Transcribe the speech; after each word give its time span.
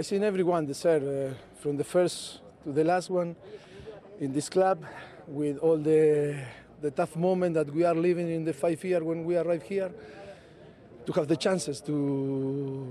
I 0.00 0.02
think 0.02 0.22
everyone 0.22 0.64
deserves, 0.64 1.04
uh, 1.04 1.34
from 1.60 1.76
the 1.76 1.84
first 1.84 2.40
to 2.64 2.72
the 2.72 2.82
last 2.82 3.10
one, 3.10 3.36
in 4.18 4.32
this 4.32 4.48
club, 4.48 4.82
with 5.28 5.58
all 5.58 5.76
the 5.76 6.42
the 6.80 6.90
tough 6.90 7.16
moment 7.16 7.52
that 7.52 7.68
we 7.70 7.84
are 7.84 7.94
living 7.94 8.30
in 8.30 8.42
the 8.42 8.54
five 8.54 8.82
years 8.82 9.02
when 9.02 9.26
we 9.26 9.36
arrive 9.36 9.62
here, 9.62 9.92
to 11.04 11.12
have 11.12 11.28
the 11.28 11.36
chances 11.36 11.82
to 11.82 12.90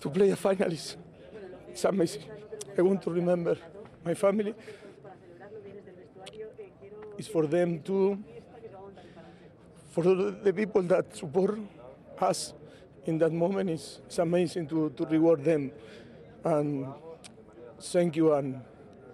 to 0.00 0.10
play 0.10 0.30
a 0.30 0.34
final 0.34 0.72
is 0.72 0.96
it's 1.68 1.84
amazing. 1.84 2.24
I 2.76 2.82
want 2.82 3.00
to 3.02 3.10
remember 3.10 3.56
my 4.04 4.14
family. 4.14 4.56
It's 7.16 7.28
for 7.28 7.46
them 7.46 7.78
too, 7.78 8.18
for 9.92 10.02
the 10.02 10.52
people 10.52 10.82
that 10.82 11.14
support 11.14 11.60
us 12.18 12.54
in 13.08 13.18
that 13.18 13.32
moment. 13.32 13.70
It's, 13.70 14.00
it's 14.06 14.18
amazing 14.18 14.68
to, 14.68 14.90
to 14.90 15.06
reward 15.06 15.44
them. 15.44 15.72
And 16.44 16.86
thank 17.80 18.16
you. 18.16 18.34
And 18.34 18.60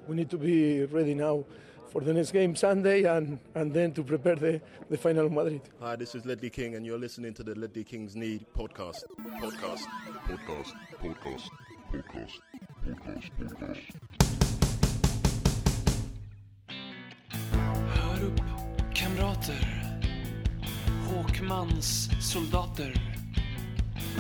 we 0.07 0.17
need 0.17 0.31
to 0.31 0.39
be 0.39 0.85
ready 0.85 1.15
now 1.15 1.45
for 1.93 2.01
the 2.01 2.15
next 2.15 2.33
game 2.33 2.57
Sunday 2.57 3.05
and, 3.05 3.39
and 3.55 3.73
then 3.73 3.93
to 3.93 4.03
prepare 4.03 4.37
the, 4.37 4.61
the 4.89 4.97
final 4.97 5.27
of 5.27 5.33
Madrid. 5.33 5.61
Hi, 5.81 5.95
this 5.95 6.15
is 6.15 6.25
Ledley 6.25 6.49
King, 6.49 6.75
and 6.75 6.87
you're 6.87 6.99
listening 6.99 7.35
to 7.35 7.43
the 7.43 7.55
Ledley 7.55 7.85
King's 7.85 8.17
Need 8.17 8.47
podcast. 8.57 9.05
Podcast. 9.41 9.87
Podcast. 10.27 10.73
Podcast. 11.03 11.51
Podcast. 11.93 12.41
Podcast. 12.87 13.31
Podcast. 13.39 13.81
Hör 17.95 18.25
upp, 18.27 18.41
kamrater. 18.95 19.93
Håkmans 21.09 22.11
soldater. 22.21 23.12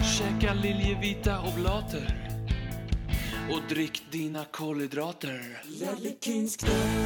Käka 0.01 0.55
liljevita 0.55 1.41
oblater. 1.41 2.29
Och 3.51 3.61
drick 3.69 4.03
dina 4.11 4.45
kolhydrater. 4.45 5.63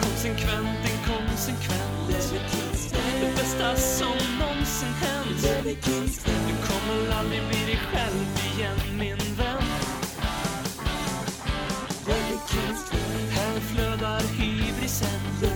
Konsekvent, 0.01 0.79
inkonsekvent. 0.91 2.09
Det 3.21 3.37
bästa 3.37 3.77
som 3.77 4.39
någonsin 4.39 4.89
hänt. 4.89 5.43
Du 6.25 6.55
kommer 6.67 7.19
aldrig 7.19 7.41
bli 7.49 7.59
dig 7.67 7.79
själv 7.93 8.57
igen, 8.57 8.99
min 8.99 9.35
vän. 9.37 9.63
Här 13.31 13.61
flödar 13.61 14.21
hybrisen. 14.21 15.56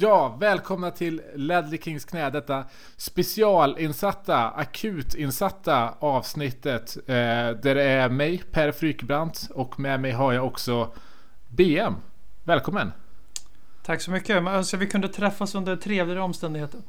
Ja, 0.00 0.36
välkomna 0.40 0.90
till 0.90 1.22
Ledley 1.34 1.78
Kings 1.78 2.04
knä, 2.04 2.30
detta 2.30 2.64
specialinsatta, 2.96 4.50
akutinsatta 4.50 5.94
avsnittet 5.98 6.96
eh, 6.96 7.14
där 7.62 7.74
det 7.74 7.82
är 7.82 8.08
mig, 8.08 8.42
Per 8.52 8.72
Frykebrant 8.72 9.48
och 9.54 9.80
med 9.80 10.00
mig 10.00 10.12
har 10.12 10.32
jag 10.32 10.46
också 10.46 10.92
BM. 11.48 11.94
Välkommen! 12.44 12.92
Tack 13.82 14.00
så 14.00 14.10
mycket. 14.10 14.42
Men 14.42 14.54
Önskar 14.54 14.78
vi 14.78 14.86
kunde 14.86 15.08
träffas 15.08 15.54
under 15.54 15.76
trevligare 15.76 16.20
omständigheter. 16.20 16.80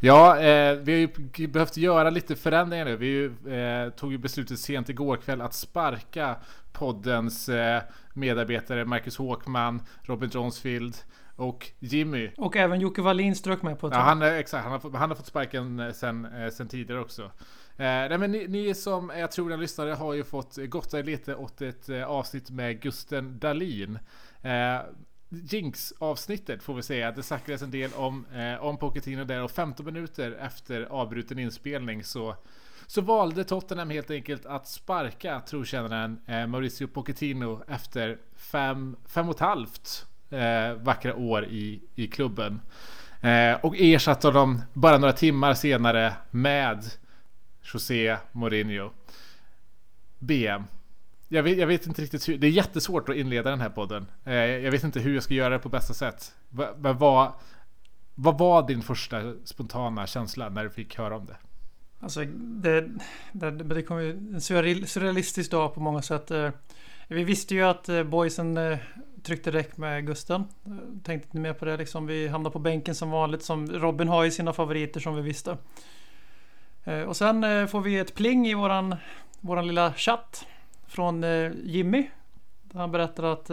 Ja, 0.00 0.38
eh, 0.38 0.76
vi 0.76 0.92
har 0.92 1.10
ju 1.38 1.46
behövt 1.46 1.76
göra 1.76 2.10
lite 2.10 2.36
förändringar 2.36 2.84
nu. 2.84 2.96
Vi 2.96 3.06
ju, 3.06 3.52
eh, 3.54 3.90
tog 3.90 4.12
ju 4.12 4.18
beslutet 4.18 4.58
sent 4.58 4.88
igår 4.88 5.16
kväll 5.16 5.40
att 5.40 5.54
sparka 5.54 6.36
poddens 6.72 7.48
eh, 7.48 7.82
medarbetare 8.12 8.84
Marcus 8.84 9.16
Håkman, 9.16 9.82
Robin 10.02 10.30
Johnsfield 10.32 10.96
och 11.36 11.70
Jimmy. 11.78 12.30
Och 12.36 12.56
även 12.56 12.80
Jocke 12.80 13.02
Wallin 13.02 13.34
strök 13.36 13.62
med 13.62 13.78
på 13.78 13.86
ett 13.86 13.92
Ja, 13.94 14.00
han, 14.00 14.22
är- 14.22 14.32
exakt, 14.34 14.62
han, 14.62 14.72
har, 14.72 14.78
fått- 14.78 14.94
han 14.94 15.10
har 15.10 15.16
fått 15.16 15.26
sparken 15.26 15.80
eh, 15.80 15.92
sen, 15.92 16.24
eh, 16.24 16.50
sen 16.50 16.68
tidigare 16.68 17.00
också. 17.00 17.22
Eh, 17.22 17.30
nej, 17.78 18.18
men 18.18 18.32
ni, 18.32 18.48
ni 18.48 18.74
som 18.74 19.10
är 19.10 19.26
trogna 19.26 19.56
lyssnare 19.56 19.90
har 19.90 20.12
ju 20.14 20.24
fått 20.24 20.56
gotta 20.68 20.98
er 20.98 21.02
lite 21.02 21.34
åt 21.34 21.62
ett 21.62 21.88
eh, 21.88 22.04
avsnitt 22.04 22.50
med 22.50 22.80
Gusten 22.80 23.38
Dahlin. 23.38 23.98
Eh, 24.42 24.78
Jinx-avsnittet 25.54 26.62
får 26.62 26.74
vi 26.74 26.82
säga. 26.82 27.12
Det 27.12 27.22
snackades 27.22 27.62
en 27.62 27.70
del 27.70 27.90
om, 27.96 28.26
eh, 28.34 28.64
om 28.64 28.76
Pochettino 28.78 29.24
där 29.24 29.42
och 29.42 29.50
15 29.50 29.86
minuter 29.86 30.32
efter 30.40 30.82
avbruten 30.82 31.38
inspelning 31.38 32.04
så 32.04 32.36
så 32.86 33.00
valde 33.00 33.44
Tottenham 33.44 33.90
helt 33.90 34.10
enkelt 34.10 34.46
att 34.46 34.68
sparka 34.68 35.40
trotjänaren 35.40 36.18
eh, 36.26 36.46
Mauricio 36.46 36.86
Pochettino 36.86 37.62
efter 37.68 38.18
fem, 38.36 38.96
fem 39.08 39.28
och 39.28 39.34
ett 39.34 39.40
halvt 39.40 40.06
eh, 40.30 40.72
vackra 40.74 41.16
år 41.16 41.44
i, 41.44 41.80
i 41.94 42.06
klubben. 42.06 42.60
Eh, 43.20 43.54
och 43.62 43.74
ersatte 43.76 44.26
honom 44.26 44.62
bara 44.72 44.98
några 44.98 45.12
timmar 45.12 45.54
senare 45.54 46.12
med 46.30 46.84
José 47.62 48.16
Mourinho. 48.32 48.90
BM. 50.18 50.64
Jag 51.28 51.42
vet, 51.42 51.58
jag 51.58 51.66
vet 51.66 51.86
inte 51.86 52.02
riktigt 52.02 52.28
hur, 52.28 52.38
det 52.38 52.46
är 52.46 52.50
jättesvårt 52.50 53.08
att 53.08 53.16
inleda 53.16 53.50
den 53.50 53.60
här 53.60 53.68
podden. 53.68 54.06
Eh, 54.24 54.34
jag 54.34 54.70
vet 54.70 54.84
inte 54.84 55.00
hur 55.00 55.14
jag 55.14 55.22
ska 55.22 55.34
göra 55.34 55.48
det 55.48 55.58
på 55.58 55.68
bästa 55.68 55.94
sätt. 55.94 56.34
Va, 56.48 56.68
men 56.78 56.98
vad, 56.98 57.32
vad 58.14 58.38
var 58.38 58.66
din 58.66 58.82
första 58.82 59.34
spontana 59.44 60.06
känsla 60.06 60.48
när 60.48 60.64
du 60.64 60.70
fick 60.70 60.98
höra 60.98 61.16
om 61.16 61.26
det? 61.26 61.36
Alltså, 62.00 62.24
det, 62.36 62.88
det, 63.32 63.50
det 63.50 63.82
kom 63.82 64.02
ju 64.02 64.10
en 64.10 64.40
surrealistisk 64.40 65.50
dag 65.50 65.74
på 65.74 65.80
många 65.80 66.02
sätt. 66.02 66.30
Eh, 66.30 66.50
vi 67.08 67.24
visste 67.24 67.54
ju 67.54 67.62
att 67.62 67.88
eh, 67.88 68.02
boysen 68.02 68.56
eh, 68.56 68.78
tryckte 69.24 69.50
räck 69.50 69.76
med 69.76 70.06
Gusten. 70.06 70.44
Tänkte 71.02 71.28
inte 71.28 71.38
mer 71.38 71.52
på 71.52 71.64
det 71.64 71.76
liksom. 71.76 72.06
Vi 72.06 72.28
hamnade 72.28 72.52
på 72.52 72.58
bänken 72.58 72.94
som 72.94 73.10
vanligt. 73.10 73.42
Som 73.42 73.66
Robin 73.66 74.08
har 74.08 74.24
ju 74.24 74.30
sina 74.30 74.52
favoriter 74.52 75.00
som 75.00 75.16
vi 75.16 75.22
visste. 75.22 75.56
Eh, 76.84 77.00
Och 77.00 77.16
sen 77.16 77.44
eh, 77.44 77.66
får 77.66 77.80
vi 77.80 77.98
ett 77.98 78.14
pling 78.14 78.46
i 78.46 78.54
våran, 78.54 78.96
våran 79.40 79.66
lilla 79.66 79.92
chatt. 79.92 80.46
Från 80.86 81.24
eh, 81.24 81.52
Jimmy. 81.64 82.10
Han 82.72 82.92
berättar 82.92 83.22
att 83.22 83.50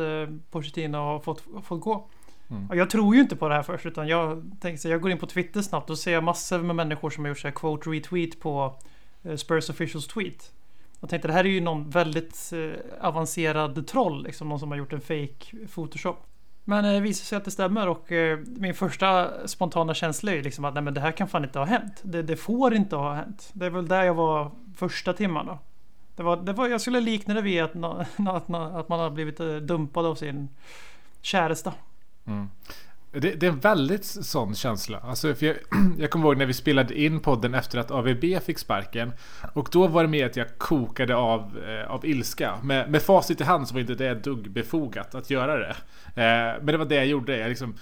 Pochettino 0.52 0.98
har 0.98 1.20
fått, 1.20 1.44
fått 1.64 1.82
gå. 1.82 2.08
Mm. 2.50 2.78
Jag 2.78 2.90
tror 2.90 3.16
ju 3.16 3.22
inte 3.22 3.36
på 3.36 3.50
det 3.50 3.56
här 3.56 3.64
först 3.64 3.86
utan 3.86 4.08
jag 4.08 4.52
tänkte 4.62 4.90
jag 4.90 5.02
går 5.02 5.12
in 5.12 5.18
på 5.18 5.28
Twitter 5.28 5.62
snabbt 5.62 5.90
och 5.90 5.98
ser 5.98 6.22
massor 6.22 6.60
med 6.60 6.76
människor 6.76 7.10
som 7.10 7.24
har 7.24 7.30
gjort 7.30 7.40
så 7.40 7.48
här 7.48 7.56
quote 7.56 7.90
retweet 7.90 8.40
på 8.40 8.80
Spurs 9.38 9.70
officials 9.70 10.08
tweet. 10.08 10.52
Jag 11.02 11.10
tänkte 11.10 11.28
det 11.28 11.34
här 11.34 11.44
är 11.44 11.50
ju 11.50 11.62
någon 11.62 11.90
väldigt 11.90 12.52
eh, 12.54 13.06
avancerad 13.08 13.88
troll 13.88 14.24
liksom 14.24 14.50
någon 14.50 14.60
som 14.60 14.72
har 14.72 14.78
gjort 14.78 14.94
en 14.94 15.02
fake 15.02 15.68
photoshop. 15.74 16.18
Men 16.64 16.86
eh, 16.86 16.92
det 16.92 17.00
visar 17.00 17.26
sig 17.26 17.38
att 17.38 17.46
det 17.46 17.52
stämmer 17.52 17.88
och 17.88 18.12
eh, 18.12 18.40
min 18.46 18.74
första 18.74 19.32
spontana 19.48 19.94
känsla 19.94 20.32
är 20.32 20.36
ju 20.36 20.42
liksom 20.42 20.66
att 20.66 20.74
nej 20.74 20.84
men 20.84 20.94
det 20.94 21.02
här 21.02 21.12
kan 21.12 21.28
fan 21.28 21.44
inte 21.44 21.60
ha 21.60 21.66
hänt. 21.66 22.02
Det, 22.04 22.24
det 22.24 22.36
får 22.36 22.74
inte 22.74 22.96
ha 22.96 23.14
hänt. 23.14 23.50
Det 23.54 23.66
är 23.66 23.70
väl 23.70 23.88
där 23.88 24.04
jag 24.04 24.14
var 24.14 24.52
första 24.76 25.14
timmen. 25.14 25.46
då. 25.46 25.60
Det 26.16 26.24
var, 26.24 26.38
det 26.38 26.54
var, 26.54 26.68
jag 26.68 26.82
skulle 26.82 27.00
likna 27.00 27.34
det 27.34 27.42
vid 27.42 27.62
att, 27.62 27.76
att, 28.28 28.50
att 28.50 28.90
man 28.90 29.00
har 29.00 29.10
blivit 29.10 29.40
eh, 29.40 29.56
dumpad 29.56 30.06
av 30.06 30.16
sin 30.16 30.50
käresta. 31.22 31.74
Mm. 32.26 32.50
Det, 33.12 33.20
det 33.20 33.46
är 33.46 33.52
en 33.52 33.60
väldigt 33.60 34.06
sån 34.06 34.56
känsla. 34.56 35.00
Alltså, 35.00 35.36
för 35.36 35.46
jag, 35.46 35.56
jag 35.98 36.10
kommer 36.10 36.26
ihåg 36.26 36.38
när 36.38 36.46
vi 36.46 36.54
spelade 36.54 37.02
in 37.02 37.20
podden 37.20 37.54
efter 37.54 37.80
att 37.80 37.92
AVB 37.92 38.42
fick 38.46 38.58
sparken. 38.58 39.12
Och 39.54 39.70
då 39.72 39.88
var 39.88 40.04
det 40.04 40.10
mer 40.10 40.26
att 40.26 40.36
jag 40.36 40.58
kokade 40.58 41.16
av, 41.16 41.64
eh, 41.68 41.92
av 41.92 42.06
ilska. 42.06 42.60
Med, 42.64 42.92
med 42.92 43.02
facit 43.02 43.42
i 43.42 43.44
hand 43.44 43.68
så 43.68 43.74
var 43.74 43.82
inte 43.82 43.96
det 43.96 44.10
ett 44.10 44.24
dugg 44.24 44.52
befogat 44.52 45.16
att 45.16 45.30
göra 45.30 45.58
det. 45.58 45.76
Eh, 46.06 46.64
men 46.64 46.66
det 46.66 46.78
var 46.78 46.86
det 46.86 46.96
jag 46.96 47.06
gjorde. 47.06 47.38
Jag 47.38 47.50
liksom 47.50 47.76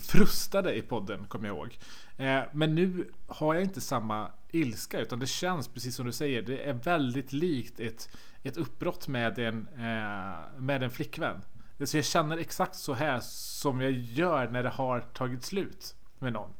frustade 0.00 0.74
i 0.74 0.82
podden, 0.82 1.24
kommer 1.24 1.48
jag 1.48 1.56
ihåg. 1.56 1.78
Eh, 2.16 2.40
men 2.52 2.74
nu 2.74 3.08
har 3.26 3.54
jag 3.54 3.62
inte 3.62 3.80
samma 3.80 4.28
ilska, 4.50 5.00
utan 5.00 5.18
det 5.18 5.26
känns 5.26 5.68
precis 5.68 5.94
som 5.94 6.06
du 6.06 6.12
säger. 6.12 6.42
Det 6.42 6.68
är 6.68 6.72
väldigt 6.72 7.32
likt 7.32 7.80
ett, 7.80 8.08
ett 8.42 8.56
uppbrott 8.56 9.08
med 9.08 9.38
en, 9.38 9.68
eh, 9.76 10.60
med 10.60 10.82
en 10.82 10.90
flickvän. 10.90 11.42
Så 11.84 11.96
jag 11.96 12.04
känner 12.04 12.38
exakt 12.38 12.74
så 12.74 12.94
här 12.94 13.20
som 13.22 13.80
jag 13.80 13.92
gör 13.92 14.48
när 14.48 14.62
det 14.62 14.68
har 14.68 15.00
tagit 15.00 15.44
slut 15.44 15.94
med 16.18 16.32
någon. 16.32 16.50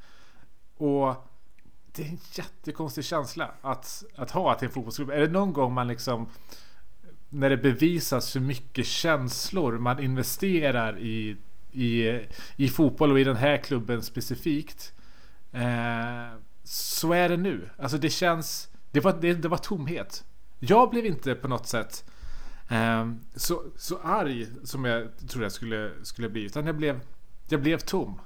Och 0.77 1.29
det 1.93 2.03
är 2.03 2.09
en 2.09 2.19
jättekonstig 2.33 3.05
känsla 3.05 3.51
att, 3.61 4.05
att 4.17 4.31
ha 4.31 4.55
till 4.55 4.69
en 4.69 4.75
fotbollsklubb. 4.75 5.11
Är 5.11 5.21
det 5.21 5.29
någon 5.29 5.53
gång 5.53 5.73
man 5.73 5.89
liksom 5.89 6.29
när 7.29 7.51
det 7.51 7.57
bevisas 7.57 8.37
hur 8.37 8.41
mycket 8.41 8.87
känslor 8.87 9.79
man 9.79 10.03
investerar 10.03 10.99
i, 10.99 11.37
i, 11.73 12.21
i 12.57 12.69
fotboll 12.69 13.13
och 13.13 13.21
i 13.21 13.25
den 13.25 13.37
här 13.37 13.57
klubben 13.57 14.03
specifikt. 14.03 14.93
Eh, 15.53 16.39
så 16.65 17.13
är 17.13 17.29
det 17.29 17.37
nu. 17.37 17.71
Alltså 17.79 17.99
det 17.99 18.11
känns... 18.11 18.69
Det 18.91 19.01
var, 19.01 19.19
det, 19.21 19.35
det 19.35 19.49
var 19.49 19.59
tomhet. 19.59 20.25
Jag 20.59 20.91
blev 20.91 21.07
inte 21.07 21.35
på 21.35 21.49
något 21.49 21.67
sätt 21.67 22.05
eh, 22.07 22.18
så, 23.35 23.63
så 23.77 23.99
arg 24.03 24.47
som 24.65 24.85
jag 24.85 25.09
trodde 25.29 25.45
jag 25.45 25.53
skulle, 25.53 25.91
skulle 26.03 26.29
bli. 26.29 26.45
Utan 26.45 26.67
jag 26.67 26.77
blev, 26.77 27.01
jag 27.49 27.63
blev 27.63 27.79
tom. 27.79 28.21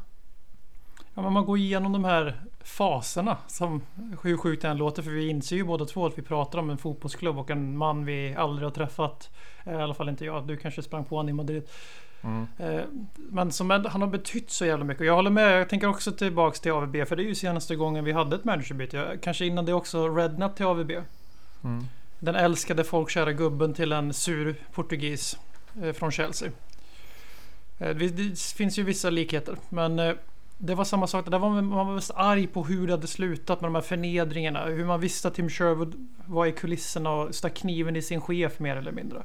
Ja, 1.14 1.22
men 1.22 1.32
man 1.32 1.44
går 1.44 1.58
igenom 1.58 1.92
de 1.92 2.04
här 2.04 2.42
faserna 2.64 3.36
som 3.46 3.82
hur 4.22 4.36
sjukt 4.36 4.62
det 4.62 4.68
än 4.68 4.76
låter 4.76 5.02
för 5.02 5.10
vi 5.10 5.28
inser 5.28 5.56
ju 5.56 5.64
båda 5.64 5.84
två 5.84 6.06
att 6.06 6.18
vi 6.18 6.22
pratar 6.22 6.58
om 6.58 6.70
en 6.70 6.78
fotbollsklubb 6.78 7.38
och 7.38 7.50
en 7.50 7.76
man 7.76 8.04
vi 8.04 8.34
aldrig 8.34 8.66
har 8.66 8.70
träffat. 8.70 9.30
Eh, 9.64 9.72
I 9.72 9.82
alla 9.82 9.94
fall 9.94 10.08
inte 10.08 10.24
jag. 10.24 10.46
Du 10.46 10.56
kanske 10.56 10.82
sprang 10.82 11.04
på 11.04 11.16
honom 11.16 11.28
i 11.28 11.32
Madrid. 11.32 11.62
Eh, 12.58 12.80
Men 13.16 13.52
som 13.52 13.70
ändå, 13.70 13.88
han 13.88 14.00
har 14.00 14.08
betytt 14.08 14.50
så 14.50 14.64
jävla 14.64 14.84
mycket. 14.84 15.06
Jag 15.06 15.14
håller 15.14 15.30
med. 15.30 15.60
Jag 15.60 15.68
tänker 15.68 15.88
också 15.88 16.12
tillbaks 16.12 16.60
till 16.60 16.72
AVB. 16.72 17.08
För 17.08 17.16
det 17.16 17.22
är 17.22 17.26
ju 17.26 17.34
senaste 17.34 17.76
gången 17.76 18.04
vi 18.04 18.12
hade 18.12 18.36
ett 18.36 18.44
managerbyte. 18.44 19.18
Kanske 19.22 19.46
innan 19.46 19.64
det 19.64 19.72
också 19.72 20.08
Rednap 20.08 20.56
till 20.56 20.66
AVB. 20.66 20.90
Mm. 21.64 21.84
Den 22.24 22.34
älskade 22.34 22.84
folkkära 22.84 23.32
gubben 23.32 23.74
till 23.74 23.92
en 23.92 24.12
sur 24.12 24.54
portugis 24.72 25.38
eh, 25.82 25.92
från 25.92 26.10
Chelsea. 26.10 26.50
Eh, 27.78 27.96
det, 27.96 28.40
finns 28.40 28.78
ju 28.78 28.82
vissa 28.82 29.10
likheter. 29.10 29.56
Men 29.69 29.98
eh, 29.98 30.14
det 30.58 30.74
var 30.74 30.84
samma 30.84 31.06
sak. 31.06 31.30
Där 31.30 31.38
var 31.38 31.50
man, 31.50 31.66
man 31.66 31.86
var 31.86 31.94
mest 31.94 32.10
arg 32.14 32.46
på 32.46 32.64
hur 32.64 32.86
det 32.86 32.92
hade 32.92 33.06
slutat 33.06 33.60
med 33.60 33.69
de 33.69 33.74
här 33.74 33.82
förnedringarna. 33.82 34.64
Hur 34.64 34.84
man 34.84 35.00
visste 35.00 35.28
att 35.28 35.34
Tim 35.34 35.48
Sherwood 35.48 36.08
var 36.26 36.46
i 36.46 36.52
kulisserna 36.52 37.10
och 37.10 37.34
stack 37.34 37.54
kniven 37.54 37.96
i 37.96 38.02
sin 38.02 38.20
chef 38.20 38.58
mer 38.58 38.76
eller 38.76 38.92
mindre. 38.92 39.22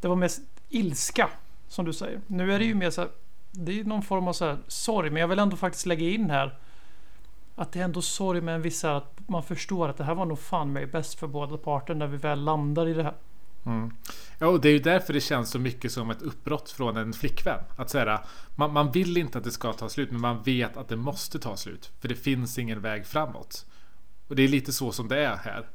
Det 0.00 0.08
var 0.08 0.16
mest 0.16 0.40
ilska 0.68 1.30
som 1.68 1.84
du 1.84 1.92
säger. 1.92 2.20
Nu 2.26 2.52
är 2.52 2.58
det 2.58 2.64
ju 2.64 2.74
mer 2.74 2.90
så 2.90 3.00
här. 3.00 3.10
Det 3.50 3.80
är 3.80 3.84
någon 3.84 4.02
form 4.02 4.28
av 4.28 4.32
så 4.32 4.44
här 4.44 4.58
sorg. 4.68 5.10
Men 5.10 5.20
jag 5.20 5.28
vill 5.28 5.38
ändå 5.38 5.56
faktiskt 5.56 5.86
lägga 5.86 6.08
in 6.08 6.30
här. 6.30 6.58
Att 7.62 7.72
det 7.72 7.80
är 7.80 7.84
ändå 7.84 8.02
sorg 8.02 8.40
med 8.40 8.54
en 8.54 8.62
viss 8.62 8.84
att 8.84 9.18
man 9.28 9.42
förstår 9.42 9.88
att 9.88 9.96
det 9.96 10.04
här 10.04 10.14
var 10.14 10.26
nog 10.26 10.38
fan 10.38 10.72
mig 10.72 10.86
bäst 10.86 11.18
för 11.18 11.26
båda 11.26 11.56
parter 11.56 11.94
när 11.94 12.06
vi 12.06 12.16
väl 12.16 12.44
landar 12.44 12.88
i 12.88 12.94
det 12.94 13.02
här. 13.02 13.14
Mm. 13.66 13.90
Ja, 14.38 14.46
och 14.46 14.60
det 14.60 14.68
är 14.68 14.72
ju 14.72 14.78
därför 14.78 15.12
det 15.12 15.20
känns 15.20 15.50
så 15.50 15.58
mycket 15.58 15.92
som 15.92 16.10
ett 16.10 16.22
uppbrott 16.22 16.70
från 16.70 16.96
en 16.96 17.12
flickvän. 17.12 17.64
Att 17.76 17.90
säga, 17.90 18.20
man, 18.54 18.72
man 18.72 18.90
vill 18.90 19.16
inte 19.16 19.38
att 19.38 19.44
det 19.44 19.50
ska 19.50 19.72
ta 19.72 19.88
slut, 19.88 20.10
men 20.10 20.20
man 20.20 20.42
vet 20.42 20.76
att 20.76 20.88
det 20.88 20.96
måste 20.96 21.38
ta 21.38 21.56
slut. 21.56 21.90
För 22.00 22.08
det 22.08 22.14
finns 22.14 22.58
ingen 22.58 22.80
väg 22.80 23.06
framåt. 23.06 23.66
Och 24.28 24.36
det 24.36 24.42
är 24.42 24.48
lite 24.48 24.72
så 24.72 24.92
som 24.92 25.08
det 25.08 25.24
är 25.24 25.36
här. 25.36 25.68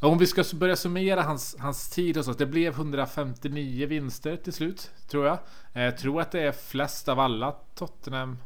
Om 0.00 0.18
vi 0.18 0.26
ska 0.26 0.44
börja 0.54 0.76
summera 0.76 1.22
hans, 1.22 1.56
hans 1.58 1.90
tid 1.90 2.18
och 2.18 2.24
så. 2.24 2.32
Det 2.32 2.46
blev 2.46 2.72
159 2.72 3.86
vinster 3.86 4.36
till 4.36 4.52
slut, 4.52 4.90
tror 5.08 5.26
jag. 5.26 5.38
Eh, 5.72 5.82
jag 5.82 5.98
tror 5.98 6.20
att 6.20 6.30
det 6.30 6.40
är 6.40 6.52
flest 6.52 7.08
av 7.08 7.20
alla 7.20 7.54
Tottenham. 7.74 8.38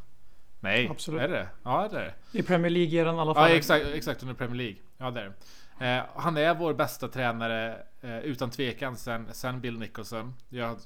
Nej, 0.63 0.87
Absolut. 0.91 1.21
är 1.21 1.27
det 1.27 1.47
Ja, 1.63 1.87
det 1.91 1.99
är 1.99 2.13
det. 2.31 2.39
I 2.39 2.43
Premier 2.43 2.69
League 2.69 2.89
ger 2.89 3.05
den 3.05 3.15
i 3.15 3.19
alla 3.19 3.29
Ja, 3.31 3.35
fall. 3.35 3.51
exakt, 3.51 3.85
exakt 3.85 4.21
under 4.23 4.35
Premier 4.35 4.57
League. 4.57 4.75
Ja, 4.97 5.11
där. 5.11 5.33
Eh, 5.79 6.03
han 6.15 6.37
är 6.37 6.53
vår 6.55 6.73
bästa 6.73 7.07
tränare 7.07 7.77
eh, 8.01 8.19
utan 8.19 8.49
tvekan 8.49 8.95
sen, 8.97 9.27
sen 9.31 9.61
Bill 9.61 9.79
Nicholson. 9.79 10.33
Jag 10.49 10.77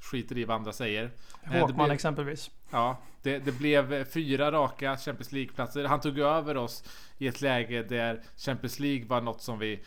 skiter 0.00 0.38
i 0.38 0.44
vad 0.44 0.56
andra 0.56 0.72
säger. 0.72 1.04
Eh, 1.42 1.52
det 1.52 1.60
Håkman 1.60 1.76
blev- 1.86 1.94
exempelvis. 1.94 2.50
Ja, 2.70 2.98
det, 3.22 3.38
det 3.38 3.52
blev 3.52 3.92
eh, 3.92 4.04
fyra 4.04 4.52
raka 4.52 4.96
Champions 4.96 5.32
League-platser. 5.32 5.84
Han 5.84 6.00
tog 6.00 6.18
över 6.18 6.56
oss 6.56 6.84
i 7.18 7.26
ett 7.28 7.40
läge 7.40 7.82
där 7.82 8.20
Champions 8.36 8.80
League 8.80 9.06
var 9.06 9.20
något 9.20 9.42
som 9.42 9.58
vi 9.58 9.80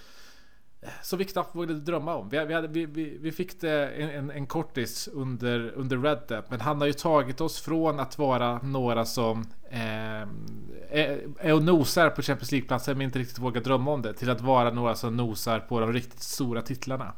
som 1.01 1.19
vi 1.19 1.25
knappt 1.25 1.55
vågade 1.55 1.79
drömma 1.79 2.15
om. 2.15 2.29
Vi, 2.29 2.45
vi, 2.45 2.53
hade, 2.53 2.67
vi, 2.67 2.85
vi, 2.85 3.17
vi 3.21 3.31
fick 3.31 3.61
det 3.61 3.87
en, 3.87 4.09
en, 4.09 4.31
en 4.31 4.47
kortis 4.47 5.07
under, 5.13 5.71
under 5.75 5.97
Red 5.97 6.19
Dead. 6.27 6.43
Men 6.49 6.61
han 6.61 6.79
har 6.79 6.87
ju 6.87 6.93
tagit 6.93 7.41
oss 7.41 7.61
från 7.61 7.99
att 7.99 8.17
vara 8.17 8.59
några 8.63 9.05
som 9.05 9.45
eh, 9.69 10.21
är, 10.89 11.19
är 11.39 11.53
och 11.53 11.63
nosar 11.63 12.09
på 12.09 12.21
Champions 12.21 12.51
League-platser 12.51 12.95
men 12.95 13.01
inte 13.01 13.19
riktigt 13.19 13.39
vågar 13.39 13.61
drömma 13.61 13.91
om 13.91 14.01
det. 14.01 14.13
Till 14.13 14.29
att 14.29 14.41
vara 14.41 14.71
några 14.71 14.95
som 14.95 15.17
nosar 15.17 15.59
på 15.59 15.79
de 15.79 15.93
riktigt 15.93 16.21
stora 16.21 16.61
titlarna. 16.61 17.13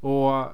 Och 0.00 0.46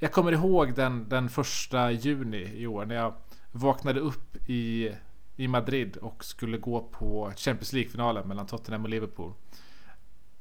jag 0.00 0.12
kommer 0.12 0.32
ihåg 0.32 0.74
den, 0.74 1.08
den 1.08 1.28
första 1.28 1.90
juni 1.90 2.52
i 2.54 2.66
år 2.66 2.86
när 2.86 2.94
jag 2.94 3.14
vaknade 3.52 4.00
upp 4.00 4.36
i, 4.50 4.92
i 5.36 5.48
Madrid 5.48 5.96
och 5.96 6.24
skulle 6.24 6.58
gå 6.58 6.80
på 6.80 7.32
Champions 7.36 7.72
League-finalen 7.72 8.28
mellan 8.28 8.46
Tottenham 8.46 8.82
och 8.82 8.88
Liverpool. 8.88 9.32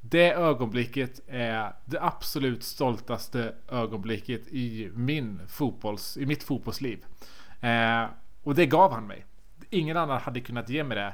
Det 0.09 0.33
ögonblicket 0.33 1.19
är 1.27 1.73
det 1.85 2.01
absolut 2.01 2.63
stoltaste 2.63 3.55
ögonblicket 3.67 4.47
i, 4.47 4.91
min 4.93 5.41
fotbolls, 5.47 6.17
i 6.17 6.25
mitt 6.25 6.43
fotbollsliv. 6.43 7.05
Eh, 7.61 8.05
och 8.43 8.55
det 8.55 8.65
gav 8.65 8.91
han 8.93 9.07
mig. 9.07 9.25
Ingen 9.69 9.97
annan 9.97 10.21
hade 10.21 10.41
kunnat 10.41 10.69
ge 10.69 10.83
mig 10.83 10.97
det. 10.97 11.13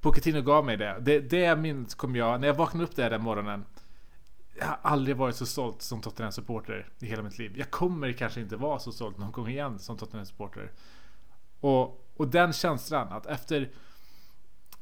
Pochettino 0.00 0.42
gav 0.42 0.64
mig 0.64 0.76
det. 0.76 0.98
Det, 1.00 1.20
det 1.20 1.56
minns 1.56 1.94
kommer 1.94 2.18
jag, 2.18 2.40
när 2.40 2.46
jag 2.46 2.54
vaknade 2.54 2.84
upp 2.84 2.96
där 2.96 3.10
den 3.10 3.22
morgonen. 3.22 3.64
Jag 4.58 4.66
har 4.66 4.78
aldrig 4.82 5.16
varit 5.16 5.36
så 5.36 5.46
stolt 5.46 5.82
som 5.82 6.00
Tottenham-supporter 6.00 6.88
i 6.98 7.06
hela 7.06 7.22
mitt 7.22 7.38
liv. 7.38 7.52
Jag 7.56 7.70
kommer 7.70 8.12
kanske 8.12 8.40
inte 8.40 8.56
vara 8.56 8.78
så 8.78 8.92
stolt 8.92 9.18
någon 9.18 9.32
gång 9.32 9.48
igen 9.48 9.78
som 9.78 9.96
Tottenham-supporter. 9.96 10.70
Och, 11.60 12.06
och 12.16 12.28
den 12.28 12.52
känslan 12.52 13.12
att 13.12 13.26
efter 13.26 13.70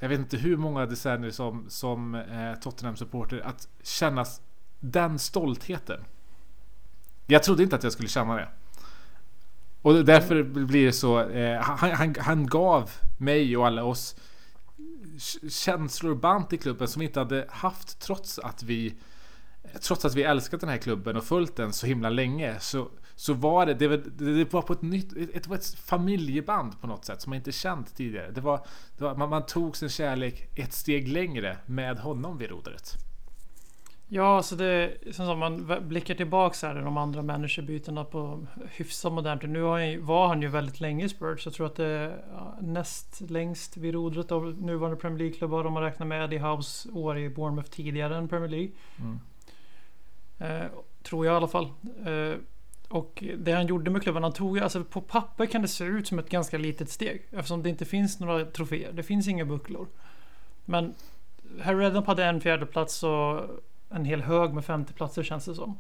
jag 0.00 0.08
vet 0.08 0.18
inte 0.18 0.36
hur 0.36 0.56
många 0.56 0.86
decennier 0.86 1.30
som, 1.30 1.64
som 1.68 2.14
eh, 2.14 2.54
Tottenham-supporter 2.60 3.40
att 3.40 3.68
känna 3.82 4.24
den 4.80 5.18
stoltheten. 5.18 6.00
Jag 7.26 7.42
trodde 7.42 7.62
inte 7.62 7.76
att 7.76 7.82
jag 7.82 7.92
skulle 7.92 8.08
känna 8.08 8.36
det. 8.36 8.48
Och 9.82 10.04
därför 10.04 10.42
blir 10.42 10.86
det 10.86 10.92
så. 10.92 11.20
Eh, 11.20 11.60
han, 11.60 11.90
han, 11.90 12.14
han 12.18 12.46
gav 12.46 12.90
mig 13.18 13.56
och 13.56 13.66
alla 13.66 13.84
oss 13.84 14.16
känslor 15.50 16.12
och 16.12 16.18
band 16.18 16.48
till 16.48 16.58
klubben 16.58 16.88
som 16.88 17.00
vi 17.00 17.06
inte 17.06 17.20
hade 17.20 17.46
haft 17.50 18.00
trots 18.00 18.38
att 18.38 18.62
vi 18.62 18.94
Trots 19.80 20.04
att 20.04 20.14
vi 20.14 20.22
älskat 20.22 20.60
den 20.60 20.68
här 20.68 20.76
klubben 20.76 21.16
och 21.16 21.24
följt 21.24 21.56
den 21.56 21.72
så 21.72 21.86
himla 21.86 22.10
länge 22.10 22.60
så, 22.60 22.88
så 23.20 23.34
var 23.34 23.66
det, 23.66 23.74
det, 23.74 23.88
var- 23.88 24.02
det 24.36 24.52
var 24.52 24.62
på 24.62 24.72
ett 24.72 24.82
nytt, 24.82 25.12
ett, 25.34 25.46
var 25.46 25.56
ett 25.56 25.74
familjeband 25.74 26.80
på 26.80 26.86
något 26.86 27.04
sätt 27.04 27.22
som 27.22 27.30
man 27.30 27.36
inte 27.36 27.52
känt 27.52 27.96
tidigare. 27.96 28.30
Det 28.30 28.40
var, 28.40 28.60
det 28.98 29.04
var 29.04 29.14
man, 29.14 29.28
man 29.30 29.46
tog 29.46 29.76
sin 29.76 29.88
kärlek 29.88 30.58
ett 30.58 30.72
steg 30.72 31.08
längre 31.08 31.56
med 31.66 31.98
honom 31.98 32.38
vid 32.38 32.50
rodret. 32.50 32.92
Ja, 34.08 34.36
alltså 34.36 34.56
det 34.56 34.92
som 35.12 35.26
sagt, 35.26 35.38
man 35.38 35.88
blickar 35.88 36.14
tillbaks 36.14 36.62
här 36.62 36.74
de 36.74 36.96
andra 36.96 37.22
managerbytena 37.22 38.04
på 38.04 38.46
hyfsat 38.70 39.12
modernt. 39.12 39.42
Nu 39.42 39.62
han, 39.64 40.06
var 40.06 40.28
han 40.28 40.42
ju 40.42 40.48
väldigt 40.48 40.80
länge 40.80 41.04
i 41.04 41.08
Spurs. 41.08 41.46
Jag 41.46 41.54
tror 41.54 41.66
att 41.66 41.76
det 41.76 41.86
är 41.86 42.22
näst 42.60 43.20
längst 43.30 43.76
vid 43.76 43.94
rodret 43.94 44.32
av 44.32 44.62
nuvarande 44.62 44.96
Premier 45.00 45.18
League-klubbar 45.18 45.64
om 45.64 45.72
man 45.72 45.82
räknar 45.82 46.06
med 46.06 46.24
Eddie 46.24 46.38
House 46.38 46.88
år 46.92 47.18
i 47.18 47.28
Bournemouth 47.30 47.70
tidigare 47.70 48.16
än 48.16 48.28
Premier 48.28 48.48
League. 48.50 48.70
Mm. 49.00 49.18
Eh, 50.38 50.66
tror 51.02 51.26
jag 51.26 51.32
i 51.32 51.36
alla 51.36 51.48
fall. 51.48 51.64
Eh, 52.06 52.38
och 52.90 53.24
det 53.38 53.52
han 53.52 53.66
gjorde 53.66 53.90
med 53.90 54.02
klubben, 54.02 54.22
han 54.22 54.32
tog 54.32 54.56
ju, 54.56 54.62
alltså 54.62 54.84
på 54.84 55.00
papper 55.00 55.46
kan 55.46 55.62
det 55.62 55.68
se 55.68 55.84
ut 55.84 56.06
som 56.06 56.18
ett 56.18 56.30
ganska 56.30 56.58
litet 56.58 56.90
steg. 56.90 57.26
Eftersom 57.30 57.62
det 57.62 57.68
inte 57.68 57.84
finns 57.84 58.20
några 58.20 58.44
troféer. 58.44 58.92
Det 58.92 59.02
finns 59.02 59.28
inga 59.28 59.44
bucklor. 59.44 59.88
Men 60.64 60.94
Harry 61.60 61.84
Redknapp 61.84 62.06
hade 62.06 62.24
en 62.24 62.40
fjärdeplats 62.40 63.02
och 63.02 63.40
en 63.90 64.04
hel 64.04 64.22
hög 64.22 64.54
med 64.54 64.64
femteplatser 64.64 65.22
känns 65.22 65.44
det 65.44 65.54
som. 65.54 65.78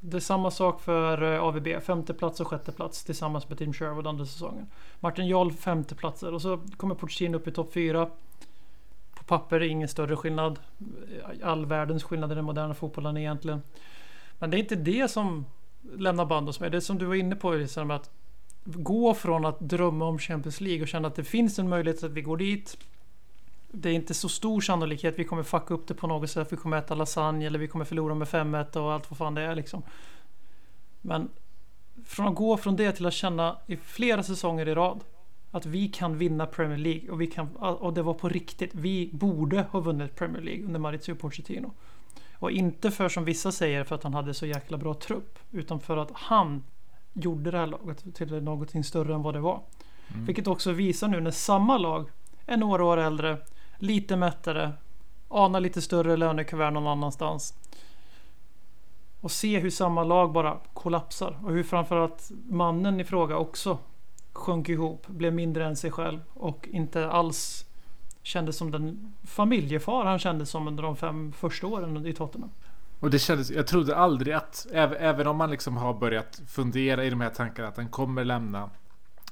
Det 0.00 0.16
är 0.16 0.20
samma 0.20 0.50
sak 0.50 0.80
för 0.80 1.34
eh, 1.34 1.42
AVB. 1.42 1.82
Femteplats 1.82 2.40
och 2.40 2.48
sjätteplats 2.48 3.04
tillsammans 3.04 3.48
med 3.48 3.58
Team 3.58 3.72
Sherwood 3.72 4.06
andra 4.06 4.26
säsongen. 4.26 4.66
Martin 5.00 5.26
Jarl 5.26 5.52
femteplatser 5.52 6.34
och 6.34 6.42
så 6.42 6.60
kommer 6.76 6.94
Pochettino 6.94 7.36
upp 7.36 7.48
i 7.48 7.52
topp 7.52 7.72
fyra. 7.72 8.10
På 9.14 9.24
papper 9.24 9.56
är 9.56 9.68
ingen 9.68 9.88
större 9.88 10.16
skillnad. 10.16 10.58
All 11.42 11.66
världens 11.66 12.04
skillnad 12.04 12.32
i 12.32 12.34
den 12.34 12.44
moderna 12.44 12.74
fotbollen 12.74 13.16
egentligen. 13.16 13.62
Men 14.38 14.50
det 14.50 14.56
är 14.56 14.58
inte 14.58 14.76
det 14.76 15.10
som 15.10 15.44
lämna 15.82 16.26
band 16.26 16.46
hos 16.46 16.60
mig. 16.60 16.70
Det 16.70 16.76
är 16.76 16.80
som 16.80 16.98
du 16.98 17.04
var 17.04 17.14
inne 17.14 17.36
på 17.36 17.52
liksom 17.52 17.90
att 17.90 18.10
gå 18.64 19.14
från 19.14 19.44
att 19.44 19.60
drömma 19.60 20.04
om 20.04 20.18
Champions 20.18 20.60
League 20.60 20.82
och 20.82 20.88
känna 20.88 21.08
att 21.08 21.14
det 21.14 21.24
finns 21.24 21.58
en 21.58 21.68
möjlighet 21.68 22.04
att 22.04 22.10
vi 22.10 22.22
går 22.22 22.36
dit. 22.36 22.78
Det 23.72 23.90
är 23.90 23.94
inte 23.94 24.14
så 24.14 24.28
stor 24.28 24.60
sannolikhet 24.60 25.14
vi 25.18 25.24
kommer 25.24 25.42
fucka 25.42 25.74
upp 25.74 25.86
det 25.86 25.94
på 25.94 26.06
något 26.06 26.30
sätt. 26.30 26.52
Vi 26.52 26.56
kommer 26.56 26.76
äta 26.76 26.94
lasagne 26.94 27.46
eller 27.46 27.58
vi 27.58 27.68
kommer 27.68 27.84
förlora 27.84 28.14
med 28.14 28.28
5-1 28.28 28.76
och 28.76 28.92
allt 28.92 29.10
vad 29.10 29.18
fan 29.18 29.34
det 29.34 29.42
är 29.42 29.54
liksom. 29.54 29.82
Men 31.00 31.28
från 32.04 32.28
att 32.28 32.34
gå 32.34 32.56
från 32.56 32.76
det 32.76 32.92
till 32.92 33.06
att 33.06 33.14
känna 33.14 33.56
i 33.66 33.76
flera 33.76 34.22
säsonger 34.22 34.68
i 34.68 34.74
rad 34.74 35.04
att 35.50 35.66
vi 35.66 35.88
kan 35.88 36.18
vinna 36.18 36.46
Premier 36.46 36.78
League 36.78 37.10
och, 37.10 37.20
vi 37.20 37.26
kan, 37.26 37.56
och 37.56 37.92
det 37.92 38.02
var 38.02 38.14
på 38.14 38.28
riktigt. 38.28 38.70
Vi 38.74 39.10
borde 39.12 39.62
ha 39.62 39.80
vunnit 39.80 40.16
Premier 40.16 40.42
League 40.42 40.64
under 40.64 40.80
Maurizio 40.80 41.14
Pochettino. 41.14 41.72
Och 42.38 42.50
inte 42.50 42.90
för 42.90 43.08
som 43.08 43.24
vissa 43.24 43.52
säger 43.52 43.84
för 43.84 43.94
att 43.94 44.02
han 44.02 44.14
hade 44.14 44.34
så 44.34 44.46
jäkla 44.46 44.78
bra 44.78 44.94
trupp. 44.94 45.38
Utan 45.50 45.80
för 45.80 45.96
att 45.96 46.10
han 46.14 46.62
gjorde 47.12 47.50
det 47.50 47.58
här 47.58 47.66
laget 47.66 48.14
till 48.14 48.42
någonting 48.42 48.84
större 48.84 49.14
än 49.14 49.22
vad 49.22 49.34
det 49.34 49.40
var. 49.40 49.62
Vilket 50.26 50.46
också 50.46 50.72
visar 50.72 51.08
nu 51.08 51.20
när 51.20 51.30
samma 51.30 51.78
lag 51.78 52.10
är 52.46 52.56
några 52.56 52.84
år 52.84 52.96
äldre, 52.96 53.38
lite 53.78 54.16
mättare, 54.16 54.72
anar 55.28 55.60
lite 55.60 55.82
större 55.82 56.16
lönekuvert 56.16 56.72
någon 56.72 56.86
annanstans. 56.86 57.54
Och 59.20 59.30
se 59.30 59.58
hur 59.58 59.70
samma 59.70 60.04
lag 60.04 60.32
bara 60.32 60.58
kollapsar. 60.72 61.38
Och 61.44 61.52
hur 61.52 61.62
framförallt 61.62 62.30
mannen 62.48 63.00
i 63.00 63.04
fråga 63.04 63.36
också 63.36 63.78
sjönk 64.32 64.68
ihop, 64.68 65.06
blev 65.06 65.34
mindre 65.34 65.66
än 65.66 65.76
sig 65.76 65.90
själv 65.90 66.20
och 66.34 66.68
inte 66.72 67.10
alls 67.10 67.66
kändes 68.28 68.56
som 68.56 68.70
den 68.70 69.14
familjefar 69.24 70.04
han 70.04 70.18
kändes 70.18 70.50
som 70.50 70.68
under 70.68 70.82
de 70.82 70.96
fem 70.96 71.32
första 71.32 71.66
åren 71.66 72.06
i 72.06 72.12
Tottenham. 72.12 72.50
Och 73.00 73.10
det 73.10 73.18
kändes, 73.18 73.50
jag 73.50 73.66
trodde 73.66 73.96
aldrig 73.96 74.34
att, 74.34 74.66
även, 74.72 75.26
om 75.26 75.36
man 75.36 75.50
liksom 75.50 75.76
har 75.76 75.94
börjat 75.94 76.42
fundera 76.46 77.04
i 77.04 77.10
de 77.10 77.20
här 77.20 77.30
tankarna 77.30 77.68
att 77.68 77.76
den 77.76 77.88
kommer 77.88 78.24
lämna. 78.24 78.70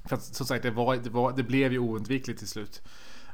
För 0.04 0.16
att 0.16 0.22
som 0.22 0.46
sagt, 0.46 0.62
det, 0.62 0.70
var, 0.70 0.96
det, 0.96 1.10
var, 1.10 1.32
det 1.32 1.42
blev 1.42 1.72
ju 1.72 1.78
oundvikligt 1.78 2.38
till 2.38 2.48
slut. 2.48 2.82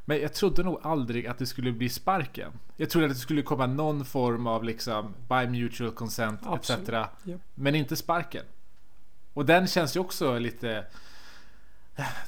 Men 0.05 0.21
jag 0.21 0.35
trodde 0.35 0.63
nog 0.63 0.81
aldrig 0.83 1.27
att 1.27 1.39
det 1.39 1.47
skulle 1.47 1.73
bli 1.73 1.89
sparken. 1.89 2.53
Jag 2.77 2.91
trodde 2.91 3.07
att 3.07 3.13
det 3.13 3.19
skulle 3.19 3.43
komma 3.43 3.67
någon 3.67 4.05
form 4.05 4.47
av 4.47 4.65
liksom 4.65 5.15
by 5.29 5.47
mutual 5.47 5.91
consent 5.91 6.41
Absolut. 6.43 6.89
etc. 6.89 6.93
Ja. 7.25 7.37
Men 7.55 7.75
inte 7.75 7.97
sparken. 7.97 8.45
Och 9.35 9.47
den 9.47 9.67
känns 9.67 9.97
ju 9.97 10.01
också 10.01 10.39
lite... 10.39 10.85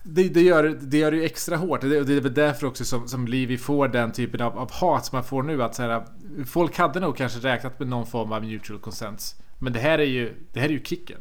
Det, 0.02 0.28
det, 0.28 0.42
gör, 0.42 0.78
det 0.80 0.99
gör 0.99 1.11
det 1.11 1.16
ju 1.16 1.25
extra 1.25 1.56
hårt. 1.56 1.80
Det, 1.80 2.04
det 2.04 2.14
är 2.14 2.21
väl 2.21 2.35
därför 2.35 2.66
också 2.66 2.85
som, 2.85 3.09
som 3.09 3.28
Livi 3.28 3.59
får 3.59 3.88
den 3.88 4.12
typen 4.12 4.40
av, 4.40 4.59
av 4.59 4.73
hat 4.73 5.06
som 5.06 5.16
man 5.16 5.25
får 5.25 5.42
nu. 5.42 5.62
Att 5.62 5.75
så 5.75 5.83
här, 5.83 6.04
folk 6.47 6.78
hade 6.78 7.00
nog 7.00 7.16
kanske 7.16 7.38
räknat 7.38 7.78
med 7.78 7.88
någon 7.88 8.06
form 8.06 8.33
av 8.33 8.44
mutual 8.44 8.78
consent. 8.78 9.37
Men 9.59 9.73
det 9.73 9.80
här 9.80 9.99
är 9.99 10.04
ju, 10.04 10.35
det 10.52 10.61
här 10.61 10.68
är 10.68 10.73
ju 10.73 10.85
kicken. 10.85 11.21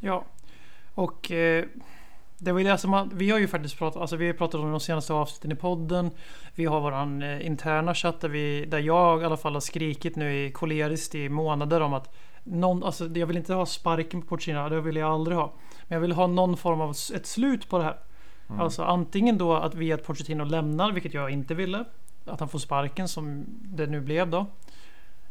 Ja. 0.00 0.24
Och 0.94 1.30
eh, 1.30 1.64
det 2.38 2.52
var 2.52 2.58
ju 2.58 2.66
det 2.66 2.78
som 2.78 2.90
man, 2.90 3.10
vi 3.14 3.30
har 3.30 3.38
ju 3.38 3.48
faktiskt 3.48 3.78
pratat, 3.78 4.00
alltså 4.00 4.16
vi 4.16 4.26
har 4.26 4.34
pratat 4.34 4.60
om 4.60 4.70
de 4.70 4.80
senaste 4.80 5.12
avsnitten 5.12 5.52
i 5.52 5.54
podden. 5.54 6.10
Vi 6.54 6.64
har 6.64 6.80
våran 6.80 7.22
eh, 7.22 7.46
interna 7.46 7.94
chatt 7.94 8.20
där, 8.20 8.28
vi, 8.28 8.64
där 8.64 8.78
jag 8.78 9.22
i 9.22 9.24
alla 9.24 9.36
fall 9.36 9.52
har 9.54 9.60
skrikit 9.60 10.16
nu 10.16 10.46
i 10.46 10.50
koleriskt 10.50 11.14
i 11.14 11.28
månader 11.28 11.80
om 11.80 11.94
att 11.94 12.14
någon, 12.42 12.84
alltså 12.84 13.06
jag 13.06 13.26
vill 13.26 13.36
inte 13.36 13.54
ha 13.54 13.66
sparken 13.66 14.22
på 14.22 14.28
Porcina, 14.28 14.68
det 14.68 14.80
vill 14.80 14.96
jag 14.96 15.10
aldrig 15.10 15.36
ha. 15.36 15.52
Men 15.88 15.96
jag 15.96 16.00
vill 16.00 16.12
ha 16.12 16.26
någon 16.26 16.56
form 16.56 16.80
av 16.80 16.90
ett 16.90 17.26
slut 17.26 17.68
på 17.68 17.78
det 17.78 17.84
här. 17.84 17.98
Mm. 18.48 18.60
Alltså 18.60 18.82
antingen 18.82 19.38
då 19.38 19.54
att 19.54 19.74
vi 19.74 19.92
att 19.92 20.04
Pochettino 20.04 20.44
lämnar, 20.44 20.92
vilket 20.92 21.14
jag 21.14 21.30
inte 21.30 21.54
ville. 21.54 21.84
Att 22.24 22.40
han 22.40 22.48
får 22.48 22.58
sparken 22.58 23.08
som 23.08 23.44
det 23.48 23.86
nu 23.86 24.00
blev 24.00 24.30
då. 24.30 24.46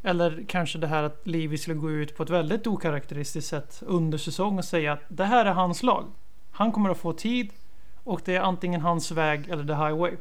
Eller 0.03 0.45
kanske 0.47 0.77
det 0.77 0.87
här 0.87 1.03
att 1.03 1.27
Livi 1.27 1.57
skulle 1.57 1.75
gå 1.75 1.91
ut 1.91 2.17
på 2.17 2.23
ett 2.23 2.29
väldigt 2.29 2.67
okaraktäristiskt 2.67 3.49
sätt 3.49 3.83
under 3.85 4.17
säsong 4.17 4.57
och 4.57 4.65
säga 4.65 4.93
att 4.93 5.03
det 5.07 5.25
här 5.25 5.45
är 5.45 5.53
hans 5.53 5.83
lag. 5.83 6.05
Han 6.51 6.71
kommer 6.71 6.89
att 6.89 6.97
få 6.97 7.13
tid 7.13 7.49
och 8.03 8.21
det 8.25 8.35
är 8.35 8.41
antingen 8.41 8.81
hans 8.81 9.11
väg 9.11 9.49
eller 9.49 9.63
the 9.63 9.73
highway. 9.73 10.17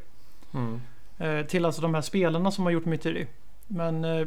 Mm. 0.54 0.80
Eh, 1.18 1.46
till 1.46 1.64
alltså 1.64 1.82
de 1.82 1.94
här 1.94 2.00
spelarna 2.00 2.50
som 2.50 2.64
har 2.64 2.70
gjort 2.70 2.84
myteri. 2.84 3.26
Men 3.66 4.04
eh, 4.04 4.26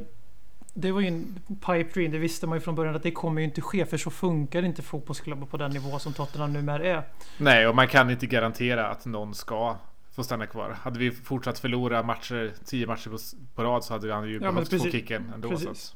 det 0.77 0.91
var 0.91 1.01
ju 1.01 1.08
en 1.08 1.39
pipe 1.50 1.89
dream. 1.94 2.12
Det 2.12 2.17
visste 2.17 2.48
man 2.48 2.58
ju 2.58 2.62
från 2.62 2.75
början 2.75 2.96
att 2.96 3.03
det 3.03 3.12
kommer 3.12 3.41
ju 3.41 3.48
inte 3.48 3.62
ske. 3.62 3.86
För 3.86 3.98
så 3.98 4.10
funkar 4.10 4.63
inte 4.63 4.82
fotbollsklubbar 4.82 5.48
på 5.48 5.58
den 5.58 5.72
nivå 5.72 6.00
som 6.00 6.13
Tottenham 6.13 6.53
numera 6.53 6.84
är. 6.84 7.03
Nej, 7.38 7.67
och 7.67 7.75
man 7.75 7.88
kan 7.88 8.10
inte 8.10 8.25
garantera 8.25 8.88
att 8.88 9.05
någon 9.05 9.34
ska 9.34 9.77
få 10.15 10.24
stanna 10.24 10.46
kvar. 10.46 10.77
Hade 10.82 11.00
vi 11.00 11.12
fortsatt 11.12 11.60
förlora 11.60 12.03
matcher, 12.03 12.53
10 12.65 12.88
matcher 12.88 13.10
på, 13.10 13.17
på 13.55 13.63
rad 13.63 13.84
så 13.84 13.94
hade 13.94 14.13
han 14.13 14.27
ju 14.27 14.34
Ja, 14.34 14.51
behövt 14.51 14.70
få 14.70 14.89
kicken 14.89 15.32
ändå. 15.36 15.50
Precis. 15.50 15.65
Så 15.65 15.72
att, 15.72 15.96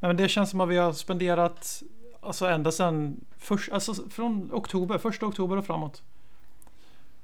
Men 0.00 0.16
det 0.16 0.28
känns 0.28 0.50
som 0.50 0.60
att 0.60 0.68
vi 0.68 0.76
har 0.76 0.92
spenderat 0.92 1.82
Alltså 2.24 2.46
ända 2.46 2.72
sedan 2.72 3.20
först, 3.38 3.72
alltså 3.72 3.94
från 4.10 4.50
oktober, 4.52 4.98
första 4.98 5.26
oktober 5.26 5.56
och 5.56 5.66
framåt. 5.66 6.02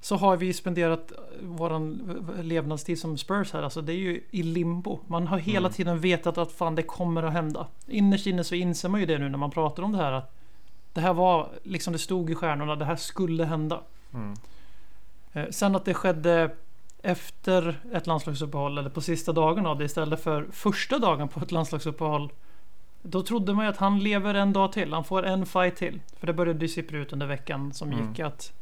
Så 0.01 0.17
har 0.17 0.37
vi 0.37 0.53
spenderat 0.53 1.13
våran 1.43 2.01
levnadstid 2.43 2.99
som 3.01 3.19
Spurs 3.19 3.53
här. 3.53 3.63
Alltså 3.63 3.81
det 3.83 3.93
är 3.93 3.97
ju 3.97 4.21
i 4.31 4.43
limbo. 4.43 4.99
Man 5.07 5.27
har 5.27 5.39
hela 5.39 5.59
Mm. 5.69 5.73
tiden 5.73 6.01
vetat 6.01 6.39
att 6.39 6.53
fan 6.53 6.75
det 6.75 6.83
kommer 6.83 7.23
att 7.23 7.33
hända. 7.33 7.67
Innerst 7.89 8.27
inne 8.27 8.45
så 8.45 8.55
inser 8.55 8.89
man 8.89 9.01
ju 9.01 9.07
det 9.07 9.19
nu 9.19 9.29
när 9.29 9.39
man 9.39 9.51
pratar 9.51 9.83
om 9.83 9.93
det 9.93 9.99
här. 9.99 10.13
Att 10.13 10.33
det 10.93 11.01
här 11.01 11.13
var 11.15 11.49
liksom 11.63 11.93
det 11.93 11.99
stod 11.99 12.31
i 12.31 12.35
stjärnorna. 12.35 12.77
Det 12.77 12.85
här 12.85 12.97
skulle 12.97 13.45
hända. 13.45 13.81
mm. 14.15 14.35
Eh, 15.33 15.45
Sen 15.51 15.77
att 15.77 15.85
det 15.85 15.95
skedde 15.95 16.51
efter 17.03 17.81
ett 17.93 18.07
landslagsuppehåll 18.07 18.79
eller 18.79 18.91
på 18.91 19.01
sista 19.01 19.33
dagen 19.33 19.67
av 19.67 19.79
det 19.79 19.85
istället 19.85 20.23
för 20.23 20.47
första 20.53 20.99
dagen 20.99 21.29
på 21.29 21.41
ett 21.41 21.53
landslagsuppehåll. 21.53 22.33
Då 23.03 23.23
trodde 23.23 23.55
man 23.55 23.65
ju 23.65 23.71
att 23.71 23.77
han 23.77 23.99
lever 23.99 24.35
en 24.35 24.53
dag 24.53 24.73
till. 24.73 24.93
Han 24.93 25.05
får 25.05 25.23
en 25.27 25.47
fight 25.47 25.77
till. 25.77 26.01
För 26.19 26.27
det 26.27 26.33
började 26.33 26.61
ju 26.65 26.69
sippra 26.69 26.99
ut 26.99 27.13
under 27.13 27.27
veckan 27.27 27.73
som 27.73 27.93
Mm. 27.93 28.09
gick 28.09 28.21
att 28.21 28.53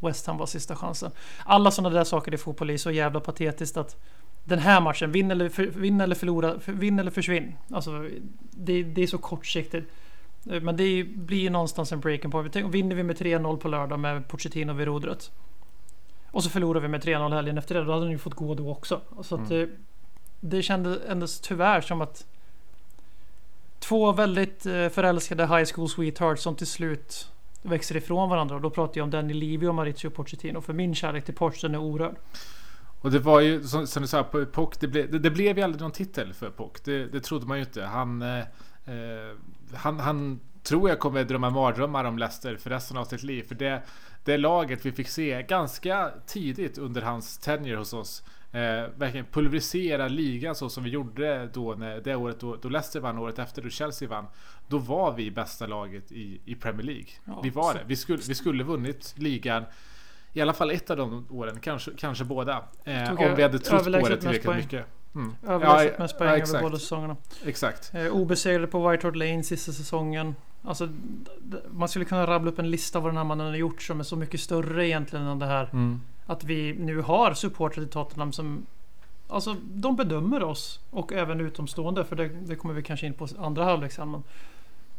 West 0.00 0.26
Ham 0.26 0.36
var 0.38 0.46
sista 0.46 0.76
chansen. 0.76 1.10
Alla 1.44 1.70
sådana 1.70 1.94
där 1.94 2.04
saker 2.04 2.34
i 2.34 2.36
fotboll 2.36 2.70
är 2.70 2.76
så 2.76 2.90
jävla 2.90 3.20
patetiskt 3.20 3.76
att 3.76 3.96
den 4.44 4.58
här 4.58 4.80
matchen, 4.80 5.12
vinn 5.12 5.30
eller, 5.30 5.48
för, 5.48 5.66
vinn 5.66 6.00
eller 6.00 6.14
förlora, 6.14 6.60
för, 6.60 6.72
vinn 6.72 6.98
eller 6.98 7.10
försvinn. 7.10 7.54
Alltså, 7.72 8.08
det, 8.50 8.82
det 8.82 9.02
är 9.02 9.06
så 9.06 9.18
kortsiktigt. 9.18 9.86
Eh, 10.50 10.60
Men 10.62 10.76
det 10.76 11.04
blir 11.04 11.38
ju 11.40 11.50
någonstans 11.50 11.92
en 11.92 12.00
breaking 12.00 12.30
point. 12.30 12.52
Tänk, 12.52 12.74
Vinner 12.74 12.96
vi 12.96 13.02
med 13.02 13.16
3-0 13.16 13.56
på 13.56 13.68
lördag 13.68 13.98
med 14.00 14.28
Pochettino 14.28 14.72
vid 14.72 14.86
rodret. 14.86 15.30
Och 16.30 16.44
så 16.44 16.50
förlorar 16.50 16.80
vi 16.80 16.88
med 16.88 17.04
3-0 17.04 17.34
helgen 17.34 17.58
efter 17.58 17.74
det. 17.74 17.84
Då 17.84 17.92
hade 17.92 18.04
han 18.04 18.12
ju 18.12 18.18
fått 18.18 18.34
gå 18.34 18.54
då 18.54 18.70
också. 18.70 19.00
Så 19.22 19.34
att 19.34 19.50
Mm. 19.50 19.50
det, 19.50 19.68
det 20.40 20.62
kändes 20.62 20.98
ändå 21.08 21.26
tyvärr 21.42 21.80
som 21.80 22.00
att 22.00 22.26
två 23.78 24.12
väldigt 24.12 24.66
eh, 24.66 24.88
förälskade 24.88 25.46
high 25.46 25.64
school 25.74 25.88
sweethearts 25.88 26.42
som 26.42 26.54
till 26.56 26.66
slut 26.66 27.30
växer 27.62 27.96
ifrån 27.96 28.30
varandra. 28.30 28.56
Och 28.56 28.62
då 28.62 28.70
pratar 28.70 28.98
jag 28.98 29.04
om 29.04 29.10
Danny 29.10 29.34
Levy 29.34 29.66
och 29.66 29.74
Maurizio 29.74 30.10
Pochettino. 30.10 30.60
För 30.60 30.72
min 30.72 30.94
kärlek 30.94 31.24
till 31.24 31.34
Poch 31.34 31.60
den 31.62 31.74
är 31.74 31.78
orörd. 31.78 32.16
Och 33.00 33.10
det 33.10 33.18
var 33.18 33.40
ju 33.40 33.62
som, 33.62 33.86
som 33.86 34.02
du 34.02 34.08
sa, 34.08 34.22
Poch, 34.52 34.74
det, 34.80 34.88
blev, 34.88 35.10
det, 35.10 35.18
det 35.18 35.30
blev 35.30 35.58
ju 35.58 35.64
aldrig 35.64 35.82
någon 35.82 35.92
titel 35.92 36.34
för 36.34 36.50
Poch. 36.50 36.72
Det, 36.84 37.06
det 37.06 37.20
trodde 37.20 37.46
man 37.46 37.58
ju 37.58 37.64
inte. 37.64 37.82
Han, 37.82 38.22
eh, 38.22 38.38
eh, 38.38 39.36
han, 39.74 40.00
han 40.00 40.40
tror 40.62 40.88
jag 40.88 40.98
kommer 40.98 41.24
drömma 41.24 41.50
mardrömmar 41.50 42.04
om 42.04 42.18
Leicester 42.18 42.56
för 42.56 42.70
resten 42.70 42.96
av 42.96 43.04
sitt 43.04 43.22
liv. 43.22 43.42
För 43.48 43.54
det, 43.54 43.82
det 44.24 44.36
laget 44.36 44.86
vi 44.86 44.92
fick 44.92 45.08
se 45.08 45.42
ganska 45.42 46.10
tidigt 46.26 46.78
under 46.78 47.02
hans 47.02 47.38
tenure 47.38 47.76
hos 47.76 47.92
oss. 47.92 48.22
Eh, 48.52 48.60
verkligen 48.96 49.26
pulverisera 49.26 50.08
ligan 50.08 50.54
så 50.54 50.68
som 50.68 50.84
vi 50.84 50.90
gjorde 50.90 51.48
då 51.52 51.74
när, 51.74 52.00
det 52.00 52.14
året 52.14 52.40
då, 52.40 52.56
då 52.56 52.68
Leicester 52.68 53.00
vann, 53.00 53.18
året 53.18 53.38
efter 53.38 53.62
då 53.62 53.68
Chelsea 53.68 54.08
vann. 54.08 54.26
Då 54.68 54.78
var 54.78 55.12
vi 55.12 55.30
bästa 55.30 55.66
laget 55.66 56.12
i, 56.12 56.40
i 56.44 56.54
Premier 56.54 56.86
League. 56.86 57.06
Ja, 57.24 57.40
vi 57.42 57.50
var 57.50 57.72
så- 57.72 57.78
det. 57.78 57.84
Vi 57.86 57.96
skulle, 57.96 58.18
vi 58.28 58.34
skulle 58.34 58.64
vunnit 58.64 59.14
ligan 59.16 59.64
i 60.32 60.40
alla 60.40 60.52
fall 60.52 60.70
ett 60.70 60.90
av 60.90 60.96
de 60.96 61.26
åren, 61.30 61.60
kanske, 61.60 61.90
kanske 61.96 62.24
båda. 62.24 62.64
Eh, 62.84 63.10
om 63.10 63.34
vi 63.36 63.42
hade 63.42 63.58
trott 63.58 63.84
på 63.84 63.90
det 63.90 64.16
tillräckligt 64.16 64.44
poäng. 64.44 64.56
mycket. 64.58 64.86
Mm. 65.14 65.34
Överlägset 65.48 65.94
Ja, 65.98 66.02
mest 66.02 66.14
ja, 66.14 66.18
poäng 66.18 66.28
över 66.30 66.40
exakt. 66.42 66.62
båda 66.62 66.78
säsongerna. 66.78 67.16
Exakt. 67.44 67.94
Eh, 67.94 68.06
obesegrade 68.06 68.66
på 68.66 68.88
White 68.90 69.06
Hart 69.06 69.16
Lane 69.16 69.42
sista 69.42 69.72
säsongen. 69.72 70.34
Alltså, 70.64 70.88
man 71.70 71.88
skulle 71.88 72.04
kunna 72.04 72.26
rabbla 72.26 72.50
upp 72.50 72.58
en 72.58 72.70
lista 72.70 73.00
vad 73.00 73.10
den 73.10 73.16
här 73.16 73.24
mannen 73.24 73.46
har 73.46 73.56
gjort 73.56 73.82
som 73.82 74.00
är 74.00 74.04
så 74.04 74.16
mycket 74.16 74.40
större 74.40 74.86
egentligen 74.88 75.26
än 75.26 75.38
det 75.38 75.46
här. 75.46 75.68
Mm. 75.72 76.00
Att 76.28 76.44
vi 76.44 76.72
nu 76.72 77.00
har 77.00 77.34
supportrar 77.34 77.84
till 77.84 77.92
Tottenham 77.92 78.32
som 78.32 78.66
Alltså 79.30 79.56
de 79.62 79.96
bedömer 79.96 80.42
oss 80.42 80.80
och 80.90 81.12
även 81.12 81.40
utomstående 81.40 82.04
för 82.04 82.16
det, 82.16 82.28
det 82.28 82.56
kommer 82.56 82.74
vi 82.74 82.82
kanske 82.82 83.06
in 83.06 83.14
på 83.14 83.28
andra 83.38 83.64
halvlek 83.64 83.92
sen. 83.92 84.10
Men, 84.10 84.22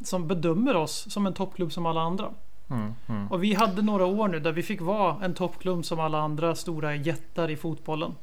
som 0.03 0.27
bedömer 0.27 0.75
oss 0.75 1.11
som 1.11 1.27
en 1.27 1.33
toppklubb 1.33 1.71
som 1.71 1.85
alla 1.85 2.01
andra. 2.01 2.31
Mm. 2.69 2.93
Mm. 3.07 3.27
Och 3.27 3.43
vi 3.43 3.53
hade 3.53 3.81
några 3.81 4.05
år 4.05 4.27
nu 4.27 4.39
där 4.39 4.51
vi 4.51 4.63
fick 4.63 4.81
vara 4.81 5.25
en 5.25 5.33
toppklubb 5.33 5.85
som 5.85 5.99
alla 5.99 6.19
andra 6.19 6.55
stora 6.55 6.95
jättar 6.95 7.49
i 7.49 7.57
fotbollen. 7.57 8.15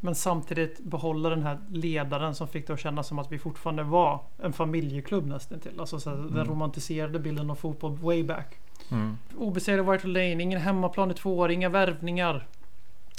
Men 0.00 0.14
samtidigt 0.14 0.84
behålla 0.84 1.30
den 1.30 1.42
här 1.42 1.58
ledaren 1.70 2.34
som 2.34 2.48
fick 2.48 2.66
det 2.66 2.72
att 2.72 2.80
kännas 2.80 3.08
som 3.08 3.18
att 3.18 3.32
vi 3.32 3.38
fortfarande 3.38 3.82
var 3.82 4.20
en 4.42 4.52
familjeklubb 4.52 5.26
nästan 5.26 5.60
till. 5.60 5.80
Alltså 5.80 6.00
så 6.00 6.10
här, 6.10 6.16
den 6.16 6.44
romantiserade 6.44 7.18
bilden 7.18 7.50
av 7.50 7.54
fotboll 7.54 7.96
way 7.96 8.22
back. 8.24 8.58
Mm. 8.90 9.18
Obesegrad 9.36 9.90
White 9.90 10.06
Lane, 10.06 10.42
ingen 10.42 10.60
hemmaplan 10.60 11.10
i 11.10 11.14
två 11.14 11.38
år, 11.38 11.50
inga 11.50 11.68
värvningar. 11.68 12.46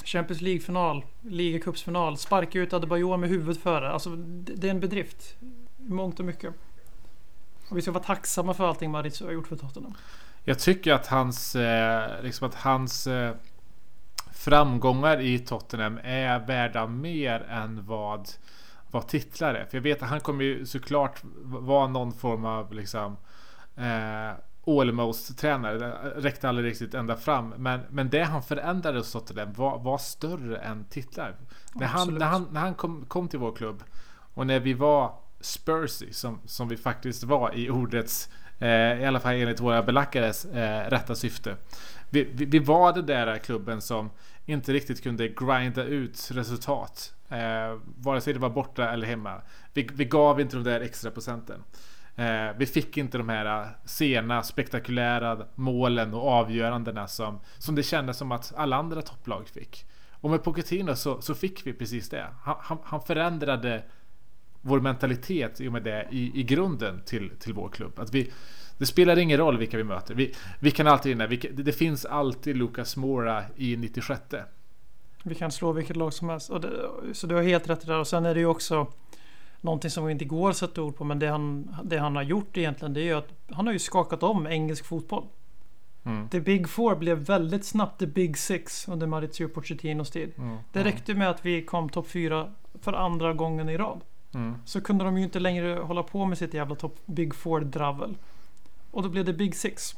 Champions 0.04 0.42
League-final, 0.42 1.06
ligacupsfinal, 1.22 2.18
sparka 2.18 2.60
ut 2.60 2.74
Adebayor 2.74 3.18
med 3.18 3.30
huvudet 3.30 3.64
före. 3.64 3.92
Alltså 3.92 4.16
det 4.16 4.68
är 4.68 4.72
en 4.72 4.80
bedrift. 4.80 5.36
I 5.88 5.92
mångt 5.92 6.20
och 6.20 6.26
mycket. 6.26 6.54
Och 7.70 7.78
vi 7.78 7.82
ska 7.82 7.92
vara 7.92 8.04
tacksamma 8.04 8.54
för 8.54 8.68
allting 8.68 8.92
Maritz 8.92 9.22
har 9.22 9.32
gjort 9.32 9.48
för 9.48 9.56
Tottenham. 9.56 9.94
Jag 10.44 10.60
tycker 10.60 10.94
att 10.94 11.08
hans, 11.08 11.56
eh, 11.56 12.24
liksom 12.24 12.48
att 12.48 12.56
hans 12.56 13.08
eh, 13.08 13.36
framgångar 14.32 15.22
i 15.22 15.40
Tottenham 15.40 16.00
är 16.04 16.40
värda 16.40 16.88
mer 16.88 17.42
än 17.50 17.86
vad, 17.86 18.30
vad 18.92 19.08
titlar 19.08 19.54
är. 19.54 19.66
För 19.66 19.78
jag 19.78 19.82
vet 19.82 20.04
att 20.04 20.10
han 20.10 20.20
kommer 20.20 20.44
ju 20.44 20.66
såklart 20.66 21.22
vara 21.44 21.88
någon 21.88 22.14
form 22.14 22.46
av 22.46 22.74
liksom 22.74 23.18
eh, 23.76 24.32
almost 24.68 25.38
tränare. 25.38 25.78
Det 25.78 26.14
räckte 26.16 26.50
aldrig 26.50 26.68
riktigt 26.68 26.94
ända 26.94 27.16
fram. 27.16 27.50
Men, 27.50 27.80
men 27.90 28.10
det 28.10 28.24
han 28.24 28.44
förändrade 28.44 28.98
hos 28.98 29.12
Tottenham 29.12 29.54
var, 29.54 29.80
var 29.80 29.98
större 29.98 30.58
än 30.58 30.86
titlar. 30.86 31.36
När 31.76 31.88
han, 31.88 32.02
Absolut. 32.02 32.20
när 32.20 32.26
han, 32.28 32.48
när 32.52 32.62
han 32.62 32.74
kom, 32.74 33.06
kom 33.06 33.28
till 33.28 33.40
vår 33.40 33.56
klubb 33.56 33.84
och 34.34 34.48
när 34.48 34.60
vi 34.60 34.74
var 34.74 35.14
Spursy 35.40 36.14
som, 36.14 36.40
som 36.46 36.68
vi 36.68 36.78
faktiskt 36.78 37.24
var 37.24 37.56
i 37.56 37.70
ordets 37.70 38.30
eh, 38.60 39.02
i 39.02 39.06
alla 39.06 39.20
fall 39.20 39.34
enligt 39.34 39.60
våra 39.60 39.84
belackares 39.84 40.46
eh, 40.46 40.90
rätta 40.90 41.16
syfte. 41.16 41.56
Vi, 42.10 42.24
vi, 42.24 42.46
vi 42.46 42.60
var 42.60 42.94
den 42.94 43.06
där 43.06 43.38
klubben 43.38 43.82
som 43.82 44.10
inte 44.46 44.74
riktigt 44.74 45.04
kunde 45.04 45.28
grinda 45.28 45.84
ut 45.84 46.30
resultat. 46.32 47.14
Eh, 47.30 47.80
vare 47.98 48.22
sig 48.22 48.34
det 48.34 48.40
var 48.40 48.50
borta 48.50 48.92
eller 48.92 49.08
hemma. 49.08 49.42
Vi, 49.74 49.90
vi 49.94 50.06
gav 50.06 50.42
inte 50.42 50.56
de 50.56 50.64
där 50.64 50.82
extra 50.82 51.12
procenten. 51.12 51.64
Eh, 52.16 52.50
vi 52.58 52.66
fick 52.66 52.98
inte 52.98 53.18
de 53.18 53.30
här 53.30 53.62
eh, 53.62 53.68
sena 53.86 54.44
spektakulära 54.44 55.46
målen 55.56 56.14
och 56.14 56.28
avgörandena 56.28 57.08
som, 57.08 57.40
som 57.58 57.76
det 57.76 57.84
kändes 57.84 58.18
som 58.18 58.32
att 58.32 58.54
alla 58.56 58.76
andra 58.76 59.02
topplag 59.02 59.48
fick. 59.48 59.86
Och 60.12 60.30
med 60.30 60.44
Pochettino 60.44 60.96
så, 60.96 61.22
så 61.22 61.36
fick 61.36 61.68
vi 61.68 61.74
precis 61.74 62.10
det. 62.10 62.28
Han, 62.42 62.56
han, 62.60 62.78
han 62.84 63.02
förändrade 63.02 63.84
vår 64.62 64.80
mentalitet 64.80 65.62
i 65.62 65.68
och 65.68 65.74
med 65.74 65.84
det 65.84 66.08
i, 66.12 66.40
i 66.40 66.44
grunden 66.44 67.02
till, 67.06 67.32
till 67.40 67.54
vår 67.54 67.70
klubb. 67.70 68.00
Att 68.00 68.14
vi, 68.14 68.32
det 68.78 68.86
spelar 68.86 69.18
ingen 69.18 69.38
roll 69.38 69.58
vilka 69.58 69.78
vi 69.78 69.84
möter. 69.84 70.16
Vi, 70.16 70.34
vi 70.60 70.72
kan 70.72 70.88
alltid 70.88 71.10
vinna. 71.10 71.28
Vi, 71.28 71.38
det, 71.38 71.72
finns 71.72 72.06
alltid 72.06 72.58
Lucas 72.58 72.98
Mora 72.98 73.44
i 73.56 73.78
96. 73.78 74.22
Vi 75.24 75.36
kan 75.36 75.52
slå 75.52 75.72
vilket 75.72 75.96
lag 75.96 76.14
som 76.14 76.30
helst. 76.30 76.50
Och 76.50 76.62
det, 76.62 76.90
så 77.14 77.28
du 77.28 77.36
har 77.36 77.44
helt 77.44 77.70
rätt 77.70 77.84
i 77.84 77.86
det 77.86 77.94
där. 77.94 78.00
Och 78.00 78.08
sen 78.08 78.26
är 78.26 78.34
det 78.34 78.40
ju 78.40 78.46
också 78.46 78.88
någonting 79.62 79.92
som 79.92 80.10
inte 80.10 80.26
går 80.26 80.50
att 80.50 80.58
sätta 80.58 80.82
ord 80.82 80.96
på. 80.96 81.04
Men 81.04 81.20
det 81.20 81.28
han, 81.28 81.76
det 81.84 81.98
han 81.98 82.16
har 82.16 82.24
gjort 82.24 82.58
egentligen 82.58 82.94
det 82.94 83.02
är 83.02 83.06
ju 83.06 83.14
att 83.14 83.30
han 83.50 83.66
har 83.66 83.74
ju 83.74 83.80
skakat 83.80 84.24
om 84.24 84.48
engelsk 84.48 84.86
fotboll. 84.86 85.24
Mm. 86.04 86.30
The 86.30 86.40
Big 86.40 86.70
Four 86.70 86.96
blev 86.96 87.18
väldigt 87.18 87.66
snabbt 87.66 88.00
The 88.00 88.08
Big 88.08 88.38
Six 88.38 88.88
under 88.88 89.08
Maurizio 89.08 89.48
Pochettinos 89.48 90.10
tid. 90.10 90.34
Mm. 90.38 90.58
Det 90.72 90.84
räckte 90.84 91.14
med 91.14 91.30
att 91.30 91.46
vi 91.46 91.62
kom 91.66 91.90
topp 91.90 92.08
fyra 92.08 92.52
för 92.82 92.94
andra 92.94 93.34
gången 93.34 93.70
i 93.70 93.78
rad. 93.78 94.02
Mm. 94.34 94.56
Så 94.66 94.82
kunde 94.82 95.04
de 95.04 95.18
ju 95.18 95.24
inte 95.24 95.40
längre 95.40 95.80
hålla 95.80 96.04
på 96.04 96.26
med 96.26 96.38
sitt 96.38 96.54
jävla 96.54 96.76
topp 96.76 97.00
Big 97.06 97.36
Four-dravel. 97.36 98.18
Och 98.92 99.04
då 99.04 99.10
blev 99.10 99.26
det 99.26 99.34
Big 99.34 99.56
Six. 99.56 99.96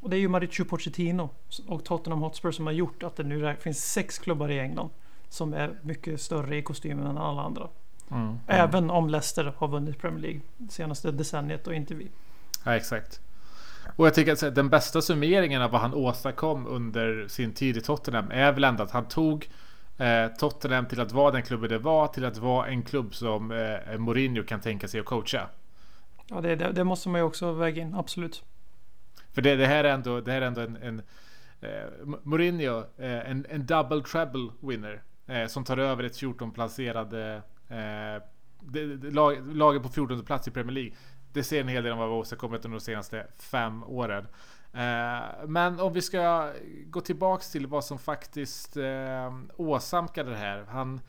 Och 0.00 0.10
det 0.10 0.16
är 0.16 0.20
ju 0.20 0.28
Mauricio 0.28 0.64
Pochettino 0.64 1.30
och 1.66 1.84
Tottenham 1.84 2.22
Hotspur 2.22 2.50
som 2.50 2.66
har 2.66 2.72
gjort 2.72 3.02
att 3.02 3.16
det 3.16 3.22
nu 3.22 3.56
finns 3.60 3.92
sex 3.92 4.18
klubbar 4.18 4.50
i 4.50 4.58
England 4.58 4.90
som 5.28 5.54
är 5.54 5.78
mycket 5.82 6.20
större 6.20 6.56
i 6.56 6.62
kostymen 6.62 7.06
än 7.06 7.18
alla 7.18 7.42
andra. 7.42 7.68
Mm. 8.12 8.38
Även 8.46 8.90
om 8.90 9.08
Leicester 9.08 9.54
har 9.56 9.68
vunnit 9.68 9.98
Premier 9.98 10.22
League 10.22 10.40
senaste 10.70 11.10
decenniet 11.10 11.66
och 11.66 11.74
inte 11.74 11.94
vi. 11.94 12.10
Ja, 12.64 12.76
exakt. 12.76 13.20
Och 13.96 14.06
jag 14.06 14.14
tycker 14.14 14.32
att 14.32 14.54
den 14.54 14.68
bästa 14.68 15.02
summeringen 15.02 15.62
av 15.62 15.70
vad 15.70 15.80
han 15.80 15.94
åstadkom 15.94 16.66
under 16.66 17.28
sin 17.28 17.52
tid 17.52 17.76
i 17.76 17.80
Tottenham 17.80 18.30
är 18.30 18.52
väl 18.52 18.64
ändå 18.64 18.82
att 18.82 18.90
han 18.90 19.08
tog 19.08 19.48
eh, 19.98 20.26
Tottenham 20.38 20.86
till 20.86 21.00
att 21.00 21.12
vara 21.12 21.30
den 21.30 21.42
klubben 21.42 21.70
det 21.70 21.78
var 21.78 22.06
till 22.06 22.24
att 22.24 22.38
vara 22.38 22.66
en 22.66 22.82
klubb 22.82 23.14
som 23.14 23.50
eh, 23.50 23.98
Mourinho 23.98 24.42
kan 24.42 24.60
tänka 24.60 24.88
sig 24.88 25.00
att 25.00 25.06
coacha. 25.06 25.48
Ja, 26.26 26.40
det, 26.40 26.56
det, 26.56 26.72
det 26.72 26.84
måste 26.84 27.08
man 27.08 27.20
ju 27.20 27.24
också 27.24 27.52
väga 27.52 27.82
in, 27.82 27.94
absolut. 27.94 28.44
För 29.32 29.42
det, 29.42 29.56
det 29.56 29.66
här 29.66 29.84
är 29.84 29.94
ändå, 29.94 30.20
det 30.20 30.32
här 30.32 30.42
är 30.42 30.46
ändå 30.46 30.60
en, 30.60 30.76
en 30.76 31.02
eh, 31.60 32.16
Mourinho, 32.22 32.78
eh, 32.78 33.30
en, 33.30 33.46
en 33.50 33.66
double 33.66 34.02
treble 34.02 34.48
winner. 34.60 35.02
Eh, 35.26 35.46
som 35.46 35.64
tar 35.64 35.78
över 35.78 36.04
ett 36.04 36.22
14-placerade 36.22 37.42
eh, 37.72 38.22
det- 38.60 38.96
det- 38.96 39.10
lag, 39.10 39.56
laget 39.56 39.82
på 39.82 39.88
14 39.88 40.24
plats 40.24 40.48
i 40.48 40.50
Premier 40.50 40.74
League. 40.74 40.92
Det 41.32 41.44
ser 41.44 41.60
en 41.60 41.68
hel 41.68 41.82
del 41.82 41.92
om 41.92 41.98
vad 41.98 42.08
vi 42.08 42.12
har 42.12 42.20
åstadkommit 42.20 42.64
under 42.64 42.78
de 42.78 42.84
senaste 42.84 43.26
fem 43.38 43.84
åren. 43.84 44.26
Eh, 44.72 45.22
men 45.46 45.80
om 45.80 45.92
vi 45.92 46.02
ska 46.02 46.50
gå 46.86 47.00
tillbaks 47.00 47.50
till 47.50 47.66
vad 47.66 47.84
som 47.84 47.98
faktiskt 47.98 48.76
eh, 48.76 49.32
åsamkade 49.56 50.30
det 50.30 50.36
här. 50.36 50.64
Han, 50.68 51.00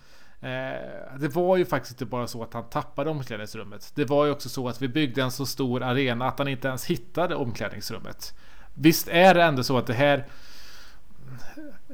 eh, 0.42 1.18
det 1.20 1.28
var 1.34 1.58
ju 1.58 1.66
faktiskt 1.66 1.94
inte 2.02 2.06
bara 2.06 2.28
så 2.28 2.44
att 2.44 2.54
han 2.54 2.70
tappade 2.70 3.10
omklädningsrummet. 3.10 3.92
Det 3.96 4.06
var 4.06 4.26
ju 4.26 4.32
också 4.32 4.50
så 4.50 4.68
att 4.68 4.82
vi 4.82 4.88
byggde 4.88 5.22
en 5.24 5.32
så 5.32 5.46
stor 5.46 5.84
arena 5.84 6.28
att 6.28 6.40
han 6.40 6.48
inte 6.48 6.68
ens 6.68 6.86
hittade 6.86 7.36
omklädningsrummet. 7.36 8.34
Visst 8.74 9.08
är 9.08 9.34
det 9.34 9.44
ändå 9.44 9.64
så 9.64 9.78
att 9.78 9.88
det 9.88 9.94
här 9.94 10.26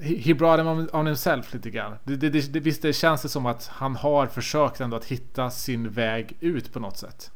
He 0.01 0.33
brought 0.33 0.59
him 0.59 0.67
on, 0.67 0.89
on 0.93 1.05
himself 1.05 1.53
lite 1.53 1.69
grann. 1.69 1.95
Det, 2.03 2.15
det, 2.15 2.29
det, 2.29 2.53
det, 2.53 2.59
visst 2.59 2.81
det 2.81 2.93
känns 2.93 3.21
det 3.21 3.29
som 3.29 3.45
att 3.45 3.67
han 3.67 3.95
har 3.95 4.27
försökt 4.27 4.81
ändå 4.81 4.97
att 4.97 5.05
hitta 5.05 5.49
sin 5.49 5.89
väg 5.89 6.37
ut 6.39 6.73
på 6.73 6.79
något 6.79 6.97
sätt. 6.97 7.31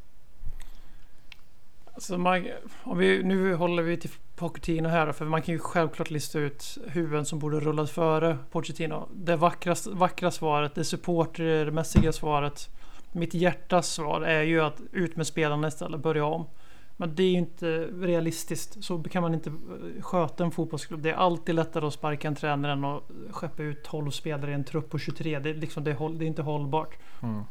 Alltså 1.94 2.18
man, 2.18 2.48
om 2.84 2.98
vi, 2.98 3.24
nu 3.24 3.56
håller 3.56 3.84
vi 3.84 3.98
till 3.98 4.10
Pochettino 4.36 4.90
här 4.90 5.12
för 5.12 5.26
man 5.26 5.42
kan 5.42 5.54
ju 5.54 5.60
självklart 5.60 6.10
lista 6.10 6.40
ut 6.40 6.78
huvuden 6.88 7.26
som 7.26 7.40
borde 7.40 7.60
rullat 7.60 7.90
före 7.90 8.38
Pochettino. 8.52 9.10
Det 9.14 9.36
vackra, 9.36 9.76
vackra 9.88 10.32
svaret, 10.32 10.76
det 10.76 10.84
supportermässiga 10.84 12.12
svaret. 12.12 12.70
Mitt 13.12 13.34
hjärtas 13.34 13.88
svar 13.88 14.22
är 14.22 14.42
ju 14.42 14.62
att 14.62 14.82
ut 14.92 15.16
med 15.16 15.28
spelarna 15.28 15.68
istället, 15.68 16.00
börja 16.00 16.26
om. 16.26 16.46
Men 16.98 17.16
det 17.16 17.24
är 17.24 17.30
ju 17.30 17.38
inte 17.38 17.88
realistiskt. 18.02 18.84
Så 18.84 19.04
kan 19.04 19.22
man 19.22 19.34
inte 19.34 19.50
eh, 19.50 20.02
sköta 20.02 20.44
en 20.44 20.52
fotbollsklubb. 20.52 21.02
Det 21.02 21.10
är 21.10 21.16
alltid 21.16 21.56
lättare 21.56 21.86
att 21.86 21.94
sparka 21.94 22.28
en 22.28 22.36
tränare 22.36 22.72
än 22.72 22.86
att 22.86 23.04
skeppa 23.32 23.64
ut 23.64 23.84
12 23.84 24.12
spelare 24.12 24.52
i 24.52 24.54
en 24.54 24.64
trupp 24.64 24.90
på 24.90 25.00
23. 25.00 25.40
Det 25.40 25.50
är, 25.50 25.54
liksom, 25.54 25.84
det 25.84 25.92
är, 25.92 26.18
det 26.18 26.26
är 26.26 26.28
inte 26.28 26.42
hållbart. 26.42 26.98
Mm. 27.22 27.44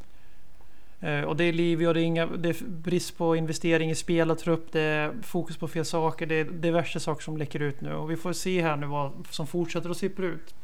Eh, 1.01 1.25
Och 1.25 1.37
det 1.37 1.45
är 1.45 1.53
Livio 1.53 1.89
och 1.89 1.95
det 1.95 2.01
är, 2.01 2.05
inga, 2.05 2.27
det 2.27 2.49
är 2.49 2.65
brist 2.65 3.19
på 3.19 3.37
investering 3.37 3.91
i 3.91 3.95
spelartrupp. 3.95 4.73
Det 4.73 4.81
är 4.81 5.13
fokus 5.23 5.57
på 5.57 5.69
fel 5.69 5.85
saker. 5.85 6.27
Det 6.27 6.35
är 6.35 6.45
diverse 6.45 7.01
saker 7.01 7.23
som 7.23 7.37
läcker 7.37 7.61
ut 7.61 7.81
nu. 7.81 7.95
Och 7.95 8.11
vi 8.11 8.17
får 8.17 8.33
se 8.33 8.63
här 8.63 8.77
nu 8.77 8.87
vad 8.87 9.13
som 9.31 9.47
fortsätter 9.47 9.91
att 9.91 9.97
sippra 9.97 10.27
ut. 10.27 10.55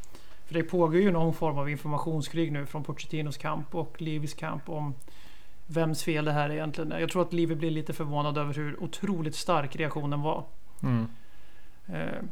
För 0.47 0.55
det 0.55 0.63
pågår 0.63 1.01
ju 1.01 1.11
någon 1.11 1.35
form 1.35 1.59
av 1.59 1.71
informationskrig 1.71 2.53
nu 2.53 2.67
från 2.67 2.85
Pochettinos 2.85 3.37
kamp 3.37 3.75
och 3.75 4.03
Livis 4.03 4.35
kamp 4.35 4.69
om 4.69 4.95
vems 5.71 6.05
fel 6.05 6.25
det 6.25 6.33
här 6.33 6.51
egentligen 6.51 6.93
är. 6.93 6.99
Jag 6.99 7.11
tror 7.11 7.23
att 7.23 7.33
Livi 7.33 7.55
blir 7.55 7.71
lite 7.71 7.93
förvånad 7.93 8.39
över 8.39 8.55
hur 8.55 8.83
otroligt 8.83 9.35
stark 9.35 9.77
reaktionen 9.77 10.21
var. 10.23 10.45
Mm. 10.83 11.07
Eh, 11.89 12.23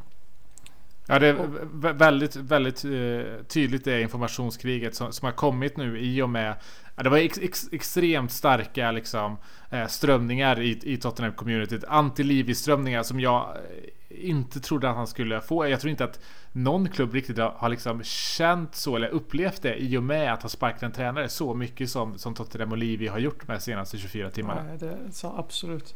Ja, 1.09 1.19
det 1.19 1.27
är 1.27 1.35
vä- 1.35 1.93
väldigt, 1.93 2.37
väldigt 2.37 2.85
eh, 2.85 3.45
tydligt 3.49 3.85
det 3.85 4.01
informationskriget 4.03 4.95
som, 4.95 5.13
som 5.13 5.27
har 5.27 5.33
kommit 5.33 5.77
nu 5.77 5.99
i 6.01 6.23
och 6.23 6.31
med 6.31 6.55
ja, 6.97 7.03
Det 7.03 7.09
var 7.11 7.19
ex, 7.19 7.39
ex, 7.39 7.69
extremt 7.73 8.33
starka 8.33 8.91
liksom, 8.91 9.37
eh, 9.71 9.87
strömningar 9.87 10.61
i, 10.61 10.81
i 10.83 10.97
Tottenham-communityt. 10.97 11.85
Anti-Livi-strömningar 11.89 13.03
som 13.03 13.21
jag 13.21 13.57
eh, 13.57 14.29
inte 14.31 14.61
trodde 14.61 14.91
att 14.91 14.97
han 14.97 15.07
skulle 15.07 15.41
få. 15.41 15.69
Jag 15.69 15.81
tror 15.81 15.91
inte 15.91 16.05
att 16.05 16.21
någon 16.57 16.89
klubb 16.89 17.15
riktigt 17.15 17.39
har, 17.39 17.51
har 17.57 17.69
liksom 17.69 18.03
känt 18.03 18.75
så 18.75 18.97
eller 18.97 19.09
upplevt 19.09 19.63
det 19.63 19.77
i 19.77 19.97
och 19.97 20.03
med 20.03 20.33
att 20.33 20.43
ha 20.43 20.49
sparkat 20.49 20.83
en 20.83 20.93
tränare 20.93 21.29
så 21.29 21.55
mycket 21.55 21.91
som, 21.91 22.19
som 22.19 22.35
Tottenham 22.35 22.73
och 22.73 22.79
Livi 22.79 23.07
har 23.09 23.19
gjort 23.19 23.47
de 23.47 23.61
senaste 23.61 23.99
24 23.99 24.31
timmarna. 24.31 24.63
Nej, 24.63 24.79
det 24.79 24.99
så 25.13 25.35
absolut. 25.37 25.95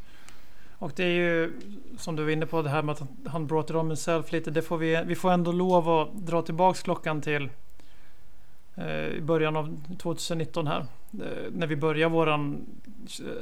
Och 0.78 0.92
det 0.96 1.04
är 1.04 1.08
ju 1.14 1.52
som 1.98 2.16
du 2.16 2.24
var 2.24 2.30
inne 2.30 2.46
på 2.46 2.62
det 2.62 2.70
här 2.70 2.82
med 2.82 2.92
att 2.92 2.98
han- 2.98 3.26
han 3.26 3.46
brought 3.46 3.70
it 3.70 3.76
on 3.76 3.86
himself 3.86 4.32
lite. 4.32 4.50
Det 4.50 4.62
får 4.62 4.78
vi, 4.78 5.02
vi 5.06 5.14
får 5.14 5.30
ändå 5.30 5.52
lov 5.52 5.88
att 5.88 6.26
dra 6.26 6.42
tillbaks 6.42 6.82
klockan 6.82 7.20
till 7.20 7.48
eh, 8.76 9.06
i 9.06 9.20
början 9.20 9.56
av 9.56 9.80
2019 9.98 10.66
här. 10.66 10.80
Eh, 11.12 11.50
när 11.52 11.66
vi 11.66 11.76
börjar 11.76 12.08
våran 12.08 12.66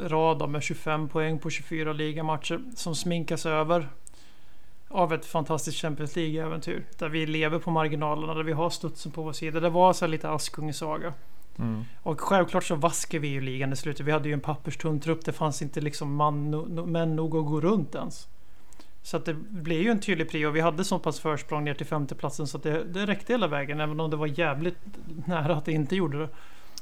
rad 0.00 0.48
med 0.48 0.62
25 0.62 1.08
poäng 1.08 1.38
på 1.38 1.50
24 1.50 1.92
ligamatcher 1.92 2.60
som 2.76 2.94
sminkas 2.94 3.46
över 3.46 3.88
av 4.88 5.12
ett 5.12 5.26
fantastiskt 5.26 5.78
Champions 5.78 6.16
League-äventyr. 6.16 6.84
Där 6.98 7.08
vi 7.08 7.26
lever 7.26 7.58
på 7.58 7.70
marginalerna, 7.70 8.34
där 8.34 8.42
vi 8.42 8.52
har 8.52 8.70
studsen 8.70 9.12
på 9.12 9.22
vår 9.22 9.32
sida. 9.32 9.60
Det 9.60 9.70
var 9.70 9.92
så 9.92 10.06
lite 10.06 10.30
Askungesaga. 10.30 11.12
Mm. 11.58 11.84
Och 12.02 12.20
självklart 12.20 12.64
så 12.64 12.74
vaskar 12.74 13.18
vi 13.18 13.28
ju 13.28 13.40
ligan 13.40 13.72
i 13.72 13.76
slutet. 13.76 14.06
Vi 14.06 14.12
hade 14.12 14.28
ju 14.28 14.34
en 14.34 14.40
papperstunn 14.40 15.00
trupp. 15.00 15.24
Det 15.24 15.32
fanns 15.32 15.62
inte 15.62 15.80
liksom 15.80 16.14
man, 16.14 16.50
no, 16.50 16.86
män 16.86 17.16
nog 17.16 17.36
att 17.36 17.46
gå 17.46 17.60
runt 17.60 17.94
ens. 17.94 18.28
Så 19.02 19.16
att 19.16 19.24
det 19.24 19.34
blev 19.34 19.82
ju 19.82 19.90
en 19.90 20.00
tydlig 20.00 20.30
prio. 20.30 20.50
Vi 20.50 20.60
hade 20.60 20.84
så 20.84 20.98
pass 20.98 21.20
försprång 21.20 21.64
ner 21.64 21.74
till 21.74 21.86
femteplatsen 21.86 22.46
så 22.46 22.56
att 22.56 22.62
det, 22.62 22.84
det 22.84 23.06
räckte 23.06 23.32
hela 23.32 23.46
vägen. 23.46 23.80
Även 23.80 24.00
om 24.00 24.10
det 24.10 24.16
var 24.16 24.26
jävligt 24.26 24.78
nära 25.26 25.56
att 25.56 25.64
det 25.64 25.72
inte 25.72 25.96
gjorde 25.96 26.18
det. 26.18 26.28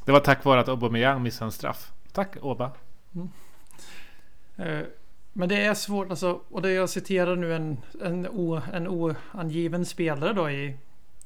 Det 0.04 0.12
var 0.12 0.20
tack 0.20 0.44
vare 0.44 0.60
att 0.60 0.68
Aubameyang 0.68 1.22
missade 1.22 1.48
en 1.48 1.52
straff. 1.52 1.92
Tack 2.12 2.36
Oba. 2.40 2.70
Eh, 4.56 4.80
Men 5.38 5.48
det 5.48 5.64
är 5.64 5.74
svårt 5.74 6.10
alltså. 6.10 6.40
Och 6.50 6.62
det 6.62 6.72
jag 6.72 6.90
citerar 6.90 7.36
nu 7.36 7.54
en, 7.54 7.80
en, 8.02 8.28
o, 8.28 8.60
en 8.72 8.88
oangiven 8.88 9.86
spelare 9.86 10.32
då 10.32 10.50
i, 10.50 10.76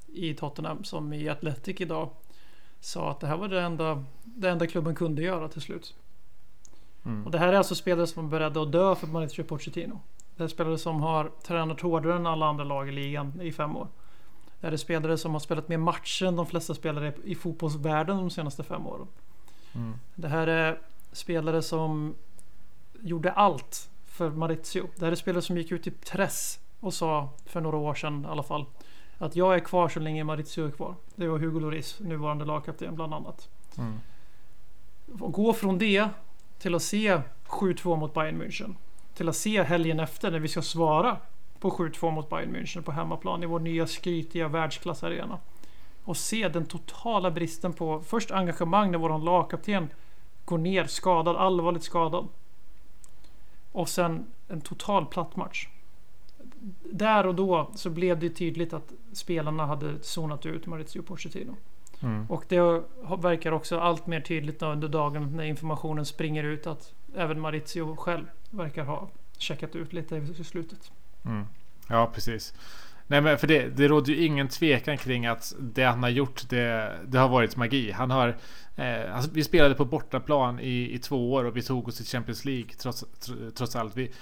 i 0.07 0.35
Tottenham 0.35 0.85
som 0.85 1.13
i 1.13 1.29
Athletic 1.29 1.81
idag. 1.81 2.11
Sa 2.81 3.11
att 3.11 3.21
det 3.21 3.27
här 3.27 3.37
var 3.37 3.49
det 3.49 3.61
enda, 3.61 4.05
det 4.25 4.51
enda 4.51 4.67
klubben 4.67 4.95
kunde 4.95 5.23
göra 5.23 5.49
till 5.49 5.61
slut. 5.61 5.95
Mm. 7.05 7.27
Och 7.27 7.31
det 7.31 7.39
här 7.39 7.49
är 7.49 7.53
alltså 7.53 7.75
spelare 7.75 8.07
som 8.07 8.25
är 8.25 8.29
beredda 8.29 8.63
att 8.63 8.73
dö 8.73 8.95
för 8.95 9.07
Mauricio 9.07 9.45
Pochettino. 9.45 10.01
Det 10.37 10.45
är 10.45 10.49
spelare 10.49 10.79
som 10.79 11.01
har 11.01 11.31
tränat 11.43 11.81
hårdare 11.81 12.17
än 12.17 12.27
alla 12.27 12.47
andra 12.47 12.65
lag 12.65 12.89
i 12.89 12.93
ligan 12.93 13.41
i 13.41 13.53
fem 13.53 13.77
år. 13.77 13.89
Det 14.61 14.67
här 14.67 14.73
är 14.73 14.77
spelare 14.77 15.19
som 15.19 15.33
har 15.33 15.41
spelat 15.41 15.69
mer 15.69 15.79
matcher 15.79 16.27
än 16.27 16.37
de 16.37 16.47
flesta 16.47 16.75
spelare 16.75 17.13
i 17.25 17.35
fotbollsvärlden 17.35 18.17
de 18.17 18.31
senaste 18.31 18.63
fem 18.63 18.87
åren. 18.87 19.07
Mm. 19.75 19.95
Det 20.15 20.29
här 20.29 20.47
är 20.47 20.79
spelare 21.13 21.63
som 21.63 22.15
gjorde 23.01 23.33
allt 23.33 23.90
för 24.21 24.31
Maurizio. 24.31 24.89
Det 24.97 25.05
här 25.05 25.13
är 25.13 25.17
spelare 25.17 25.43
som 25.43 25.57
gick 25.57 25.73
ut 25.73 25.87
i 25.87 25.91
press 25.91 26.61
och 26.81 26.95
sa 26.95 27.29
för 27.47 27.61
några 27.61 27.77
år 27.77 27.95
sedan 27.95 28.25
i 28.25 28.29
alla 28.29 28.43
fall 28.43 28.65
att 29.19 29.37
jag 29.37 29.55
är 29.55 29.59
kvar 29.59 29.89
så 29.89 30.01
länge 30.01 30.25
Maurizio 30.25 30.67
är 30.67 30.71
kvar. 30.71 30.95
Det 31.15 31.29
var 31.29 31.39
Hugo 31.39 31.61
Lloris, 31.61 32.01
nuvarande 32.01 32.45
lagkapten 32.45 32.95
bland 32.95 33.15
annat. 33.15 33.49
Mm. 33.79 34.01
Och 35.21 35.33
gå 35.33 35.53
från 35.53 35.79
det 35.79 36.09
till 36.59 36.75
att 36.75 36.83
se 36.83 37.21
7-2 37.47 37.97
mot 37.97 38.15
Bayern 38.15 38.43
München. 38.43 38.75
Till 39.15 39.29
att 39.29 39.37
se 39.37 39.63
helgen 39.63 40.01
efter 40.01 40.31
när 40.31 40.39
vi 40.39 40.49
ska 40.49 40.63
svara 40.63 41.17
på 41.61 41.71
7-2 41.71 42.11
mot 42.11 42.29
Bayern 42.29 42.57
München 42.57 42.83
på 42.83 42.93
hemmaplan 42.93 43.43
i 43.43 43.47
vår 43.47 43.61
nya 43.61 43.87
skrytiga 43.87 44.49
världsklassarena. 44.49 45.39
Och 46.05 46.17
se 46.17 46.49
den 46.49 46.67
totala 46.67 47.31
bristen 47.31 47.73
på 47.73 48.01
först 48.01 48.31
engagemang 48.31 48.91
när 48.91 48.99
vår 48.99 49.19
lagkapten 49.19 49.89
går 50.45 50.59
ner 50.59 50.85
skadad, 50.85 51.37
allvarligt 51.37 51.85
skadad. 51.85 52.29
Och 53.73 53.89
sen 53.89 54.27
en 54.49 54.61
total 54.61 55.07
platt 55.07 55.37
match. 55.37 55.69
Där 56.93 57.27
och 57.27 57.35
då 57.35 57.71
så 57.75 57.91
blev 57.91 58.19
det 58.19 58.31
tydligt 58.31 58.73
att 58.73 58.93
spelarna 59.13 59.67
hade 59.67 60.03
zonat 60.03 60.47
ut 60.47 60.67
Maurizio 60.67 61.03
Pochettino. 61.03 61.57
Mm. 62.03 62.27
Och 62.27 62.45
det 62.49 62.61
verkar 63.19 63.53
också 63.53 63.79
allt 63.79 64.07
mer 64.07 64.21
tydligt 64.21 64.63
under 64.63 64.89
dagen 64.89 65.37
när 65.37 65.45
informationen 65.45 66.07
springer 66.07 66.45
ut 66.45 66.67
att 66.67 66.95
även 67.17 67.41
Maurizio 67.41 67.97
själv 67.97 68.25
verkar 68.51 68.85
ha 68.85 69.09
checkat 69.39 69.77
ut 69.77 69.93
lite 69.93 70.17
i 70.17 70.45
slutet. 70.45 70.93
Mm. 71.25 71.47
Ja, 71.89 72.11
precis. 72.15 72.55
Nej, 73.07 73.21
men 73.21 73.39
för 73.39 73.47
det, 73.47 73.69
det 73.77 73.89
råder 73.89 74.13
ju 74.13 74.25
ingen 74.25 74.49
tvekan 74.49 74.99
kring 74.99 75.27
att 75.27 75.55
det 75.61 75.83
han 75.83 76.03
har 76.03 76.11
gjort, 76.11 76.49
det, 76.49 76.99
det 77.07 77.19
har 77.19 77.29
varit 77.29 77.57
magi. 77.57 77.91
Han 77.91 78.11
har 78.11 78.37
Eh, 78.81 79.17
alltså, 79.17 79.31
vi 79.35 79.45
spelade 79.45 79.75
på 79.75 79.85
bortaplan 79.85 80.61
i, 80.61 80.95
i 80.95 80.99
två 80.99 81.33
år 81.33 81.45
och 81.45 81.57
vi 81.57 81.63
tog 81.63 81.89
oss 81.89 81.97
till 81.97 82.07
Champions 82.07 82.45
League 82.45 82.71
trots, 82.79 83.05
trots 83.55 83.77
allt. 83.77 83.97
Vi, 83.97 84.13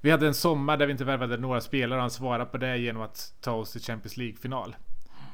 vi 0.00 0.10
hade 0.10 0.26
en 0.26 0.34
sommar 0.34 0.76
där 0.76 0.86
vi 0.86 0.92
inte 0.92 1.04
värvade 1.04 1.36
några 1.36 1.60
spelare 1.60 1.96
och 1.96 2.00
han 2.00 2.10
svarade 2.10 2.44
på 2.44 2.58
det 2.58 2.78
genom 2.78 3.02
att 3.02 3.34
ta 3.40 3.52
oss 3.52 3.72
till 3.72 3.80
Champions 3.80 4.16
League-final. 4.16 4.76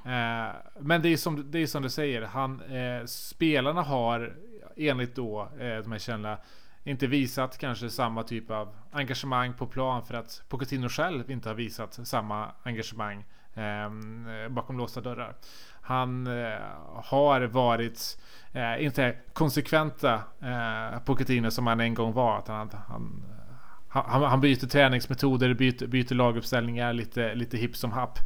Eh, 0.04 0.54
men 0.80 1.02
det 1.02 1.08
är 1.08 1.16
som, 1.16 1.50
det 1.50 1.58
är 1.58 1.66
som 1.66 1.82
du 1.82 1.90
säger, 1.90 2.22
han, 2.22 2.60
eh, 2.62 3.04
spelarna 3.06 3.82
har 3.82 4.36
enligt 4.76 5.14
då 5.14 5.48
eh, 5.58 5.78
de 5.78 5.92
här 5.92 5.98
källorna 5.98 6.38
inte 6.84 7.06
visat 7.06 7.58
kanske 7.58 7.90
samma 7.90 8.22
typ 8.22 8.50
av 8.50 8.74
engagemang 8.90 9.54
på 9.54 9.66
plan 9.66 10.06
för 10.06 10.14
att 10.14 10.42
Pochettino 10.48 10.88
själv 10.88 11.30
inte 11.30 11.48
har 11.48 11.56
visat 11.56 11.98
samma 12.08 12.52
engagemang 12.62 13.24
eh, 13.54 14.48
bakom 14.50 14.78
låsta 14.78 15.00
dörrar. 15.00 15.34
Han 15.80 16.26
eh, 16.26 16.58
har 17.02 17.40
varit 17.40 18.18
eh, 18.52 18.84
inte 18.84 19.14
konsekventa 19.32 20.14
eh, 20.40 20.98
Pochettino 21.04 21.50
som 21.50 21.66
han 21.66 21.80
en 21.80 21.94
gång 21.94 22.12
var. 22.12 22.38
Att 22.38 22.48
han, 22.48 22.70
han, 22.88 23.22
eh, 23.30 24.02
han, 24.02 24.22
han 24.22 24.40
byter 24.40 24.66
träningsmetoder, 24.66 25.54
byter, 25.54 25.86
byter 25.86 26.14
laguppställningar 26.14 26.92
lite, 26.92 27.34
lite 27.34 27.56
hipp 27.56 27.76
som 27.76 27.92
happ. 27.92 28.18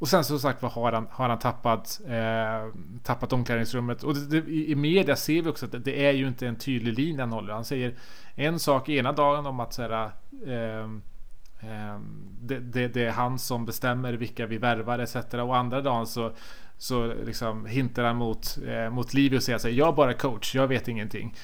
Och 0.00 0.08
sen 0.08 0.24
som 0.24 0.38
sagt 0.38 0.62
var 0.62 0.70
har 0.70 0.92
han, 0.92 1.06
har 1.10 1.28
han 1.28 1.38
tappat, 1.38 2.00
eh, 2.08 2.80
tappat 3.02 3.32
omklädningsrummet. 3.32 4.02
Och 4.02 4.14
det, 4.14 4.40
det, 4.40 4.50
i, 4.52 4.74
media 4.74 5.16
ser 5.16 5.42
vi 5.42 5.50
också 5.50 5.66
att 5.66 5.72
det, 5.72 5.78
det, 5.78 6.06
är 6.06 6.12
ju 6.12 6.28
inte 6.28 6.46
en 6.46 6.56
tydlig 6.56 6.98
linje 6.98 7.20
han 7.22 7.32
håller. 7.32 7.52
Han 7.52 7.64
säger 7.64 7.94
en 8.34 8.58
sak 8.58 8.88
ena 8.88 9.12
dagen 9.12 9.46
om 9.46 9.60
att 9.60 9.74
så 9.74 9.82
här, 9.82 10.10
eh, 10.46 10.84
eh, 11.70 12.00
det, 12.40 12.58
det, 12.58 12.88
det, 12.88 13.04
är 13.04 13.10
han 13.10 13.38
som 13.38 13.66
bestämmer 13.66 14.12
vilka 14.12 14.46
vi 14.46 14.58
värvar 14.58 14.98
etc. 14.98 15.16
Och 15.34 15.56
andra 15.56 15.80
dagen 15.80 16.06
så, 16.06 16.32
så 16.80 17.14
liksom 17.14 17.66
hintar 17.66 18.04
han 18.04 18.16
mot, 18.16 18.58
eh, 18.66 18.90
mot 18.90 19.14
Livio 19.14 19.36
och 19.36 19.42
säger 19.42 19.56
att 19.56 19.72
jag 19.72 19.88
är 19.88 19.92
bara 19.92 20.14
coach, 20.14 20.54
jag 20.54 20.68
vet 20.68 20.88
ingenting. 20.88 21.34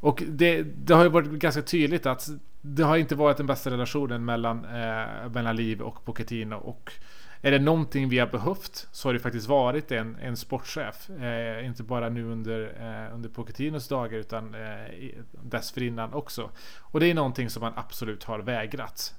Och 0.00 0.22
det, 0.28 0.62
det, 0.62 0.94
har 0.94 1.02
ju 1.02 1.08
varit 1.08 1.30
ganska 1.30 1.62
tydligt 1.62 2.06
att 2.06 2.28
det 2.60 2.82
har 2.82 2.96
inte 2.96 3.14
varit 3.14 3.36
den 3.36 3.46
bästa 3.46 3.70
relationen 3.70 4.24
mellan, 4.24 4.64
eh, 4.64 5.30
mellan 5.34 5.56
Liv 5.56 5.80
och 5.80 6.04
Pochettino. 6.04 6.54
Och 6.54 6.92
är 7.40 7.50
det 7.50 7.58
någonting 7.58 8.08
vi 8.08 8.18
har 8.18 8.26
behövt 8.26 8.88
så 8.92 9.08
har 9.08 9.12
det 9.12 9.20
faktiskt 9.20 9.48
varit 9.48 9.92
en, 9.92 10.16
en 10.16 10.36
sportchef. 10.36 11.10
Eh, 11.10 11.66
inte 11.66 11.82
bara 11.82 12.08
nu 12.08 12.24
under, 12.24 12.60
eh, 12.80 13.14
under 13.14 13.28
Pochettinos 13.28 13.88
dagar 13.88 14.18
utan 14.18 14.54
eh, 14.54 15.10
dessförinnan 15.42 16.12
också. 16.12 16.50
Och 16.80 17.00
det 17.00 17.06
är 17.06 17.14
någonting 17.14 17.50
som 17.50 17.62
han 17.62 17.72
absolut 17.76 18.24
har 18.24 18.38
vägrat. 18.38 19.14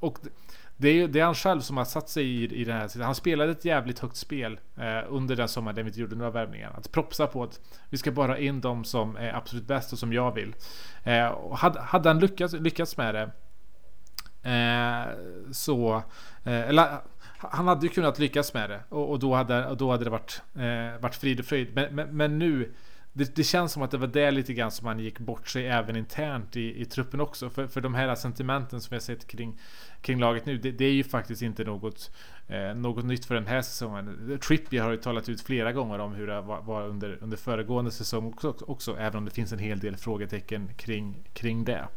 Och 0.00 0.18
det 0.82 0.88
är, 0.88 1.08
det 1.08 1.20
är 1.20 1.24
han 1.24 1.34
själv 1.34 1.60
som 1.60 1.76
har 1.76 1.84
satt 1.84 2.08
sig 2.08 2.24
i, 2.24 2.60
i 2.60 2.64
den 2.64 2.76
här 2.76 2.88
situationen. 2.88 3.06
Han 3.06 3.14
spelade 3.14 3.52
ett 3.52 3.64
jävligt 3.64 3.98
högt 3.98 4.16
spel 4.16 4.60
eh, 4.76 5.00
under 5.08 5.36
den 5.36 5.48
sommaren 5.48 5.74
där 5.74 5.82
vi 5.82 5.88
inte 5.88 6.00
gjorde 6.00 6.16
några 6.16 6.30
värvningar. 6.30 6.72
Att 6.76 6.92
propsa 6.92 7.26
på 7.26 7.42
att 7.42 7.60
vi 7.90 7.98
ska 7.98 8.10
bara 8.10 8.32
ha 8.32 8.38
in 8.38 8.60
de 8.60 8.84
som 8.84 9.16
är 9.16 9.36
absolut 9.36 9.66
bäst 9.66 9.92
och 9.92 9.98
som 9.98 10.12
jag 10.12 10.34
vill. 10.34 10.54
Eh, 11.04 11.26
och 11.26 11.58
hade, 11.58 11.80
hade 11.80 12.08
han 12.08 12.18
lyckats, 12.18 12.54
lyckats 12.54 12.96
med 12.96 13.14
det 13.14 13.30
eh, 14.50 15.06
så... 15.52 16.02
Eh, 16.44 16.68
eller 16.68 16.98
han 17.38 17.68
hade 17.68 17.86
ju 17.86 17.92
kunnat 17.92 18.18
lyckas 18.18 18.54
med 18.54 18.70
det 18.70 18.80
och, 18.88 19.10
och 19.10 19.18
då, 19.18 19.34
hade, 19.34 19.66
och 19.66 19.76
då 19.76 19.90
hade 19.90 20.04
det 20.04 20.10
varit, 20.10 20.42
eh, 20.54 21.00
varit 21.00 21.14
frid 21.14 21.40
och 21.40 21.46
fröjd. 21.46 21.74
Men, 21.74 21.94
men, 21.94 22.16
men 22.16 22.38
nu 22.38 22.74
det, 23.12 23.36
det, 23.36 23.44
känns 23.44 23.72
som 23.72 23.82
att 23.82 23.90
det 23.90 23.98
var 23.98 24.06
det 24.06 24.30
lite 24.30 24.54
grann 24.54 24.70
som 24.70 24.86
han 24.86 24.98
gick 24.98 25.18
bort 25.18 25.48
sig 25.48 25.66
även 25.66 25.96
internt 25.96 26.56
i, 26.56 26.80
i 26.80 26.84
truppen 26.84 27.20
också. 27.20 27.50
För, 27.50 27.66
för 27.66 27.80
de 27.80 27.94
här 27.94 28.14
sentimenten 28.14 28.80
som 28.80 28.90
vi 28.90 28.96
har 28.96 29.00
sett 29.00 29.26
kring, 29.26 29.58
kring 30.00 30.18
laget 30.18 30.46
nu, 30.46 30.58
det, 30.58 30.72
det 30.72 30.84
är 30.84 30.92
ju 30.92 31.04
faktiskt 31.04 31.42
inte 31.42 31.64
något, 31.64 32.10
eh, 32.48 32.74
något 32.74 33.04
nytt 33.04 33.24
för 33.24 33.34
den 33.34 33.46
här 33.46 33.62
säsongen. 33.62 34.38
Trippier 34.46 34.82
har 34.82 34.90
ju 34.90 34.96
talat 34.96 35.28
ut 35.28 35.40
flera 35.40 35.72
gånger 35.72 35.98
om 35.98 36.14
hur 36.14 36.26
det 36.26 36.40
var, 36.40 36.62
var 36.62 36.88
under, 36.88 37.18
under 37.20 37.36
föregående 37.36 37.90
säsong 37.90 38.26
också, 38.26 38.54
också, 38.66 38.96
även 38.98 39.18
om 39.18 39.24
det 39.24 39.30
finns 39.30 39.52
en 39.52 39.58
hel 39.58 39.78
del 39.78 39.96
frågetecken 39.96 40.70
kring, 40.76 41.28
kring 41.32 41.64
det. 41.64 41.88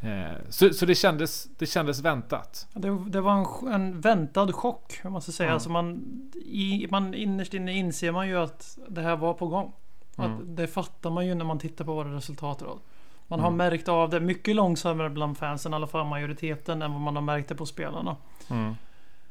Eh, 0.00 0.36
så, 0.48 0.70
så 0.70 0.86
det, 0.86 0.94
kändes, 0.94 1.44
det 1.58 1.66
kändes 1.66 2.00
väntat. 2.00 2.68
Det, 2.74 3.04
det 3.06 3.20
var 3.20 3.32
en, 3.32 3.72
en, 3.72 4.00
väntad 4.00 4.52
chock, 4.52 5.00
om 5.04 5.12
man 5.12 5.22
ska 5.22 5.32
säga. 5.32 5.46
Mm. 5.46 5.54
Alltså 5.54 5.70
man, 5.70 6.02
i, 6.44 6.88
man 6.90 7.14
innerst 7.14 7.54
inne 7.54 7.72
inser 7.72 8.12
man 8.12 8.28
ju 8.28 8.38
att 8.38 8.78
det 8.88 9.00
här 9.00 9.16
var 9.16 9.34
på 9.34 9.46
gång. 9.46 9.72
Mm. 10.18 10.32
Att 10.32 10.56
det 10.56 10.66
fattar 10.66 11.10
man 11.10 11.26
ju 11.26 11.34
när 11.34 11.44
man 11.44 11.58
tittar 11.58 11.84
på 11.84 11.94
vad 11.94 12.14
resultatet 12.14 12.68
av. 12.68 12.80
Man 13.26 13.40
har 13.40 13.48
mm. 13.48 13.56
märkt 13.56 13.88
av 13.88 14.10
det 14.10 14.20
mycket 14.20 14.56
långsammare 14.56 15.10
bland 15.10 15.38
fansen, 15.38 15.72
i 15.72 15.76
alla 15.76 15.86
fall 15.86 16.06
majoriteten, 16.06 16.82
än 16.82 16.92
vad 16.92 17.00
man 17.00 17.16
har 17.16 17.22
märkt 17.22 17.48
det 17.48 17.54
på 17.54 17.66
spelarna. 17.66 18.16
Mm. 18.50 18.74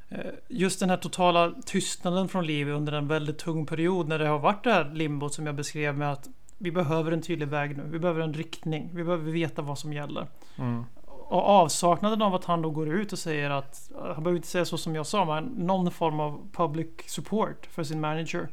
Eh, 0.09 0.31
just 0.47 0.79
den 0.79 0.89
här 0.89 0.97
totala 0.97 1.53
tystnaden 1.65 2.27
från 2.27 2.45
Liv 2.45 2.69
under 2.69 2.93
en 2.93 3.07
väldigt 3.07 3.37
tung 3.37 3.65
period 3.65 4.07
när 4.07 4.19
det 4.19 4.27
har 4.27 4.39
varit 4.39 4.63
det 4.63 4.71
här 4.71 4.91
limbot 4.93 5.33
som 5.33 5.45
jag 5.45 5.55
beskrev 5.55 5.97
med 5.97 6.11
att 6.11 6.29
vi 6.57 6.71
behöver 6.71 7.11
en 7.11 7.21
tydlig 7.21 7.47
väg 7.47 7.77
nu. 7.77 7.83
Vi 7.89 7.99
behöver 7.99 8.21
en 8.21 8.33
riktning. 8.33 8.89
Vi 8.93 9.03
behöver 9.03 9.31
veta 9.31 9.61
vad 9.61 9.79
som 9.79 9.93
gäller. 9.93 10.27
Mm. 10.57 10.85
Och 11.05 11.43
avsaknaden 11.49 12.21
av 12.21 12.35
att 12.35 12.45
han 12.45 12.61
då 12.61 12.69
går 12.69 12.89
ut 12.89 13.13
och 13.13 13.19
säger 13.19 13.49
att, 13.49 13.91
han 13.95 14.23
behöver 14.23 14.35
inte 14.35 14.47
säga 14.47 14.65
så 14.65 14.77
som 14.77 14.95
jag 14.95 15.05
sa, 15.05 15.25
men 15.25 15.43
någon 15.43 15.91
form 15.91 16.19
av 16.19 16.49
public 16.53 16.87
support 17.07 17.65
för 17.65 17.83
sin 17.83 18.01
manager. 18.01 18.49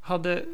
Hade, 0.00 0.44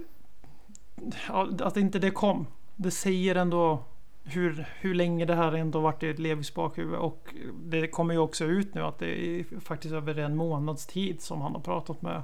att 1.61 1.77
inte 1.77 1.99
det 1.99 2.11
kom. 2.11 2.47
Det 2.77 2.91
säger 2.91 3.35
ändå 3.35 3.85
hur, 4.25 4.67
hur 4.81 4.95
länge 4.95 5.25
det 5.25 5.35
här 5.35 5.53
ändå 5.53 5.81
varit 5.81 6.03
i 6.03 6.13
Levis 6.13 6.55
bakhuvud. 6.55 6.99
Och 6.99 7.35
det 7.55 7.89
kommer 7.89 8.15
ju 8.15 8.21
också 8.21 8.45
ut 8.45 8.75
nu 8.75 8.83
att 8.83 8.99
det 8.99 9.07
är 9.07 9.61
faktiskt 9.61 9.95
över 9.95 10.19
en 10.19 10.37
månads 10.37 10.87
tid 10.87 11.21
som 11.21 11.41
han 11.41 11.53
har 11.53 11.61
pratat 11.61 12.03
med 12.03 12.23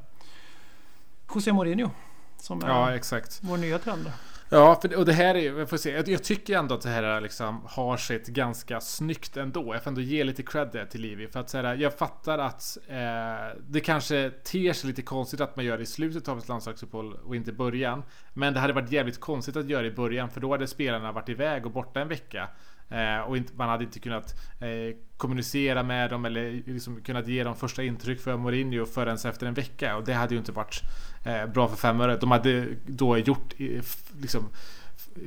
José 1.34 1.52
Mourinho. 1.52 1.90
Som 2.36 2.62
är 2.62 2.68
ja, 2.68 2.94
exakt. 2.94 3.40
vår 3.42 3.56
nya 3.56 3.78
trend. 3.78 4.12
Ja, 4.54 4.78
för, 4.82 4.96
och 4.96 5.04
det 5.04 5.12
här 5.12 5.34
är, 5.34 5.58
jag 5.58 5.70
får 5.70 5.76
se, 5.76 5.90
jag, 5.90 6.08
jag 6.08 6.24
tycker 6.24 6.58
ändå 6.58 6.74
att 6.74 6.80
det 6.80 6.88
här 6.88 7.20
liksom 7.20 7.62
har 7.66 7.96
sitt 7.96 8.26
ganska 8.26 8.80
snyggt 8.80 9.36
ändå. 9.36 9.74
Jag 9.74 9.82
får 9.82 9.90
ändå 9.90 10.00
ge 10.00 10.24
lite 10.24 10.42
cred 10.42 10.90
till 10.90 11.00
Livi. 11.00 11.28
För 11.28 11.40
att 11.40 11.50
så 11.50 11.58
här, 11.58 11.74
jag 11.74 11.94
fattar 11.94 12.38
att 12.38 12.78
eh, 12.88 13.60
det 13.68 13.80
kanske 13.80 14.30
ter 14.30 14.72
sig 14.72 14.88
lite 14.88 15.02
konstigt 15.02 15.40
att 15.40 15.56
man 15.56 15.64
gör 15.64 15.76
det 15.76 15.82
i 15.82 15.86
slutet 15.86 16.28
av 16.28 16.38
ett 16.38 16.48
landslagsuppehåll 16.48 17.14
och 17.14 17.36
inte 17.36 17.50
i 17.50 17.54
början. 17.54 18.02
Men 18.34 18.54
det 18.54 18.60
hade 18.60 18.72
varit 18.72 18.92
jävligt 18.92 19.20
konstigt 19.20 19.56
att 19.56 19.68
göra 19.68 19.82
det 19.82 19.88
i 19.88 19.94
början, 19.94 20.30
för 20.30 20.40
då 20.40 20.50
hade 20.50 20.66
spelarna 20.66 21.12
varit 21.12 21.28
iväg 21.28 21.66
och 21.66 21.72
borta 21.72 22.00
en 22.00 22.08
vecka. 22.08 22.48
Eh, 22.88 23.20
och 23.20 23.36
inte, 23.36 23.52
man 23.56 23.68
hade 23.68 23.84
inte 23.84 24.00
kunnat 24.00 24.34
eh, 24.60 24.96
kommunicera 25.16 25.82
med 25.82 26.10
dem 26.10 26.24
eller 26.24 26.62
liksom 26.66 27.00
kunnat 27.00 27.28
ge 27.28 27.44
dem 27.44 27.56
första 27.56 27.82
intryck 27.82 28.20
för 28.20 28.36
Mourinho 28.36 28.86
förrän 28.86 29.16
efter 29.24 29.46
en 29.46 29.54
vecka. 29.54 29.96
Och 29.96 30.04
det 30.04 30.12
hade 30.12 30.34
ju 30.34 30.38
inte 30.38 30.52
varit 30.52 30.82
eh, 31.24 31.46
bra 31.46 31.68
för 31.68 31.76
fem 31.76 32.00
öre. 32.00 32.16
De 32.16 32.30
hade 32.30 32.66
då 32.86 33.18
gjort 33.18 33.54
eh, 33.58 33.82
liksom, 34.20 34.48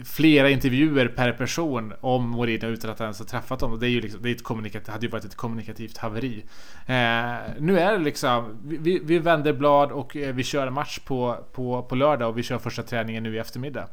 flera 0.04 0.50
intervjuer 0.50 1.08
per 1.08 1.32
person 1.32 1.94
om 2.02 2.30
Mourinho 2.30 2.68
utan 2.68 2.92
att 2.92 3.02
ens 3.02 3.20
ha 3.20 3.26
träffat 3.26 3.60
dem. 3.60 3.80
Det, 3.80 3.88
är 3.88 3.90
ju 3.90 4.02
liksom, 4.02 4.22
det, 4.22 4.30
är 4.30 4.36
ett 4.36 4.44
kommunikativt, 4.44 4.88
hade 4.88 5.06
ju 5.06 5.12
varit 5.12 5.26
ett 5.26 5.36
kommunikativt 5.36 5.98
haveri. 5.98 6.46
Eh, 6.86 7.36
nu 7.60 7.80
är 7.80 7.92
det 7.92 7.98
liksom, 7.98 8.58
vi, 8.64 9.00
vi 9.04 9.20
vänder 9.20 9.54
blad 9.54 9.92
och 9.92 10.18
eh, 10.18 10.36
vi 10.36 10.44
kör 10.44 10.68
en 10.68 10.74
match 10.74 11.00
på, 11.00 11.46
på, 11.54 11.84
på 11.84 11.96
lördag 11.96 12.30
och 12.30 12.38
vi 12.38 12.44
kör 12.44 12.58
första 12.58 12.84
träningen 12.84 13.24
nu 13.24 13.36
i 13.36 13.40
eftermiddag. 13.40 13.88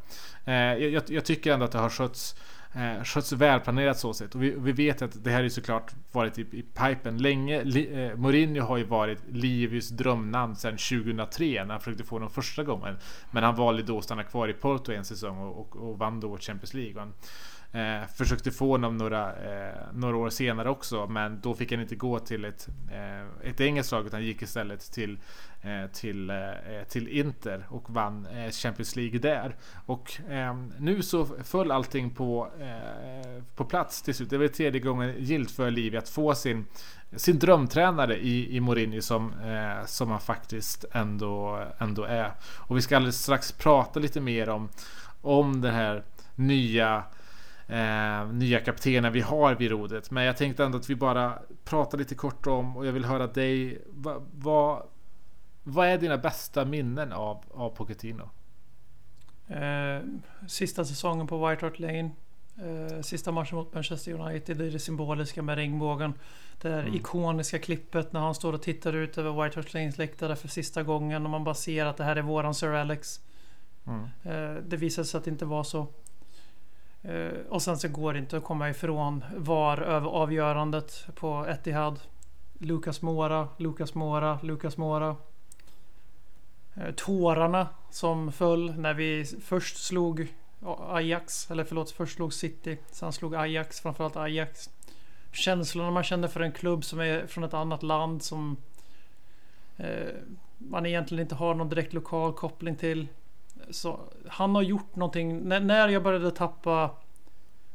Eh, 0.44 0.55
jag, 0.55 1.03
jag, 1.09 1.24
tycker 1.24 1.53
ändå 1.53 1.64
att 1.64 1.72
det 1.72 1.79
har 1.79 1.90
skötts 1.90 2.37
eh, 2.75 3.05
skötts 3.05 3.33
välplanerat 3.33 3.99
så 3.99 4.15
sett. 4.15 4.35
Och 4.35 4.43
vi, 4.43 4.51
vi, 4.51 4.73
vet 4.73 5.03
att 5.03 5.25
det 5.25 5.31
här 5.31 5.45
är 5.45 5.49
såklart 5.49 5.93
varit 6.13 6.39
i, 6.39 6.43
i 6.43 6.63
pipen 6.63 7.19
länge. 7.19 7.65
Li, 7.65 8.05
eh, 8.05 8.17
Mourinho 8.17 8.63
har 8.67 8.77
ju 8.77 8.85
varit 8.85 9.19
Livius 9.29 9.89
drömnamn 9.89 10.57
sedan 10.57 10.77
2003 10.77 11.65
när 11.65 11.71
han 11.71 11.81
försökte 11.81 12.05
få 12.05 12.19
den 12.19 12.31
första 12.31 12.65
gången. 12.65 12.97
Men 13.31 13.45
han 13.45 13.57
valde 13.57 13.83
då 13.83 13.99
att 13.99 14.05
stanna 14.05 14.23
kvar 14.23 14.49
i 14.49 14.53
Porto 14.53 14.93
en 14.93 15.05
säsong 15.05 15.39
och, 15.39 15.61
och, 15.61 15.77
och 15.77 15.99
vann 15.99 16.21
då 16.21 16.39
Champions 16.39 16.75
League. 16.75 17.01
Han, 17.01 17.13
Eh, 17.75 18.07
försökte 18.15 18.51
få 18.51 18.71
honom 18.71 18.97
några, 18.97 19.33
eh, 19.33 19.75
några 19.93 20.17
år 20.17 20.31
senare 20.31 20.71
också, 20.71 21.07
men 21.07 21.41
då 21.41 21.55
fick 21.55 21.73
han 21.73 21.81
inte 21.81 21.97
gå 21.97 22.19
till 22.19 22.45
ett, 22.45 22.69
eh, 22.93 23.49
ett 23.51 23.61
engelskt 23.61 23.93
lag 23.93 24.07
utan 24.07 24.23
gick 24.25 24.43
istället 24.43 24.93
till, 24.93 25.19
eh, 25.63 25.91
till, 25.93 26.31
eh, 26.31 26.37
till 26.89 27.09
Inter 27.09 27.67
och 27.69 27.91
vann 27.91 28.27
eh, 28.27 28.51
Champions 28.51 28.97
League 28.97 29.19
där. 29.19 29.57
Och 29.87 30.21
ehm, 30.31 30.73
nu 30.79 31.03
så 31.03 31.27
föll 31.27 31.71
allting 31.71 32.11
på, 32.11 32.49
eh, 32.61 33.43
på 33.57 33.65
plats 33.65 34.03
till 34.03 34.15
slut. 34.15 34.31
Det 34.31 34.39
var 34.39 34.49
tredje 34.49 34.81
gången 34.81 35.15
gilt 35.19 35.51
för 35.51 35.71
Livi 35.71 35.97
att 35.97 36.09
få 36.09 36.35
sin, 36.35 36.67
sin 37.17 37.39
drömtränare 37.39 38.17
i, 38.17 38.57
i 38.57 38.61
Mourinho 38.61 39.01
som, 39.01 39.33
eh, 39.33 39.87
som 39.87 40.11
han 40.11 40.21
faktiskt 40.21 40.85
ändå, 40.93 41.65
ändå 41.79 42.05
är. 42.05 42.33
Och 42.43 42.77
vi 42.77 42.83
ska 42.83 42.97
alldeles 42.97 43.23
strax 43.23 43.53
prata 43.53 44.01
lite 44.01 44.21
mer 44.21 44.49
om, 44.49 44.69
om 45.23 45.61
den 45.61 45.75
här 45.75 46.03
nya 46.35 47.05
eh, 47.66 48.33
nya 48.33 48.61
kaptenen 48.61 49.12
vi 49.12 49.20
har 49.20 49.55
vid 49.55 49.70
rodret. 49.70 50.11
Men 50.11 50.24
jag 50.24 50.37
tänkte 50.37 50.64
ändå 50.64 50.79
att 50.79 50.90
vi 50.90 50.94
bara 50.94 51.38
pratar 51.64 51.98
lite 51.98 52.14
kort 52.14 52.46
om 52.46 52.77
och 52.77 52.87
jag 52.87 52.92
vill 52.92 53.05
höra 53.05 53.27
dig. 53.27 53.83
Vad 53.90 54.22
va, 54.35 54.87
vad 55.62 55.88
är 55.88 55.98
dina 55.98 56.18
bästa 56.18 56.64
minnen 56.64 57.12
av, 57.12 57.44
av 57.50 57.70
Pochettino? 57.70 58.31
Eh, 59.46 60.00
sista 60.48 60.85
säsongen 60.85 61.27
på 61.27 61.48
White 61.48 61.66
Hart 61.66 61.79
Lane. 61.79 62.11
Eh, 62.57 63.00
sista 63.03 63.33
matchen 63.33 63.57
mot 63.57 63.74
Manchester 63.74 64.12
United. 64.12 64.57
Det 64.57 64.66
är 64.66 64.70
det 64.70 64.79
symboliska 64.79 65.42
med 65.42 65.55
regnbågen. 65.55 66.14
Det 66.61 66.68
här 66.70 66.81
mm. 66.81 66.94
ikoniska 66.94 67.59
klippet 67.59 68.12
när 68.12 68.20
han 68.20 68.35
står 68.35 68.53
och 68.53 68.62
tittar 68.62 68.92
ut 68.92 69.18
över 69.18 69.42
White 69.42 69.59
Hart 69.59 69.74
Lanes 69.74 69.98
läktare 69.98 70.37
för 70.37 70.48
sista 70.48 70.83
gången 70.83 71.24
och 71.24 71.31
man 71.31 71.44
bara 71.44 71.55
ser 71.55 71.87
att 71.87 71.96
det 71.96 72.05
här 72.05 72.16
är 72.16 72.22
våran 72.22 72.55
Sir 72.55 72.68
Alex. 72.68 73.20
Mm. 73.87 74.05
Eh, 74.22 74.62
det 74.62 74.77
visade 74.77 75.05
sig 75.05 75.18
att 75.18 75.24
det 75.24 75.31
inte 75.31 75.44
var 75.44 75.64
så. 75.64 75.87
Eh, 77.05 77.40
och 77.49 77.62
sen 77.62 77.79
så 77.79 77.88
går 77.88 78.12
det 78.12 78.19
inte 78.19 78.37
att 78.37 78.45
komma 78.45 78.71
ifrån 78.71 79.25
VAR 79.37 79.79
över 79.83 80.09
avgörandet 80.09 81.07
på 81.14 81.47
Etihad. 81.49 82.01
Lucas 82.59 83.03
Mora, 83.03 83.49
Lucas 83.57 83.95
Mora, 83.95 84.38
Lucas 84.43 84.77
Mora. 84.77 85.17
Eh, 86.75 86.95
tårarna 86.95 87.69
som 87.90 88.33
föll 88.33 88.79
när 88.79 88.95
vi 88.95 89.25
först 89.25 89.77
slog 89.77 90.35
Ajax, 90.88 91.51
eller 91.51 91.64
förlåt, 91.64 91.90
först 91.90 92.17
slog 92.17 92.35
City. 92.35 92.79
Sen 92.90 93.12
slog 93.12 93.35
Ajax, 93.35 93.81
framförallt 93.81 94.17
Ajax. 94.17 94.71
Känslorna 95.33 95.90
man 95.90 96.05
kände 96.05 96.29
för 96.29 96.40
en 96.40 96.53
klubb 96.53 96.85
som 96.85 97.01
är 97.01 97.27
från 97.27 97.45
ett 97.45 97.55
annat 97.55 97.83
land 97.83 98.23
som 98.23 98.57
eh, 99.77 100.14
man 100.59 100.87
egentligen 100.87 101.23
inte 101.23 101.35
har 101.35 101.55
någon 101.55 101.69
direkt 101.69 101.93
lokal 101.93 102.33
koppling 102.33 102.77
till. 102.77 103.09
Så 103.71 104.01
han 104.29 104.55
har 104.55 104.62
gjort 104.62 104.97
någonting. 104.97 105.49
När, 105.49 105.61
när 105.61 105.88
jag 105.88 106.03
började 106.03 106.31
tappa 106.31 106.90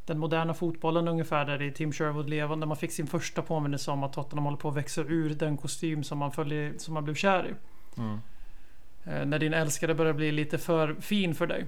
den 0.10 0.20
moderna 0.20 0.54
fotbollen 0.54 1.08
ungefär 1.08 1.46
där 1.46 1.62
i 1.62 1.72
Tim 1.72 1.92
Sherwood 1.92 2.30
levande. 2.30 2.66
Man 2.66 2.78
fick 2.78 2.92
sin 2.92 3.08
första 3.08 3.42
påminnelse 3.42 3.92
om 3.92 4.04
att 4.04 4.14
Tottenham 4.14 4.46
håller 4.46 4.58
på 4.58 4.70
att 4.70 4.76
växa 4.76 5.02
ur 5.02 5.30
den 5.30 5.58
kostym 5.58 6.04
som 6.04 6.18
man, 6.18 6.32
följer, 6.32 6.74
som 6.78 6.94
man 6.94 7.04
blev 7.04 7.16
kär 7.16 7.48
i. 7.48 7.54
Mm. 8.00 8.20
Eh, 9.04 9.26
när 9.26 9.40
din 9.40 9.54
älskare 9.54 9.96
börjar 9.96 10.14
bli 10.14 10.32
lite 10.32 10.58
för 10.58 10.94
fin 10.94 11.36
för 11.36 11.48
dig. 11.48 11.66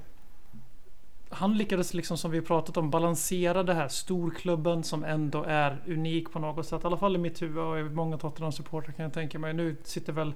Han 1.29 1.57
lyckades 1.57 1.93
liksom 1.93 2.17
som 2.17 2.31
vi 2.31 2.41
pratat 2.41 2.77
om 2.77 2.89
balansera 2.89 3.63
det 3.63 3.73
här 3.73 3.87
storklubben 3.87 4.83
som 4.83 5.03
ändå 5.03 5.43
är 5.43 5.77
unik 5.87 6.31
på 6.31 6.39
något 6.39 6.67
sätt. 6.67 6.83
I 6.83 6.87
alla 6.87 6.97
fall 6.97 7.15
i 7.15 7.19
mitt 7.19 7.41
huvud 7.41 7.57
och 7.57 7.91
många 7.91 8.17
Tottenham-supportrar 8.17 8.91
kan 8.91 9.03
jag 9.03 9.13
tänka 9.13 9.39
mig. 9.39 9.53
Nu 9.53 9.75
sitter 9.83 10.13
väl 10.13 10.33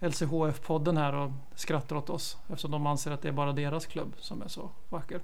LCHF-podden 0.00 0.96
här 0.96 1.14
och 1.14 1.30
skrattar 1.54 1.96
åt 1.96 2.10
oss. 2.10 2.36
Eftersom 2.48 2.70
de 2.70 2.86
anser 2.86 3.10
att 3.10 3.22
det 3.22 3.28
är 3.28 3.32
bara 3.32 3.52
deras 3.52 3.86
klubb 3.86 4.12
som 4.18 4.42
är 4.42 4.48
så 4.48 4.70
vacker. 4.88 5.20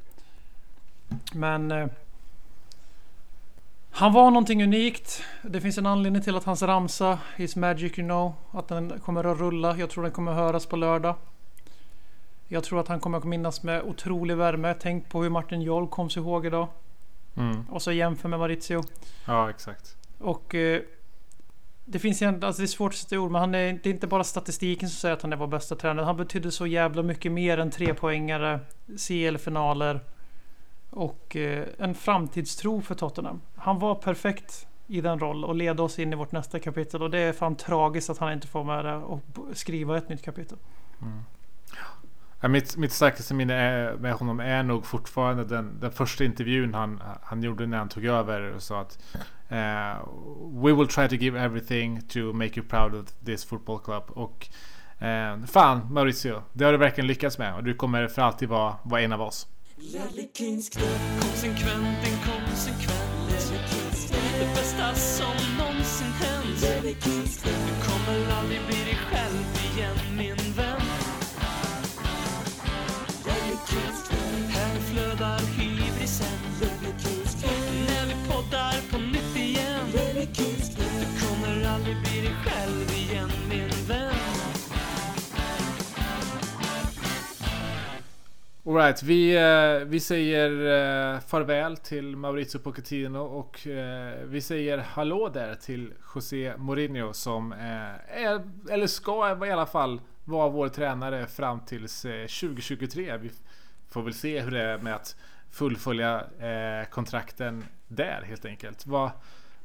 Men 1.33 1.71
eh, 1.71 1.87
han 3.91 4.13
var 4.13 4.31
någonting 4.31 4.63
unikt. 4.63 5.23
Det 5.43 5.61
finns 5.61 5.79
en 5.79 5.87
anledning 5.87 6.23
till 6.23 6.37
att 6.37 6.45
hans 6.45 6.63
ramsa 6.63 7.19
Is 7.37 7.57
Magic 7.57 7.99
You 7.99 8.09
Know 8.09 8.35
att 8.51 8.69
den 8.69 9.01
kommer 9.01 9.25
att 9.25 9.39
rulla. 9.39 9.77
Jag 9.77 9.91
tror 9.91 10.03
den 10.03 10.13
kommer 10.13 10.33
att 10.33 10.39
höras 10.39 10.67
på 10.67 10.77
lördag. 10.77 11.15
Jag 12.49 12.65
tror 12.65 12.81
att 12.81 12.89
han 12.89 13.01
kommer 13.01 13.19
att 13.19 13.25
minnas 13.25 13.63
med 13.63 13.83
otrolig 13.83 14.37
värme. 14.37 14.75
Tänk 14.81 15.09
på 15.09 15.23
hur 15.23 15.31
Martin 15.31 15.63
Jol 15.63 15.89
kom 15.89 16.11
sig 16.11 16.23
ihåg 16.23 16.47
idag. 16.47 16.69
Mm. 17.37 17.67
Och 17.71 17.83
så 17.83 17.93
jämför 17.93 18.29
med 18.29 18.39
Maurizio. 18.39 18.83
Ja, 19.27 19.51
exakt. 19.51 19.97
Och 20.19 20.55
eh, 20.55 20.83
det 21.85 21.99
finns 21.99 22.23
en, 22.23 22.45
alltså 22.45 22.63
det 22.63 22.65
är 22.65 22.67
svårt 22.67 22.93
att 22.93 22.99
sätta 22.99 23.19
ord, 23.19 23.31
men 23.31 23.41
han 23.41 23.55
är, 23.55 23.73
det 23.83 23.89
är 23.89 23.95
inte 23.95 24.07
bara 24.07 24.25
statistiken 24.25 24.89
som 24.89 24.97
säger 24.97 25.15
att 25.15 25.23
han 25.23 25.33
är 25.33 25.37
vår 25.37 25.47
bästa 25.47 25.77
tränare. 25.77 26.07
Han 26.07 26.17
betydde 26.17 26.51
så 26.51 26.67
jävla 26.67 27.03
mycket 27.03 27.33
mer 27.33 27.59
än 27.59 27.71
tre 27.71 27.95
poängare, 27.95 28.61
CL-finaler 28.99 30.01
och 30.91 31.37
eh, 31.37 31.67
en 31.79 31.95
framtidstro 31.95 32.81
för 32.81 32.95
Tottenham. 32.95 33.41
Han 33.57 33.79
var 33.79 33.95
perfekt 33.95 34.67
i 34.87 35.01
den 35.01 35.19
roll 35.19 35.45
och 35.45 35.55
ledde 35.55 35.83
oss 35.83 35.99
in 35.99 36.13
i 36.13 36.17
vårt 36.17 36.33
nästa 36.33 36.59
kapitel 36.59 37.03
och 37.03 37.11
det 37.11 37.19
är 37.19 37.33
fan 37.33 37.57
tragiskt 37.57 38.11
att 38.11 38.19
han 38.19 38.33
inte 38.33 38.47
får 38.47 38.65
med 38.65 38.85
det 38.85 38.95
och 38.95 39.21
skriva 39.53 39.99
ett 39.99 40.09
nytt 40.09 40.25
kapitel. 40.25 40.59
Mm. 41.03 41.21
Ja, 42.41 42.49
mitt, 42.49 42.77
mitt 42.77 42.93
starkaste 42.93 43.35
minne 43.35 43.55
är, 43.55 43.97
med 43.97 44.13
honom 44.13 44.41
är 44.41 44.63
nog 44.63 44.87
fortfarande 44.87 45.45
den, 45.45 45.81
den 45.81 45.93
första 45.93 46.25
intervjun 46.25 46.75
han, 46.75 47.03
han 47.23 47.43
gjorde 47.43 47.67
när 47.67 47.79
han 47.79 47.89
tog 47.89 48.05
över 48.05 48.55
och 48.55 48.63
sa 48.63 48.81
att 48.81 48.99
Uh, 49.51 50.09
We 50.63 50.73
will 50.73 50.89
try 50.89 51.09
to 51.09 51.17
give 51.17 51.37
everything 51.37 52.01
to 52.09 52.33
make 52.33 52.57
you 52.57 52.69
proud 52.69 52.95
of 52.95 53.07
this 53.25 53.45
football 53.45 53.79
club. 53.79 54.03
Och 54.09 54.49
uh, 55.03 55.47
fan 55.47 55.93
Mauricio, 55.93 56.43
det 56.53 56.65
har 56.65 56.73
du 56.73 56.79
verkligen 56.79 57.07
lyckats 57.09 57.39
med. 57.39 57.55
Och 57.55 57.65
du 57.65 57.75
kommer 57.75 58.09
för 58.09 58.23
alltid 58.23 58.49
vara, 58.49 58.77
vara 58.83 59.01
en 59.01 59.13
av 59.13 59.21
oss. 59.23 59.47
Konsekvent, 61.21 61.99
Det 64.39 64.47
bästa 64.55 64.95
som 64.95 65.35
någonsin 65.59 66.07
hänt. 66.07 66.61
Du 67.45 67.89
kommer 67.89 68.33
aldrig 68.41 68.61
bli 68.67 68.74
Alright, 88.75 89.03
vi, 89.03 89.37
eh, 89.37 89.87
vi 89.87 90.01
säger 90.01 90.51
eh, 90.51 91.21
farväl 91.21 91.77
till 91.77 92.17
Maurizio 92.17 92.59
Pochettino 92.59 93.19
och 93.19 93.67
eh, 93.67 94.15
vi 94.25 94.41
säger 94.41 94.79
hallå 94.79 95.29
där 95.29 95.55
till 95.55 95.93
José 96.15 96.57
Mourinho 96.57 97.13
som 97.13 97.53
eh, 97.53 98.23
är, 98.25 98.43
eller 98.71 98.87
ska 98.87 99.47
i 99.47 99.51
alla 99.51 99.67
fall 99.67 100.01
vara 100.25 100.49
vår 100.49 100.69
tränare 100.69 101.27
fram 101.27 101.61
tills 101.61 102.05
eh, 102.05 102.27
2023. 102.27 103.17
Vi 103.17 103.31
får 103.91 104.03
väl 104.03 104.15
se 104.15 104.41
hur 104.41 104.51
det 104.51 104.63
är 104.63 104.79
med 104.79 104.95
att 104.95 105.17
fullfölja 105.51 106.21
eh, 106.21 106.89
kontrakten 106.91 107.65
där 107.89 108.23
helt 108.29 108.45
enkelt. 108.45 108.87
Vad, 108.87 109.11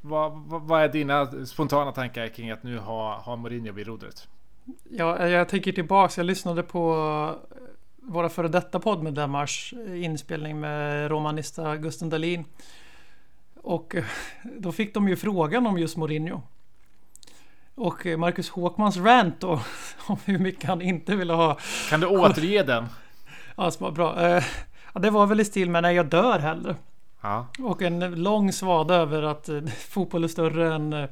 vad, 0.01 0.31
vad, 0.45 0.81
är 0.81 0.87
dina 0.87 1.45
spontana 1.45 1.91
tankar 1.91 2.27
kring 2.27 2.51
att 2.51 2.63
nu 2.63 2.77
ha, 2.77 3.17
ha 3.17 3.35
Mourinho 3.35 3.73
vid 3.73 3.87
rodret? 3.87 4.27
Ja, 4.89 5.27
jag 5.27 5.49
tänker 5.49 5.71
tillbaks. 5.71 6.17
Jag 6.17 6.25
lyssnade 6.25 6.63
på 6.63 7.35
våra 8.09 8.29
före 8.29 8.47
detta 8.47 8.79
poddmedlemmars 8.79 9.73
eh, 9.87 10.03
inspelning 10.03 10.59
med 10.59 11.11
romanista 11.11 11.77
Gusten 11.77 12.09
Dahlin. 12.09 12.45
Och 13.61 13.95
eh, 13.95 14.03
då 14.57 14.71
fick 14.71 14.93
de 14.93 15.07
ju 15.09 15.15
frågan 15.15 15.67
om 15.67 15.77
just 15.77 15.97
Mourinho. 15.97 16.41
Och 17.75 18.05
eh, 18.05 18.17
Marcus 18.17 18.49
Håkmans 18.49 18.97
rant 18.97 19.39
då, 19.39 19.61
om 20.07 20.17
hur 20.25 20.39
mycket 20.39 20.63
han 20.63 20.81
inte 20.81 21.15
ville 21.15 21.33
ha. 21.33 21.57
Kan 21.89 21.99
du 21.99 22.07
återge 22.07 22.63
den? 22.63 22.85
Ja, 23.55 23.71
var 23.79 23.91
bra. 23.91 24.41
Det 24.93 25.09
var 25.09 25.25
väl 25.25 25.39
i 25.39 25.45
stil 25.45 25.69
med 25.69 25.83
när 25.83 25.91
jag 25.91 26.05
dör 26.05 26.39
hellre. 26.39 26.75
Ja, 27.21 27.47
Och 27.59 27.81
en 27.81 28.23
lång 28.23 28.51
svada 28.51 28.95
över 28.95 29.23
att 29.23 29.49
fotboll 29.89 30.23
är 30.23 30.27
större 30.27 30.73
än 30.73 31.07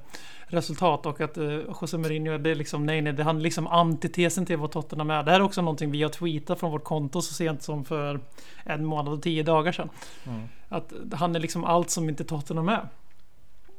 resultat 0.47 1.05
och 1.05 1.21
att 1.21 1.37
eh, 1.37 1.43
José 1.81 1.97
Mourinho, 1.97 2.37
det 2.37 2.49
är 2.49 2.55
liksom 2.55 2.85
nej, 2.85 3.01
nej, 3.01 3.13
det 3.13 3.23
han 3.23 3.37
är 3.37 3.41
liksom 3.41 3.67
antitesen 3.67 4.45
till 4.45 4.57
vad 4.57 4.71
Tottenham 4.71 5.09
är. 5.09 5.23
Det 5.23 5.31
här 5.31 5.39
är 5.39 5.43
också 5.43 5.61
någonting 5.61 5.91
vi 5.91 6.03
har 6.03 6.09
tweetat 6.09 6.59
från 6.59 6.71
vårt 6.71 6.83
konto 6.83 7.21
så 7.21 7.33
sent 7.33 7.63
som 7.63 7.85
för 7.85 8.19
en 8.63 8.85
månad 8.85 9.13
och 9.13 9.21
tio 9.21 9.43
dagar 9.43 9.71
sedan. 9.71 9.89
Mm. 10.27 10.41
Att 10.69 10.93
han 11.13 11.35
är 11.35 11.39
liksom 11.39 11.63
allt 11.63 11.89
som 11.89 12.09
inte 12.09 12.23
Tottenham 12.23 12.69
är. 12.69 12.89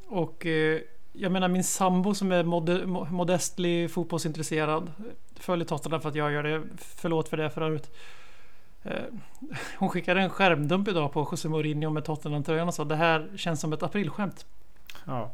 Och 0.07 0.45
eh, 0.45 0.79
jag 1.13 1.31
menar 1.31 1.47
min 1.47 1.63
sambo 1.63 2.13
som 2.13 2.31
är 2.31 2.43
mode, 2.43 2.85
mo- 2.85 3.11
modestly 3.11 3.87
fotbollsintresserad 3.87 4.91
följer 5.39 5.65
Tottenham 5.65 6.01
för 6.01 6.09
att 6.09 6.15
jag 6.15 6.31
gör 6.31 6.43
det. 6.43 6.63
Förlåt 6.77 7.29
för 7.29 7.37
det 7.37 7.49
förut. 7.49 7.91
Eh, 8.83 8.93
Hon 9.77 9.89
skickade 9.89 10.21
en 10.21 10.29
skärmdump 10.29 10.87
idag 10.87 11.11
på 11.13 11.27
José 11.31 11.49
Mourinho 11.49 11.89
med 11.89 12.05
Tottenham-tröjan 12.05 12.67
och 12.67 12.73
sa 12.73 12.83
det 12.85 12.95
här 12.95 13.29
känns 13.37 13.61
som 13.61 13.73
ett 13.73 13.83
aprilskämt. 13.83 14.45
ja. 15.05 15.31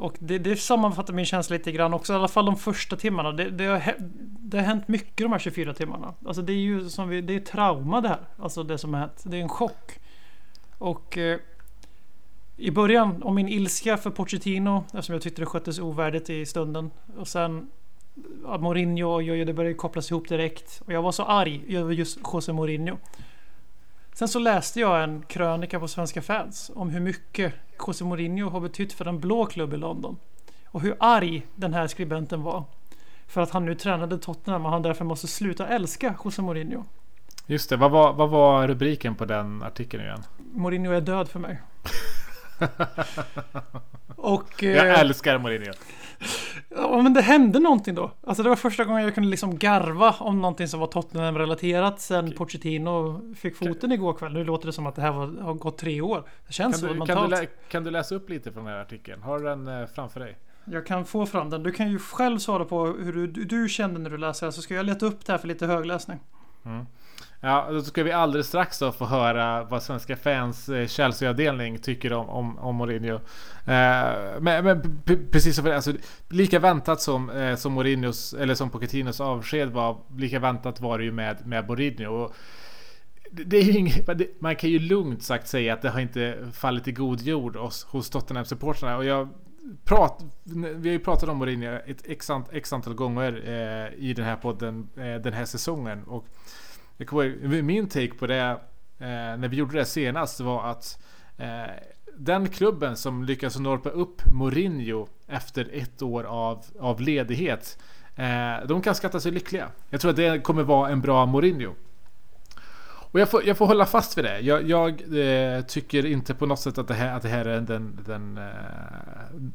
Och 0.00 0.16
det, 0.18 0.38
det 0.38 0.56
sammanfattar 0.56 1.14
min 1.14 1.24
känsla 1.24 1.56
lite 1.56 1.72
grann 1.72 1.94
också. 1.94 2.12
I 2.12 2.16
alla 2.16 2.28
fall 2.28 2.46
de 2.46 2.56
första 2.56 2.96
timmarna. 2.96 3.32
Det, 3.32 3.50
det, 3.50 3.64
har, 3.64 3.94
det 4.20 4.56
har 4.58 4.64
hänt 4.64 4.88
mycket 4.88 5.16
de 5.16 5.32
här 5.32 5.38
24 5.38 5.74
timmarna. 5.74 6.14
Alltså 6.26 6.42
det 6.42 6.52
är 6.52 6.56
ju 6.56 6.88
som 6.88 7.08
vi, 7.08 7.20
det 7.20 7.34
är 7.34 7.40
trauma 7.40 8.00
det 8.00 8.08
här. 8.08 8.20
Alltså 8.38 8.62
det 8.62 8.78
som 8.78 8.94
har 8.94 9.00
hänt. 9.00 9.22
Det 9.24 9.36
är 9.36 9.42
en 9.42 9.48
chock. 9.48 9.98
Och 10.78 11.18
eh, 11.18 11.38
i 12.56 12.70
början 12.70 13.22
om 13.22 13.34
min 13.34 13.48
ilska 13.48 13.96
för 13.96 14.10
Pochettino. 14.10 14.84
Eftersom 14.86 15.12
jag 15.12 15.22
tyckte 15.22 15.42
det 15.42 15.46
sköttes 15.46 15.78
ovärdigt 15.78 16.30
i 16.30 16.46
stunden. 16.46 16.90
Och 17.16 17.28
sen 17.28 17.70
Mourinho 18.58 19.08
och 19.08 19.22
Jojo, 19.22 19.44
det 19.44 19.54
började 19.54 19.74
kopplas 19.74 20.10
ihop 20.10 20.28
direkt. 20.28 20.82
Och 20.86 20.92
jag 20.92 21.02
var 21.02 21.12
så 21.12 21.22
arg 21.22 21.76
över 21.76 21.92
just 21.92 22.18
José 22.32 22.52
Mourinho. 22.52 22.96
Sen 24.20 24.28
så 24.28 24.38
läste 24.38 24.80
jag 24.80 25.02
en 25.02 25.22
krönika 25.22 25.80
på 25.80 25.88
Svenska 25.88 26.22
fans 26.22 26.70
om 26.74 26.90
hur 26.90 27.00
mycket 27.00 27.54
José 27.86 28.04
Mourinho 28.04 28.48
har 28.48 28.60
betytt 28.60 28.92
för 28.92 29.08
en 29.08 29.20
blå 29.20 29.46
klubb 29.46 29.74
i 29.74 29.76
London. 29.76 30.16
Och 30.66 30.80
hur 30.80 30.96
arg 31.00 31.46
den 31.54 31.74
här 31.74 31.86
skribenten 31.86 32.42
var. 32.42 32.64
För 33.26 33.40
att 33.40 33.50
han 33.50 33.64
nu 33.64 33.74
tränade 33.74 34.18
Tottenham 34.18 34.64
och 34.64 34.72
han 34.72 34.82
därför 34.82 35.04
måste 35.04 35.26
sluta 35.26 35.68
älska 35.68 36.14
José 36.24 36.42
Mourinho. 36.42 36.84
Just 37.46 37.70
det, 37.70 37.76
vad 37.76 37.90
var, 37.90 38.12
vad 38.12 38.30
var 38.30 38.68
rubriken 38.68 39.14
på 39.14 39.24
den 39.24 39.62
artikeln 39.62 40.02
igen? 40.02 40.22
Mourinho 40.52 40.92
är 40.92 41.00
död 41.00 41.28
för 41.28 41.38
mig. 41.38 41.60
Och... 44.16 44.62
Jag 44.62 44.88
eh, 44.88 45.00
älskar 45.00 45.38
Mourinho. 45.38 45.72
Ja 46.68 47.02
men 47.02 47.14
det 47.14 47.22
hände 47.22 47.58
någonting 47.58 47.94
då. 47.94 48.10
Alltså 48.26 48.42
det 48.42 48.48
var 48.48 48.56
första 48.56 48.84
gången 48.84 49.04
jag 49.04 49.14
kunde 49.14 49.30
liksom 49.30 49.58
garva 49.58 50.14
om 50.18 50.40
någonting 50.40 50.68
som 50.68 50.80
var 50.80 50.86
Tottenham-relaterat 50.86 52.00
sen 52.00 52.32
Pochettino 52.32 53.20
fick 53.34 53.56
foten 53.56 53.92
igår 53.92 54.12
kväll. 54.12 54.32
Nu 54.32 54.44
låter 54.44 54.66
det 54.66 54.72
som 54.72 54.86
att 54.86 54.94
det 54.94 55.02
här 55.02 55.12
var, 55.12 55.42
har 55.42 55.54
gått 55.54 55.78
tre 55.78 56.00
år. 56.00 56.24
Det 56.46 56.52
känns 56.52 56.80
Kan 56.80 56.80
så 56.80 56.86
du, 56.86 56.92
kan, 56.92 56.98
mentalt. 56.98 57.30
du 57.30 57.36
lä, 57.36 57.46
kan 57.68 57.84
du 57.84 57.90
läsa 57.90 58.14
upp 58.14 58.30
lite 58.30 58.52
från 58.52 58.64
den 58.64 58.74
här 58.74 58.80
artikeln? 58.80 59.22
Har 59.22 59.38
du 59.38 59.44
den 59.44 59.68
eh, 59.68 59.86
framför 59.86 60.20
dig? 60.20 60.36
Jag 60.64 60.86
kan 60.86 61.04
få 61.04 61.26
fram 61.26 61.50
den. 61.50 61.62
Du 61.62 61.72
kan 61.72 61.90
ju 61.90 61.98
själv 61.98 62.38
svara 62.38 62.64
på 62.64 62.86
hur 62.86 63.12
du, 63.12 63.26
du, 63.26 63.44
du 63.44 63.68
kände 63.68 64.00
när 64.00 64.10
du 64.10 64.18
läste 64.18 64.46
det. 64.46 64.52
Så 64.52 64.62
ska 64.62 64.74
jag 64.74 64.86
leta 64.86 65.06
upp 65.06 65.26
det 65.26 65.32
här 65.32 65.38
för 65.38 65.48
lite 65.48 65.66
högläsning. 65.66 66.18
Ja, 67.42 67.68
då 67.70 67.82
ska 67.82 68.02
vi 68.02 68.12
alldeles 68.12 68.46
strax 68.46 68.78
då 68.78 68.92
få 68.92 69.04
höra 69.04 69.64
vad 69.64 69.82
svenska 69.82 70.16
fans 70.16 70.68
eh, 70.68 70.86
Chelsea-avdelning 70.86 71.78
tycker 71.78 72.12
om, 72.12 72.28
om, 72.30 72.58
om 72.58 72.76
Mourinho. 72.76 73.14
Eh, 73.14 74.40
men, 74.40 74.64
men 74.64 75.02
precis 75.30 75.56
som 75.56 75.66
alltså, 75.66 75.92
lika 76.28 76.58
väntat 76.58 77.00
som, 77.00 77.30
eh, 77.30 77.56
som 77.56 77.72
Mourinhos, 77.72 78.34
eller 78.34 78.54
som 78.54 78.70
Pochettinos 78.70 79.20
avsked 79.20 79.70
var, 79.70 79.96
lika 80.16 80.38
väntat 80.38 80.80
var 80.80 80.98
det 80.98 81.04
ju 81.04 81.12
med, 81.12 81.46
med 81.46 81.68
Mourinho. 81.68 82.12
Och 82.12 82.34
det, 83.30 83.56
är 83.56 83.62
ju 83.62 83.72
inget, 83.72 84.40
man 84.40 84.56
kan 84.56 84.70
ju 84.70 84.78
lugnt 84.78 85.22
sagt 85.22 85.48
säga 85.48 85.74
att 85.74 85.82
det 85.82 85.90
har 85.90 86.00
inte 86.00 86.36
fallit 86.52 86.88
i 86.88 86.92
god 86.92 87.20
jord 87.20 87.56
hos, 87.56 87.84
hos 87.84 88.10
Tottenham-supportrarna. 88.10 88.96
Och 88.96 89.04
jag 89.04 89.28
prat, 89.84 90.24
vi 90.44 90.88
har 90.88 90.92
ju 90.92 90.98
pratat 90.98 91.28
om 91.28 91.38
Mourinho 91.38 91.78
ett 91.86 92.02
x, 92.04 92.30
ant, 92.30 92.46
x 92.52 92.72
antal 92.72 92.94
gånger 92.94 93.42
eh, 93.44 94.04
i 94.04 94.14
den 94.14 94.24
här 94.24 94.36
podden 94.36 94.88
eh, 94.96 95.14
den 95.14 95.32
här 95.32 95.44
säsongen. 95.44 96.04
Och 96.04 96.26
jag 97.00 97.08
kommer 97.08 97.62
min 97.62 97.88
take 97.88 98.14
på 98.14 98.26
det 98.26 98.60
eh, 98.98 99.36
när 99.38 99.48
vi 99.48 99.56
gjorde 99.56 99.78
det 99.78 99.84
senast 99.84 100.40
var 100.40 100.70
att 100.70 100.98
eh, 101.38 101.70
den 102.16 102.48
klubben 102.48 102.96
som 102.96 103.24
lyckas 103.24 103.58
norpa 103.58 103.90
upp 103.90 104.22
Mourinho 104.32 105.08
efter 105.26 105.68
ett 105.72 106.02
år 106.02 106.24
av, 106.24 106.64
av 106.80 107.00
ledighet. 107.00 107.78
Eh, 108.16 108.66
de 108.66 108.82
kan 108.82 108.94
skatta 108.94 109.20
sig 109.20 109.32
lyckliga. 109.32 109.68
Jag 109.90 110.00
tror 110.00 110.10
att 110.10 110.16
det 110.16 110.40
kommer 110.40 110.62
vara 110.62 110.90
en 110.90 111.00
bra 111.00 111.26
Mourinho. 111.26 111.74
Och 113.12 113.20
jag 113.20 113.30
får, 113.30 113.46
jag 113.46 113.56
får 113.56 113.66
hålla 113.66 113.86
fast 113.86 114.18
vid 114.18 114.24
det. 114.24 114.40
Jag, 114.40 114.68
jag 114.68 114.90
eh, 115.00 115.62
tycker 115.62 116.06
inte 116.06 116.34
på 116.34 116.46
något 116.46 116.60
sätt 116.60 116.78
att 116.78 116.88
det 116.88 116.94
här, 116.94 117.16
att 117.16 117.22
det 117.22 117.28
här 117.28 117.44
är 117.44 117.60
den, 117.60 117.98
den, 118.06 118.38
eh, 118.38 118.44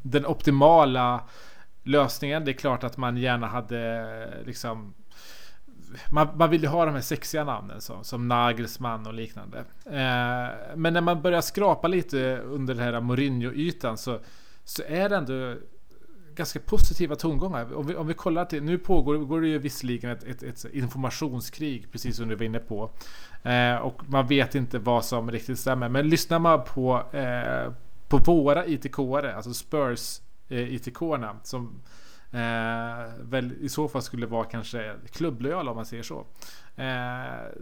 den 0.01 0.25
optimala 0.25 1.23
lösningen. 1.83 2.45
Det 2.45 2.51
är 2.51 2.53
klart 2.53 2.83
att 2.83 2.97
man 2.97 3.17
gärna 3.17 3.47
hade 3.47 4.43
liksom 4.45 4.93
man, 6.11 6.27
man 6.37 6.49
vill 6.49 6.61
ju 6.61 6.67
ha 6.67 6.85
de 6.85 6.93
här 6.93 7.01
sexiga 7.01 7.43
namnen 7.43 7.81
så, 7.81 8.03
som 8.03 8.27
Nagelsmann 8.27 9.07
och 9.07 9.13
liknande. 9.13 9.57
Eh, 9.85 10.75
men 10.75 10.93
när 10.93 11.01
man 11.01 11.21
börjar 11.21 11.41
skrapa 11.41 11.87
lite 11.87 12.37
under 12.37 12.75
den 12.75 12.83
här 12.83 13.01
Mourinho-ytan 13.01 13.97
så, 13.97 14.19
så 14.63 14.83
är 14.87 15.09
det 15.09 15.15
ändå 15.15 15.55
ganska 16.35 16.59
positiva 16.59 17.15
tongångar. 17.15 17.73
Om 17.73 17.87
vi, 17.87 17.95
om 17.95 18.07
vi 18.07 18.13
kollar 18.13 18.45
till, 18.45 18.63
nu 18.63 18.77
pågår 18.77 19.17
går 19.17 19.41
det 19.41 19.47
ju 19.47 19.59
visserligen 19.59 20.11
ett, 20.11 20.23
ett, 20.23 20.43
ett 20.43 20.65
informationskrig, 20.73 21.91
precis 21.91 22.17
som 22.17 22.27
du 22.27 22.35
var 22.35 22.45
inne 22.45 22.59
på. 22.59 22.91
Eh, 23.43 23.75
och 23.75 24.01
man 24.09 24.27
vet 24.27 24.55
inte 24.55 24.79
vad 24.79 25.05
som 25.05 25.31
riktigt 25.31 25.59
stämmer. 25.59 25.89
Men 25.89 26.09
lyssnar 26.09 26.39
man 26.39 26.63
på, 26.63 27.03
eh, 27.11 27.71
på 28.07 28.17
våra 28.17 28.65
ITK-are, 28.65 29.35
alltså 29.35 29.53
Spurs 29.53 30.21
eh, 30.49 30.73
ITK-arna 30.73 31.35
som 31.43 31.81
Eh, 32.35 33.11
väl 33.21 33.53
i 33.61 33.69
så 33.69 33.87
fall 33.87 34.01
skulle 34.01 34.25
vara 34.25 34.43
kanske 34.43 34.93
klubblojal 35.11 35.67
om 35.67 35.75
man 35.75 35.85
säger 35.85 36.03
så. 36.03 36.19
Eh, 36.75 36.85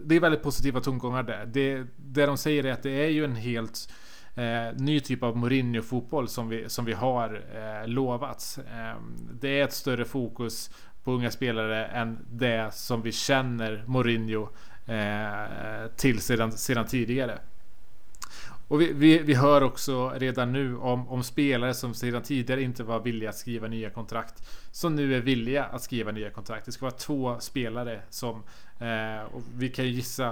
det 0.04 0.16
är 0.16 0.20
väldigt 0.20 0.42
positiva 0.42 0.80
tongångar 0.80 1.22
där. 1.22 1.46
Det, 1.46 1.86
det 1.96 2.26
de 2.26 2.38
säger 2.38 2.64
är 2.64 2.72
att 2.72 2.82
det 2.82 3.04
är 3.04 3.08
ju 3.08 3.24
en 3.24 3.36
helt 3.36 3.92
eh, 4.34 4.76
ny 4.76 5.00
typ 5.00 5.22
av 5.22 5.36
Mourinho-fotboll 5.36 6.28
som 6.28 6.48
vi, 6.48 6.68
som 6.68 6.84
vi 6.84 6.92
har 6.92 7.42
eh, 7.54 7.88
lovats. 7.88 8.58
Eh, 8.58 8.96
det 9.40 9.60
är 9.60 9.64
ett 9.64 9.72
större 9.72 10.04
fokus 10.04 10.70
på 11.04 11.12
unga 11.12 11.30
spelare 11.30 11.86
än 11.86 12.26
det 12.30 12.74
som 12.74 13.02
vi 13.02 13.12
känner 13.12 13.84
Mourinho 13.86 14.48
eh, 14.86 15.90
till 15.96 16.20
sedan, 16.20 16.52
sedan 16.52 16.86
tidigare. 16.86 17.38
Och 18.68 18.80
vi, 18.80 18.92
vi, 18.92 19.18
vi, 19.18 19.34
hör 19.34 19.62
också 19.62 20.10
redan 20.16 20.52
nu 20.52 20.76
om, 20.76 21.08
om, 21.08 21.22
spelare 21.22 21.74
som 21.74 21.94
sedan 21.94 22.22
tidigare 22.22 22.62
inte 22.62 22.84
var 22.84 23.00
villiga 23.00 23.28
att 23.28 23.36
skriva 23.36 23.68
nya 23.68 23.90
kontrakt. 23.90 24.48
Som 24.70 24.96
nu 24.96 25.14
är 25.14 25.20
villiga 25.20 25.64
att 25.64 25.82
skriva 25.82 26.12
nya 26.12 26.30
kontrakt. 26.30 26.66
Det 26.66 26.72
ska 26.72 26.84
vara 26.84 26.96
två 26.96 27.40
spelare 27.40 28.00
som... 28.10 28.42
Eh, 28.78 29.34
och 29.34 29.42
vi 29.54 29.68
kan 29.68 29.84
ju 29.84 29.90
gissa... 29.90 30.28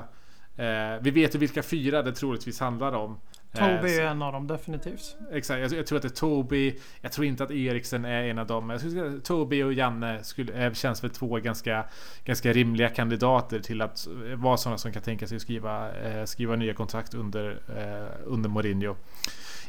Eh, 0.56 1.00
vi 1.00 1.10
vet 1.10 1.34
ju 1.34 1.38
vilka 1.38 1.62
fyra 1.62 2.02
det 2.02 2.12
troligtvis 2.12 2.60
handlar 2.60 2.92
om. 2.92 3.18
Toby 3.52 3.98
är 3.98 4.06
en 4.06 4.22
av 4.22 4.32
dem 4.32 4.46
definitivt. 4.46 5.16
Exakt, 5.32 5.60
jag, 5.60 5.72
jag, 5.72 5.86
tror 5.86 5.96
att 5.96 6.02
det 6.02 6.08
är 6.08 6.10
Toby. 6.10 6.78
Jag 7.00 7.12
tror 7.12 7.26
inte 7.26 7.44
att 7.44 7.50
Eriksen 7.50 8.04
är 8.04 8.22
en 8.22 8.38
av 8.38 8.46
dem. 8.46 8.70
Jag 8.70 8.80
skulle, 8.80 9.20
Toby 9.20 9.62
och 9.62 9.72
Janne 9.72 10.24
skulle, 10.24 10.74
känns 10.74 11.04
väl 11.04 11.10
två 11.10 11.36
ganska, 11.36 11.84
ganska 12.24 12.52
rimliga 12.52 12.88
kandidater 12.88 13.60
till 13.60 13.82
att 13.82 14.06
vara 14.36 14.56
sådana 14.56 14.78
som 14.78 14.92
kan 14.92 15.02
tänka 15.02 15.26
sig 15.26 15.36
att 15.36 15.42
skriva, 15.42 15.92
eh, 15.92 16.24
skriva 16.24 16.56
nya 16.56 16.74
kontrakt 16.74 17.14
under, 17.14 17.50
eh, 17.76 18.20
under 18.24 18.48
Mourinho. 18.48 18.96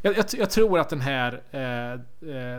Jag, 0.01 0.17
jag, 0.17 0.25
jag, 0.37 0.49
tror 0.49 0.79
att 0.79 0.89
den 0.89 1.01
här, 1.01 1.33
eh, 1.33 1.99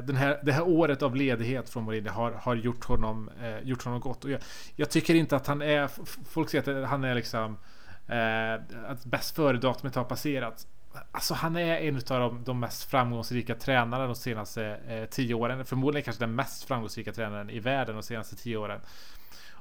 den 0.04 0.16
här, 0.16 0.40
det 0.42 0.52
här 0.52 0.68
året 0.68 1.02
av 1.02 1.16
ledighet 1.16 1.68
från 1.68 1.84
Mourinho 1.84 2.10
har, 2.10 2.32
har 2.32 2.54
gjort, 2.54 2.84
honom, 2.84 3.30
eh, 3.42 3.58
gjort 3.68 3.84
honom 3.84 4.00
gott. 4.00 4.24
Och 4.24 4.30
jag, 4.30 4.40
jag, 4.76 4.90
tycker 4.90 5.14
inte 5.14 5.36
att 5.36 5.46
han 5.46 5.62
är... 5.62 5.90
Folk 6.28 6.50
säger 6.50 6.82
att 6.82 6.88
han 6.88 7.04
är 7.04 7.14
liksom... 7.14 7.58
Eh, 8.06 8.54
att 8.90 9.04
bäst 9.04 9.36
före-datumet 9.36 9.94
har 9.94 10.04
passerat. 10.04 10.66
Alltså 11.12 11.34
han 11.34 11.56
är 11.56 11.76
en 11.76 11.96
av 11.96 12.02
de, 12.20 12.44
de 12.44 12.60
mest 12.60 12.90
framgångsrika 12.90 13.54
tränarna 13.54 14.06
de 14.06 14.14
senaste 14.14 14.64
eh, 14.64 15.04
tio 15.04 15.34
åren. 15.34 15.64
Förmodligen 15.64 16.04
kanske 16.04 16.22
den 16.22 16.34
mest 16.34 16.64
framgångsrika 16.64 17.12
tränaren 17.12 17.50
i 17.50 17.58
världen 17.58 17.94
de 17.94 18.02
senaste 18.02 18.36
tio 18.36 18.56
åren. 18.56 18.80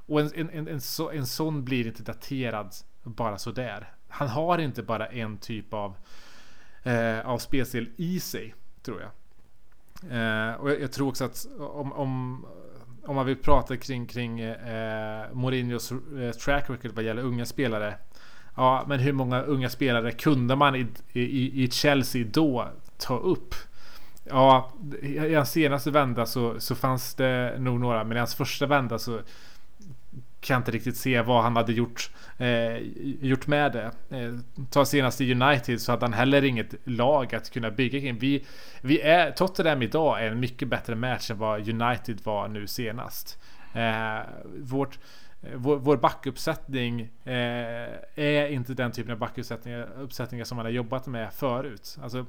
Och 0.06 0.20
en, 0.20 0.30
en, 0.34 0.50
en, 0.50 0.68
en, 0.68 0.80
så, 0.80 1.10
en 1.10 1.26
sån 1.26 1.64
blir 1.64 1.86
inte 1.86 2.02
daterad 2.02 2.74
bara 3.02 3.38
sådär. 3.38 3.92
Han 4.08 4.28
har 4.28 4.58
inte 4.58 4.82
bara 4.82 5.06
en 5.06 5.38
typ 5.38 5.74
av, 5.74 5.96
eh, 6.82 7.20
av 7.26 7.38
spelstil 7.38 7.90
i 7.96 8.20
sig, 8.20 8.54
tror 8.82 9.00
jag. 9.00 9.10
Eh, 10.10 10.54
och 10.54 10.70
jag, 10.70 10.80
jag, 10.80 10.92
tror 10.92 11.08
också 11.08 11.24
att 11.24 11.46
om, 11.58 11.92
om, 11.92 12.46
om 13.06 13.14
man 13.14 13.26
vill 13.26 13.36
prata 13.36 13.76
kring, 13.76 14.06
kring 14.06 14.40
eh, 14.40 15.32
Mourinhos 15.32 15.92
eh, 15.92 16.30
track 16.30 16.70
record 16.70 16.90
vad 16.90 17.04
gäller 17.04 17.22
unga 17.22 17.46
spelare 17.46 17.94
Ja, 18.54 18.84
men 18.88 19.00
hur 19.00 19.12
många 19.12 19.42
unga 19.42 19.68
spelare 19.68 20.12
kunde 20.12 20.56
man 20.56 20.74
i, 20.76 20.86
i, 21.12 21.64
i 21.64 21.70
Chelsea 21.70 22.26
då 22.32 22.68
ta 22.98 23.16
upp? 23.18 23.54
Ja, 24.24 24.72
i 25.02 25.34
hans 25.34 25.50
senaste 25.50 25.90
vända 25.90 26.26
så, 26.26 26.60
så 26.60 26.74
fanns 26.74 27.14
det 27.14 27.56
nog 27.58 27.80
några, 27.80 28.04
men 28.04 28.16
i 28.16 28.20
hans 28.20 28.34
första 28.34 28.66
vända 28.66 28.98
så 28.98 29.20
kan 30.44 30.54
jag 30.54 30.60
inte 30.60 30.70
riktigt 30.70 30.96
se 30.96 31.22
vad 31.22 31.42
han 31.42 31.56
hade 31.56 31.72
gjort, 31.72 32.10
eh, 32.38 32.76
gjort 33.20 33.46
med 33.46 33.72
det. 33.72 33.90
Eh, 34.18 34.34
ta 34.70 34.84
senast 34.84 35.20
i 35.20 35.32
United 35.32 35.80
så 35.80 35.92
hade 35.92 36.04
han 36.04 36.12
heller 36.12 36.44
inget 36.44 36.74
lag 36.84 37.34
att 37.34 37.50
kunna 37.50 37.70
bygga 37.70 38.00
kring. 38.00 38.18
Vi, 38.18 38.44
vi 38.80 39.00
är, 39.00 39.30
Tottenham 39.30 39.82
idag 39.82 40.22
är 40.22 40.30
en 40.30 40.40
mycket 40.40 40.68
bättre 40.68 40.94
match 40.94 41.30
än 41.30 41.38
vad 41.38 41.68
United 41.68 42.20
var 42.24 42.48
nu 42.48 42.66
senast. 42.66 43.38
Eh, 43.74 44.20
vårt 44.60 44.98
Eh, 45.44 45.56
vår, 45.56 45.76
vår 45.76 45.96
backuppsättning 45.96 47.00
eh, 47.24 47.34
är 48.14 48.48
inte 48.48 48.74
den 48.74 48.92
typen 48.92 49.12
av 49.12 49.18
backuppsättningar 49.18 49.88
uppsättningar 49.98 50.44
som 50.44 50.56
man 50.56 50.66
har 50.66 50.72
jobbat 50.72 51.06
med 51.06 51.32
förut. 51.32 51.98
Alltså, 52.02 52.26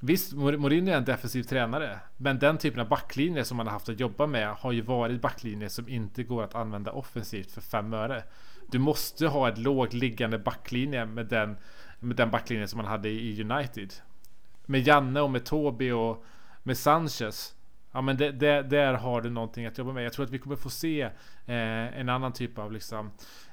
visst, 0.00 0.32
Mourinho 0.32 0.92
är 0.92 0.96
en 0.96 1.04
defensiv 1.04 1.42
tränare, 1.42 2.00
men 2.16 2.38
den 2.38 2.58
typen 2.58 2.80
av 2.80 2.88
backlinjer 2.88 3.44
som 3.44 3.56
man 3.56 3.66
har 3.66 3.72
haft 3.72 3.88
att 3.88 4.00
jobba 4.00 4.26
med 4.26 4.48
har 4.54 4.72
ju 4.72 4.80
varit 4.80 5.20
backlinjer 5.20 5.68
som 5.68 5.88
inte 5.88 6.22
går 6.22 6.44
att 6.44 6.54
använda 6.54 6.92
offensivt 6.92 7.50
för 7.50 7.60
fem 7.60 7.92
öre. 7.92 8.22
Du 8.70 8.78
måste 8.78 9.26
ha 9.26 9.48
ett 9.48 9.58
lågt 9.58 9.92
liggande 9.92 10.38
backlinje 10.38 11.06
med 11.06 11.26
den, 11.26 11.56
med 11.98 12.16
den 12.16 12.30
backlinjen 12.30 12.68
som 12.68 12.76
man 12.76 12.86
hade 12.86 13.08
i 13.08 13.42
United. 13.42 13.94
Med 14.66 14.86
Janne 14.86 15.20
och 15.20 15.30
med 15.30 15.44
Tobi 15.44 15.92
och 15.92 16.24
med 16.62 16.76
Sanchez 16.76 17.54
Ja 17.92 18.00
men 18.00 18.16
det, 18.16 18.32
det, 18.32 18.62
där 18.62 18.94
har 18.94 19.20
du 19.20 19.30
någonting 19.30 19.66
att 19.66 19.78
jobba 19.78 19.92
med. 19.92 20.04
Jag 20.04 20.12
tror 20.12 20.24
att 20.24 20.30
vi 20.30 20.38
kommer 20.38 20.56
få 20.56 20.70
se 20.70 21.02
eh, 21.46 21.98
en 22.00 22.08
annan 22.08 22.32
typ 22.32 22.58
av 22.58 22.72
liksom 22.72 23.10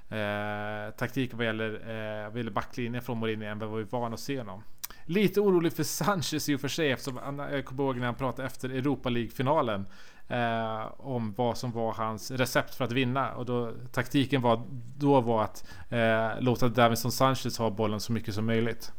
eh, 0.09 0.95
taktik 0.97 1.33
vad 1.33 1.45
gäller, 1.45 1.73
eh, 1.73 2.29
vad 2.29 2.37
gäller 2.37 2.51
backlinjen 2.51 3.01
från 3.01 3.17
Mourinho 3.17 3.45
än 3.45 3.59
vad 3.59 3.73
vi 3.73 3.81
är 3.81 3.85
vana 3.85 4.13
att 4.13 4.19
se 4.19 4.37
honom. 4.37 4.63
Lite 5.05 5.41
orolig 5.41 5.73
för 5.73 5.83
Sanchez 5.83 6.49
i 6.49 6.55
och 6.55 6.61
för 6.61 6.67
sig 6.67 6.91
eftersom 6.91 7.39
jag 7.51 7.65
kommer 7.65 7.83
ihåg 7.83 7.97
när 7.97 8.05
han 8.05 8.15
pratade 8.15 8.47
efter 8.47 8.69
Europa 8.69 9.09
League-finalen 9.09 9.85
eh, 10.27 10.91
om 10.97 11.33
vad 11.37 11.57
som 11.57 11.71
var 11.71 11.93
hans 11.93 12.31
recept 12.31 12.75
för 12.75 12.85
att 12.85 12.91
vinna 12.91 13.31
och 13.31 13.45
då 13.45 13.73
taktiken 13.91 14.41
var 14.41 14.61
då 14.97 15.21
var 15.21 15.43
att 15.43 15.67
eh, 15.89 16.29
låta 16.39 16.67
Davinson 16.67 17.11
Sanchez 17.11 17.57
ha 17.57 17.69
bollen 17.69 17.99
så 17.99 18.11
mycket 18.11 18.33
som 18.33 18.45
möjligt. 18.45 18.91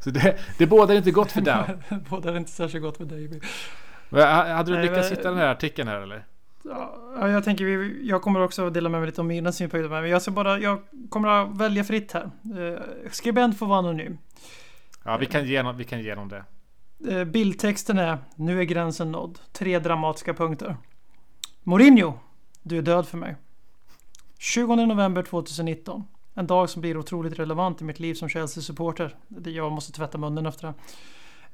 Så 0.00 0.10
det, 0.10 0.38
det 0.58 0.66
bådar 0.66 0.94
inte 0.94 1.10
gott 1.10 1.32
för 1.32 1.40
Dow. 1.40 2.00
bådar 2.10 2.36
inte 2.36 2.50
särskilt 2.50 2.84
gott 2.84 2.96
för 2.96 3.04
David. 3.04 3.44
Hade 4.10 4.76
du 4.76 4.82
lyckats 4.82 5.12
hitta 5.12 5.28
den 5.28 5.38
här 5.38 5.48
artikeln 5.48 5.88
här 5.88 6.00
eller? 6.00 6.24
Ja, 6.64 7.28
jag 7.28 7.44
tänker 7.44 7.64
jag 8.02 8.22
kommer 8.22 8.40
också 8.42 8.70
dela 8.70 8.88
med 8.88 9.00
mig 9.00 9.06
lite 9.06 9.20
om 9.20 9.26
mina 9.26 9.52
synpunkter. 9.52 9.88
Men 9.88 10.10
jag 10.10 10.22
ska 10.22 10.30
bara, 10.30 10.58
jag 10.58 10.82
kommer 11.08 11.28
att 11.28 11.56
välja 11.56 11.84
fritt 11.84 12.12
här. 12.12 12.30
Eh, 12.58 12.80
skribent 13.10 13.58
får 13.58 13.66
vara 13.66 13.78
anonym. 13.78 14.18
Ja, 15.04 15.16
vi 15.16 15.26
kan 15.26 15.46
ge, 15.46 15.72
vi 15.72 15.84
kan 15.84 16.02
ge 16.02 16.14
dem 16.14 16.28
det. 16.28 16.44
Eh, 17.10 17.24
bildtexten 17.24 17.98
är 17.98 18.18
Nu 18.36 18.60
är 18.60 18.64
gränsen 18.64 19.12
nådd. 19.12 19.38
Tre 19.52 19.78
dramatiska 19.78 20.34
punkter. 20.34 20.76
Mourinho, 21.62 22.18
du 22.62 22.78
är 22.78 22.82
död 22.82 23.08
för 23.08 23.18
mig. 23.18 23.36
20 24.38 24.76
november 24.76 25.22
2019. 25.22 26.04
En 26.34 26.46
dag 26.46 26.70
som 26.70 26.80
blir 26.80 26.96
otroligt 26.96 27.38
relevant 27.38 27.80
i 27.80 27.84
mitt 27.84 28.00
liv 28.00 28.14
som 28.14 28.28
Chelsea-supporter. 28.28 29.16
Jag 29.44 29.72
måste 29.72 29.92
tvätta 29.92 30.18
munnen 30.18 30.46
efter 30.46 30.66
det. 30.66 30.74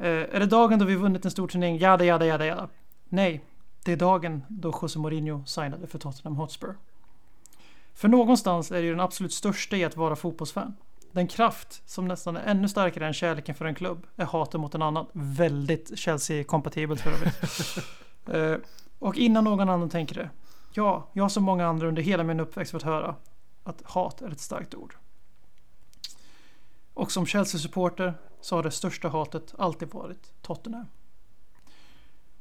Eh, 0.00 0.06
är 0.06 0.40
det 0.40 0.46
dagen 0.46 0.78
då 0.78 0.84
vi 0.84 0.94
vunnit 0.94 1.24
en 1.24 1.30
stor 1.30 1.48
turnering? 1.48 1.78
Jada, 1.78 2.04
jada, 2.04 2.26
jada, 2.26 2.46
jada. 2.46 2.68
Nej, 3.08 3.44
det 3.84 3.92
är 3.92 3.96
dagen 3.96 4.42
då 4.48 4.78
José 4.82 4.98
Mourinho 4.98 5.44
signade 5.44 5.86
för 5.86 5.98
Tottenham 5.98 6.36
Hotspur. 6.36 6.74
För 7.94 8.08
någonstans 8.08 8.70
är 8.70 8.74
det 8.74 8.82
ju 8.82 8.90
den 8.90 9.00
absolut 9.00 9.32
största 9.32 9.76
i 9.76 9.84
att 9.84 9.96
vara 9.96 10.16
fotbollsfan. 10.16 10.76
Den 11.12 11.28
kraft 11.28 11.82
som 11.86 12.08
nästan 12.08 12.36
är 12.36 12.50
ännu 12.50 12.68
starkare 12.68 13.06
än 13.06 13.12
kärleken 13.12 13.54
för 13.54 13.64
en 13.64 13.74
klubb 13.74 14.06
är 14.16 14.24
hatet 14.24 14.60
mot 14.60 14.74
en 14.74 14.82
annan. 14.82 15.06
Väldigt 15.12 15.98
Chelsea-kompatibelt 15.98 17.00
för 17.00 17.10
övrigt. 17.10 17.34
Eh, 18.26 18.56
och 18.98 19.16
innan 19.16 19.44
någon 19.44 19.68
annan 19.68 19.88
tänker 19.88 20.14
det. 20.14 20.30
Ja, 20.72 21.08
jag 21.12 21.30
som 21.30 21.44
många 21.44 21.66
andra 21.66 21.88
under 21.88 22.02
hela 22.02 22.22
min 22.22 22.40
uppväxt 22.40 22.72
fått 22.72 22.82
höra 22.82 23.14
att 23.64 23.82
hat 23.84 24.22
är 24.22 24.30
ett 24.30 24.40
starkt 24.40 24.74
ord. 24.74 24.94
Och 26.94 27.12
som 27.12 27.26
Chelsea-supporter 27.26 28.14
så 28.40 28.56
har 28.56 28.62
det 28.62 28.70
största 28.70 29.08
hatet 29.08 29.54
alltid 29.58 29.88
varit 29.88 30.32
Tottenham. 30.42 30.86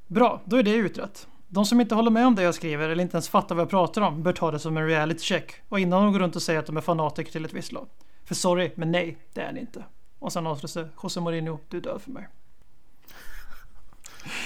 Bra, 0.07 0.41
då 0.45 0.57
är 0.57 0.63
det 0.63 0.73
utrett. 0.73 1.27
De 1.47 1.65
som 1.65 1.81
inte 1.81 1.95
håller 1.95 2.11
med 2.11 2.27
om 2.27 2.35
det 2.35 2.43
jag 2.43 2.55
skriver 2.55 2.89
eller 2.89 3.03
inte 3.03 3.15
ens 3.15 3.29
fattar 3.29 3.55
vad 3.55 3.61
jag 3.61 3.69
pratar 3.69 4.01
om 4.01 4.23
bör 4.23 4.33
ta 4.33 4.51
det 4.51 4.59
som 4.59 4.77
en 4.77 4.87
reality 4.87 5.19
check 5.19 5.53
och 5.69 5.79
innan 5.79 6.03
de 6.03 6.11
går 6.13 6.19
runt 6.19 6.35
och 6.35 6.41
säger 6.41 6.59
att 6.59 6.65
de 6.65 6.77
är 6.77 6.81
fanatiker 6.81 7.31
till 7.31 7.45
ett 7.45 7.53
visst 7.53 7.71
lag. 7.71 7.87
För 8.25 8.35
sorry, 8.35 8.71
men 8.75 8.91
nej, 8.91 9.17
det 9.33 9.41
är 9.41 9.51
ni 9.51 9.59
inte. 9.59 9.83
Och 10.19 10.33
sen 10.33 10.47
avslutas 10.47 10.91
José 11.03 11.19
Mourinho, 11.19 11.59
du 11.69 11.77
är 11.77 11.81
död 11.81 12.01
för 12.01 12.11
mig. 12.11 12.27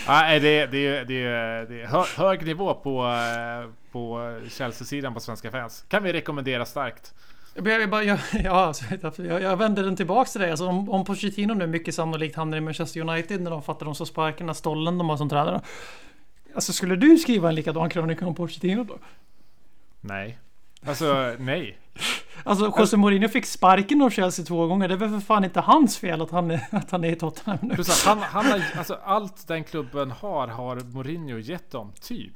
Nej, 0.08 0.40
det, 0.40 0.66
det, 0.66 1.04
det, 1.04 1.66
det 1.70 1.82
är 1.82 2.18
hög 2.18 2.46
nivå 2.46 2.74
på, 2.74 3.06
eh, 3.06 3.70
på 3.92 4.40
Chelsea-sidan 4.50 5.14
på 5.14 5.20
svenska 5.20 5.52
fans. 5.52 5.86
Kan 5.88 6.04
vi 6.04 6.14
rekommendera 6.14 6.66
starkt. 6.66 7.14
Jag, 7.56 7.68
jag, 7.68 7.90
bara, 7.90 8.04
jag, 8.04 8.20
ja, 8.44 8.52
alltså, 8.52 9.24
jag, 9.24 9.42
jag 9.42 9.58
vänder 9.58 9.84
den 9.84 9.96
tillbaks 9.96 10.32
till 10.32 10.42
dig. 10.42 10.50
Alltså, 10.50 10.68
om, 10.68 10.90
om 10.90 11.06
Pochettino 11.06 11.54
nu 11.54 11.68
mycket 11.68 11.96
sannolikt 11.96 12.36
hamnar 12.36 12.58
i 12.58 12.62
Manchester 12.62 13.02
United 13.02 13.42
när 13.42 13.52
de 13.52 13.64
fattar 13.64 13.86
de 13.86 13.96
så 13.96 14.06
sparken, 14.06 14.46
när 14.46 14.54
stollen 14.54 14.98
de 14.98 15.10
har 15.10 15.18
som 15.18 15.30
tränare. 15.30 15.62
Alltså 16.56 16.74
skulle 16.74 16.96
du 16.96 17.18
skriva 17.18 17.50
en 17.50 17.56
likadan 17.56 17.90
krönika 17.90 18.28
om 18.28 18.36
Pochettino 18.36 18.84
då? 18.84 18.98
Nej. 20.02 20.40
Alltså 20.86 21.36
nej. 21.40 21.78
Alltså 22.46 22.74
José 22.78 22.98
Mourinho 22.98 23.28
fick 23.28 23.46
sparken 23.46 24.02
av 24.02 24.10
Chelsea 24.10 24.46
två 24.46 24.68
gånger. 24.68 24.88
Det 24.88 24.94
är 24.94 24.98
väl 24.98 25.10
för 25.10 25.20
fan 25.20 25.44
inte 25.44 25.60
hans 25.60 25.98
fel 25.98 26.22
att 26.22 26.32
han 26.32 26.52
är, 26.52 26.68
att 26.72 26.92
han 26.92 27.04
är 27.04 27.12
i 27.12 27.16
Tottenham 27.16 27.60
nu. 27.62 27.76
Han, 28.06 28.20
han 28.20 28.46
har, 28.46 28.64
alltså 28.78 29.00
allt 29.04 29.48
den 29.48 29.64
klubben 29.64 30.12
har, 30.12 30.48
har 30.48 30.76
Mourinho 30.76 31.40
gett 31.40 31.72
dem, 31.72 31.92
typ. 32.02 32.36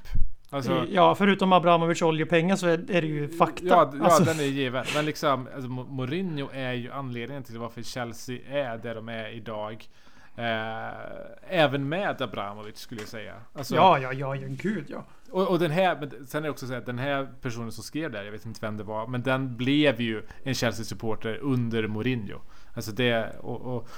Alltså, 0.50 0.86
ja, 0.89 1.16
förutom 1.16 1.54
Abramovic 1.54 2.02
oljepengar 2.02 2.56
så 2.56 2.68
är, 2.68 2.91
är 2.91 3.02
det 3.02 3.08
ju 3.08 3.30
fakta. 3.30 3.66
Ja, 3.68 3.93
ja 4.00 4.06
alltså. 4.06 4.24
den 4.24 4.39
är 4.39 4.43
given. 4.43 4.86
Men 4.95 5.06
liksom, 5.06 5.48
alltså, 5.56 5.70
Mourinho 5.70 6.50
är 6.54 6.74
ju 6.74 6.91
anledningen 6.91 7.43
till 7.43 7.58
varför 7.58 7.82
Chelsea 7.82 8.39
är 8.50 8.78
där 8.78 8.95
de 8.95 9.10
är 9.10 9.30
idag. 9.30 9.88
Eh, 10.36 11.64
även 11.64 11.89
med 11.89 12.22
Abramovic 12.22 12.78
skulle 12.78 13.02
jag 13.02 13.10
säga. 13.10 13.34
Alltså, 13.54 13.76
ja, 13.76 14.00
ja, 14.00 14.14
ja, 14.14 14.36
ja, 14.36 14.48
gud 14.50 14.86
ja. 14.88 15.04
Och, 15.32 15.48
och 15.48 15.60
den 15.60 15.72
här, 15.72 15.98
men 16.00 16.28
sen 16.28 16.43
är 16.43 16.43
det 16.43 16.50
också 16.50 16.68
så 16.68 16.74
att 16.74 16.86
den 16.86 17.00
här 17.00 17.28
personen 17.41 17.72
som 17.72 17.84
skrev 17.84 18.12
det, 18.12 18.26
jag 18.26 18.32
vet 18.32 18.45
inte 18.45 18.60
vem 18.62 18.78
det 18.78 18.84
var, 18.84 19.08
men 19.08 19.24
den 19.24 19.58
blev 19.58 20.02
ju 20.02 20.24
en 20.43 20.54
Chelsea-supporter 20.54 21.38
under 21.38 21.88
Mourinho. 21.88 22.39
Alltså 22.74 22.91
det, 22.91 23.36
och, 23.39 23.62
och, 23.62 23.89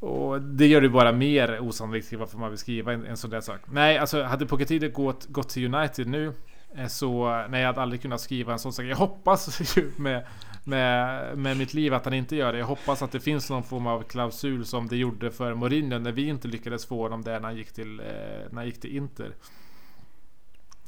och 0.00 0.42
det 0.42 0.66
gör 0.66 0.80
det 0.80 0.88
bara 0.88 1.12
mer 1.12 1.60
osannolikt 1.60 2.12
varför 2.12 2.38
man 2.38 2.50
vill 2.50 2.58
skriva 2.58 2.92
en, 2.92 3.06
en 3.06 3.16
sån 3.16 3.30
där 3.30 3.40
sak. 3.40 3.60
Nej, 3.66 3.98
alltså 3.98 4.22
hade 4.22 4.46
Pochettino 4.46 4.88
gått, 4.88 5.26
gått 5.26 5.48
till 5.48 5.74
United 5.74 6.06
nu 6.06 6.32
eh, 6.74 6.86
så 6.86 7.28
nej, 7.48 7.60
jag 7.60 7.66
hade 7.66 7.82
aldrig 7.82 8.02
kunnat 8.02 8.20
skriva 8.20 8.52
en 8.52 8.58
sån 8.58 8.72
sak. 8.72 8.84
Jag 8.84 8.96
hoppas 8.96 9.76
ju 9.76 9.92
med, 9.96 10.26
med, 10.64 11.38
med 11.38 11.56
mitt 11.56 11.74
liv 11.74 11.94
att 11.94 12.04
han 12.04 12.14
inte 12.14 12.36
gör 12.36 12.52
det. 12.52 12.58
Jag 12.58 12.66
hoppas 12.66 13.02
att 13.02 13.12
det 13.12 13.20
finns 13.20 13.50
någon 13.50 13.62
form 13.62 13.86
av 13.86 14.02
klausul 14.02 14.66
som 14.66 14.88
det 14.88 14.96
gjorde 14.96 15.30
för 15.30 15.54
Mourinho 15.54 15.98
när 15.98 16.12
vi 16.12 16.28
inte 16.28 16.48
lyckades 16.48 16.86
få 16.86 17.02
honom 17.02 17.22
där 17.22 17.40
när 17.40 17.48
han 17.48 17.56
gick 17.56 17.72
till, 17.72 18.00
eh, 18.00 18.06
när 18.50 18.54
han 18.54 18.66
gick 18.66 18.80
till 18.80 18.96
Inter. 18.96 19.34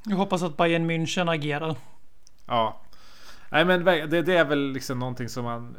Jag 0.05 0.17
hoppas 0.17 0.43
att 0.43 0.57
Bayern 0.57 0.91
München 0.91 1.33
agerar. 1.33 1.77
Ja. 2.47 2.81
Nej 3.51 3.65
men 3.65 3.85
det, 3.85 4.23
det 4.23 4.37
är 4.37 4.45
väl 4.45 4.73
liksom 4.73 4.99
någonting 4.99 5.29
som 5.29 5.45
man... 5.45 5.77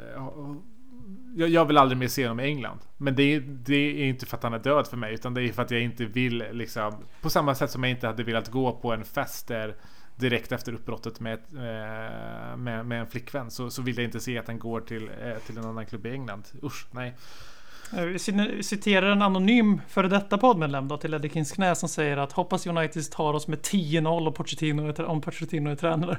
Jag, 1.36 1.48
jag 1.48 1.64
vill 1.64 1.78
aldrig 1.78 1.98
mer 1.98 2.08
se 2.08 2.24
honom 2.24 2.40
i 2.40 2.44
England. 2.44 2.78
Men 2.96 3.14
det, 3.14 3.40
det 3.40 4.02
är 4.02 4.04
inte 4.04 4.26
för 4.26 4.36
att 4.36 4.42
han 4.42 4.54
är 4.54 4.58
död 4.58 4.86
för 4.86 4.96
mig. 4.96 5.14
Utan 5.14 5.34
det 5.34 5.42
är 5.42 5.52
för 5.52 5.62
att 5.62 5.70
jag 5.70 5.80
inte 5.82 6.04
vill 6.04 6.44
liksom... 6.52 6.92
På 7.20 7.30
samma 7.30 7.54
sätt 7.54 7.70
som 7.70 7.84
jag 7.84 7.90
inte 7.90 8.06
hade 8.06 8.22
velat 8.22 8.48
gå 8.48 8.72
på 8.72 8.92
en 8.92 9.04
fest 9.04 9.48
där 9.48 9.74
direkt 10.16 10.52
efter 10.52 10.72
uppbrottet 10.72 11.20
med, 11.20 11.38
eh, 11.52 12.56
med, 12.56 12.86
med 12.86 13.00
en 13.00 13.06
flickvän. 13.06 13.50
Så, 13.50 13.70
så 13.70 13.82
vill 13.82 13.96
jag 13.96 14.04
inte 14.04 14.20
se 14.20 14.38
att 14.38 14.46
han 14.46 14.58
går 14.58 14.80
till, 14.80 15.10
eh, 15.22 15.38
till 15.46 15.58
en 15.58 15.64
annan 15.64 15.86
klubb 15.86 16.06
i 16.06 16.10
England. 16.10 16.44
Usch, 16.62 16.86
nej. 16.90 17.14
Vi 17.92 18.18
citerar 18.62 19.10
en 19.10 19.22
anonym 19.22 19.80
före 19.88 20.08
detta 20.08 20.38
poddmedlem 20.38 20.88
då 20.88 20.96
till 20.96 21.14
Eddie 21.14 21.28
Kings 21.28 21.52
knä 21.52 21.74
som 21.74 21.88
säger 21.88 22.16
att 22.16 22.32
hoppas 22.32 22.66
United 22.66 23.10
tar 23.10 23.34
oss 23.34 23.48
med 23.48 23.58
10-0 23.58 24.26
och 24.26 24.34
Pochettino 24.34 25.04
om 25.04 25.20
Pochettino 25.20 25.70
är 25.70 25.76
tränare. 25.76 26.18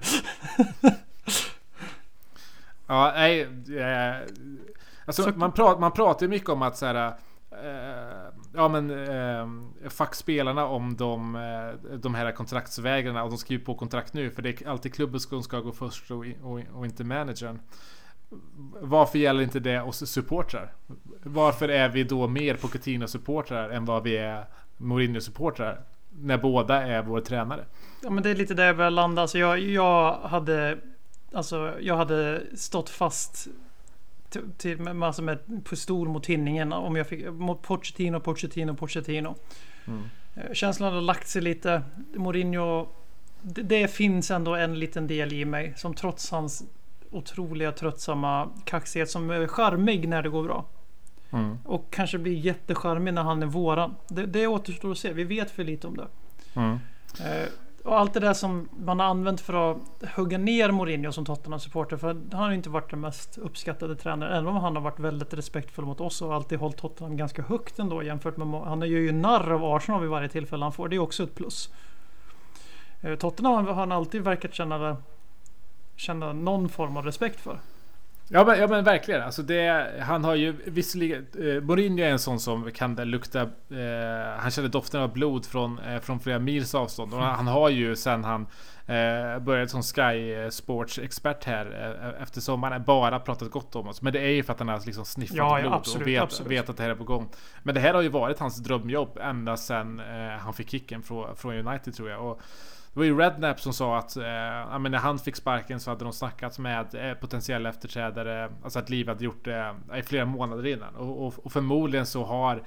ja, 2.87 3.11
nej. 3.15 3.47
Alltså, 5.19 5.31
så, 5.31 5.39
man, 5.39 5.51
pratar, 5.51 5.79
man 5.79 5.91
pratar 5.91 6.25
ju 6.25 6.29
mycket 6.29 6.49
om 6.49 6.61
att 6.61 6.77
så 6.77 6.85
här, 6.85 7.13
eh, 7.51 8.33
ja 8.53 8.67
men 8.67 8.89
eh, 8.89 9.89
fuck 9.89 10.15
spelarna 10.15 10.65
om 10.65 10.95
de, 10.95 11.35
eh, 11.35 11.95
de 11.97 12.15
här 12.15 12.31
kontraktsvägrarna 12.31 13.23
och 13.23 13.29
de 13.29 13.37
skriver 13.37 13.65
på 13.65 13.75
kontrakt 13.75 14.13
nu 14.13 14.31
för 14.31 14.41
det 14.41 14.61
är 14.61 14.67
alltid 14.67 14.93
klubben 14.93 15.19
som 15.19 15.43
ska 15.43 15.59
gå 15.59 15.71
först 15.71 16.11
och, 16.11 16.25
och, 16.41 16.59
och 16.73 16.85
inte 16.85 17.03
managern. 17.03 17.59
Varför 18.81 19.19
gäller 19.19 19.43
inte 19.43 19.59
det 19.59 19.81
oss 19.81 20.09
supportrar? 20.09 20.73
Varför 21.23 21.69
är 21.69 21.89
vi 21.89 22.03
då 22.03 22.27
mer 22.27 22.55
Pochettino-supportrar 22.55 23.69
än 23.69 23.85
vad 23.85 24.03
vi 24.03 24.17
är 24.17 24.45
Mourinho-supportrar? 24.77 25.81
När 26.09 26.37
båda 26.37 26.83
är 26.83 27.03
vår 27.03 27.21
tränare. 27.21 27.65
Ja 28.01 28.09
men 28.09 28.23
det 28.23 28.29
är 28.29 28.35
lite 28.35 28.53
där 28.53 28.65
jag 28.65 28.77
börjar 28.77 28.91
landa. 28.91 29.21
Alltså 29.21 29.37
jag, 29.37 29.59
jag 29.59 30.13
hade 30.13 30.77
Alltså 31.33 31.73
jag 31.79 31.97
hade 31.97 32.43
stått 32.55 32.89
fast 32.89 33.47
till, 34.57 34.77
med, 34.79 35.03
alltså 35.03 35.21
med 35.21 35.65
pistol 35.69 36.09
mot 36.09 36.23
tinningen 36.23 36.73
om 36.73 36.95
jag 36.95 37.07
fick 37.07 37.29
mot 37.29 37.61
Pochettino, 37.61 38.19
Pochettino, 38.19 38.75
Pochettino. 38.75 39.35
Mm. 39.87 40.03
Känslan 40.53 40.93
har 40.93 41.01
lagt 41.01 41.27
sig 41.27 41.41
lite. 41.41 41.81
Mourinho 42.13 42.87
det, 43.41 43.61
det, 43.61 43.87
finns 43.87 44.31
ändå 44.31 44.55
en 44.55 44.79
liten 44.79 45.07
del 45.07 45.33
i 45.33 45.45
mig 45.45 45.73
som 45.77 45.93
trots 45.93 46.31
hans 46.31 46.63
otroliga 47.11 47.71
tröttsamma 47.71 48.49
kaxighet 48.65 49.09
som 49.09 49.29
är 49.29 49.47
charmig 49.47 50.07
när 50.07 50.21
det 50.21 50.29
går 50.29 50.43
bra. 50.43 50.65
Mm. 51.31 51.57
Och 51.65 51.91
kanske 51.91 52.17
blir 52.17 52.33
jättecharmig 52.33 53.13
när 53.13 53.23
han 53.23 53.43
är 53.43 53.47
våran. 53.47 53.95
Det, 54.07 54.25
det 54.25 54.47
återstår 54.47 54.91
att 54.91 54.97
se. 54.97 55.13
Vi 55.13 55.23
vet 55.23 55.51
för 55.51 55.63
lite 55.63 55.87
om 55.87 55.97
det. 55.97 56.07
Mm. 56.55 56.79
Eh, 57.19 57.47
och 57.83 57.99
allt 57.99 58.13
det 58.13 58.19
där 58.19 58.33
som 58.33 58.69
man 58.77 58.99
har 58.99 59.07
använt 59.07 59.41
för 59.41 59.71
att 59.71 59.77
hugga 60.15 60.37
ner 60.37 60.71
Mourinho 60.71 61.11
som 61.11 61.25
Tottenham-supporter. 61.25 61.97
För 61.97 62.07
han 62.07 62.43
har 62.43 62.51
inte 62.51 62.69
varit 62.69 62.89
den 62.89 62.99
mest 62.99 63.37
uppskattade 63.37 63.95
tränaren. 63.95 64.31
Även 64.33 64.47
om 64.47 64.55
han 64.55 64.75
har 64.75 64.83
varit 64.83 64.99
väldigt 64.99 65.33
respektfull 65.33 65.85
mot 65.85 66.01
oss 66.01 66.21
och 66.21 66.33
alltid 66.33 66.59
hållit 66.59 66.77
Tottenham 66.77 67.17
ganska 67.17 67.41
högt 67.41 67.79
ändå 67.79 68.03
jämfört 68.03 68.37
med... 68.37 68.47
Han 68.47 68.79
gör 68.79 68.99
ju 68.99 69.11
narr 69.11 69.51
av 69.51 69.63
Arsenal 69.63 70.01
vid 70.01 70.09
varje 70.09 70.29
tillfälle 70.29 70.65
han 70.65 70.73
får. 70.73 70.89
Det 70.89 70.95
är 70.95 70.99
också 70.99 71.23
ett 71.23 71.35
plus. 71.35 71.69
Eh, 73.01 73.15
Tottenham 73.15 73.67
har 73.67 73.73
han 73.73 73.91
alltid 73.91 74.21
verkat 74.21 74.53
känna 74.53 74.97
känna 75.95 76.33
någon 76.33 76.69
form 76.69 76.97
av 76.97 77.05
respekt 77.05 77.39
för. 77.39 77.59
Ja 78.33 78.45
men, 78.45 78.59
ja 78.59 78.67
men 78.67 78.83
verkligen. 78.83 79.21
Alltså 79.21 79.41
det, 79.41 79.91
han 80.01 80.23
har 80.23 80.35
ju 80.35 80.55
visserligen... 80.65 81.27
Eh, 81.39 81.61
Mourinho 81.61 82.03
är 82.03 82.09
en 82.09 82.19
sån 82.19 82.39
som 82.39 82.71
kan 82.71 82.95
lukta... 82.95 83.41
Eh, 83.41 84.39
han 84.39 84.51
känner 84.51 84.69
doften 84.69 85.01
av 85.01 85.13
blod 85.13 85.45
från, 85.45 85.79
eh, 85.79 85.99
från 85.99 86.19
flera 86.19 86.39
mils 86.39 86.75
avstånd. 86.75 87.13
Och 87.13 87.19
han 87.19 87.47
har 87.47 87.69
ju 87.69 87.95
sen 87.95 88.23
han 88.23 88.41
eh, 88.85 89.39
började 89.39 89.67
som 89.67 89.83
Sky 89.83 90.49
Sports 90.51 90.99
expert 90.99 91.43
här 91.43 91.65
eh, 92.15 92.23
efter 92.23 92.41
sommaren 92.41 92.83
bara 92.83 93.19
pratat 93.19 93.51
gott 93.51 93.75
om 93.75 93.87
oss. 93.87 94.01
Men 94.01 94.13
det 94.13 94.19
är 94.19 94.31
ju 94.31 94.43
för 94.43 94.53
att 94.53 94.59
han 94.59 94.67
har 94.67 94.81
liksom 94.85 95.05
sniffat 95.05 95.37
ja, 95.37 95.59
blod 95.59 95.71
ja, 95.71 95.75
absolut, 95.75 96.01
och 96.01 96.07
vet, 96.07 96.23
absolut. 96.23 96.51
vet 96.51 96.69
att 96.69 96.77
det 96.77 96.83
här 96.83 96.89
är 96.89 96.95
på 96.95 97.03
gång. 97.03 97.29
Men 97.63 97.75
det 97.75 97.81
här 97.81 97.93
har 97.93 98.01
ju 98.01 98.09
varit 98.09 98.39
hans 98.39 98.57
drömjobb 98.57 99.17
ända 99.21 99.57
sen 99.57 99.99
eh, 99.99 100.39
han 100.39 100.53
fick 100.53 100.69
kicken 100.69 101.01
från, 101.01 101.35
från 101.35 101.67
United 101.67 101.95
tror 101.95 102.09
jag. 102.09 102.25
Och, 102.25 102.41
det 102.93 102.99
var 102.99 103.05
ju 103.05 103.17
Rednap 103.17 103.59
som 103.59 103.73
sa 103.73 103.97
att 103.97 104.17
eh, 104.17 104.23
när 104.23 104.97
han 104.97 105.19
fick 105.19 105.35
sparken 105.35 105.79
så 105.79 105.91
hade 105.91 106.03
de 106.03 106.13
snackat 106.13 106.59
med 106.59 106.95
eh, 106.95 107.13
potentiella 107.13 107.69
efterträdare. 107.69 108.51
Alltså 108.63 108.79
att 108.79 108.89
Liv 108.89 109.07
hade 109.07 109.25
gjort 109.25 109.45
det 109.45 109.75
eh, 109.91 109.99
i 109.99 110.03
flera 110.03 110.25
månader 110.25 110.67
innan. 110.67 110.95
Och, 110.95 111.27
och, 111.27 111.45
och 111.45 111.51
förmodligen 111.51 112.05
så 112.05 112.23
har 112.23 112.63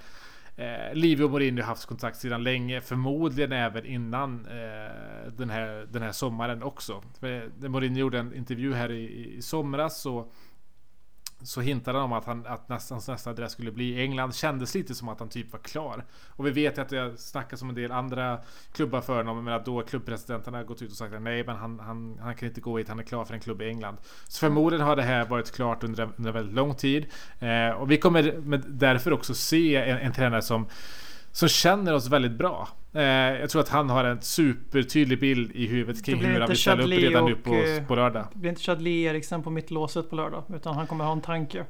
eh, 0.57 0.95
Livio 0.95 1.25
och 1.25 1.31
Mourinho 1.31 1.63
haft 1.63 1.87
kontakt 1.87 2.17
sedan 2.17 2.43
länge. 2.43 2.81
Förmodligen 2.81 3.53
även 3.53 3.87
innan 3.87 4.47
eh, 4.47 5.33
den, 5.37 5.51
här, 5.51 5.87
den 5.91 6.03
här 6.03 6.13
sommaren 6.13 6.63
också. 6.63 7.03
För, 7.21 7.43
eh, 7.43 7.49
när 7.59 7.69
Mourinho 7.69 7.99
gjorde 7.99 8.19
en 8.19 8.35
intervju 8.35 8.75
här 8.75 8.93
i, 8.93 9.35
i 9.37 9.43
somras 9.43 10.01
så 10.01 10.31
så 11.45 11.61
hintade 11.61 11.99
han 11.99 12.05
om 12.05 12.13
att, 12.13 12.25
han, 12.25 12.47
att 12.47 12.69
nästa, 12.69 12.95
hans 12.95 13.09
nästa 13.09 13.31
adress 13.31 13.53
skulle 13.53 13.73
bli 13.73 14.01
England. 14.01 14.35
Kändes 14.35 14.75
lite 14.75 14.95
som 14.95 15.09
att 15.09 15.21
han 15.21 15.29
typ 15.29 15.53
var 15.53 15.59
klar. 15.59 16.05
Och 16.29 16.47
vi 16.47 16.51
vet 16.51 16.79
ju 16.79 16.83
att 16.83 16.89
det 16.89 17.21
snackas 17.21 17.63
om 17.63 17.69
en 17.69 17.75
del 17.75 17.93
andra 17.93 18.39
klubbar 18.73 19.01
för 19.01 19.17
honom. 19.17 19.45
Men 19.45 19.55
att 19.55 19.65
då 19.65 19.83
klubbpresidenterna 19.83 20.59
har 20.59 20.65
gått 20.65 20.83
ut 20.83 20.91
och 20.91 20.97
sagt 20.97 21.15
att 21.15 21.23
nej, 21.23 21.45
men 21.47 21.57
han, 21.57 21.81
han, 21.81 22.19
han 22.23 22.35
kan 22.35 22.49
inte 22.49 22.61
gå 22.61 22.79
hit. 22.79 22.89
Han 22.89 22.99
är 22.99 23.03
klar 23.03 23.25
för 23.25 23.35
en 23.35 23.41
klubb 23.41 23.63
i 23.63 23.69
England. 23.69 23.97
Så 24.29 24.39
förmodligen 24.39 24.87
har 24.87 24.97
det 24.97 25.03
här 25.03 25.25
varit 25.25 25.53
klart 25.53 25.85
under, 25.85 26.09
under 26.17 26.33
väldigt 26.33 26.55
lång 26.55 26.75
tid. 26.75 27.07
Eh, 27.39 27.71
och 27.71 27.91
vi 27.91 27.97
kommer 27.97 28.33
med, 28.33 28.65
därför 28.69 29.13
också 29.13 29.35
se 29.35 29.77
en, 29.77 29.99
en 29.99 30.13
tränare 30.13 30.43
som 30.43 30.67
som 31.35 31.49
känner 31.49 31.95
oss 31.95 32.09
väldigt 32.09 32.33
bra. 32.33 32.69
Eh, 32.93 33.03
jag 33.41 33.51
tror 33.51 33.63
att 33.63 33.69
han 33.69 33.91
har 33.91 34.05
en 34.05 34.21
supertydlig 34.23 35.21
bild 35.21 35.51
i 35.55 35.67
huvudet 35.67 36.05
kring 36.05 36.25
hur 36.25 36.41
han 36.41 36.49
vill 36.49 36.59
ställa 36.59 36.83
upp 36.83 36.91
redan 36.91 37.25
nu 37.25 37.33
och, 37.33 37.43
på, 37.43 37.55
eh, 37.55 37.87
på 37.87 37.95
lördag. 37.95 38.27
Det 38.33 38.39
blir 38.39 38.51
inte 38.51 38.63
Chadli 38.63 39.03
Eriksen 39.03 39.43
på 39.43 39.51
mittlåset 39.51 40.11
på 40.11 40.17
lördag. 40.17 40.43
Utan 40.55 40.75
han 40.75 40.87
kommer 40.87 41.05
ha 41.05 41.13
en 41.13 41.21
tanke. 41.21 41.65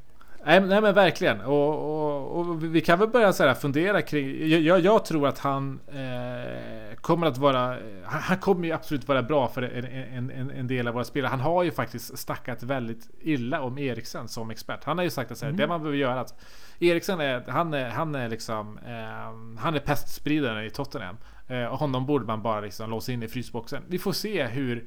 Nej, 0.46 0.60
nej 0.60 0.80
men 0.80 0.94
verkligen. 0.94 1.40
Och, 1.40 1.68
och, 1.68 2.38
och 2.38 2.64
vi 2.64 2.80
kan 2.80 2.98
väl 2.98 3.08
börja 3.08 3.32
så 3.32 3.44
här 3.44 3.54
fundera 3.54 4.02
kring... 4.02 4.48
Jag, 4.48 4.60
jag, 4.60 4.80
jag 4.80 5.04
tror 5.04 5.28
att 5.28 5.38
han 5.38 5.80
eh, 5.88 6.83
kommer 7.04 7.26
att 7.26 7.38
vara... 7.38 7.78
Han, 8.04 8.22
han 8.22 8.38
kommer 8.38 8.66
ju 8.66 8.72
absolut 8.72 9.08
vara 9.08 9.22
bra 9.22 9.48
för 9.48 9.62
en, 9.62 9.84
en, 9.84 10.30
en, 10.30 10.50
en 10.50 10.66
del 10.66 10.88
av 10.88 10.94
våra 10.94 11.04
spelare. 11.04 11.30
Han 11.30 11.40
har 11.40 11.62
ju 11.62 11.70
faktiskt 11.70 12.18
snackat 12.18 12.62
väldigt 12.62 13.10
illa 13.20 13.60
om 13.60 13.78
Eriksen 13.78 14.28
som 14.28 14.50
expert. 14.50 14.84
Han 14.84 14.98
har 14.98 15.04
ju 15.04 15.10
sagt 15.10 15.30
att 15.30 15.38
så 15.38 15.46
här, 15.46 15.52
det 15.52 15.66
man 15.66 15.80
behöver 15.80 15.98
göra 15.98 16.20
att 16.20 16.34
Eriksen 16.78 17.20
är, 17.20 17.44
han 17.48 17.74
är, 17.74 17.90
han 17.90 18.14
är 18.14 18.28
liksom... 18.28 18.78
Eh, 18.78 19.60
han 19.62 19.74
är 19.74 19.78
pestspridaren 19.78 20.64
i 20.64 20.70
Tottenham. 20.70 21.16
Eh, 21.46 21.64
och 21.64 21.78
honom 21.78 22.06
borde 22.06 22.26
man 22.26 22.42
bara 22.42 22.60
liksom 22.60 22.90
låsa 22.90 23.12
in 23.12 23.22
i 23.22 23.28
frysboxen. 23.28 23.82
Vi 23.88 23.98
får 23.98 24.12
se 24.12 24.44
hur 24.44 24.86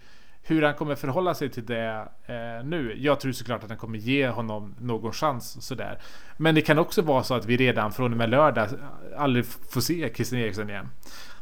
hur 0.50 0.62
han 0.62 0.74
kommer 0.74 0.96
förhålla 0.96 1.34
sig 1.34 1.50
till 1.50 1.66
det 1.66 2.08
eh, 2.26 2.66
nu. 2.66 2.96
Jag 2.98 3.20
tror 3.20 3.32
såklart 3.32 3.64
att 3.64 3.70
han 3.70 3.78
kommer 3.78 3.98
ge 3.98 4.28
honom 4.28 4.76
någon 4.80 5.12
chans 5.12 5.66
sådär. 5.66 6.00
Men 6.38 6.56
det 6.56 6.62
kan 6.62 6.80
också 6.80 7.02
vara 7.02 7.24
så 7.24 7.34
att 7.34 7.46
vi 7.46 7.58
redan 7.58 7.92
från 7.92 8.12
och 8.12 8.18
med 8.18 8.30
lördag 8.30 8.68
aldrig 9.18 9.46
får 9.46 9.82
se 9.82 10.14
Christian 10.16 10.42
Eriksen 10.42 10.70
igen. 10.70 10.90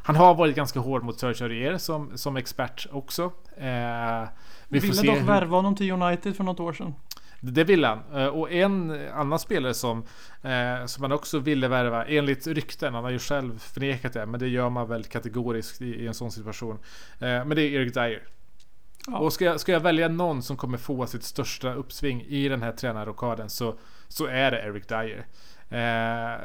Han 0.05 0.15
har 0.15 0.35
varit 0.35 0.55
ganska 0.55 0.79
hård 0.79 1.03
mot 1.03 1.19
Sergio 1.19 1.43
Aurier 1.43 1.77
som, 1.77 2.17
som 2.17 2.37
expert 2.37 2.87
också. 2.91 3.23
Eh, 3.57 4.27
vi 4.67 4.79
Ville 4.79 4.93
dock 5.01 5.17
hur- 5.17 5.25
värva 5.27 5.55
honom 5.55 5.75
till 5.75 5.91
United 5.91 6.35
för 6.35 6.43
något 6.43 6.59
år 6.59 6.73
sedan. 6.73 6.93
det 7.39 7.63
vill 7.63 7.83
han. 7.85 7.99
Eh, 8.13 8.27
Och 8.27 8.51
en 8.51 9.07
annan 9.13 9.39
spelare 9.39 9.73
som, 9.73 10.03
eh, 10.41 10.85
som 10.85 11.03
han 11.03 11.11
också 11.11 11.39
ville 11.39 11.67
värva, 11.67 12.05
enligt 12.05 12.47
rykten, 12.47 12.93
han 12.93 13.03
har 13.03 13.11
ju 13.11 13.19
själv 13.19 13.59
förnekat 13.59 14.13
det, 14.13 14.25
men 14.25 14.39
det 14.39 14.47
gör 14.47 14.69
man 14.69 14.87
väl 14.87 15.03
kategoriskt 15.03 15.81
i, 15.81 15.85
i 16.03 16.07
en 16.07 16.13
sån 16.13 16.31
situation. 16.31 16.79
Eh, 17.19 17.27
men 17.45 17.49
det 17.49 17.61
är 17.61 17.69
Eric 17.71 17.93
Dyer. 17.93 18.23
Ja. 19.07 19.17
Och 19.17 19.33
ska 19.33 19.45
jag, 19.45 19.59
ska 19.59 19.71
jag 19.71 19.79
välja 19.79 20.07
någon 20.07 20.43
som 20.43 20.57
kommer 20.57 20.77
få 20.77 21.07
sitt 21.07 21.23
största 21.23 21.73
uppsving 21.73 22.21
i 22.27 22.49
den 22.49 22.61
här 22.61 22.71
tränarrokaden 22.71 23.49
så, 23.49 23.75
så 24.07 24.25
är 24.25 24.51
det 24.51 24.61
Eric 24.61 24.87
Dyer. 24.87 25.25
Eh, 25.69 26.39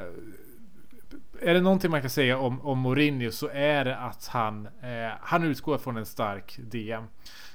är 1.41 1.55
det 1.55 1.61
någonting 1.61 1.91
man 1.91 2.01
kan 2.01 2.11
säga 2.11 2.39
om, 2.39 2.61
om 2.61 2.79
Mourinho 2.79 3.31
så 3.31 3.49
är 3.53 3.85
det 3.85 3.97
att 3.97 4.27
han, 4.27 4.67
eh, 4.67 5.13
han 5.21 5.45
utgår 5.45 5.79
från 5.79 5.97
en 5.97 6.07
stark 6.07 6.59
DM. 6.59 7.05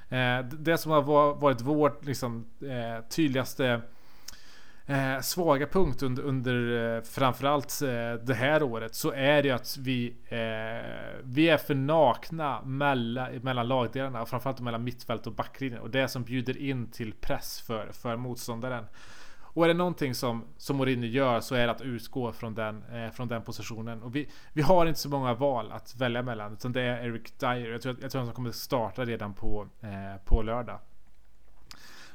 Eh, 0.10 0.46
det 0.46 0.78
som 0.78 0.92
har 0.92 1.02
varit 1.34 1.62
vår 1.62 1.96
liksom, 2.02 2.46
eh, 2.62 3.06
tydligaste 3.10 3.82
eh, 4.86 5.22
svaga 5.22 5.68
punkt 5.68 6.04
under, 6.04 6.24
under 6.24 6.96
eh, 6.96 7.02
framförallt 7.02 7.82
eh, 7.82 8.26
det 8.26 8.34
här 8.34 8.64
året 8.64 8.96
så 8.96 9.12
är 9.12 9.42
det 9.42 9.48
ju 9.48 9.54
att 9.54 9.78
vi, 9.78 10.08
eh, 10.28 11.20
vi 11.24 11.50
är 11.50 11.58
för 11.58 11.76
nakna 11.76 12.62
mellan, 12.62 13.36
mellan 13.36 13.68
lagdelarna 13.68 14.22
och 14.22 14.30
framförallt 14.30 14.60
mellan 14.60 14.84
mittfält 14.84 15.28
och 15.28 15.34
backlinjen 15.34 15.82
och 15.82 15.90
det 15.90 16.08
som 16.08 16.24
bjuder 16.24 16.58
in 16.58 16.92
till 16.92 17.14
press 17.14 17.62
för, 17.62 17.92
för 17.92 18.16
motståndaren. 18.16 18.86
Och 19.56 19.64
är 19.64 19.68
det 19.68 19.74
någonting 19.74 20.16
som, 20.16 20.44
som 20.58 20.78
Mourinho 20.78 21.06
gör 21.08 21.40
så 21.40 21.56
är 21.56 21.68
det 21.68 21.72
att 21.72 21.82
utgå 21.82 22.32
från 22.32 22.56
den, 22.56 22.84
eh, 22.94 23.12
från 23.12 23.28
den 23.28 23.42
positionen. 23.42 24.04
Och 24.04 24.16
vi, 24.16 24.30
vi 24.54 24.62
har 24.62 24.86
inte 24.86 25.00
så 25.00 25.10
många 25.10 25.34
val 25.34 25.72
att 25.72 25.96
välja 25.96 26.22
mellan 26.22 26.54
utan 26.54 26.72
det 26.72 26.82
är 26.82 27.06
Eric 27.06 27.40
Dyer. 27.40 27.72
Jag 27.72 27.82
tror, 27.82 27.96
jag 28.02 28.12
tror 28.12 28.22
att 28.22 28.28
han 28.28 28.36
kommer 28.36 28.52
starta 28.52 29.06
redan 29.06 29.34
på, 29.34 29.68
eh, 29.82 30.22
på 30.26 30.42
lördag. 30.42 30.80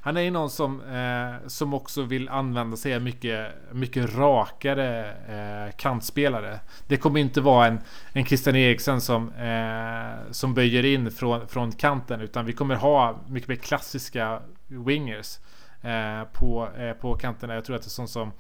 Han 0.01 0.17
är 0.17 0.21
ju 0.21 0.31
någon 0.31 0.51
som, 0.51 0.83
eh, 0.83 1.49
som 1.49 1.75
också 1.75 2.03
vill 2.03 2.29
använda 2.29 2.77
sig 2.77 2.95
av 2.95 3.03
mycket, 3.03 3.49
mycket 3.73 4.15
rakare 4.17 5.11
eh, 5.29 5.77
kantspelare. 5.77 6.61
Det 6.87 6.97
kommer 6.97 7.21
inte 7.21 7.41
vara 7.41 7.67
en, 7.67 7.81
en 8.13 8.25
Christian 8.25 8.57
Eriksen 8.57 9.01
som, 9.01 9.33
eh, 9.33 10.33
som 10.33 10.55
böjer 10.55 10.85
in 10.85 11.11
från, 11.11 11.49
från 11.49 11.73
kanten 11.73 12.21
utan 12.21 12.45
vi 12.45 12.53
kommer 12.53 12.75
ha 12.75 13.21
mycket 13.29 13.49
mer 13.49 13.57
klassiska 13.57 14.43
wingers 14.67 15.39
eh, 15.39 15.60
Eh, 15.83 16.25
på, 16.25 16.69
eh, 16.77 16.93
på 16.93 17.15
kanterna. 17.15 17.55
Jag 17.55 17.65
tror 17.65 17.77
att 17.77 17.83
det 17.83 17.89
är 17.89 17.91
sånt 17.91 18.11
som 18.11 18.33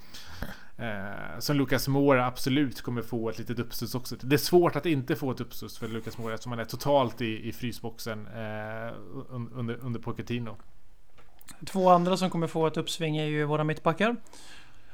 Eh, 0.80 1.38
som 1.38 1.56
Lucas 1.56 1.88
Moura 1.88 2.26
absolut 2.26 2.82
kommer 2.82 3.02
få 3.02 3.30
ett 3.30 3.38
litet 3.38 3.58
uppstuds 3.58 3.94
också. 3.94 4.16
Det 4.20 4.36
är 4.36 4.38
svårt 4.38 4.76
att 4.76 4.86
inte 4.86 5.16
få 5.16 5.30
ett 5.30 5.40
uppstuds 5.40 5.78
för 5.78 5.88
Lucas 5.88 6.18
Moura 6.18 6.34
eftersom 6.34 6.52
han 6.52 6.60
är 6.60 6.64
totalt 6.64 7.20
i, 7.20 7.48
i 7.48 7.52
frysboxen 7.52 8.26
eh, 8.26 8.94
under, 9.30 9.76
under 9.80 10.00
Pochettino. 10.00 10.56
Två 11.66 11.88
andra 11.88 12.16
som 12.16 12.30
kommer 12.30 12.46
få 12.46 12.66
ett 12.66 12.76
uppsving 12.76 13.16
är 13.16 13.24
ju 13.24 13.44
våra 13.44 13.64
mittbackar. 13.64 14.16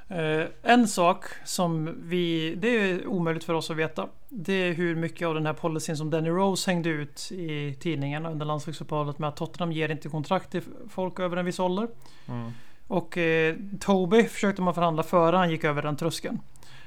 Eh, 0.08 0.46
en 0.62 0.88
sak 0.88 1.24
som 1.44 1.94
vi, 2.02 2.54
det 2.54 2.68
är 2.68 3.06
omöjligt 3.06 3.44
för 3.44 3.54
oss 3.54 3.70
att 3.70 3.76
veta. 3.76 4.08
Det 4.28 4.52
är 4.52 4.72
hur 4.72 4.96
mycket 4.96 5.28
av 5.28 5.34
den 5.34 5.46
här 5.46 5.52
policyn 5.52 5.96
som 5.96 6.10
Danny 6.10 6.28
Rose 6.28 6.70
hängde 6.70 6.88
ut 6.88 7.32
i 7.32 7.76
tidningarna 7.80 8.30
under 8.30 8.46
landslagsuppehållet 8.46 9.18
med 9.18 9.28
att 9.28 9.36
Tottenham 9.36 9.72
ger 9.72 9.88
inte 9.88 10.08
kontrakt 10.08 10.50
till 10.50 10.62
folk 10.88 11.20
över 11.20 11.36
en 11.36 11.44
viss 11.44 11.58
ålder. 11.58 11.88
Mm. 12.28 12.50
Och 12.88 13.18
eh, 13.18 13.56
Toby 13.80 14.24
försökte 14.24 14.62
man 14.62 14.74
förhandla 14.74 15.02
före 15.02 15.36
han 15.36 15.50
gick 15.50 15.64
över 15.64 15.82
den 15.82 15.96
tröskeln. 15.96 16.40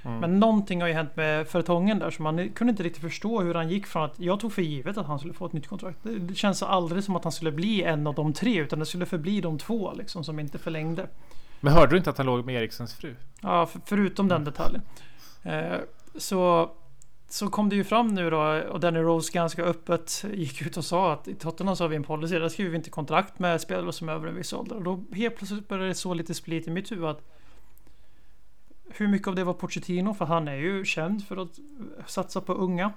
Mm. 0.05 0.19
Men 0.19 0.39
någonting 0.39 0.81
har 0.81 0.87
ju 0.87 0.93
hänt 0.93 1.15
med 1.15 1.47
förtongen 1.47 1.99
där 1.99 2.11
så 2.11 2.23
man 2.23 2.49
kunde 2.49 2.71
inte 2.71 2.83
riktigt 2.83 3.03
förstå 3.03 3.41
hur 3.41 3.53
han 3.53 3.69
gick 3.69 3.87
från 3.87 4.03
att 4.03 4.19
jag 4.19 4.39
tog 4.39 4.53
för 4.53 4.61
givet 4.61 4.97
att 4.97 5.05
han 5.05 5.19
skulle 5.19 5.33
få 5.33 5.45
ett 5.45 5.53
nytt 5.53 5.67
kontrakt. 5.67 5.97
Det, 6.03 6.19
det 6.19 6.35
känns 6.35 6.63
aldrig 6.63 7.03
som 7.03 7.15
att 7.15 7.23
han 7.23 7.31
skulle 7.31 7.51
bli 7.51 7.83
en 7.83 8.07
av 8.07 8.15
de 8.15 8.33
tre 8.33 8.59
utan 8.59 8.79
det 8.79 8.85
skulle 8.85 9.05
förbli 9.05 9.41
de 9.41 9.57
två 9.57 9.93
liksom 9.93 10.23
som 10.23 10.39
inte 10.39 10.57
förlängde. 10.57 11.07
Men 11.59 11.73
hörde 11.73 11.91
du 11.91 11.97
inte 11.97 12.09
att 12.09 12.17
han 12.17 12.25
låg 12.25 12.45
med 12.45 12.55
Eriksens 12.55 12.93
fru? 12.93 13.15
Ja, 13.41 13.65
för, 13.65 13.81
förutom 13.85 14.27
den 14.27 14.43
detaljen. 14.43 14.81
Eh, 15.43 15.77
så, 16.15 16.71
så 17.29 17.49
kom 17.49 17.69
det 17.69 17.75
ju 17.75 17.83
fram 17.83 18.07
nu 18.07 18.29
då 18.29 18.39
och 18.69 18.79
Danny 18.79 18.99
Rose 18.99 19.33
ganska 19.33 19.63
öppet 19.63 20.25
gick 20.33 20.61
ut 20.61 20.77
och 20.77 20.85
sa 20.85 21.13
att 21.13 21.27
i 21.27 21.35
Tottenham 21.35 21.75
så 21.75 21.83
har 21.83 21.89
vi 21.89 21.95
en 21.95 22.03
policy, 22.03 22.39
där 22.39 22.49
skriver 22.49 22.71
vi 22.71 22.77
inte 22.77 22.89
kontrakt 22.89 23.39
med 23.39 23.61
spelare 23.61 23.93
som 23.93 24.09
är 24.09 24.13
över 24.13 24.27
en 24.27 24.35
viss 24.35 24.53
ålder. 24.53 24.75
Och 24.75 24.83
då 24.83 25.03
helt 25.13 25.35
plötsligt 25.35 25.67
började 25.67 25.87
det 25.87 25.95
så 25.95 26.13
lite 26.13 26.33
split 26.33 26.67
i 26.67 26.71
mitt 26.71 26.91
huvud 26.91 27.05
att 27.05 27.21
hur 28.89 29.07
mycket 29.07 29.27
av 29.27 29.35
det 29.35 29.43
var 29.43 29.53
Pochettino? 29.53 30.13
För 30.13 30.25
han 30.25 30.47
är 30.47 30.55
ju 30.55 30.85
känd 30.85 31.27
för 31.27 31.37
att 31.37 31.59
satsa 32.05 32.41
på 32.41 32.53
unga. 32.53 32.91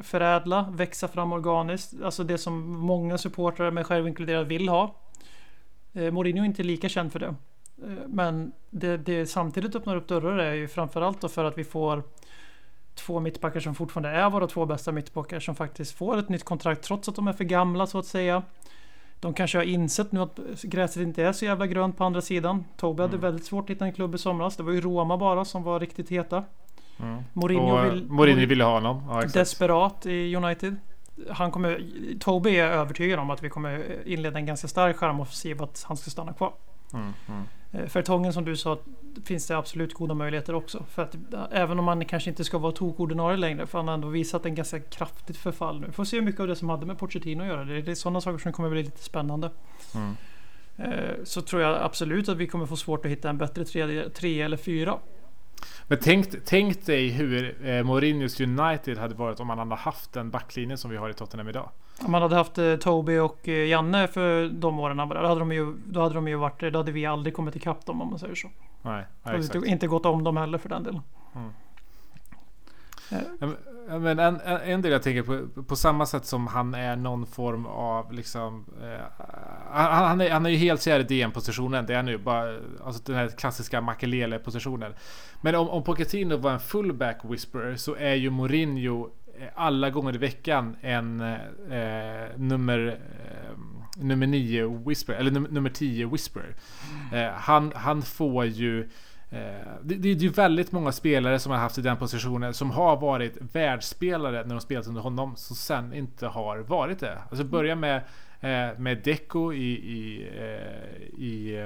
Förädla, 0.00 0.72
växa 0.72 1.08
fram 1.08 1.32
organiskt. 1.32 2.02
Alltså 2.02 2.24
det 2.24 2.38
som 2.38 2.78
många 2.78 3.18
supportrar, 3.18 3.70
mig 3.70 3.84
själv 3.84 4.08
inkluderad, 4.08 4.46
vill 4.46 4.68
ha. 4.68 4.94
Eh, 5.92 6.12
Mourinho 6.12 6.42
är 6.42 6.46
inte 6.46 6.62
lika 6.62 6.88
känd 6.88 7.12
för 7.12 7.18
det. 7.18 7.34
Eh, 7.82 7.88
Men 8.06 8.52
det, 8.70 8.96
det 8.96 9.26
samtidigt 9.26 9.76
öppnar 9.76 9.96
upp 9.96 10.08
dörrar 10.08 10.38
är 10.38 10.54
ju 10.54 10.68
framförallt 10.68 11.20
då 11.20 11.28
för 11.28 11.44
att 11.44 11.58
vi 11.58 11.64
får 11.64 12.02
två 12.94 13.20
mittbackar 13.20 13.60
som 13.60 13.74
fortfarande 13.74 14.08
är 14.08 14.30
våra 14.30 14.46
två 14.46 14.66
bästa 14.66 14.92
mittbackar 14.92 15.40
som 15.40 15.54
faktiskt 15.54 15.98
får 15.98 16.18
ett 16.18 16.28
nytt 16.28 16.44
kontrakt 16.44 16.82
trots 16.82 17.08
att 17.08 17.14
de 17.14 17.28
är 17.28 17.32
för 17.32 17.44
gamla 17.44 17.86
så 17.86 17.98
att 17.98 18.06
säga. 18.06 18.42
De 19.20 19.34
kanske 19.34 19.58
har 19.58 19.64
insett 19.64 20.12
nu 20.12 20.20
att 20.20 20.38
gräset 20.62 21.02
inte 21.02 21.24
är 21.24 21.32
så 21.32 21.44
jävla 21.44 21.66
grönt 21.66 21.96
på 21.96 22.04
andra 22.04 22.20
sidan. 22.20 22.64
Toby 22.76 23.02
hade 23.02 23.16
väldigt 23.16 23.46
svårt 23.46 23.64
att 23.64 23.70
hitta 23.70 23.84
en 23.84 23.92
klubb 23.92 24.14
i 24.14 24.18
somras. 24.18 24.56
Det 24.56 24.62
var 24.62 24.72
ju 24.72 24.80
Roma 24.80 25.16
bara 25.16 25.44
som 25.44 25.62
var 25.62 25.80
riktigt 25.80 26.08
heta. 26.08 26.44
Mourinho 27.32 27.78
och 27.78 27.84
vill... 27.84 28.04
Mourinho 28.04 28.46
ville 28.46 28.64
ha 28.64 28.72
honom. 28.72 29.02
Ja. 29.08 29.20
Desperat 29.20 30.06
i 30.06 30.36
United. 30.36 30.76
Han 31.30 31.50
kommer, 31.50 31.82
Toby 32.20 32.56
är 32.56 32.66
övertygad 32.66 33.18
om 33.18 33.30
att 33.30 33.42
vi 33.42 33.48
kommer 33.48 34.02
inleda 34.08 34.38
en 34.38 34.46
ganska 34.46 34.68
stark 34.68 34.96
charmoffensiv 34.96 35.62
att 35.62 35.84
han 35.88 35.96
ska 35.96 36.10
stanna 36.10 36.32
kvar. 36.32 36.52
Mm, 36.92 37.12
mm. 37.28 37.40
Eh, 37.40 37.46
Fertongen 37.88 38.32
som 38.32 38.44
du 38.44 38.56
sa 38.56 38.78
finns 39.24 39.46
det 39.46 39.56
absolut 39.56 39.94
goda 39.94 40.14
möjligheter 40.14 40.54
också. 40.54 40.84
För 40.90 41.02
att 41.02 41.14
eh, 41.14 41.44
även 41.50 41.78
om 41.78 41.88
han 41.88 42.04
kanske 42.04 42.30
inte 42.30 42.44
ska 42.44 42.58
vara 42.58 42.72
tokordinarie 42.72 43.36
längre 43.36 43.66
för 43.66 43.78
han 43.78 43.88
har 43.88 43.94
ändå 43.94 44.08
visat 44.08 44.46
en 44.46 44.54
ganska 44.54 44.80
kraftigt 44.80 45.36
förfall 45.36 45.80
nu. 45.80 45.92
Får 45.92 46.04
se 46.04 46.16
hur 46.16 46.24
mycket 46.24 46.40
av 46.40 46.46
det 46.46 46.56
som 46.56 46.68
hade 46.68 46.86
med 46.86 46.98
Pochettino 46.98 47.42
att 47.42 47.48
göra. 47.48 47.64
Det 47.64 47.74
är, 47.74 47.82
det 47.82 47.90
är 47.90 47.94
sådana 47.94 48.20
saker 48.20 48.38
som 48.38 48.52
kommer 48.52 48.70
bli 48.70 48.82
lite 48.82 49.02
spännande. 49.02 49.50
Mm. 49.94 50.16
Eh, 50.78 51.14
Så 51.24 51.42
tror 51.42 51.62
jag 51.62 51.82
absolut 51.82 52.28
att 52.28 52.36
vi 52.36 52.46
kommer 52.46 52.66
få 52.66 52.76
svårt 52.76 53.04
att 53.04 53.10
hitta 53.10 53.30
en 53.30 53.38
bättre 53.38 53.64
tre, 53.64 54.08
tre 54.08 54.40
eller 54.40 54.56
fyra. 54.56 54.98
Men 55.88 55.98
tänk, 56.02 56.44
tänk 56.44 56.86
dig 56.86 57.08
hur 57.08 57.66
eh, 57.68 57.82
Mourinhos 57.82 58.40
United 58.40 58.98
hade 58.98 59.14
varit 59.14 59.40
om 59.40 59.46
man 59.46 59.58
hade 59.58 59.74
haft 59.74 60.12
den 60.12 60.30
backlinjen 60.30 60.78
som 60.78 60.90
vi 60.90 60.96
har 60.96 61.10
i 61.10 61.14
Tottenham 61.14 61.48
idag. 61.48 61.70
Om 62.04 62.10
man 62.10 62.22
hade 62.22 62.36
haft 62.36 62.58
eh, 62.58 62.76
Toby 62.76 63.18
och 63.18 63.48
eh, 63.48 63.68
Janne 63.68 64.08
för 64.08 64.48
de 64.48 64.78
åren 64.80 64.96
då 64.96 65.26
hade 65.26 65.40
de 65.40 65.52
ju, 65.52 65.74
då 65.86 66.00
hade 66.00 66.14
de 66.14 66.28
ju 66.28 66.36
varit, 66.36 66.72
då 66.72 66.78
hade 66.78 66.92
vi 66.92 67.06
aldrig 67.06 67.34
kommit 67.34 67.56
ikapp 67.56 67.86
dem 67.86 68.02
om 68.02 68.10
man 68.10 68.18
säger 68.18 68.34
så. 68.34 68.48
Nej, 68.82 69.04
ja, 69.22 69.32
exakt. 69.32 69.54
inte, 69.54 69.68
inte 69.68 69.86
gått 69.86 70.06
om 70.06 70.24
dem 70.24 70.36
heller 70.36 70.58
för 70.58 70.68
den 70.68 70.82
delen. 70.82 71.02
Ja, 73.08 73.48
Men 73.88 74.18
en, 74.18 74.40
en, 74.40 74.82
del 74.82 74.92
jag 74.92 75.02
tänker 75.02 75.22
på, 75.22 75.62
på 75.62 75.76
samma 75.76 76.06
sätt 76.06 76.24
som 76.24 76.46
han 76.46 76.74
är 76.74 76.96
någon 76.96 77.26
form 77.26 77.66
av 77.66 78.12
liksom... 78.12 78.64
Eh, 78.82 79.24
han, 79.70 80.04
han, 80.08 80.20
är, 80.20 80.30
han 80.30 80.46
är 80.46 80.50
ju 80.50 80.56
helt 80.56 80.82
kär 80.82 81.00
i 81.00 81.02
DM-positionen. 81.02 81.86
Det 81.86 81.92
är 81.92 81.96
han 81.96 82.08
ju. 82.08 82.18
Bara, 82.18 82.56
alltså 82.84 83.02
den 83.02 83.16
här 83.16 83.28
klassiska 83.28 83.80
Makelele-positionen. 83.80 84.94
Men 85.40 85.54
om, 85.54 85.68
om 85.68 85.84
Pochettino 85.84 86.36
var 86.36 86.52
en 86.52 86.60
fullback 86.60 87.20
whisperer 87.24 87.76
så 87.76 87.94
är 87.94 88.14
ju 88.14 88.30
Mourinho 88.30 89.10
eh, 89.40 89.48
alla 89.54 89.90
gånger 89.90 90.14
i 90.14 90.18
veckan 90.18 90.76
en 90.80 91.20
eh, 91.20 92.36
nummer... 92.36 92.86
Eh, 92.88 93.58
nummer 93.98 94.26
9 94.26 94.82
whisperer, 94.86 95.18
eller 95.18 95.30
num, 95.30 95.46
nummer 95.50 95.70
10 95.70 96.06
whisperer. 96.06 96.54
Eh, 97.12 97.32
han, 97.32 97.72
han 97.74 98.02
får 98.02 98.44
ju... 98.44 98.88
Eh, 99.36 99.72
det, 99.82 99.94
det 99.94 100.08
är 100.08 100.14
ju 100.14 100.28
väldigt 100.28 100.72
många 100.72 100.92
spelare 100.92 101.38
som 101.38 101.52
har 101.52 101.58
haft 101.58 101.78
i 101.78 101.82
den 101.82 101.96
positionen 101.96 102.54
som 102.54 102.70
har 102.70 102.96
varit 102.96 103.36
världsspelare 103.52 104.44
när 104.44 104.54
de 104.54 104.60
spelat 104.60 104.86
under 104.86 105.00
honom 105.00 105.36
som 105.36 105.56
sen 105.56 105.94
inte 105.94 106.26
har 106.26 106.58
varit 106.58 106.98
det. 107.00 107.18
Alltså 107.30 107.44
börja 107.44 107.74
med, 107.74 107.96
eh, 108.40 108.78
med 108.78 109.02
Deco 109.04 109.52
i, 109.52 109.72
i, 109.72 110.28
eh, 110.38 111.24
i, 111.24 111.56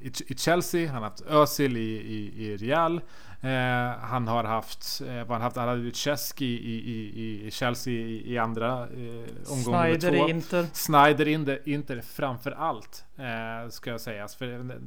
i, 0.00 0.12
i 0.26 0.34
Chelsea, 0.36 0.92
han 0.92 1.02
har 1.02 1.10
haft 1.10 1.20
Özil 1.20 1.76
i, 1.76 1.80
i, 1.90 2.44
i 2.46 2.56
Real. 2.56 3.00
Eh, 3.40 3.98
han 4.00 4.28
har 4.28 4.44
haft, 4.44 5.00
eh, 5.08 5.14
vad 5.14 5.28
han 5.28 5.40
haft, 5.42 5.56
han 5.56 5.68
hade 5.68 5.94
Cesky 5.94 6.58
i, 6.58 6.90
i, 6.90 7.46
i 7.46 7.50
Chelsea 7.50 7.92
i, 7.92 8.32
i 8.32 8.38
andra 8.38 8.82
eh, 8.82 9.52
omgång 9.52 9.72
nummer 9.72 9.98
Snyder 9.98 10.14
i 10.14 10.30
Inter. 10.30 10.66
Snyder 10.72 11.28
Inter, 11.28 11.60
Inter 11.64 12.00
framför 12.00 12.50
allt, 12.50 13.04
eh, 13.16 13.70
ska 13.70 13.90
jag 13.90 14.00
säga. 14.00 14.28
För 14.28 14.80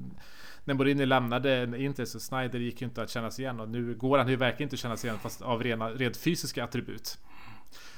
när 0.65 0.73
Mourinho 0.73 1.05
lämnade 1.05 1.73
Inter 1.77 2.05
så 2.05 2.19
Snyder 2.19 2.59
gick 2.59 2.81
ju 2.81 2.87
inte 2.87 3.03
att 3.03 3.09
kännas 3.09 3.39
igen 3.39 3.59
och 3.59 3.69
nu 3.69 3.95
går 3.95 4.17
han 4.17 4.27
ju 4.27 4.35
verkligen 4.35 4.67
inte 4.67 4.73
att 4.73 4.79
kännas 4.79 5.05
igen 5.05 5.19
fast 5.19 5.41
av 5.41 5.63
rena, 5.63 5.89
rent 5.89 6.17
fysiska 6.17 6.63
attribut. 6.63 7.17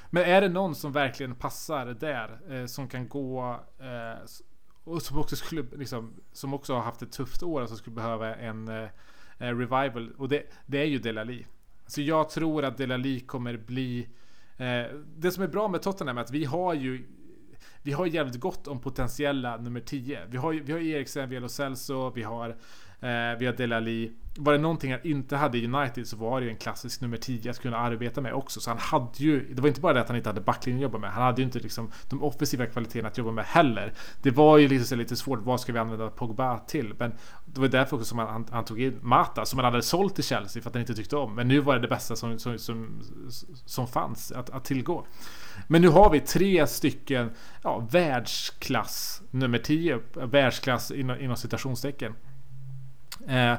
Men 0.10 0.24
är 0.24 0.42
det 0.42 0.50
någon 0.50 0.76
som 0.76 0.92
verkligen 0.92 1.36
passar 1.36 1.86
där, 1.86 2.40
eh, 2.50 2.66
som 2.66 2.88
kan 2.88 3.08
gå 3.08 3.60
eh, 3.80 4.26
och 4.84 5.02
som 5.02 5.18
också 5.18 5.36
skulle 5.36 5.66
liksom, 5.76 6.14
som 6.34 6.54
också 6.54 6.74
har 6.74 6.82
haft 6.82 7.02
ett 7.02 7.12
tufft 7.12 7.44
år 7.44 7.62
och 7.62 7.68
som 7.68 7.78
skulle 7.78 7.96
behöva 7.96 8.36
en 8.36 8.68
eh, 8.68 8.90
eh, 9.38 9.58
revival 9.58 10.14
och 10.18 10.30
det, 10.30 10.44
det 10.66 10.78
är 10.78 10.86
ju 10.86 11.00
Delali. 11.00 11.46
Så 11.88 12.02
jag 12.02 12.30
tror 12.30 12.66
att 12.66 12.78
Delali 12.78 13.20
kommer 13.20 13.58
bli 13.58 14.08
eh, 14.58 14.84
Det 15.18 15.32
som 15.32 15.44
är 15.44 15.48
bra 15.48 15.68
med 15.68 15.82
Tottenham 15.82 16.18
är 16.18 16.22
att 16.22 16.32
vi 16.32 16.46
har 16.46 16.74
ju 16.74 17.08
vi 17.88 17.94
har 17.94 18.06
jävligt 18.06 18.40
gott 18.40 18.68
om 18.68 18.80
potentiella 18.80 19.58
nummer 19.58 19.80
10. 19.80 20.20
Vi 20.30 20.38
har, 20.38 20.54
vi 20.54 20.72
har 20.72 20.80
Eriksen, 20.80 21.30
vi 21.30 21.36
har 21.36 21.42
Lo 21.42 21.50
Celso, 21.50 22.12
vi 22.16 22.24
har, 22.24 22.50
eh, 22.50 23.40
vi 23.40 23.46
har 23.46 23.54
Delali. 23.54 24.12
Var 24.38 24.54
det 24.54 24.60
någonting 24.60 24.92
han 24.92 25.00
inte 25.04 25.36
hade 25.36 25.58
i 25.58 25.66
United 25.68 26.08
så 26.08 26.18
var 26.18 26.40
det 26.40 26.46
ju 26.46 26.52
en 26.52 26.58
klassisk 26.58 27.02
nummer 27.02 27.18
10 27.18 27.50
att 27.50 27.60
kunna 27.60 27.78
arbeta 27.78 28.22
med 28.22 28.34
också. 28.34 28.60
Så 28.60 28.70
han 28.70 28.80
hade 28.80 29.18
ju, 29.18 29.54
det 29.54 29.62
var 29.62 29.68
inte 29.68 29.82
bara 29.82 29.94
det 29.94 30.02
att 30.02 30.08
han 30.08 30.18
inte 30.18 30.30
hade 30.30 30.42
backlinjen 30.42 30.80
att 30.80 30.84
jobba 30.84 30.98
med. 30.98 31.12
Han 31.12 31.24
hade 31.24 31.42
ju 31.42 31.46
inte 31.46 31.60
liksom 31.60 31.92
de 32.10 32.24
offensiva 32.24 32.66
kvaliteterna 32.66 33.08
att 33.08 33.18
jobba 33.18 33.32
med 33.32 33.46
heller. 33.46 33.94
Det 34.22 34.32
var 34.32 34.58
ju 34.58 34.68
lite, 34.68 34.86
så 34.86 34.96
lite 34.96 35.16
svårt, 35.16 35.40
vad 35.44 35.60
ska 35.60 35.74
vi 35.74 35.80
använda 35.80 36.10
Pogba 36.10 36.60
till? 36.60 36.94
Men 37.00 37.14
det 37.46 37.62
var 37.62 37.68
därför 37.68 37.96
också 37.96 38.06
som 38.06 38.18
han, 38.20 38.48
han 38.52 38.66
tog 38.66 38.82
in 38.82 39.00
Mata 39.02 39.46
som 39.46 39.60
han 39.60 39.66
hade 39.66 39.84
sålt 39.84 40.16
till 40.16 40.24
Chelsea 40.24 40.62
för 40.62 40.70
att 40.70 40.76
han 40.76 40.82
inte 40.82 40.96
tyckte 40.96 41.16
om. 41.16 41.36
Men 41.36 41.48
nu 41.48 41.60
var 41.60 41.76
det 41.76 41.82
det 41.82 41.88
bästa 41.88 42.16
som, 42.16 42.40
som, 42.40 42.58
som, 42.58 43.02
som 43.66 43.88
fanns 43.88 44.32
att, 44.32 44.50
att 44.50 44.66
tillgå. 44.66 45.06
Men 45.68 45.82
nu 45.82 45.88
har 45.88 46.10
vi 46.10 46.20
tre 46.20 46.68
stycken 46.68 47.30
ja, 47.64 47.88
världsklass 47.92 49.22
nummer 49.32 49.58
10. 49.58 50.00
Världsklass 50.14 50.92
inom, 50.92 51.20
inom 51.20 51.38
citationstecken. 51.38 52.14
Eh, 53.28 53.54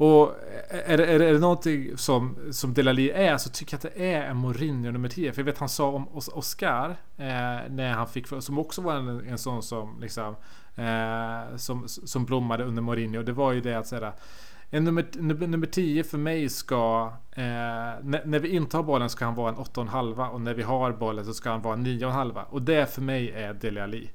och 0.00 0.34
är, 0.68 0.98
är, 0.98 1.20
är 1.20 1.32
det 1.32 1.38
någonting 1.38 1.96
som, 1.96 2.36
som 2.52 2.74
Delali 2.74 3.10
är 3.10 3.38
så 3.38 3.50
tycker 3.50 3.74
jag 3.74 3.78
att 3.78 3.94
det 3.94 4.12
är 4.14 4.22
en 4.22 4.36
Mourinho 4.36 4.90
nummer 4.90 5.08
10. 5.08 5.32
För 5.32 5.40
jag 5.40 5.46
vet 5.46 5.58
han 5.58 5.68
sa 5.68 5.88
om 5.88 6.08
Oscar 6.12 6.90
eh, 7.16 7.26
när 7.70 7.92
han 7.92 8.06
fick 8.06 8.26
som 8.40 8.58
också 8.58 8.82
var 8.82 8.94
en, 8.94 9.28
en 9.28 9.38
sån 9.38 9.62
som 9.62 10.00
liksom 10.00 10.36
eh, 10.74 11.56
som, 11.56 11.88
som 11.88 12.24
blommade 12.24 12.64
under 12.64 12.82
Mourinho. 12.82 13.22
Det 13.22 13.32
var 13.32 13.52
ju 13.52 13.60
det 13.60 13.74
att 13.74 13.86
säga 13.86 14.12
en 14.70 14.84
nummer, 14.84 15.06
nummer, 15.14 15.46
nummer 15.46 15.66
10 15.66 16.04
för 16.04 16.18
mig 16.18 16.48
ska 16.48 17.12
eh, 17.32 17.42
när, 17.42 18.24
när 18.24 18.38
vi 18.38 18.48
inte 18.48 18.76
har 18.76 18.84
bollen 18.84 19.10
ska 19.10 19.24
han 19.24 19.34
vara 19.34 19.48
en 19.48 19.56
8,5 19.56 20.28
och 20.28 20.40
när 20.40 20.54
vi 20.54 20.62
har 20.62 20.92
bollen 20.92 21.24
så 21.24 21.34
ska 21.34 21.50
han 21.50 21.62
vara 21.62 21.74
en 21.74 21.86
9,5 21.86 22.44
och 22.44 22.62
det 22.62 22.94
för 22.94 23.02
mig 23.02 23.30
är 23.30 23.54
Dele 23.54 23.82
Alli. 23.82 24.10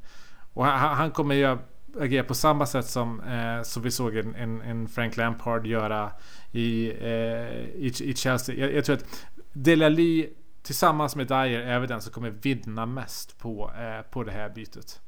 Och 0.53 0.65
han, 0.65 0.97
han 0.97 1.11
kommer 1.11 1.35
ju 1.35 1.57
agera 1.99 2.23
på 2.23 2.33
samma 2.33 2.65
sätt 2.65 2.85
som, 2.85 3.19
eh, 3.19 3.61
som 3.63 3.83
vi 3.83 3.91
såg 3.91 4.15
en, 4.15 4.35
en, 4.35 4.61
en 4.61 4.87
Frank 4.87 5.17
Lampard 5.17 5.67
göra 5.67 6.11
i, 6.51 6.89
eh, 6.89 7.65
i, 7.75 7.93
i 7.99 8.13
Chelsea. 8.15 8.55
Jag, 8.55 8.73
jag 8.73 8.85
tror 8.85 8.95
att 8.95 9.25
Dele 9.53 9.85
Alli 9.85 10.29
tillsammans 10.63 11.15
med 11.15 11.27
Dyer 11.27 11.61
är 11.61 11.79
väl 11.79 11.89
den 11.89 12.01
som 12.01 12.13
kommer 12.13 12.29
vinna 12.29 12.85
mest 12.85 13.39
på, 13.39 13.71
eh, 13.79 14.11
på 14.11 14.23
det 14.23 14.31
här 14.31 14.49
bytet. 14.49 15.01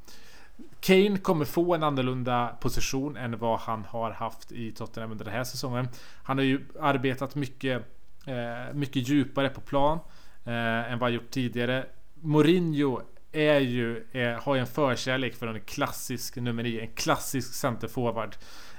Kane 0.80 1.18
kommer 1.18 1.46
få 1.46 1.76
en 1.76 1.84
annorlunda 1.84 2.48
position 2.62 3.18
än 3.18 3.38
vad 3.38 3.60
han 3.60 3.86
har 3.86 4.12
haft 4.12 4.52
i 4.52 4.72
Tottenham 4.72 5.12
under 5.12 5.26
den 5.26 5.34
här 5.34 5.44
säsongen. 5.44 5.88
Han 6.24 6.38
har 6.38 6.46
ju 6.46 6.62
arbetat 6.80 7.36
mycket, 7.36 7.86
eh, 8.26 8.74
mycket 8.74 9.10
djupare 9.10 9.50
på 9.50 9.62
plan 9.62 10.00
eh, 10.46 10.92
än 10.92 11.00
vad 11.00 11.10
han 11.10 11.14
gjort 11.14 11.30
tidigare. 11.30 11.86
Mourinho 12.22 13.02
är 13.32 13.60
ju, 13.60 14.04
är, 14.12 14.34
har 14.34 14.56
ju 14.56 14.62
en 14.62 14.68
förkärlek 14.68 15.36
för 15.36 15.48
en 15.48 15.62
klassisk 15.62 16.36
nummer 16.36 16.64
9, 16.64 16.82
en 16.82 16.94
klassisk 16.94 17.54
centerforward. 17.54 18.36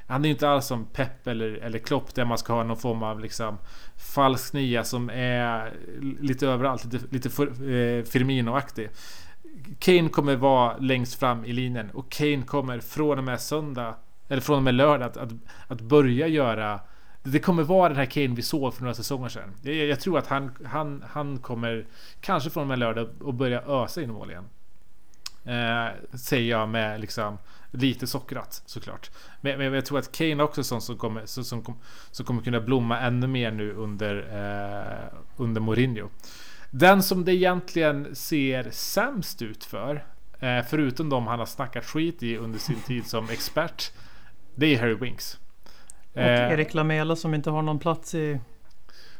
Han 0.07 0.25
är 0.25 0.29
ju 0.29 0.33
inte 0.33 0.49
alls 0.49 0.67
som 0.67 0.87
Pep 0.87 1.27
eller, 1.27 1.53
eller 1.53 1.79
Klopp 1.79 2.15
där 2.15 2.25
man 2.25 2.39
ska 2.39 2.53
ha 2.53 2.63
någon 2.63 2.77
form 2.77 3.03
av 3.03 3.21
liksom 3.21 3.59
falsk 3.97 4.53
nia 4.53 4.85
som 4.85 5.11
är 5.11 5.73
lite 6.21 6.47
överallt, 6.47 6.85
lite, 6.85 7.07
lite 7.11 7.29
eh, 7.43 8.05
Firmino-aktig. 8.05 8.89
Kane 9.79 10.09
kommer 10.09 10.37
vara 10.37 10.77
längst 10.77 11.19
fram 11.19 11.45
i 11.45 11.53
linjen 11.53 11.91
och 11.91 12.11
Kane 12.11 12.43
kommer 12.43 12.81
från 12.81 13.19
och 13.19 13.25
med 13.25 13.41
söndag 13.41 13.95
eller 14.29 14.43
från 14.43 14.57
och 14.57 14.63
med 14.63 14.75
lördag 14.75 15.07
att, 15.07 15.17
att, 15.17 15.31
att 15.69 15.81
börja 15.81 16.27
göra 16.27 16.81
det 17.23 17.39
kommer 17.39 17.63
vara 17.63 17.89
den 17.89 17.99
här 17.99 18.07
Kane 18.07 18.35
vi 18.35 18.43
såg 18.43 18.75
för 18.75 18.83
några 18.83 18.95
säsonger 18.95 19.29
sedan. 19.29 19.55
Jag, 19.63 19.75
jag 19.75 20.01
tror 20.01 20.19
att 20.19 20.27
han, 20.27 20.51
han, 20.65 21.05
han 21.09 21.39
kommer 21.39 21.87
kanske 22.21 22.51
från 22.51 22.61
och 22.61 22.67
med 22.67 22.79
lördag 22.79 23.09
att 23.27 23.35
börja 23.35 23.63
ösa 23.63 24.03
in 24.03 24.13
mål 24.13 24.31
igen. 24.31 24.45
Eh, 25.45 26.17
säger 26.17 26.51
jag 26.51 26.69
med 26.69 27.01
liksom 27.01 27.39
lite 27.71 28.07
sockrat 28.07 28.63
såklart. 28.67 29.11
Men, 29.41 29.59
men 29.59 29.73
jag 29.73 29.87
tror 29.87 29.99
att 29.99 30.13
Kane 30.13 30.43
också 30.43 30.61
är 30.61 30.63
sån 30.63 30.81
som 30.81 30.97
kommer, 30.97 31.27
som, 31.27 31.45
som, 31.45 31.79
som 32.11 32.27
kommer 32.27 32.43
kunna 32.43 32.61
blomma 32.61 33.01
ännu 33.01 33.27
mer 33.27 33.51
nu 33.51 33.73
under, 33.73 34.17
eh, 34.17 35.19
under 35.37 35.61
Mourinho. 35.61 36.09
Den 36.71 37.03
som 37.03 37.25
det 37.25 37.35
egentligen 37.35 38.15
ser 38.15 38.71
sämst 38.71 39.43
ut 39.43 39.65
för, 39.65 40.05
eh, 40.41 40.65
förutom 40.69 41.09
de 41.09 41.27
han 41.27 41.39
har 41.39 41.47
snackat 41.47 41.85
skit 41.85 42.23
i 42.23 42.37
under 42.37 42.59
sin 42.59 42.81
tid 42.81 43.07
som 43.07 43.31
expert, 43.31 43.93
det 44.55 44.75
är 44.75 44.81
Harry 44.81 44.95
Winks. 44.95 45.39
Och 46.13 46.21
Erik 46.21 46.75
Lamela 46.75 47.17
som 47.17 47.35
inte 47.35 47.51
har 47.51 47.63
någon 47.63 47.79
plats 47.79 48.15
i... 48.15 48.41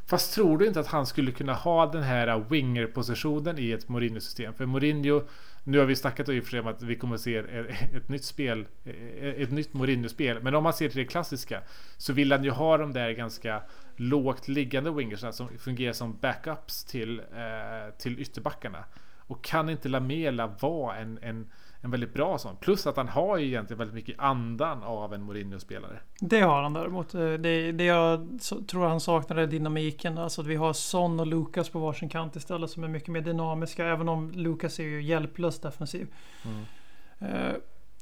Fast 0.07 0.35
tror 0.35 0.59
du 0.59 0.67
inte 0.67 0.81
att 0.81 0.87
han 0.87 1.07
skulle 1.07 1.33
kunna 1.33 1.55
ha 1.55 1.87
den 1.87 2.03
här 2.03 2.45
winger-positionen 2.49 3.59
i 3.59 3.73
ett 3.73 3.89
Mourinho-system? 3.89 4.55
För 4.55 4.67
Mourinho, 4.67 5.23
nu 5.69 5.79
har 5.79 5.87
vi 5.87 5.97
snackat 5.97 6.29
i 6.29 6.41
och 6.41 6.45
för 6.45 6.51
sig 6.51 6.61
om 6.61 6.67
att 6.67 6.83
vi 6.83 6.97
kommer 6.97 7.15
att 7.15 7.21
se 7.21 7.37
ett, 7.37 8.09
nytt 8.09 8.25
spel, 8.25 8.67
eh, 8.85 9.43
ett 9.43 9.51
nytt 9.51 9.75
Mourinho-spel. 9.75 10.43
Men 10.43 10.55
om 10.55 10.63
man 10.63 10.73
ser 10.73 10.89
till 10.89 10.99
det 10.99 11.05
klassiska 11.05 11.63
så 11.97 12.13
vill 12.13 12.33
han 12.33 12.45
ju 12.45 12.51
ha 12.51 12.77
de 12.79 12.93
där 12.93 13.11
ganska 13.11 13.63
lågt 13.97 14.49
liggande 14.49 14.91
wingersna 14.91 15.33
som 15.33 15.49
fungerar 15.59 15.93
som 15.93 16.19
backups 16.21 16.85
till, 16.85 17.19
eh, 17.19 17.95
till 17.99 18.21
ytterbackarna. 18.21 18.85
Och 19.17 19.45
kan 19.45 19.69
inte 19.71 19.89
Lamela 19.89 20.47
vara 20.47 20.97
en, 20.97 21.19
en, 21.23 21.51
en 21.81 21.91
väldigt 21.91 22.15
bra 22.15 22.39
sån? 22.39 22.57
Plus 22.57 22.87
att 22.87 22.97
han 22.97 23.09
har 23.09 23.39
ju 23.39 23.47
egentligen 23.47 23.79
väldigt 23.79 23.95
mycket 23.95 24.19
andan 24.19 24.83
av 24.83 25.15
en 25.15 25.23
Mourinho-spelare. 25.23 26.01
Det 26.21 26.41
har 26.41 26.63
han 26.63 26.73
däremot. 26.73 27.13
Det, 27.13 27.73
det 27.73 27.85
jag 27.85 28.29
tror 28.69 28.87
han 28.87 29.01
saknar 29.01 29.37
är 29.37 29.47
dynamiken. 29.47 30.19
Alltså 30.19 30.41
att 30.41 30.47
vi 30.47 30.57
har 30.57 30.73
Son 30.73 31.21
och 31.21 31.27
Lucas 31.27 31.69
på 31.69 31.79
varsin 31.79 32.09
kant 32.09 32.37
istället 32.37 32.71
som 32.71 32.85
är 32.85 32.89
mycket 32.89 33.09
mer 33.09 33.21
dynamiska. 33.21 33.87
Även 33.87 34.09
om 34.09 34.31
Lucas 34.31 34.79
är 34.79 34.85
ju 34.85 35.03
hjälplös 35.03 35.61
defensiv. 35.61 36.07
Mm. 36.45 36.65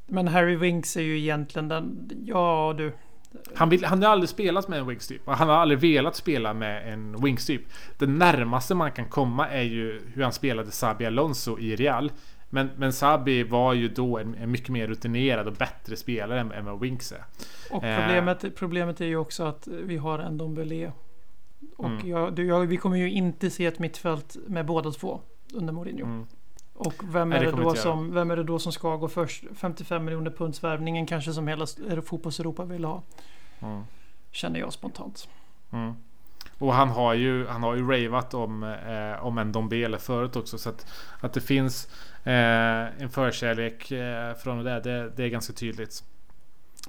Men 0.07 0.29
Harry 0.29 0.57
Winks 0.57 0.97
är 0.97 1.03
ju 1.03 1.19
egentligen 1.19 1.69
den... 1.69 2.11
Ja 2.25 2.75
du. 2.79 2.93
Han, 3.55 3.69
vill, 3.69 3.85
han 3.85 4.03
har 4.03 4.11
aldrig 4.11 4.29
spelat 4.29 4.69
med 4.69 4.79
en 4.79 4.87
wings 4.87 5.07
typ. 5.07 5.23
Han 5.27 5.49
har 5.49 5.57
aldrig 5.57 5.81
velat 5.81 6.17
spela 6.17 6.55
med 6.55 6.93
en 6.93 7.23
wings 7.23 7.47
typ. 7.47 7.63
Det 7.99 8.07
närmaste 8.07 8.75
man 8.75 8.93
kan 8.93 9.09
komma 9.09 9.49
är 9.49 9.63
ju 9.63 10.03
hur 10.15 10.23
han 10.23 10.33
spelade 10.33 10.71
Sabi 10.71 11.07
Alonso 11.07 11.59
i 11.59 11.77
Real. 11.77 12.13
Men, 12.57 12.71
men 12.77 12.93
Sabi 12.93 13.43
var 13.43 13.73
ju 13.73 13.89
då 13.89 14.19
en, 14.19 14.35
en 14.35 14.51
mycket 14.51 14.69
mer 14.69 14.87
rutinerad 14.87 15.47
och 15.47 15.53
bättre 15.53 15.97
spelare 15.97 16.41
än, 16.41 16.53
än 16.53 16.65
vad 16.65 16.81
Winks 16.81 17.13
är. 17.13 17.25
Och 17.71 17.83
problemet, 17.83 18.45
eh. 18.45 18.51
problemet 18.51 19.01
är 19.01 19.07
ju 19.07 19.17
också 19.17 19.45
att 19.45 19.67
vi 19.67 19.97
har 19.97 20.19
en 20.19 20.39
Dombele. 20.39 20.93
Och 21.77 21.87
mm. 21.87 22.09
jag, 22.09 22.39
jag, 22.39 22.67
vi 22.67 22.77
kommer 22.77 22.97
ju 22.97 23.11
inte 23.11 23.51
se 23.51 23.67
ett 23.67 23.79
mittfält 23.79 24.37
med 24.47 24.67
båda 24.67 24.91
två 24.91 25.21
under 25.55 25.73
Mourinho. 25.73 26.05
Mm. 26.05 26.27
Och 26.75 26.95
vem 27.05 27.33
är, 27.33 27.37
Nej, 27.37 27.47
det, 27.47 27.57
det 27.57 27.63
då 27.63 27.75
som, 27.75 28.15
vem 28.15 28.31
är 28.31 28.37
det 28.37 28.45
då 28.45 28.59
som 28.59 28.73
ska 28.73 28.97
gå 28.97 29.09
först? 29.09 29.45
55 29.55 30.05
miljoner 30.05 30.31
punds 30.31 30.65
värvningen 30.65 31.07
kanske 31.07 31.33
som 31.33 31.49
hela 31.49 31.67
fotbolls-Europa 32.05 32.65
vill 32.65 32.85
ha. 32.85 33.03
Mm. 33.61 33.83
Känner 34.31 34.61
jag 34.61 34.73
spontant. 34.73 35.29
Mm. 35.71 35.95
Och 36.59 36.75
han 36.75 36.89
har 36.89 37.15
ju, 37.15 37.47
han 37.47 37.63
har 37.63 37.75
ju 37.75 37.91
ravat 37.91 38.35
om, 38.35 38.63
eh, 38.63 39.27
om 39.27 39.39
en 39.39 39.53
Dombele 39.53 39.99
förut 39.99 40.37
också. 40.37 40.59
Så 40.59 40.69
att, 40.69 40.87
att 41.21 41.33
det 41.33 41.41
finns 41.41 41.89
eh, 42.25 43.03
en 43.03 43.11
förkärlek 43.11 43.91
eh, 43.91 44.35
från 44.35 44.65
det, 44.65 44.81
det, 44.81 45.11
det 45.17 45.25
är 45.25 45.29
ganska 45.29 45.53
tydligt. 45.53 46.05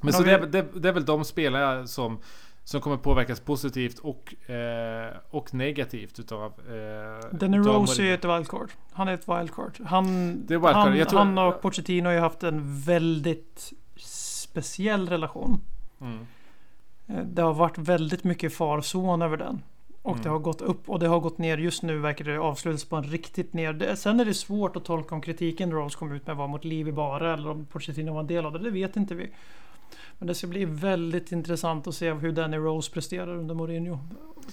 Men 0.02 0.14
så 0.14 0.24
vi... 0.24 0.32
det, 0.32 0.46
det, 0.46 0.66
det, 0.74 0.90
är 0.90 0.94
väl 0.94 1.06
de 1.06 1.26
spelare 1.26 1.88
som, 1.88 2.20
som 2.64 2.82
kommer 2.82 2.98
påverkas 2.98 3.40
positivt 3.40 4.00
och, 4.00 4.50
eh, 4.50 5.14
och 5.30 5.54
negativt 5.54 6.20
utav... 6.20 6.46
Eh, 6.46 7.38
Danny 7.38 7.58
Rose 7.58 8.04
är 8.04 8.14
ett 8.14 8.26
wildcard. 8.26 8.72
Han 8.92 9.08
är 9.08 9.14
ett 9.14 9.28
wildcard. 9.28 9.80
Han, 9.86 10.34
wildcard. 10.48 10.76
han, 10.76 11.06
tror... 11.06 11.20
han 11.20 11.38
och 11.38 11.62
Pochettino 11.62 12.08
har 12.08 12.14
ju 12.14 12.20
haft 12.20 12.44
en 12.44 12.80
väldigt 12.82 13.74
speciell 13.98 15.10
relation. 15.10 15.62
Mm. 16.02 16.28
Eh, 17.08 17.20
Det 17.26 17.42
har 17.42 17.54
varit 17.54 17.78
väldigt 17.78 18.24
mycket 18.24 18.54
farzon 18.54 19.22
över 19.22 19.38
den. 19.38 19.62
Och 20.02 20.12
Mm. 20.12 20.24
det 20.24 20.30
har 20.30 20.40
gått 20.40 20.62
upp 20.62 20.90
och 20.90 21.00
det 21.00 21.08
har 21.08 21.20
gått 21.20 21.38
ner. 21.38 21.58
Just 21.58 21.84
nu 21.84 21.98
verkar 22.00 22.26
det 22.26 22.38
avslutas 22.40 22.86
på 22.86 22.96
en 22.96 23.04
riktigt 23.04 23.54
ner. 23.54 23.96
Sen 23.96 24.20
är 24.20 24.26
det 24.26 24.34
svårt 24.34 24.76
att 24.76 24.86
tolka 24.86 25.16
om 25.16 25.22
kritiken 25.22 25.72
Rose 25.72 25.98
kom 25.98 26.12
ut 26.12 26.28
med 26.28 26.36
var 26.36 26.48
mot 26.48 26.64
Livi 26.66 26.92
bara 26.92 27.34
eller 27.34 27.50
om 27.50 27.66
Pochettino 27.66 28.14
var 28.14 28.20
en 28.20 28.28
del 28.28 28.46
av 28.46 28.54
det. 28.54 28.60
Det 28.60 28.70
vet 28.70 28.96
inte 28.96 29.16
vi. 29.16 29.30
Men 30.18 30.28
det 30.28 30.36
ska 30.36 30.48
bli 30.48 30.66
väldigt 30.66 31.32
intressant 31.32 31.88
att 31.88 31.96
se 31.96 32.14
hur 32.14 32.32
Danny 32.32 32.58
Rose 32.58 32.92
presterar 32.92 33.36
under 33.38 33.56
Mourinho. 33.56 34.00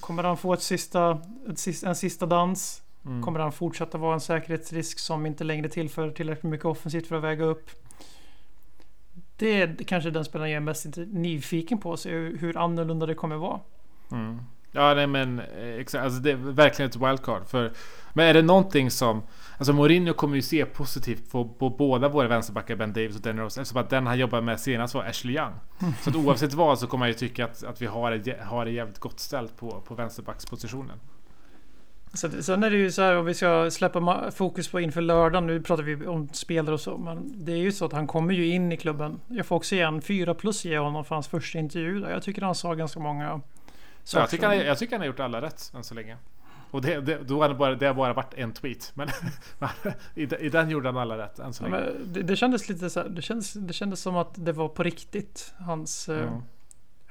Kommer 0.00 0.22
han 0.22 0.36
få 0.36 0.52
ett 0.52 0.62
sista, 0.62 1.18
ett 1.50 1.58
sista, 1.58 1.88
en 1.88 1.94
sista 1.96 2.26
dans? 2.26 2.82
Mm. 3.06 3.22
Kommer 3.22 3.40
han 3.40 3.52
fortsätta 3.52 3.98
vara 3.98 4.14
en 4.14 4.20
säkerhetsrisk 4.20 4.98
som 4.98 5.26
inte 5.26 5.44
längre 5.44 5.68
tillför 5.68 6.10
tillräckligt 6.10 6.50
mycket 6.50 6.66
offensivt 6.66 7.06
för 7.06 7.16
att 7.16 7.22
väga 7.22 7.44
upp? 7.44 7.70
Det 9.36 9.62
är 9.62 9.76
kanske 9.84 10.10
den 10.10 10.24
spelaren 10.24 10.50
jag 10.50 10.56
är 10.56 10.60
mest 10.60 10.86
nyfiken 10.96 11.78
på 11.78 11.96
se 11.96 12.10
hur, 12.10 12.56
annorlunda 12.56 13.06
det 13.06 13.14
kommer 13.14 13.36
vara. 13.36 13.60
Mm. 14.12 14.40
Ja, 14.72 14.94
nej 14.94 15.06
men 15.06 15.38
eh, 15.38 15.74
exakt. 15.74 16.04
Alltså, 16.04 16.20
det 16.20 16.30
är 16.30 16.36
verkligen 16.36 16.90
ett 16.90 16.96
wildcard. 16.96 17.46
För, 17.46 17.72
men 18.12 18.26
är 18.26 18.34
det 18.34 18.42
någonting 18.42 18.90
som... 18.90 19.22
Alltså 19.58 19.72
Mourinho 19.72 20.14
kommer 20.14 20.36
ju 20.36 20.42
se 20.42 20.64
positivt 20.64 21.30
på, 21.32 21.48
på 21.48 21.70
båda 21.70 22.08
våra 22.08 22.28
vänsterbackar, 22.28 22.76
Ben 22.76 22.92
Davis 22.92 23.16
och 23.16 23.22
Danny 23.22 23.40
Rose. 23.40 23.60
Eftersom 23.60 23.80
att 23.80 23.90
den 23.90 24.06
han 24.06 24.18
jobbade 24.18 24.42
med 24.42 24.60
senast 24.60 24.94
var 24.94 25.04
Ashley 25.04 25.36
Young. 25.36 25.54
Så 26.00 26.10
att 26.10 26.16
oavsett 26.16 26.54
vad 26.54 26.78
så 26.78 26.86
kommer 26.86 27.06
jag 27.06 27.12
ju 27.12 27.18
tycka 27.18 27.44
att, 27.44 27.64
att 27.64 27.82
vi 27.82 27.86
har 27.86 28.44
har 28.44 28.64
det 28.64 28.70
jävligt 28.70 28.98
gott 28.98 29.20
ställt 29.20 29.56
på, 29.56 29.80
på 29.80 29.94
vänsterbackspositionen. 29.94 31.00
Så, 32.14 32.42
sen 32.42 32.62
är 32.64 32.70
det 32.70 32.76
ju 32.76 32.90
så 32.92 33.02
här 33.02 33.16
om 33.16 33.24
vi 33.26 33.34
ska 33.34 33.70
släppa 33.70 34.30
fokus 34.30 34.68
på 34.68 34.80
inför 34.80 35.00
lördagen. 35.00 35.46
Nu 35.46 35.62
pratar 35.62 35.82
vi 35.82 36.06
om 36.06 36.28
spelare 36.32 36.74
och 36.74 36.80
så. 36.80 36.98
Men 36.98 37.44
det 37.44 37.52
är 37.52 37.56
ju 37.56 37.72
så 37.72 37.84
att 37.84 37.92
han 37.92 38.06
kommer 38.06 38.34
ju 38.34 38.46
in 38.46 38.72
i 38.72 38.76
klubben. 38.76 39.20
Jag 39.28 39.46
får 39.46 39.56
också 39.56 39.74
ge 39.74 39.80
en 39.80 40.02
4 40.02 40.34
plus 40.34 40.64
ge 40.64 40.78
honom 40.78 41.04
för 41.04 41.14
hans 41.14 41.28
första 41.28 41.58
intervju. 41.58 42.00
Där. 42.00 42.10
Jag 42.10 42.22
tycker 42.22 42.42
han 42.42 42.54
sa 42.54 42.74
ganska 42.74 43.00
många 43.00 43.40
Så 44.04 44.18
jag, 44.18 44.30
tycker 44.30 44.46
han, 44.46 44.58
jag 44.58 44.78
tycker 44.78 44.92
han 44.92 45.00
har 45.00 45.06
gjort 45.06 45.20
alla 45.20 45.42
rätt 45.42 45.72
än 45.74 45.84
så 45.84 45.94
länge. 45.94 46.16
Och 46.70 46.82
det, 46.82 47.00
det, 47.00 47.18
då 47.22 47.42
har 47.42 47.48
det, 47.48 47.54
bara, 47.54 47.74
det 47.74 47.86
har 47.86 47.94
bara 47.94 48.12
varit 48.12 48.34
en 48.34 48.52
tweet. 48.52 48.92
Men 48.96 49.08
i, 50.14 50.26
den- 50.26 50.40
i 50.40 50.48
den 50.48 50.70
gjorde 50.70 50.88
han 50.88 50.96
alla 50.96 51.18
rätt 51.18 51.38
än 51.38 51.52
så 51.52 51.64
Ja, 51.64 51.68
länge. 51.68 51.82
men 51.84 52.12
det, 52.12 52.22
det 52.22 52.36
kändes 52.36 52.68
lite 52.68 52.90
så 52.90 53.00
här, 53.00 53.08
det 53.08 53.22
kändes, 53.22 53.52
det 53.52 53.72
kändes 53.72 54.00
som 54.00 54.16
att 54.16 54.30
det 54.44 54.52
var 54.52 54.68
på 54.68 54.82
riktigt. 54.82 55.54
Hans, 55.58 56.08
Mm. 56.08 56.42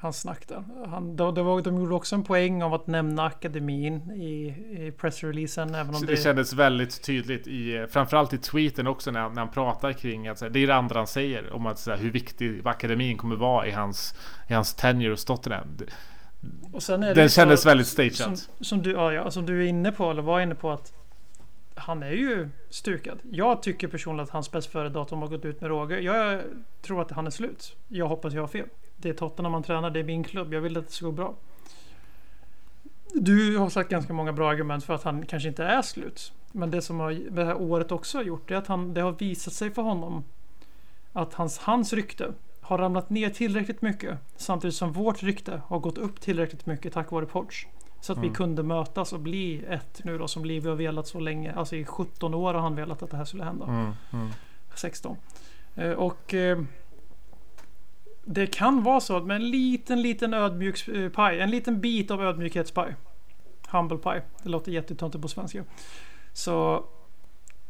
Hans 0.04 0.20
snack 0.22 0.48
där. 0.48 0.64
Han, 0.88 1.16
det, 1.16 1.32
det 1.32 1.44
var, 1.44 1.62
de 1.62 1.78
gjorde 1.78 1.96
också 1.96 2.16
en 2.16 2.24
poäng 2.24 2.64
av 2.64 2.74
att 2.74 2.88
nämna 2.88 3.26
akademin 3.26 4.12
i, 4.12 4.48
i 4.88 4.92
pressreleasen. 4.98 5.76
Även 5.76 5.96
om 5.96 6.02
det, 6.02 6.08
det 6.08 6.18
kändes 6.18 6.54
väldigt 6.54 7.04
tydligt 7.04 7.48
i 7.48 7.88
framförallt 7.90 8.34
i 8.34 8.38
tweeten 8.38 8.88
också 8.88 9.12
när, 9.12 9.20
han- 9.20 9.34
när 9.34 9.42
han 9.42 9.52
pratar 9.52 9.94
kring 9.94 10.28
att 10.28 10.42
här, 10.42 10.50
det 10.50 10.60
är 10.60 10.68
det 10.68 10.76
andra 10.76 11.00
han 11.00 11.08
säger 11.08 11.54
om 11.54 11.66
att 11.66 11.80
så 11.80 11.92
här, 11.92 11.98
hur 11.98 12.12
viktig 12.12 12.62
akademin 12.68 13.18
kommer 13.18 13.36
vara 13.36 13.68
i 13.68 13.72
hans 13.72 14.16
i 14.48 14.54
hans 14.54 14.74
tenure 14.76 15.10
hos 15.10 15.26
Tottenham. 15.26 15.68
Och 16.74 16.84
sen 16.84 17.04
är 17.04 17.16
Den 17.16 17.24
ju 17.24 17.30
så- 17.30 17.36
kändes 17.36 17.66
väldigt 17.66 17.88
som, 17.88 18.10
stageat. 18.12 18.50
som, 18.62 18.82
du, 18.82 18.92
ja, 18.92 19.14
ja, 19.14 19.32
som 19.32 19.46
du 19.46 19.64
är 19.64 19.68
inne 19.68 19.92
på, 19.92 20.12
eller 20.12 20.22
var 20.22 20.42
inne 20.42 20.56
på 20.56 20.72
att 20.72 20.94
han 21.76 22.04
är 22.04 22.12
ju 22.12 22.50
stukad. 22.70 23.20
Jag 23.32 23.64
tycker 23.64 23.88
personligen 23.88 24.24
att 24.24 24.30
hans 24.30 24.52
bäst 24.52 24.72
före 24.72 24.90
datum 24.90 25.20
har 25.20 25.28
gått 25.28 25.46
ut 25.46 25.62
med 25.62 25.68
råge. 25.70 26.00
Jag 26.00 26.42
tror 26.82 27.02
att 27.02 27.12
han 27.12 27.28
är 27.28 27.32
slut. 27.32 27.76
Jag 27.88 28.08
hoppas 28.08 28.34
jag 28.34 28.42
har 28.42 28.48
fel. 28.48 28.68
Det 29.04 29.10
är 29.10 29.14
Tottenham 29.14 29.52
man 29.52 29.64
tränar, 29.64 29.90
det 29.90 30.00
är 30.00 30.04
min 30.04 30.24
klubb. 30.24 30.54
Jag 30.54 30.62
vill 30.62 30.78
att 30.78 30.88
det 30.88 30.94
ska 30.94 31.06
gå 31.06 31.12
bra. 31.12 31.34
Du 33.14 33.58
har 33.58 33.70
sagt 33.70 33.90
ganska 33.90 34.14
många 34.14 34.34
bra 34.34 34.50
argument 34.52 34.84
för 34.84 34.94
att 34.94 35.04
han 35.04 35.26
kanske 35.26 35.50
inte 35.50 35.64
är 35.64 35.82
slut. 35.82 36.34
Men 36.52 36.72
det 36.72 36.82
som 36.82 37.00
har, 37.00 37.12
det 37.12 37.46
här 37.46 37.62
året 37.62 37.92
också 37.92 38.18
har 38.18 38.24
gjort 38.24 38.52
är 38.52 38.56
att 38.56 38.68
han, 38.68 38.94
det 38.94 39.02
har 39.02 39.12
visat 39.12 39.54
sig 39.54 39.72
för 39.72 39.82
honom 39.82 40.24
att 41.14 41.34
hans, 41.34 41.58
hans 41.58 41.94
rykte 41.94 42.34
har 42.62 42.78
ramlat 42.78 43.10
ner 43.10 43.30
tillräckligt 43.30 43.82
mycket 43.82 44.18
samtidigt 44.36 44.76
som 44.76 44.92
vårt 44.92 45.24
rykte 45.24 45.62
har 45.68 45.80
gått 45.80 45.98
upp 45.98 46.22
tillräckligt 46.22 46.66
mycket 46.66 46.94
tack 46.94 47.12
vare 47.12 47.26
Porsche. 47.26 47.68
Så 48.02 48.12
att 48.14 48.18
vi 48.20 48.22
Mm. 48.28 48.34
kunde 48.34 48.64
mötas 48.64 49.14
och 49.14 49.20
bli 49.20 49.66
ett 49.70 50.02
nu 50.04 50.18
då 50.18 50.28
som 50.28 50.46
Livi 50.46 50.70
har 50.70 50.76
velat 50.76 51.08
så 51.08 51.20
länge. 51.20 51.54
Alltså 51.54 51.76
i 51.76 51.86
17 51.86 52.34
år 52.34 52.54
har 52.54 52.62
han 52.62 52.76
velat 52.76 53.04
att 53.04 53.10
det 53.12 53.18
här 53.18 53.26
skulle 53.26 53.44
hända. 53.44 53.66
Mm, 53.66 53.92
mm. 54.14 54.30
16. 54.76 55.18
Eh, 55.76 55.92
Och 55.92 56.34
eh, 56.34 56.62
det 58.26 58.48
kan 58.48 58.84
vara 58.84 59.00
så 59.00 59.18
att 59.18 59.26
med 59.26 59.36
en 59.36 59.50
liten, 59.50 60.02
liten 60.02 60.34
ödmjuk 60.34 60.88
eh, 60.88 61.10
paj, 61.10 61.40
en 61.40 61.50
liten 61.50 61.82
bit 61.82 62.12
av 62.12 62.24
ödmjukhetspaj. 62.24 62.96
Humble 63.70 63.98
pie, 63.98 64.22
det 64.44 64.50
låter 64.50 64.72
jättetöntigt 64.72 65.22
på 65.22 65.28
svenska. 65.28 65.64
Så 66.34 66.86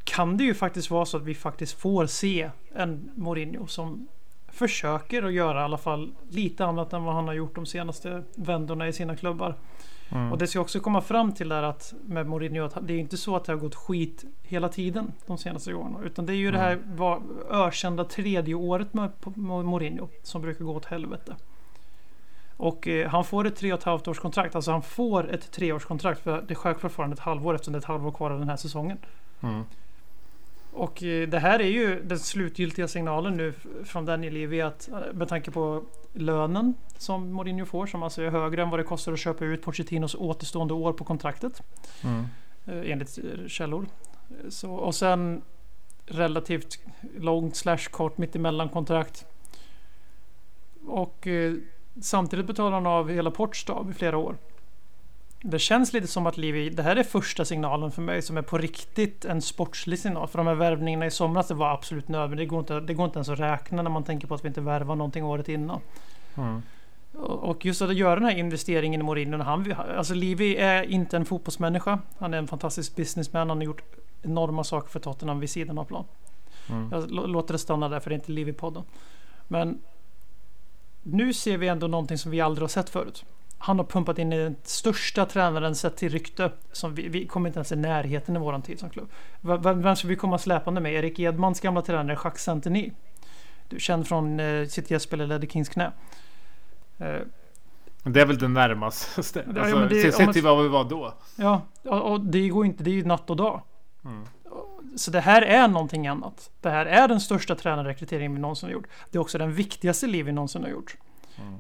kan 0.04 0.38
det 0.38 0.44
ju 0.44 0.54
faktiskt 0.54 0.92
vara 0.92 1.06
så 1.06 1.18
att 1.18 1.24
vi 1.24 1.36
faktiskt 1.36 1.80
får 1.80 2.06
se 2.06 2.50
en 2.76 3.12
Mourinho 3.16 3.68
som 3.68 4.08
försöker 4.48 5.24
att 5.24 5.34
göra 5.34 5.60
i 5.60 5.64
alla 5.64 5.78
fall 5.78 6.14
lite 6.30 6.66
annat 6.66 6.94
än 6.94 7.04
vad 7.04 7.16
han 7.16 7.28
har 7.28 7.34
gjort 7.34 7.56
de 7.56 7.66
senaste 7.66 8.24
vändorna 8.36 8.88
i 8.88 8.94
sina 8.94 9.16
klubbar. 9.16 9.56
Mm. 10.14 10.32
Och 10.32 10.38
det 10.38 10.48
ska 10.48 10.60
också 10.60 10.80
komma 10.80 11.02
fram 11.02 11.32
till 11.32 11.50
där 11.50 11.64
att 11.64 11.94
med 12.06 12.28
Mourinho 12.28 12.66
att 12.66 12.78
det 12.82 12.94
är 12.94 12.98
inte 12.98 13.18
så 13.18 13.36
att 13.36 13.46
det 13.46 13.52
har 13.52 13.60
gått 13.60 13.76
skit 13.76 14.24
hela 14.44 14.70
tiden 14.70 15.12
de 15.26 15.38
senaste 15.38 15.74
åren. 15.74 15.98
Utan 16.04 16.26
det 16.26 16.34
är 16.34 16.38
ju 16.38 16.52
det 16.52 16.58
här 16.58 16.80
var, 16.86 17.22
ökända 17.50 18.04
tredje 18.04 18.56
året 18.56 18.94
med 18.94 19.12
Mourinho 19.36 20.08
som 20.24 20.42
brukar 20.42 20.66
gå 20.66 20.76
åt 20.76 20.86
helvete. 20.86 21.36
Och 22.58 22.88
eh, 22.88 23.10
han 23.10 23.24
får 23.24 23.48
ett 23.48 23.56
tre 23.56 23.74
och 23.74 23.80
ett 23.80 23.86
halvt 23.86 24.08
års 24.08 24.20
kontrakt. 24.20 24.56
Alltså 24.56 24.72
han 24.72 24.82
får 24.82 25.32
ett 25.32 25.52
treårskontrakt 25.52 26.24
för 26.24 26.42
det 26.48 26.54
är 26.54 26.56
självklart 26.56 26.82
fortfarande 26.82 27.14
ett 27.14 27.20
halvår 27.20 27.56
eftersom 27.56 27.72
det 27.72 27.78
är 27.78 27.80
ett 27.80 27.86
halvår 27.86 28.12
kvar 28.12 28.32
av 28.32 28.40
den 28.40 28.50
här 28.50 28.58
säsongen. 28.58 28.98
Mm. 29.42 29.64
Och 30.74 31.04
eh, 31.04 31.30
det 31.30 31.40
här 31.40 31.60
är 31.60 31.68
ju 31.68 32.04
den 32.04 32.20
slutgiltiga 32.20 32.88
signalen 32.88 33.38
nu 33.38 33.54
från 33.84 34.06
Daniel 34.06 34.34
Levy 34.34 34.62
att 34.62 34.90
eh, 34.90 35.14
med 35.14 35.28
tanke 35.28 35.52
på 35.52 35.84
lönen 36.14 36.74
som 36.98 37.34
Mourinho 37.34 37.66
får 37.66 37.86
som 37.86 38.04
alltså 38.04 38.22
är 38.22 38.30
högre 38.30 38.62
än 38.62 38.70
vad 38.70 38.80
det 38.80 38.84
kostar 38.84 39.14
att 39.14 39.20
köpa 39.20 39.46
ut 39.46 39.62
Pochettinos 39.62 40.16
återstående 40.16 40.74
år 40.74 40.94
på 40.94 41.04
kontraktet. 41.04 41.62
Mm. 42.04 42.26
eh, 42.66 42.92
Enligt 42.92 43.20
källor. 43.48 43.86
Så, 44.50 44.74
och 44.74 44.96
sen 44.96 45.42
relativt 46.06 46.80
långt 47.18 47.56
slash 47.56 47.90
kort 47.92 48.18
mittemellan 48.18 48.70
kontrakt. 48.70 49.26
Och 50.88 51.28
samtidigt 52.02 52.46
betalar 52.46 52.72
han 52.72 52.88
av 52.88 53.10
hela 53.10 53.32
Portstab 53.32 53.90
i 53.90 53.94
flera 53.94 54.18
år. 54.18 54.38
Det 55.46 55.60
känns 55.60 55.94
lite 55.94 56.08
som 56.08 56.28
att 56.28 56.38
Livi, 56.38 56.70
det 56.70 56.84
här 56.84 56.96
är 56.96 57.04
första 57.04 57.46
signalen 57.46 57.92
för 57.92 58.02
mig 58.02 58.22
som 58.22 58.38
är 58.38 58.42
på 58.42 58.58
riktigt 58.58 59.26
en 59.26 59.42
sportslig 59.42 60.00
signal. 60.00 60.28
För 60.28 60.38
de 60.38 60.48
här 60.48 60.56
värvningarna 60.56 61.06
i 61.06 61.12
somras, 61.12 61.48
det 61.48 61.54
var 61.54 61.74
absolut 61.74 62.08
nödvändigt. 62.08 62.38
Det 62.38 62.46
går 62.50 62.60
inte, 62.60 62.80
det 62.80 62.94
går 62.94 63.06
inte 63.06 63.18
ens 63.18 63.30
att 63.30 63.40
räkna 63.40 63.82
när 63.82 63.90
man 63.90 64.04
tänker 64.04 64.28
på 64.28 64.36
att 64.36 64.44
vi 64.44 64.48
inte 64.48 64.62
värvar 64.62 64.96
någonting 64.96 65.24
året 65.26 65.50
innan. 65.50 65.80
Mm. 66.38 66.62
Och 67.22 67.66
just 67.66 67.82
att 67.82 67.96
göra 67.96 68.16
den 68.16 68.26
här 68.26 68.38
investeringen 68.38 69.02
i 69.02 69.04
Mourinho. 69.04 69.44
Han, 69.44 69.74
alltså 69.98 70.14
Livi 70.14 70.56
är 70.56 70.84
inte 70.84 71.18
en 71.18 71.26
fotbollsmänniska. 71.26 72.00
Han 72.18 72.34
är 72.34 72.38
en 72.38 72.48
fantastisk 72.48 72.96
businessman. 72.96 73.50
Han 73.50 73.58
har 73.58 73.66
gjort 73.66 73.84
enorma 74.22 74.64
saker 74.64 74.90
för 74.90 75.00
Tottenham 75.00 75.40
vid 75.40 75.50
sidan 75.50 75.78
av 75.78 75.86
plan. 75.86 76.06
Mm. 76.70 76.90
Jag 76.92 77.12
lå- 77.12 77.28
låter 77.28 77.54
det 77.54 77.60
stanna 77.60 77.90
där 77.90 78.00
för 78.00 78.10
det 78.10 78.14
är 78.14 78.20
inte 78.20 78.32
Livi-podden. 78.32 78.84
Men 79.48 79.82
nu 81.04 81.34
ser 81.34 81.58
vi 81.58 81.68
ändå 81.68 81.88
någonting 81.88 82.18
som 82.18 82.32
vi 82.32 82.42
aldrig 82.42 82.64
har 82.64 82.68
sett 82.68 82.90
förut. 82.90 83.26
Han 83.66 83.78
har 83.80 83.86
pumpat 83.86 84.20
in 84.20 84.30
den 84.30 84.56
största 84.64 85.26
tränaren 85.26 85.76
sett 85.76 85.98
till 85.98 86.10
rykte. 86.10 86.52
Som 86.72 86.96
vi, 86.96 87.08
vi 87.08 87.28
kommer 87.28 87.50
inte 87.50 87.58
ens 87.58 87.72
i 87.72 87.76
närheten 87.76 88.36
i 88.36 88.40
våran 88.40 88.62
tid 88.62 88.80
som 88.80 88.90
klubb. 88.90 89.10
V- 89.42 89.58
Vem, 89.74 89.96
ska 89.96 90.08
vi 90.08 90.16
komma 90.16 90.38
släpande 90.38 90.82
med? 90.82 90.94
Erik 90.94 91.20
Edmans 91.20 91.60
gamla 91.60 91.82
tränare 91.82 92.18
Jacques 92.24 92.44
Santini. 92.44 92.92
Du 93.70 93.80
känd 93.80 94.08
från 94.08 94.40
eh, 94.40 94.68
sitt 94.68 94.92
gästspel 94.92 95.22
i 95.22 95.28
Ledder 95.28 95.48
Kings 95.48 95.70
knä. 95.70 95.92
Eh, 96.98 97.20
det 98.04 98.22
är 98.22 98.26
väl 98.26 98.38
det 98.38 98.48
närmaste. 98.48 99.22
ja, 99.56 99.62
Alltså, 99.62 99.76
men 99.80 99.90
det- 99.90 100.12
Sett 100.12 100.34
till 100.34 100.44
vad 100.44 100.64
vi 100.64 100.70
var 100.70 100.84
då. 100.84 101.14
Ja, 101.36 101.62
och, 101.84 102.12
och 102.12 102.22
det 102.22 102.50
går 102.50 102.66
inte. 102.66 102.84
Det 102.84 102.90
är 102.90 102.96
ju 102.96 103.06
natt 103.06 103.30
och 103.30 103.36
dag. 103.36 103.62
Mm. 104.06 104.24
Så 104.96 105.12
det 105.12 105.20
här 105.22 105.42
är 105.42 105.68
någonting 105.68 106.08
annat. 106.08 106.50
Det 106.62 106.70
här 106.70 106.86
är 106.86 107.08
den 107.08 107.20
största 107.20 107.56
tränarrekryteringen 107.56 108.34
vi 108.34 108.40
någonsin 108.40 108.70
har 108.70 108.74
gjort. 108.74 108.88
Det 109.12 109.18
är 109.18 109.22
också 109.22 109.38
den 109.38 109.54
viktigaste 109.54 110.08
liv 110.08 110.26
vi 110.26 110.32
någonsin 110.32 110.64
har 110.64 110.70
gjort. 110.70 110.98
Mm. 111.42 111.54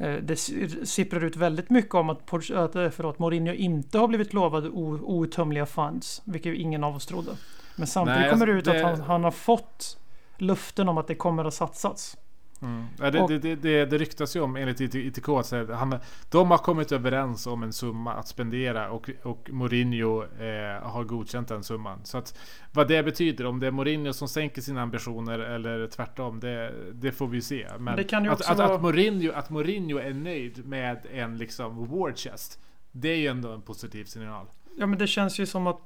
Eh, 0.00 0.14
Det 0.22 0.36
si- 0.36 0.86
sipprar 0.86 1.24
ut 1.24 1.36
väldigt 1.36 1.70
mycket 1.70 1.94
om 1.94 2.10
att, 2.10 2.50
att 2.50 2.74
eh, 2.76 2.90
förlåt, 2.90 3.18
Mourinho 3.18 3.52
inte 3.54 3.98
har 3.98 4.08
blivit 4.08 4.32
lovad 4.32 4.66
outtömliga 4.66 5.66
funds. 5.66 6.22
Vilket 6.24 6.54
ingen 6.54 6.84
av 6.84 6.96
oss 6.96 7.06
trodde. 7.06 7.30
Men 7.76 7.86
samtidigt 7.86 8.20
Nej, 8.20 8.30
kommer 8.30 8.46
det 8.46 8.52
alltså, 8.56 8.70
ut 8.70 8.76
att 8.76 8.82
det- 8.82 8.88
han, 8.88 9.00
han 9.00 9.24
har 9.24 9.30
fått 9.30 9.98
luften 10.38 10.88
om 10.88 10.98
att 10.98 11.06
det 11.06 11.14
kommer 11.14 11.44
att 11.44 11.54
satsas. 11.54 12.16
Mm. 12.62 12.84
Ja, 12.98 13.10
det, 13.10 13.20
Och- 13.20 13.30
det, 13.30 13.54
det, 13.54 13.84
det, 13.84 13.98
ryktas 13.98 14.36
ju 14.36 14.40
om 14.40 14.56
enligt 14.56 14.80
IT- 14.80 14.94
ITK 14.94 15.28
att 15.28 15.50
han, 15.70 15.98
de 16.30 16.50
har 16.50 16.58
kommit 16.58 16.92
överens 16.92 17.46
om 17.46 17.62
en 17.62 17.72
summa 17.72 18.12
att 18.14 18.28
spendera 18.28 18.90
och, 18.90 19.10
och 19.22 19.50
Mourinho 19.52 20.22
eh, 20.22 20.82
har 20.82 21.04
godkänt 21.04 21.48
den 21.48 21.64
summan. 21.64 22.00
Så 22.04 22.18
att 22.18 22.38
vad 22.72 22.88
det 22.88 23.02
betyder, 23.02 23.46
om 23.46 23.60
det 23.60 23.66
är 23.66 23.70
Mourinho 23.70 24.12
som 24.12 24.28
sänker 24.28 24.62
sina 24.62 24.82
ambitioner 24.82 25.38
eller 25.38 25.86
tvärtom, 25.86 26.40
det, 26.40 27.12
får 27.12 27.26
vi 27.26 27.40
se. 27.40 27.66
Men 27.78 27.94
att, 28.28 28.50
att, 28.50 28.58
vara- 28.58 28.74
att, 28.74 28.82
Mourinho, 28.82 29.32
att 29.32 29.50
Mourinho 29.50 29.98
är 29.98 30.14
nöjd 30.14 30.66
med 30.66 31.06
en 31.12 31.38
liksom 31.38 31.86
war 31.88 32.12
chest, 32.12 32.60
det 32.92 33.08
är 33.08 33.16
ju 33.16 33.26
ändå 33.26 33.52
en 33.52 33.62
positiv 33.62 34.04
signal. 34.04 34.46
Ja 34.78 34.86
men 34.86 34.98
det 34.98 35.06
känns 35.06 35.38
ju 35.40 35.46
som 35.46 35.66
att 35.66 35.80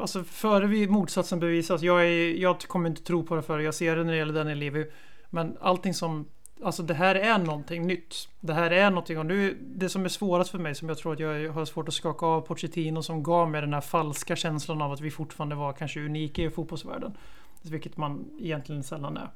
Alltså 0.00 0.24
före 0.24 0.66
vi 0.66 0.88
motsatsen 0.88 1.40
bevisas. 1.40 1.82
Jag, 1.82 2.06
är, 2.06 2.34
jag 2.40 2.60
kommer 2.60 2.88
inte 2.88 3.02
tro 3.02 3.22
på 3.26 3.36
det 3.36 3.42
förrän 3.42 3.64
jag 3.64 3.74
ser 3.74 3.96
det 3.96 4.04
när 4.04 4.12
det 4.12 4.18
gäller 4.18 4.34
Daniel 4.34 4.58
Levy. 4.58 4.86
Men 5.34 5.56
allting 5.60 5.94
som 5.94 6.26
alltså 6.62 6.82
det 6.82 6.94
här 6.94 7.14
är 7.14 7.38
någonting 7.38 7.86
nytt. 7.86 8.28
Det 8.40 8.54
här 8.54 8.70
är 8.70 8.90
någonting 8.90 9.18
och 9.18 9.26
nu, 9.26 9.58
det 9.60 9.88
som 9.88 10.04
är 10.04 10.08
svårast 10.08 10.50
för 10.50 10.58
mig 10.58 10.74
som 10.74 10.88
jag 10.88 10.98
tror 10.98 11.12
att 11.12 11.20
jag 11.20 11.52
har 11.52 11.64
svårt 11.64 11.88
att 11.88 11.94
skaka 11.94 12.26
av 12.26 12.40
Pochettino 12.40 13.02
som 13.02 13.22
gav 13.22 13.50
mig 13.50 13.60
den 13.60 13.74
här 13.74 13.80
falska 13.80 14.36
känslan 14.36 14.82
av 14.82 14.92
att 14.92 15.00
vi 15.00 15.10
fortfarande 15.10 15.54
var 15.54 15.72
kanske 15.72 16.00
unika 16.00 16.42
i 16.42 16.50
fotbollsvärlden. 16.50 17.16
Vilket 17.62 17.96
man 17.96 18.24
egentligen 18.40 18.82
sällan 18.82 19.16
är. 19.16 19.28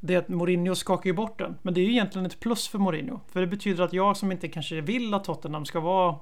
Det 0.00 0.14
är 0.14 0.18
att 0.18 0.28
Mourinho 0.28 0.74
skakar 0.74 1.10
ju 1.10 1.14
bort 1.14 1.38
den. 1.38 1.58
Men 1.62 1.74
det 1.74 1.80
är 1.80 1.84
ju 1.84 1.90
egentligen 1.90 2.26
ett 2.26 2.40
plus 2.40 2.68
för 2.68 2.78
Mourinho. 2.78 3.20
För 3.28 3.40
det 3.40 3.46
betyder 3.46 3.84
att 3.84 3.92
jag 3.92 4.16
som 4.16 4.32
inte 4.32 4.48
kanske 4.48 4.80
vill 4.80 5.14
att 5.14 5.24
Tottenham 5.24 5.64
ska 5.64 5.80
vara 5.80 6.16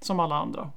som 0.00 0.20
alla 0.20 0.36
andra. 0.36 0.70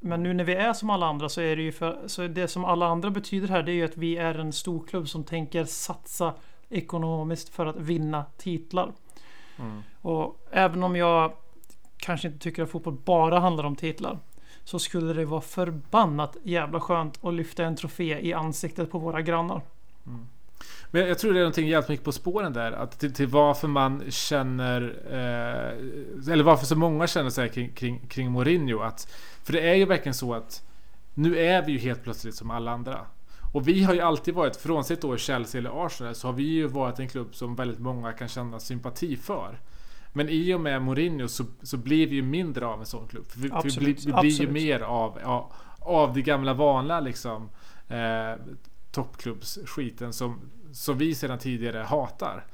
Men 0.00 0.22
nu 0.22 0.34
när 0.34 0.44
vi 0.44 0.54
är 0.54 0.72
som 0.72 0.90
alla 0.90 1.06
andra 1.06 1.28
så 1.28 1.40
är 1.40 1.56
det 1.56 1.62
ju 1.62 1.72
för, 1.72 2.02
så 2.06 2.26
det 2.26 2.48
som 2.48 2.64
alla 2.64 2.86
andra 2.86 3.10
betyder 3.10 3.48
här 3.48 3.62
det 3.62 3.72
är 3.72 3.74
ju 3.74 3.84
att 3.84 3.96
vi 3.96 4.16
är 4.16 4.34
en 4.34 4.52
stor 4.52 4.86
klubb 4.86 5.08
som 5.08 5.24
tänker 5.24 5.64
satsa 5.64 6.34
ekonomiskt 6.70 7.48
för 7.48 7.66
att 7.66 7.76
vinna 7.76 8.24
titlar. 8.36 8.92
Mm. 9.58 9.82
Och 10.00 10.46
även 10.50 10.82
om 10.82 10.96
jag 10.96 11.32
kanske 11.96 12.28
inte 12.28 12.40
tycker 12.40 12.62
att 12.62 12.70
fotboll 12.70 12.96
bara 13.04 13.40
handlar 13.40 13.64
om 13.64 13.76
titlar. 13.76 14.18
Så 14.64 14.78
skulle 14.78 15.12
det 15.12 15.24
vara 15.24 15.40
förbannat 15.40 16.36
jävla 16.42 16.80
skönt 16.80 17.24
att 17.24 17.34
lyfta 17.34 17.64
en 17.64 17.76
trofé 17.76 18.26
i 18.26 18.32
ansiktet 18.32 18.90
på 18.90 18.98
våra 18.98 19.22
grannar. 19.22 19.62
Men 20.90 21.08
jag 21.08 21.18
tror 21.18 21.32
det 21.32 21.38
är 21.38 21.42
någonting 21.42 21.68
jävligt 21.68 21.88
mycket 21.88 22.04
på 22.04 22.12
spåren 22.12 22.52
där. 22.52 22.72
Att 22.72 22.98
till, 22.98 23.14
till 23.14 23.26
varför 23.26 23.68
man 23.68 24.02
känner... 24.08 24.82
Eh, 25.10 26.32
eller 26.32 26.44
varför 26.44 26.66
så 26.66 26.76
många 26.76 27.06
känner 27.06 27.30
sig 27.30 27.48
kring, 27.48 27.72
kring, 27.72 28.00
kring 28.08 28.30
Mourinho. 28.30 28.80
Att, 28.80 29.12
för 29.44 29.52
det 29.52 29.60
är 29.70 29.74
ju 29.74 29.84
verkligen 29.84 30.14
så 30.14 30.34
att 30.34 30.62
nu 31.14 31.38
är 31.38 31.66
vi 31.66 31.72
ju 31.72 31.78
helt 31.78 32.02
plötsligt 32.02 32.34
som 32.34 32.50
alla 32.50 32.70
andra. 32.70 33.00
Och 33.52 33.68
vi 33.68 33.84
har 33.84 33.94
ju 33.94 34.00
alltid 34.00 34.34
varit, 34.34 34.56
frånsett 34.56 35.02
då 35.02 35.16
Chelsea 35.16 35.58
eller 35.58 35.86
Arsenal, 35.86 36.14
så 36.14 36.28
har 36.28 36.32
vi 36.32 36.42
ju 36.42 36.66
varit 36.66 36.98
en 36.98 37.08
klubb 37.08 37.34
som 37.34 37.54
väldigt 37.54 37.78
många 37.78 38.12
kan 38.12 38.28
känna 38.28 38.60
sympati 38.60 39.16
för. 39.16 39.60
Men 40.12 40.28
i 40.28 40.54
och 40.54 40.60
med 40.60 40.82
Mourinho 40.82 41.28
så, 41.28 41.44
så 41.62 41.76
blir 41.76 42.06
vi 42.06 42.14
ju 42.14 42.22
mindre 42.22 42.66
av 42.66 42.80
en 42.80 42.86
sån 42.86 43.08
klubb. 43.08 43.26
För 43.28 43.40
vi, 43.40 43.48
för 43.48 43.56
vi, 43.62 43.68
Absolut, 43.68 44.04
blir, 44.04 44.14
vi 44.14 44.20
blir 44.20 44.30
ju 44.30 44.46
absolut. 44.46 44.52
mer 44.52 44.80
av, 44.80 45.18
av, 45.24 45.52
av 45.80 46.14
det 46.14 46.22
gamla 46.22 46.54
vanliga 46.54 47.00
liksom. 47.00 47.48
Eh, 47.88 48.32
toppklubbsskiten 48.90 50.12
som, 50.12 50.40
som 50.72 50.98
vi 50.98 51.14
sedan 51.14 51.38
tidigare 51.38 51.78
hatar. 51.78 52.44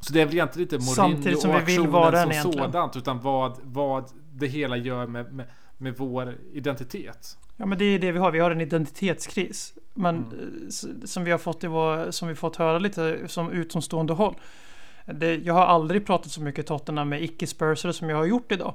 Så 0.00 0.12
det 0.12 0.20
är 0.20 0.26
väl 0.26 0.34
egentligen 0.34 0.72
inte 0.72 0.86
Samtidigt 0.86 1.24
Mourinho 1.24 1.40
som 1.40 1.50
och 1.50 1.68
vi 1.68 1.78
vill 1.78 1.88
vara 1.88 2.22
som 2.22 2.30
egentligen. 2.30 2.72
sådant 2.72 2.96
utan 2.96 3.20
vad, 3.20 3.58
vad 3.62 4.10
det 4.32 4.46
hela 4.46 4.76
gör 4.76 5.06
med, 5.06 5.32
med, 5.32 5.46
med 5.78 5.96
vår 5.98 6.34
identitet. 6.52 7.38
Ja 7.56 7.66
men 7.66 7.78
det 7.78 7.84
är 7.84 7.98
det 7.98 8.12
vi 8.12 8.18
har. 8.18 8.30
Vi 8.30 8.38
har 8.38 8.50
en 8.50 8.60
identitetskris. 8.60 9.74
Men 9.94 10.16
Mm. 10.16 10.68
eh, 10.68 11.04
som 11.06 11.24
vi 11.24 11.30
har 11.30 11.38
fått 11.38 11.64
i 11.64 11.66
vår, 11.66 12.10
som 12.10 12.28
vi 12.28 12.34
fått 12.34 12.56
höra 12.56 12.78
lite 12.78 13.18
som 13.26 13.50
utomstående 13.50 14.12
håll. 14.12 14.34
Det, 15.06 15.34
jag 15.36 15.54
har 15.54 15.66
aldrig 15.66 16.06
pratat 16.06 16.32
så 16.32 16.40
mycket 16.42 16.66
Tottenham 16.66 17.08
med 17.08 17.22
icke-spursare 17.22 17.92
som 17.92 18.08
jag 18.10 18.16
har 18.16 18.24
gjort 18.24 18.52
idag. 18.52 18.74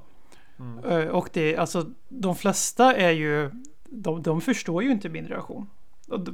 Mm. 0.59 0.83
Eh, 0.85 1.07
Och 1.07 1.29
det, 1.33 1.57
alltså 1.57 1.85
de 2.09 2.35
flesta 2.35 2.95
är 2.95 3.11
ju, 3.11 3.51
de, 3.89 4.23
de 4.23 4.41
förstår 4.41 4.83
ju 4.83 4.91
inte 4.91 5.09
min 5.09 5.27
reaktion. 5.27 5.69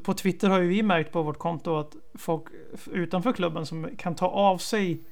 På 0.04 0.14
Twitter 0.14 0.50
har 0.50 0.60
ju 0.60 0.68
vi 0.68 0.84
märkt 0.84 1.12
på 1.12 1.24
vårt 1.24 1.38
konto 1.38 1.76
att 1.76 1.96
folk 2.14 2.44
utanför 2.92 3.34
klubben 3.34 3.66
som 3.66 3.90
kan 3.98 4.16
ta 4.16 4.28
av 4.28 4.58
sig 4.58 5.04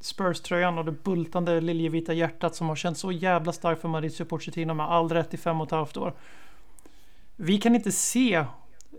Spurs-tröjan 0.00 0.78
och 0.78 0.84
det 0.84 0.92
bultande 0.92 1.60
liljevita 1.60 2.12
hjärtat 2.12 2.54
som 2.54 2.68
har 2.68 2.76
känts 2.76 3.00
så 3.00 3.12
jävla 3.12 3.52
starkt 3.52 3.80
för 3.80 3.88
Maurizio 3.88 4.24
Pochettino 4.24 4.74
med 4.74 4.86
all 4.86 5.08
rätt 5.08 5.34
i 5.34 5.36
fem 5.36 5.60
och 5.60 5.66
ett 5.66 5.72
halvt 5.72 5.96
år. 5.96 6.12
Vi 7.36 7.58
kan 7.58 7.74
inte 7.74 7.92
se 7.92 8.44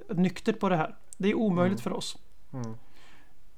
nyktert 0.10 0.60
på 0.60 0.70
det 0.70 0.78
här. 0.78 0.95
Det 1.18 1.30
är 1.30 1.36
omöjligt 1.36 1.82
för 1.82 1.93
oss. 1.93 2.18
Mm. 2.54 2.76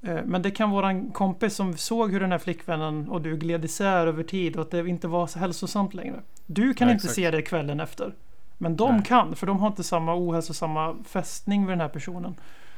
Eh, 0.02 0.26
Men 0.26 0.42
det 0.42 0.52
kan 0.52 0.70
våran 0.70 1.12
kompis 1.12 1.56
som 1.56 1.78
såg 1.78 2.12
hur 2.12 2.20
den 2.20 2.32
här 2.32 2.40
flickvännen 2.40 3.10
och 3.10 3.22
du 3.22 3.38
gled 3.38 3.66
isär 3.66 4.08
över 4.08 4.24
tid 4.24 4.56
och 4.56 4.62
att 4.62 4.72
det 4.72 4.88
inte 4.88 5.08
var 5.08 5.28
så 5.28 5.40
hälsosamt 5.40 5.94
längre. 5.94 6.22
Du 6.46 6.74
kan 6.74 6.88
Nej, 6.88 6.94
inte 6.94 7.06
exakt. 7.06 7.16
se 7.16 7.32
det 7.32 7.42
kvällen 7.42 7.80
efter. 7.80 8.16
Men 8.58 8.76
de 8.76 8.96
Nej. 8.96 9.06
kan, 9.06 9.36
för 9.36 9.48
de 9.48 9.60
har 9.60 9.68
inte 9.68 9.84
samma 9.84 10.16
ohälsosamma 10.16 10.96
fästning 11.04 11.66
vid 11.66 11.72
den 11.72 11.82
här 11.82 11.90
personen. 11.90 12.36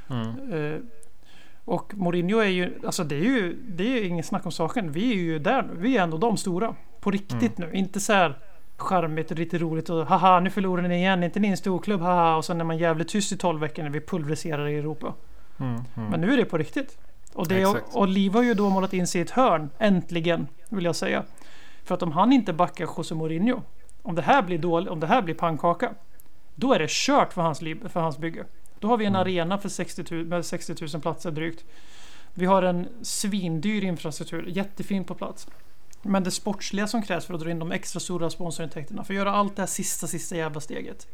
Mm. 0.10 0.88
Och 1.66 1.94
Mourinho 1.96 2.40
är 2.40 2.48
ju, 2.48 2.80
alltså 2.86 3.04
det 3.04 3.16
är 3.16 3.24
ju, 3.24 3.54
det 3.68 3.84
är 3.84 4.06
ingen 4.06 4.24
snack 4.24 4.46
om 4.46 4.52
saken. 4.52 4.92
Vi 4.92 5.12
är 5.12 5.16
ju 5.16 5.40
där 5.40 5.62
nu. 5.62 5.74
Vi 5.78 5.98
är 5.98 6.04
ändå 6.04 6.18
de 6.18 6.38
stora. 6.38 6.76
På 7.00 7.12
riktigt 7.12 7.58
nu. 7.58 7.72
Inte 7.74 8.00
så 8.00 8.14
här 8.14 8.38
charmigt 8.78 9.32
och 9.32 9.40
lite 9.40 9.58
roligt 9.58 9.90
och 9.90 10.08
haha 10.08 10.40
nu 10.40 10.50
förlorar 10.50 10.82
ni 10.82 10.96
igen. 10.96 11.24
Inte 11.24 11.40
ni 11.40 11.48
en 11.48 11.58
storklubb 11.58 12.02
haha. 12.02 12.36
Och 12.36 12.46
sen 12.46 12.62
är 12.62 12.66
man 12.66 12.78
jävligt 12.78 13.08
tyst 13.08 13.32
i 13.32 13.38
12 13.38 13.60
veckor 13.60 13.84
när 13.84 13.90
vi 13.90 14.02
pulveriserar 14.02 14.68
i 14.68 14.78
Europa. 14.78 15.14
Mm. 15.60 15.74
Mm. 15.74 16.10
Men 16.10 16.22
nu 16.22 16.34
är 16.34 16.38
det 16.38 16.46
på 16.46 16.58
riktigt. 16.58 16.98
Och, 17.34 17.48
det, 17.48 17.62
Exakt. 17.62 17.96
och 17.96 18.08
Liv 18.08 18.34
har 18.34 18.44
ju 18.44 18.54
då 18.54 18.70
målat 18.70 18.94
in 18.94 19.08
sig 19.08 19.22
i 19.22 19.24
ett 19.24 19.32
hörn, 19.32 19.70
äntligen, 19.78 20.48
vill 20.70 20.86
jag 20.86 20.96
säga. 20.96 21.24
För 21.84 21.96
att 21.96 22.04
om 22.04 22.12
han 22.12 22.34
inte 22.34 22.54
backar 22.54 22.88
José 22.98 23.16
Mourinho, 23.16 23.62
om 24.02 24.16
det 24.16 24.22
här 24.22 24.42
blir 24.42 24.58
dåligt, 24.58 24.90
om 24.90 25.00
det 25.00 25.08
här 25.08 25.22
blir 25.22 25.36
pannkaka, 25.36 25.94
då 26.56 26.74
är 26.74 26.80
det 26.80 26.90
kört 26.90 27.34
för 27.34 27.42
hans, 27.42 27.60
för 27.60 28.00
hans 28.00 28.18
bygge. 28.18 28.46
Då 28.84 28.90
har 28.90 28.98
vi 28.98 29.06
en 29.06 29.16
Mm. 29.16 29.22
arena 29.22 29.58
för 29.58 29.70
60 29.70 30.04
000, 30.16 30.26
med 30.26 30.46
60 30.46 30.76
000 30.94 31.02
platser 31.02 31.32
drygt. 31.32 31.66
Vi 32.34 32.46
har 32.46 32.64
en 32.64 32.88
svindyr 33.02 33.84
infrastruktur, 33.84 34.46
jättefin 34.48 35.04
på 35.04 35.16
plats. 35.16 35.48
Men 36.02 36.24
det 36.24 36.32
sportsliga 36.32 36.88
som 36.88 37.02
krävs 37.02 37.26
för 37.26 37.34
att 37.34 37.40
dra 37.40 37.52
in 37.52 37.60
de 37.60 37.72
extra 37.72 38.00
stora 38.00 38.30
sponsorintäkterna, 38.30 39.04
för 39.04 39.14
att 39.14 39.18
göra 39.18 39.32
allt 39.32 39.56
det 39.56 39.62
här 39.62 39.68
sista, 39.68 40.08
sista 40.08 40.36
jävla 40.36 40.60
steget. 40.62 41.08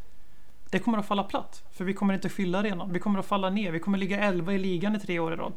Det 0.70 0.80
kommer 0.80 0.98
att 0.98 1.06
falla 1.08 1.24
platt. 1.24 1.64
För 1.72 1.86
vi 1.86 1.94
kommer 1.94 2.14
inte 2.14 2.30
fylla 2.30 2.60
arenan. 2.60 2.94
Vi 2.94 3.00
kommer 3.00 3.20
att 3.20 3.26
falla 3.26 3.50
ner. 3.50 3.72
Vi 3.72 3.80
kommer 3.80 3.98
ligga 3.98 4.20
11 4.20 4.54
i 4.54 4.58
ligan 4.58 4.96
i 4.96 5.00
tre 5.00 5.20
år 5.20 5.34
i 5.34 5.36
rad. 5.36 5.54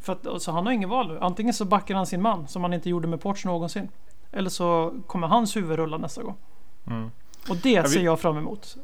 För 0.00 0.12
att, 0.12 0.42
så 0.42 0.52
han 0.52 0.66
har 0.66 0.72
ingen 0.72 0.88
val 0.88 1.08
nu. 1.08 1.18
Antingen 1.20 1.54
så 1.54 1.64
backar 1.64 1.94
han 1.94 2.06
sin 2.06 2.22
man, 2.22 2.48
som 2.48 2.62
han 2.62 2.72
inte 2.72 2.90
gjorde 2.90 3.08
med 3.08 3.20
Porch 3.20 3.44
någonsin. 3.46 3.88
Eller 4.32 4.50
så 4.50 4.94
kommer 5.06 5.26
hans 5.26 5.56
huvud 5.56 5.76
rulla 5.76 5.98
nästa 5.98 6.22
gång. 6.22 6.36
Mm. 6.86 7.10
Och 7.48 7.56
det 7.56 7.88
ser 7.90 8.00
jag 8.00 8.20
fram 8.20 8.36
emot. 8.36 8.76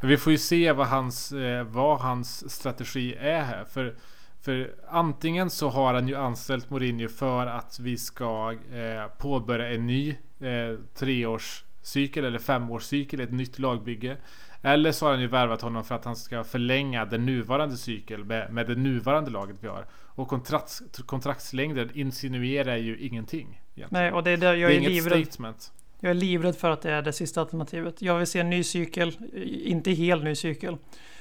Vi 0.00 0.16
får 0.16 0.32
ju 0.32 0.38
se 0.38 0.72
vad 0.72 0.86
hans, 0.86 1.32
eh, 1.32 1.64
vad 1.64 1.98
hans 2.00 2.50
strategi 2.54 3.14
är 3.14 3.42
här. 3.42 3.64
För, 3.64 3.94
för 4.40 4.74
antingen 4.88 5.50
så 5.50 5.68
har 5.68 5.94
han 5.94 6.08
ju 6.08 6.16
anställt 6.16 6.70
Mourinho 6.70 7.08
för 7.08 7.46
att 7.46 7.78
vi 7.80 7.96
ska 7.96 8.56
eh, 8.72 9.06
påbörja 9.18 9.74
en 9.74 9.86
ny 9.86 10.10
eh, 10.40 10.78
treårscykel 10.94 12.24
eller 12.24 12.38
femårscykel, 12.38 13.20
ett 13.20 13.32
nytt 13.32 13.58
lagbygge. 13.58 14.16
Eller 14.62 14.92
så 14.92 15.06
har 15.06 15.12
han 15.12 15.20
ju 15.20 15.26
värvat 15.26 15.62
honom 15.62 15.84
för 15.84 15.94
att 15.94 16.04
han 16.04 16.16
ska 16.16 16.44
förlänga 16.44 17.04
den 17.04 17.26
nuvarande 17.26 17.76
cykeln 17.76 18.26
med, 18.26 18.52
med 18.52 18.66
det 18.66 18.74
nuvarande 18.74 19.30
laget 19.30 19.56
vi 19.60 19.68
har. 19.68 19.86
Och 19.92 20.28
kontrakts, 20.28 20.82
kontraktslängden 21.06 21.90
insinuerar 21.94 22.76
ju 22.76 22.98
ingenting. 22.98 23.62
egentligen. 23.74 24.02
Nej, 24.02 24.12
och 24.12 24.24
det 24.24 24.30
är 24.30 24.36
där 24.36 24.54
jag 24.54 24.70
det 24.70 24.74
är 24.74 24.76
är 24.76 24.80
inget 24.80 24.90
livrädd. 24.90 25.26
statement. 25.26 25.72
Jag 26.00 26.10
är 26.10 26.14
livrädd 26.14 26.56
för 26.56 26.70
att 26.70 26.82
det 26.82 26.90
är 26.92 27.02
det 27.02 27.12
sista 27.12 27.40
alternativet. 27.40 28.02
Jag 28.02 28.18
vill 28.18 28.26
se 28.26 28.40
en 28.40 28.50
ny 28.50 28.64
cykel, 28.64 29.16
inte 29.64 29.90
helt 29.92 30.24
ny 30.24 30.34
cykel. 30.34 30.76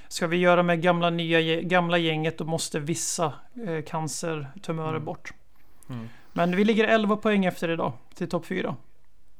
Ska 0.07 0.27
vi 0.27 0.37
göra 0.37 0.63
med 0.63 0.81
gamla, 0.81 1.09
nya, 1.09 1.61
gamla 1.61 1.97
gänget 1.97 2.37
då 2.37 2.43
måste 2.45 2.79
vissa 2.79 3.33
eh, 3.67 3.83
cancertumörer 3.85 4.89
Mm. 4.89 5.05
bort. 5.05 5.33
Mm. 5.89 6.09
Men 6.33 6.55
vi 6.55 6.63
ligger 6.63 6.87
11 6.87 7.17
poäng 7.17 7.45
efter 7.45 7.69
idag 7.69 7.93
till 8.15 8.29
topp 8.29 8.45
4. 8.45 8.75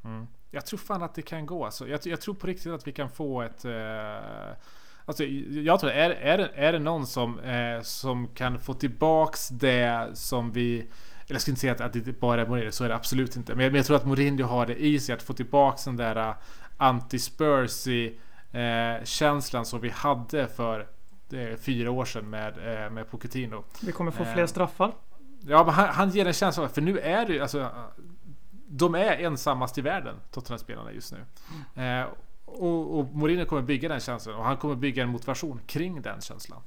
Mm. 0.04 0.28
Jag 0.52 0.66
tror 0.66 0.80
fan 0.80 1.04
att 1.04 1.16
det 1.16 1.22
kan 1.22 1.46
gå. 1.46 1.66
Alltså, 1.66 1.88
jag, 1.88 2.00
jag 2.04 2.22
tror 2.22 2.34
på 2.34 2.48
riktigt 2.48 2.72
att 2.72 2.88
vi 2.88 2.92
kan 2.92 3.10
få 3.10 3.42
ett... 3.42 3.66
Eh, 3.66 4.56
alltså, 5.06 5.24
jag 5.64 5.80
tror, 5.80 5.92
är, 5.92 6.10
är, 6.10 6.40
är 6.40 6.74
det 6.74 6.80
någon 6.80 7.08
som, 7.08 7.40
eh, 7.40 7.82
som 7.82 8.28
kan 8.28 8.60
få 8.60 8.74
tillbaks 8.74 9.50
det 9.50 10.10
som 10.14 10.52
vi... 10.52 10.86
Eller 11.28 11.36
jag 11.36 11.42
ska 11.42 11.52
inte 11.52 11.62
säga 11.62 11.74
att, 11.74 11.82
att 11.82 11.94
det 11.94 12.20
bara 12.20 12.42
är 12.42 12.48
Mourinho, 12.48 12.72
så 12.72 12.84
är 12.84 12.90
det 12.90 12.96
absolut 12.96 13.36
inte. 13.36 13.56
Men 13.56 13.64
jag, 13.64 13.72
men 13.72 13.78
jag 13.78 13.86
tror 13.86 13.98
att 13.98 14.06
Mourinho 14.06 14.44
har 14.48 14.66
det 14.66 14.76
i 14.76 15.00
sig 15.00 15.16
att 15.16 15.24
få 15.24 15.34
tillbaks 15.34 15.84
den 15.84 15.98
där 15.98 16.16
eh, 16.16 16.36
anti-Spursy 16.78 18.14
eh, 18.52 19.04
känslan 19.04 19.66
som 19.66 19.82
vi 19.82 19.90
hade 19.90 20.48
för 20.48 20.88
eh, 21.32 21.58
fyra 21.58 21.92
år 21.92 22.06
sedan 22.06 22.30
med, 22.30 22.84
eh, 22.84 22.90
med 22.92 23.12
Pochettino. 23.12 23.64
Vi 23.82 23.92
kommer 23.92 24.12
få 24.12 24.26
fler 24.26 24.48
straffar. 24.48 24.92
Ja, 25.48 25.64
men 25.64 25.74
han, 25.74 25.90
han 25.90 26.10
ger 26.10 26.26
en 26.26 26.34
känsla 26.34 26.70
för 26.70 26.82
nu 26.82 27.00
är 27.00 27.26
det 27.26 27.34
ju 27.34 27.42
alltså 27.42 27.70
De 28.68 28.96
är 28.96 29.18
ensammast 29.18 29.78
i 29.78 29.82
världen, 29.82 30.16
Tottenham-spelarna 30.32 30.92
just 30.92 31.14
nu. 31.14 31.84
Eh, 31.84 32.06
och, 32.46 33.00
och 33.00 33.16
Mourinho 33.16 33.46
kommer 33.46 33.62
bygga 33.62 33.90
den 33.90 34.00
känslan 34.00 34.36
och 34.36 34.44
han 34.46 34.58
kommer 34.58 34.76
bygga 34.76 35.04
en 35.04 35.10
motivation 35.10 35.60
kring 35.68 36.02
den 36.02 36.22
känslan. 36.22 36.62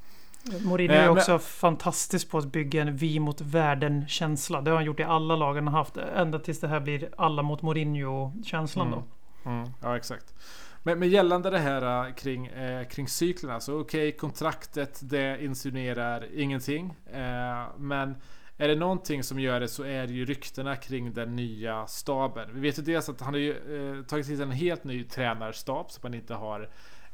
Mourinho 0.65 0.93
Eh, 0.95 1.01
är 1.03 1.09
men- 1.09 1.19
också 1.19 1.39
fantastisk 1.39 2.31
på 2.31 2.39
att 2.39 2.47
bygga 2.53 2.83
en 2.83 2.97
vi 2.97 3.21
mot 3.21 3.41
världen-känsla. 3.41 4.61
Det 4.61 4.71
har 4.71 4.77
han 4.77 4.85
gjort 4.85 5.01
i 5.01 5.03
alla 5.03 5.37
lag 5.37 5.55
han 5.55 5.67
har 5.69 5.79
haft. 5.79 5.97
Ända 5.97 6.39
tills 6.39 6.61
det 6.61 6.69
här 6.69 6.81
blir 6.81 7.09
alla 7.17 7.43
mot 7.43 7.63
Mourinho-känslan 7.63 8.87
Mm. 8.87 8.99
då. 9.45 9.51
Mm, 9.51 9.69
ja, 9.83 9.97
exakt. 9.97 10.35
Men, 10.83 10.99
men 10.99 11.09
gällande 11.09 11.51
det 11.51 11.59
här 11.59 12.07
eh, 12.09 12.15
kring, 12.15 12.47
eh, 12.47 12.87
kring 12.89 13.09
cyklerna, 13.09 13.61
så 13.61 13.81
okej, 13.81 14.13
kontraktet 14.13 15.01
det 15.03 15.45
insinuerar 15.45 16.27
ingenting. 16.35 16.95
Eh, 17.13 17.65
men 17.79 18.15
är 18.57 18.69
det 18.69 18.75
någonting 18.75 19.23
som 19.23 19.41
gör 19.41 19.61
det 19.61 19.69
så 19.69 19.83
är 19.83 20.07
det 20.07 20.13
ju 20.13 20.25
ryktena 20.25 20.77
kring 20.77 21.13
den 21.13 21.37
nya 21.37 21.87
staben. 21.87 22.49
Vi 22.55 22.61
vet 22.61 22.79
ju 22.79 22.83
dels 22.83 23.09
att 23.09 23.21
han 23.21 23.35
har 23.35 23.41
ju 23.41 23.51
eh, 23.99 24.05
tagit 24.05 24.27
till 24.27 24.41
en 24.43 24.51
helt 24.51 24.85
ny 24.85 25.05
tränarstab 25.05 25.91
som 25.91 26.01
man 26.03 26.15
inte 26.15 26.35
har 26.35 26.69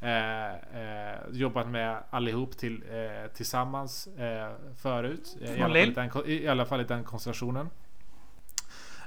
eh, 0.05 0.51
eh, 0.51 1.19
jobbat 1.33 1.69
med 1.69 1.99
allihop 2.11 2.57
till, 2.57 2.83
eh, 2.91 3.31
tillsammans 3.33 4.07
eh, 4.07 4.53
förut. 4.83 5.37
I 5.41 5.63
alla, 5.63 5.75
fall 5.75 5.77
i, 5.77 5.91
den, 5.91 6.11
I 6.27 6.49
alla 6.49 6.65
fall 6.65 6.81
i 6.81 6.85
den 6.85 7.05
konstellationen. 7.05 7.71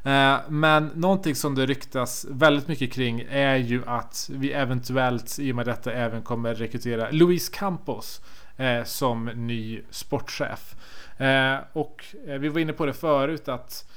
Eh, 0.03 0.39
men 0.47 0.91
någonting 0.95 1.35
som 1.35 1.55
det 1.55 1.65
ryktas 1.65 2.25
väldigt 2.29 2.67
mycket 2.67 2.93
kring 2.93 3.25
är 3.29 3.55
ju 3.55 3.83
att 3.85 4.29
vi 4.33 4.51
eventuellt 4.51 5.39
i 5.39 5.51
och 5.51 5.55
med 5.55 5.65
detta 5.65 5.93
även 5.93 6.21
kommer 6.21 6.55
rekrytera 6.55 7.11
Luis 7.11 7.49
Campos 7.49 8.21
eh, 8.57 8.83
som 8.83 9.25
ny 9.25 9.81
sportchef. 9.89 10.75
Eh, 11.17 11.57
och 11.73 12.05
vi 12.25 12.49
var 12.49 12.59
inne 12.59 12.73
på 12.73 12.85
det 12.85 12.93
förut 12.93 13.47
att 13.47 13.91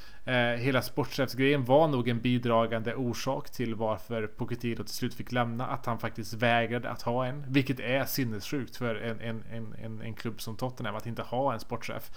hela 0.58 0.82
sportchefsgrejen 0.82 1.64
var 1.64 1.88
nog 1.88 2.08
en 2.08 2.20
bidragande 2.20 2.94
orsak 2.94 3.50
till 3.50 3.74
varför 3.74 4.26
Pochettino 4.26 4.84
till 4.84 4.94
slut 4.94 5.14
fick 5.14 5.32
lämna. 5.32 5.66
Att 5.66 5.86
han 5.86 5.98
faktiskt 5.98 6.34
vägrade 6.34 6.90
att 6.90 7.02
ha 7.02 7.26
en. 7.26 7.44
Vilket 7.48 7.80
är 7.80 8.04
sinnessjukt 8.04 8.76
för 8.76 8.94
en, 8.94 9.20
en, 9.20 9.74
en, 9.82 10.00
en 10.00 10.14
klubb 10.14 10.40
som 10.40 10.56
Tottenham 10.56 10.96
att 10.96 11.06
inte 11.06 11.22
ha 11.22 11.52
en 11.52 11.60
sportchef. 11.60 12.10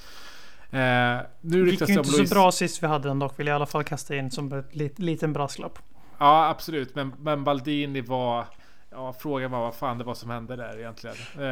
Eh, 0.71 1.19
nu 1.41 1.69
gick 1.69 1.89
ju 1.89 1.93
inte 1.93 2.09
så 2.09 2.33
bra 2.35 2.51
sist 2.51 2.83
vi 2.83 2.87
hade 2.87 3.07
den 3.07 3.19
dock, 3.19 3.39
vill 3.39 3.47
jag 3.47 3.53
i 3.53 3.55
alla 3.55 3.65
fall 3.65 3.83
kasta 3.83 4.15
in 4.15 4.31
som 4.31 4.53
en 4.53 4.63
lit, 4.71 4.99
liten 4.99 5.33
brasklapp. 5.33 5.79
Ja, 6.17 6.49
absolut. 6.49 6.95
Men, 6.95 7.13
men 7.19 7.43
Baldini 7.43 8.01
var... 8.01 8.45
Ja, 8.93 9.13
frågan 9.13 9.51
var 9.51 9.59
vad 9.59 9.75
fan 9.75 9.97
det 9.97 10.03
var 10.03 10.13
som 10.13 10.29
hände 10.29 10.55
där 10.55 10.79
egentligen. 10.79 11.15
Eh, 11.37 11.45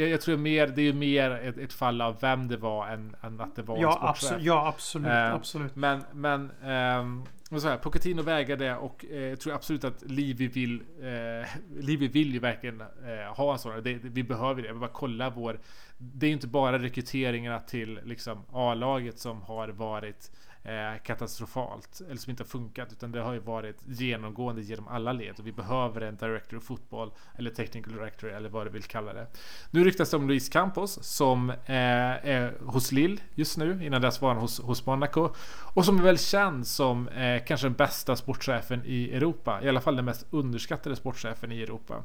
jag, 0.00 0.08
jag, 0.08 0.20
tror 0.20 0.36
mer, 0.36 0.66
det 0.66 0.80
är 0.80 0.84
ju 0.84 0.92
mer 0.92 1.30
ett, 1.30 1.58
ett, 1.58 1.72
fall 1.72 2.00
av 2.00 2.16
vem 2.20 2.48
det 2.48 2.56
var 2.56 2.88
än, 2.88 3.16
än 3.22 3.40
att 3.40 3.56
det 3.56 3.62
var 3.62 3.78
ja, 3.78 4.08
en 4.08 4.14
sportchef. 4.14 4.42
ja, 4.42 4.68
absolut. 4.68 5.08
Eh, 5.08 5.34
absolut. 5.34 5.76
Men, 5.76 6.04
men 6.12 6.50
ehm, 6.64 7.24
så 7.50 7.68
här, 7.68 7.76
Pochettino 7.76 8.22
vägrade 8.22 8.76
och 8.76 9.04
eh, 9.10 9.22
jag 9.22 9.40
tror 9.40 9.54
absolut 9.54 9.84
att 9.84 10.02
Livi 10.02 10.46
vill 10.46 10.82
eh, 11.00 11.48
Livi 11.80 12.08
vill 12.08 12.32
ju 12.32 12.38
verkligen 12.38 12.80
eh, 12.80 13.36
ha 13.36 13.52
en 13.52 13.58
sån. 13.58 13.82
Det, 13.82 13.94
det, 13.94 14.08
vi 14.08 14.22
behöver 14.22 14.62
det. 14.62 14.72
Vi 14.72 14.78
bara 14.78 14.90
kolla 14.92 15.30
vår 15.30 15.60
Det 15.98 16.26
är 16.26 16.28
ju 16.28 16.34
inte 16.34 16.46
bara 16.46 16.78
rekryteringarna 16.78 17.60
till 17.60 18.00
liksom 18.04 18.44
A-laget 18.52 19.18
som 19.18 19.42
har 19.42 19.68
varit 19.68 20.30
eh, 20.66 21.02
katastrofalt 21.02 22.00
eller 22.06 22.16
som 22.16 22.30
inte 22.30 22.42
har 22.42 22.48
funkat 22.48 22.92
utan 22.92 23.12
det 23.12 23.20
har 23.20 23.32
ju 23.32 23.38
varit 23.38 23.82
genomgående 23.86 24.62
genom 24.62 24.88
alla 24.88 25.12
led 25.12 25.34
och 25.38 25.46
vi 25.46 25.52
behöver 25.52 26.00
en 26.00 26.16
director 26.16 26.56
of 26.56 26.64
football 26.64 27.10
eller 27.38 27.50
technical 27.50 27.92
director 27.92 28.32
eller 28.32 28.48
vad 28.48 28.66
du 28.66 28.70
vill 28.70 28.82
kalla 28.82 29.12
det. 29.12 29.26
Nu 29.70 29.84
ryktas 29.84 30.10
det 30.10 30.16
om 30.16 30.28
Luis 30.28 30.48
Campos 30.48 31.04
som 31.04 31.50
eh, 31.50 31.56
är 31.66 32.54
hos 32.64 32.92
Lille 32.92 33.20
just 33.34 33.58
nu. 33.58 33.84
Innan 33.84 34.02
dess 34.02 34.20
var 34.20 34.28
han 34.28 34.38
hos, 34.38 34.60
hos 34.60 34.86
Monaco 34.86 35.30
och 35.74 35.84
som 35.84 35.98
är 35.98 36.02
väl 36.02 36.18
känd 36.18 36.66
som 36.66 37.08
eh, 37.08 37.44
kanske 37.44 37.66
den 37.66 37.74
bästa 37.74 38.16
sportchefen 38.16 38.82
i 38.84 39.14
Europa. 39.14 39.60
I 39.62 39.68
alla 39.68 39.80
fall 39.80 39.96
den 39.96 40.04
mest 40.04 40.26
underskattade 40.30 40.96
sportchefen 40.96 41.52
i 41.52 41.62
Europa. 41.62 42.04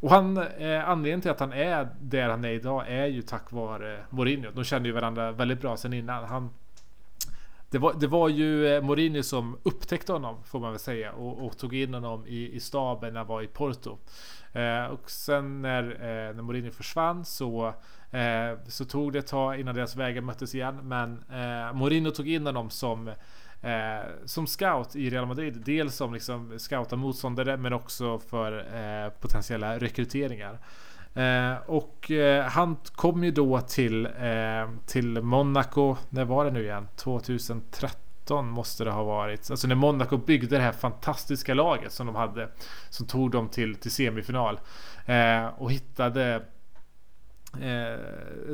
Och 0.00 0.10
han, 0.10 0.36
eh, 0.36 0.88
anledningen 0.88 1.20
till 1.20 1.30
att 1.30 1.40
han 1.40 1.52
är 1.52 1.88
där 2.00 2.28
han 2.28 2.44
är 2.44 2.48
idag 2.48 2.84
är 2.88 3.06
ju 3.06 3.22
tack 3.22 3.52
vare 3.52 4.04
Mourinho. 4.10 4.50
De 4.54 4.64
kände 4.64 4.88
ju 4.88 4.94
varandra 4.94 5.32
väldigt 5.32 5.60
bra 5.60 5.76
sen 5.76 5.92
innan. 5.92 6.24
Han 6.24 6.50
det 7.70 7.78
var, 7.78 7.94
det 8.00 8.06
var 8.06 8.28
ju 8.28 8.62
Morini 8.62 8.86
Mourinho 8.86 9.22
som 9.22 9.58
upptäckte 9.62 10.12
honom 10.12 10.44
får 10.44 10.60
man 10.60 10.70
väl 10.70 10.80
säga 10.80 11.12
och, 11.12 11.46
och 11.46 11.58
tog 11.58 11.74
in 11.74 11.94
honom 11.94 12.26
i, 12.26 12.52
i 12.52 12.60
staben 12.60 13.12
när 13.12 13.20
han 13.20 13.26
var 13.26 13.42
i 13.42 13.46
Porto. 13.46 13.98
Eh, 14.52 14.84
och 14.84 15.10
sen 15.10 15.62
när, 15.62 15.82
eh, 15.90 16.34
när 16.34 16.42
Mourinho 16.42 16.70
försvann 16.70 17.24
så, 17.24 17.66
eh, 18.10 18.58
så 18.68 18.84
tog 18.84 19.12
det 19.12 19.18
ett 19.18 19.26
tag 19.26 19.60
innan 19.60 19.74
deras 19.74 19.96
vägar 19.96 20.22
möttes 20.22 20.54
igen. 20.54 20.76
Men 20.82 21.24
eh, 21.30 21.72
Mourinho 21.72 22.10
tog 22.10 22.28
in 22.28 22.46
honom 22.46 22.70
som 22.70 23.10
Eh, 23.62 24.08
som 24.24 24.46
scout 24.46 24.96
i 24.96 25.10
Real 25.10 25.26
Madrid. 25.26 25.62
Dels 25.64 25.96
som 25.96 26.14
liksom 26.14 26.58
scouta 26.58 26.96
motståndare 26.96 27.56
men 27.56 27.72
också 27.72 28.18
för 28.18 28.58
eh, 28.58 29.10
potentiella 29.10 29.78
rekryteringar. 29.78 30.58
Eh, 31.14 31.56
och 31.66 32.10
eh, 32.10 32.44
han 32.44 32.76
kom 32.92 33.24
ju 33.24 33.30
då 33.30 33.60
till, 33.60 34.06
eh, 34.06 34.70
till 34.86 35.22
Monaco, 35.22 35.96
när 36.08 36.24
var 36.24 36.44
det 36.44 36.50
nu 36.50 36.62
igen? 36.62 36.88
2013 36.96 38.48
måste 38.48 38.84
det 38.84 38.90
ha 38.90 39.04
varit. 39.04 39.50
Alltså 39.50 39.68
när 39.68 39.74
Monaco 39.74 40.16
byggde 40.16 40.56
det 40.56 40.62
här 40.62 40.72
fantastiska 40.72 41.54
laget 41.54 41.92
som 41.92 42.06
de 42.06 42.16
hade. 42.16 42.48
Som 42.90 43.06
tog 43.06 43.30
dem 43.30 43.48
till, 43.48 43.74
till 43.74 43.90
semifinal. 43.90 44.60
Eh, 45.06 45.46
och 45.46 45.72
hittade 45.72 46.42
Eh, 47.52 48.00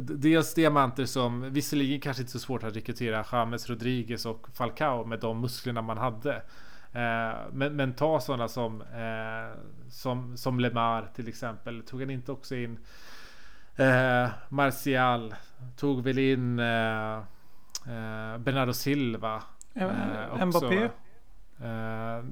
dels 0.03 0.55
diamanter 0.55 1.05
som 1.05 1.53
visserligen 1.53 2.01
kanske 2.01 2.23
inte 2.23 2.33
så 2.33 2.39
svårt 2.39 2.65
att 2.65 2.77
rekrytera 2.77 3.25
James 3.33 3.71
Rodriguez 3.71 4.27
och 4.27 4.47
Falcao 4.53 5.05
med 5.05 5.21
de 5.21 5.41
musklerna 5.41 5.83
man 5.83 5.99
hade. 5.99 6.43
Eh, 6.95 7.39
men, 7.53 7.77
men, 7.77 7.95
ta 7.95 8.21
sådana 8.21 8.49
som, 8.49 8.83
eh, 8.83 9.59
som, 9.89 10.37
som 10.37 10.61
Lemar 10.61 11.11
till 11.15 11.29
exempel. 11.29 11.83
Tog 11.83 12.01
han 12.01 12.11
inte 12.11 12.33
också 12.33 12.55
in 12.55 12.79
eh, 13.77 14.29
Martial? 14.49 15.35
Tog 15.77 16.05
väl 16.05 16.19
in 16.19 16.59
eh, 16.59 17.17
eh 17.17 18.39
Bernardo 18.39 18.73
Silva? 18.73 19.43
Eh, 19.75 20.47
Mbappé? 20.47 20.91
Eh, 21.63 22.25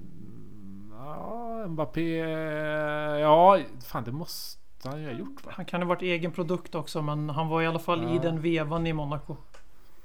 ja, 0.92 1.66
Mbappé. 1.68 2.16
Ja, 3.20 3.58
fan 3.84 4.04
det 4.04 4.12
måste 4.12 4.88
han 4.88 5.00
ju 5.00 5.06
ha 5.06 5.12
gjort 5.12 5.44
va? 5.44 5.52
Han 5.56 5.64
kan 5.64 5.82
ha 5.82 5.88
varit 5.88 6.02
egen 6.02 6.32
produkt 6.32 6.74
också 6.74 7.02
men 7.02 7.30
han 7.30 7.48
var 7.48 7.62
i 7.62 7.66
alla 7.66 7.78
fall 7.78 8.02
ja. 8.02 8.14
i 8.14 8.18
den 8.18 8.40
vevan 8.40 8.86
i 8.86 8.92
Monaco. 8.92 9.36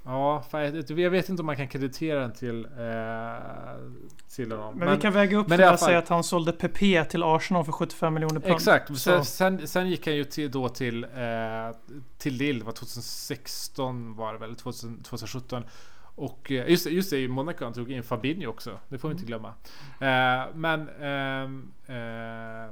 Ja, 0.07 0.43
jag 0.87 1.09
vet 1.09 1.29
inte 1.29 1.41
om 1.41 1.45
man 1.45 1.55
kan 1.55 1.67
kreditera 1.67 2.19
den 2.19 2.33
till, 2.33 2.65
eh, 2.65 2.71
till 4.35 4.51
honom. 4.51 4.75
Men, 4.75 4.85
men, 4.85 4.95
vi 4.95 5.01
kan 5.01 5.13
väga 5.13 5.37
upp 5.37 5.49
det 5.49 5.57
med 5.57 5.69
att 5.69 5.79
säga 5.79 5.97
att 5.97 6.09
han 6.09 6.23
sålde 6.23 6.51
PP 6.51 7.03
till 7.09 7.23
Arsenal 7.23 7.65
för 7.65 7.71
75 7.71 8.13
miljoner 8.13 8.39
pund. 8.39 8.55
Exakt, 8.55 8.97
sen, 8.97 9.25
sen, 9.25 9.67
sen, 9.67 9.89
gick 9.89 10.07
han 10.07 10.15
ju 10.15 10.23
till, 10.23 10.51
då 10.51 10.69
till, 10.69 11.03
eh, 11.03 11.09
till 12.17 12.33
Lille, 12.33 12.63
var 12.63 12.71
2016 12.71 14.15
var 14.15 14.33
det 14.33 14.39
väl, 14.39 14.55
2000, 14.55 15.03
2017. 15.03 15.63
Och 16.15 16.51
eh, 16.51 16.69
just, 16.69 16.85
just 16.85 17.09
det, 17.09 17.19
i 17.19 17.27
Monaco 17.27 17.63
han 17.63 17.73
tog 17.73 17.91
in 17.91 18.03
Fabinho 18.03 18.47
också. 18.47 18.79
Det 18.89 18.97
får 18.97 19.09
vi 19.09 19.13
inte 19.13 19.21
mm. 19.21 19.27
glömma. 19.27 19.53
Eh, 19.99 20.47
men 20.55 20.89
ehm, 20.89 21.71
eh, 21.85 22.71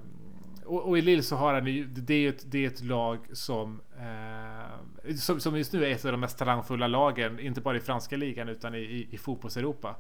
och, 0.66 0.90
och, 0.90 0.98
i 0.98 1.02
Lille 1.02 1.24
så 1.24 1.36
har 1.36 1.54
han 1.54 1.68
ju, 1.68 1.86
det 1.86 2.14
är 2.14 2.30
ett, 2.30 2.52
det 2.52 2.64
är 2.64 2.68
ett 2.68 2.84
lag 2.84 3.20
som, 3.34 3.82
eh, 4.00 5.16
som, 5.16 5.40
som 5.40 5.58
just 5.58 5.74
nu 5.74 5.86
är 5.86 5.92
ett 5.92 6.06
av 6.06 6.12
de 6.12 6.20
mest 6.20 6.38
talangfulla 6.38 6.88
lagen, 6.88 7.40
inte 7.40 7.62
bara 7.62 7.78
i 7.78 7.80
franska 7.80 8.18
ligan 8.18 8.50
utan 8.50 8.76
i, 8.76 8.80
i, 8.80 9.08
i 9.12 9.18
fotbolls-Europa. 9.18 9.96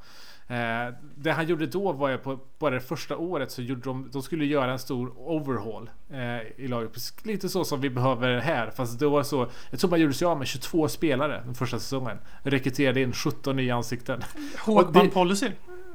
Eh, 0.48 0.94
det 1.16 1.32
han 1.32 1.48
gjorde 1.48 1.68
då 1.68 1.92
var 1.92 2.10
ju 2.10 2.18
på 2.18 2.40
bara 2.60 2.76
det 2.76 2.82
första 2.82 3.18
året 3.18 3.52
så 3.52 3.62
gjorde 3.62 3.82
de, 3.82 4.10
de 4.12 4.22
skulle 4.22 4.46
göra 4.46 4.72
en 4.72 4.80
stor 4.80 5.14
overhaul 5.18 5.90
eh, 6.10 6.64
i 6.64 6.68
laget. 6.68 7.14
Lite 7.24 7.50
så 7.50 7.64
som 7.64 7.82
vi 7.82 7.90
behöver 7.90 8.40
här, 8.40 8.70
fast 8.70 9.00
det 9.00 9.08
var 9.08 9.24
så, 9.24 9.50
jag 9.72 9.80
tror 9.80 9.90
man 9.90 10.02
gjorde 10.02 10.14
sig 10.14 10.26
av 10.26 10.38
med 10.38 10.48
22 10.48 10.88
spelare 10.88 11.42
den 11.46 11.56
första 11.56 11.80
säsongen. 11.80 12.18
Rekryterade 12.44 13.02
in 13.02 13.14
17 13.14 13.56
nya 13.56 13.76
ansikten. 13.76 14.22
Håkman 14.60 15.10
policy. 15.10 15.52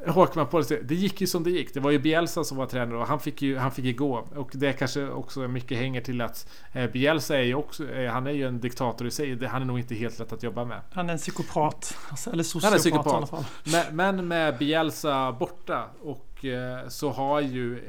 Håkman 0.07 0.47
policy. 0.47 0.79
Det 0.83 0.95
gick 0.95 1.21
ju 1.21 1.27
som 1.27 1.45
det 1.45 1.51
gick. 1.51 1.75
Det 1.75 1.81
var 1.81 1.91
ju 1.91 1.99
Bielsa 1.99 2.45
som 2.45 2.57
var 2.57 2.67
tränare 2.67 2.99
och 2.99 3.07
han 3.07 3.21
fick 3.21 3.43
ju, 3.43 3.57
han 3.57 3.73
fick 3.73 3.85
ju 3.85 3.93
gå. 3.93 4.27
Och 4.37 4.51
det 4.55 4.73
kanske 4.73 5.09
också 5.09 5.41
mycket 5.41 5.79
hänger 5.79 6.01
till 6.01 6.21
att 6.21 6.49
eh, 6.73 6.91
Bielsa 6.91 7.39
är 7.39 7.43
ju 7.43 7.55
också, 7.55 7.91
eh, 7.91 8.13
han 8.13 8.27
är 8.27 8.31
ju 8.31 8.47
en 8.47 8.61
diktator 8.61 9.07
i 9.07 9.11
sig. 9.11 9.47
Han 9.47 9.63
är 9.63 9.67
nog 9.67 9.79
inte 9.79 9.95
helt 9.95 10.19
lätt 10.19 10.33
att 10.33 10.43
jobba 10.43 10.65
med. 10.65 10.81
Han 10.93 11.09
är 11.09 11.13
en 11.13 11.19
psykopat. 11.19 11.97
Eller 12.33 12.43
sociopat 12.43 12.65
han 12.65 12.75
är 12.75 12.79
psykopat. 12.79 13.13
i 13.13 13.17
alla 13.17 13.27
fall. 13.27 13.45
Men, 13.65 13.97
men 13.97 14.29
med 14.29 14.59
Bielsa 14.59 15.33
borta 15.33 15.85
och 16.03 16.45
eh, 16.45 16.89
så 16.89 17.11
har 17.11 17.41
ju 17.41 17.81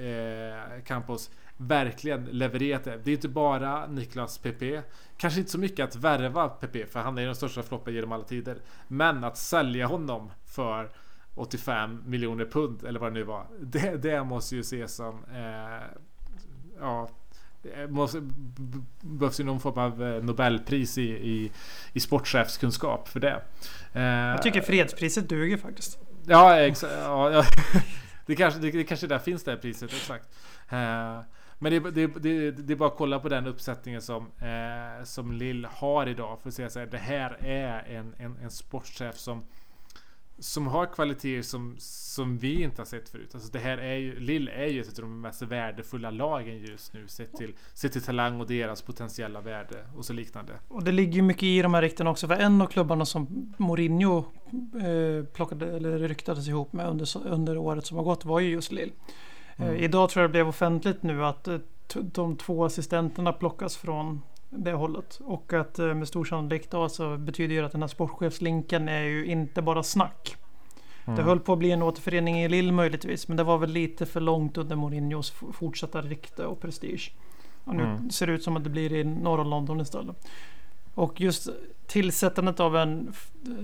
Campos 0.86 1.30
verkligen 1.57 2.26
levererat 2.26 2.84
det. 2.84 2.99
Det 3.03 3.12
är 3.12 3.16
inte 3.16 3.30
bara 3.30 3.88
Niklas 3.88 4.38
PP. 4.38 4.82
Kanske 5.18 5.39
inte 5.39 5.51
så 5.51 5.59
mycket 5.59 5.84
att 5.84 5.95
värva 5.95 6.49
PP 6.49 6.91
för 6.91 6.99
han 6.99 7.18
är 7.18 7.26
den 7.26 7.36
största 7.36 7.64
floppen 7.64 7.93
genom 7.93 8.12
alla 8.12 8.24
tider. 8.24 8.57
Men 8.88 9.24
att 9.24 9.38
sälja 9.38 9.88
honom 9.88 10.32
för 10.45 10.89
85 11.36 12.03
miljoner 12.05 12.45
pund 12.45 12.84
eller 12.84 12.99
vad 12.99 13.11
det 13.11 13.19
nu 13.19 13.23
var. 13.23 13.45
Det, 13.59 14.01
det 14.01 14.23
måste 14.23 14.55
ju 14.55 14.61
ses 14.61 14.95
som 14.95 15.25
eh, 15.34 15.99
ja, 16.79 17.09
måste, 17.89 18.21
behövs 19.01 19.39
ju 19.39 19.43
någon 19.43 19.59
form 19.59 19.77
av 19.77 20.03
eh, 20.03 20.23
Nobelpris 20.23 20.97
i, 20.97 21.01
i, 21.01 21.51
i 21.93 21.99
sportchefskunskap 21.99 23.07
för 23.07 23.19
det. 23.19 23.41
Eh, 23.93 24.01
Jag 24.03 24.41
tycker 24.41 24.61
fredspriset 24.61 25.29
duger 25.29 25.57
faktiskt. 25.57 25.99
Ja, 26.25 26.59
exakt. 26.59 26.93
Ja, 26.97 27.32
ja. 27.32 27.43
det, 28.25 28.36
kanske, 28.36 28.59
det, 28.59 28.71
det 28.71 28.84
kanske 28.84 29.07
där 29.07 29.19
finns 29.19 29.43
det 29.43 29.57
priset, 29.57 29.93
exakt. 29.93 30.29
Eh, 30.69 31.19
men 31.59 31.71
det, 31.71 31.79
det, 31.79 32.07
det, 32.07 32.51
det, 32.51 32.73
är 32.73 32.77
bara 32.77 32.89
att 32.89 32.97
kolla 32.97 33.19
på 33.19 33.29
den 33.29 33.47
uppsättningen 33.47 34.01
som, 34.01 34.32
eh, 34.39 35.03
som 35.03 35.32
Lill 35.32 35.67
har 35.71 36.07
idag 36.07 36.39
för 36.41 36.49
att 36.49 36.55
säga 36.55 36.69
så 36.69 36.79
här, 36.79 36.86
det 36.86 36.97
här 36.97 37.38
är 37.45 37.84
en, 37.97 38.15
en, 38.17 38.38
en 38.43 38.51
sportchef 38.51 39.17
som 39.17 39.43
som 40.41 40.67
har 40.67 40.85
kvaliteter 40.85 41.41
som, 41.41 41.75
som 41.77 42.37
vi 42.37 42.61
inte 42.63 42.81
har 42.81 42.85
sett 42.85 43.09
förut. 43.09 43.35
Alltså 43.35 43.51
det 43.51 43.59
här 43.59 43.77
är 43.77 43.95
ju, 43.95 44.19
Lille 44.19 44.51
är 44.51 44.67
ju 44.67 44.81
ett 44.81 44.87
av 44.99 45.01
de 45.01 45.21
mest 45.21 45.41
värdefulla 45.41 46.11
lagen 46.11 46.57
just 46.57 46.93
nu 46.93 47.07
sett 47.07 47.33
till, 47.37 47.53
sett 47.73 47.91
till 47.91 48.01
talang 48.01 48.41
och 48.41 48.47
deras 48.47 48.81
potentiella 48.81 49.41
värde 49.41 49.85
och 49.95 50.05
så 50.05 50.13
liknande. 50.13 50.53
Och 50.67 50.83
det 50.83 50.91
ligger 50.91 51.13
ju 51.13 51.21
mycket 51.21 51.43
i 51.43 51.61
de 51.61 51.73
här 51.73 51.81
ryktena 51.81 52.09
också. 52.09 52.27
För 52.27 52.35
en 52.35 52.61
av 52.61 52.67
klubbarna 52.67 53.05
som 53.05 53.53
Mourinho 53.57 54.17
eh, 54.85 55.25
plockade, 55.25 55.75
eller 55.75 55.99
ryktades 55.99 56.47
ihop 56.47 56.73
med 56.73 56.87
under, 56.89 57.27
under 57.27 57.57
året 57.57 57.85
som 57.85 57.97
har 57.97 58.03
gått 58.03 58.25
var 58.25 58.39
ju 58.39 58.49
just 58.49 58.71
Lille. 58.71 58.91
Eh, 59.57 59.65
Mm. 59.65 59.75
idag 59.75 60.09
tror 60.09 60.21
jag 60.21 60.29
det 60.29 60.31
blev 60.31 60.47
offentligt 60.47 61.03
nu 61.03 61.25
att 61.25 61.47
eh, 61.47 61.57
de 61.95 62.35
två 62.37 62.65
assistenterna 62.65 63.33
plockas 63.33 63.77
från 63.77 64.21
det 64.51 64.71
hållet. 64.73 65.19
Och 65.23 65.53
att 65.53 65.79
eh, 65.79 65.93
med 65.93 66.07
stor 66.07 66.25
sannolikhet 66.25 66.71
då 66.71 66.89
så 66.89 67.17
betyder 67.17 67.55
ju 67.55 67.65
att 67.65 67.71
den 67.71 67.81
här 67.81 67.87
sportchefslinken 67.87 68.89
är 68.89 69.01
ju 69.03 69.25
inte 69.25 69.61
bara 69.61 69.83
snack. 69.83 70.35
Mm. 71.05 71.17
Det 71.17 71.23
höll 71.23 71.39
på 71.39 71.53
att 71.53 71.59
bli 71.59 71.71
en 71.71 71.81
återförening 71.81 72.41
i 72.41 72.49
Lille 72.49 72.71
möjligtvis. 72.71 73.27
Men 73.27 73.37
det 73.37 73.43
var 73.43 73.57
väl 73.57 73.69
lite 73.69 74.05
för 74.05 74.19
långt 74.19 74.57
under 74.57 74.75
Mourinhos 74.75 75.31
fortsatta 75.53 76.01
rykte 76.01 76.45
och 76.45 76.59
prestige. 76.61 77.11
Och 77.63 77.75
nu 77.75 77.83
Mm. 77.83 78.09
ser 78.09 78.27
det 78.27 78.33
ut 78.33 78.43
som 78.43 78.57
att 78.57 78.63
det 78.63 78.69
blir 78.69 78.93
i 78.93 79.03
norra 79.03 79.43
London 79.43 79.81
istället. 79.81 80.27
Och 80.95 81.21
just 81.21 81.49
tillsättandet 81.87 82.59
av 82.59 82.77
en 82.77 83.13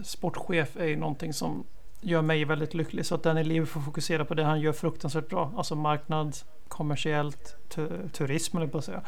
sportchef 0.04 0.78
är 0.78 0.86
ju 0.86 0.96
någonting 0.96 1.34
som 1.34 1.64
gör 2.02 2.22
mig 2.22 2.46
väldigt 2.46 2.74
lycklig. 2.74 3.06
Så 3.06 3.16
att 3.16 3.24
Danny 3.24 3.44
Levy 3.44 3.66
får 3.66 3.82
fokusera 3.82 4.26
på 4.26 4.34
det 4.34 4.44
han 4.44 4.62
gör 4.62 4.74
fruktansvärt 4.74 5.30
bra. 5.30 5.52
Alltså 5.58 5.76
marknad, 5.76 6.36
kommersiellt, 6.68 7.56
tu- 7.70 8.10
turism 8.10 8.58
eller 8.58 8.68
på 8.68 8.78
att 8.78 8.86
säga. 8.86 9.02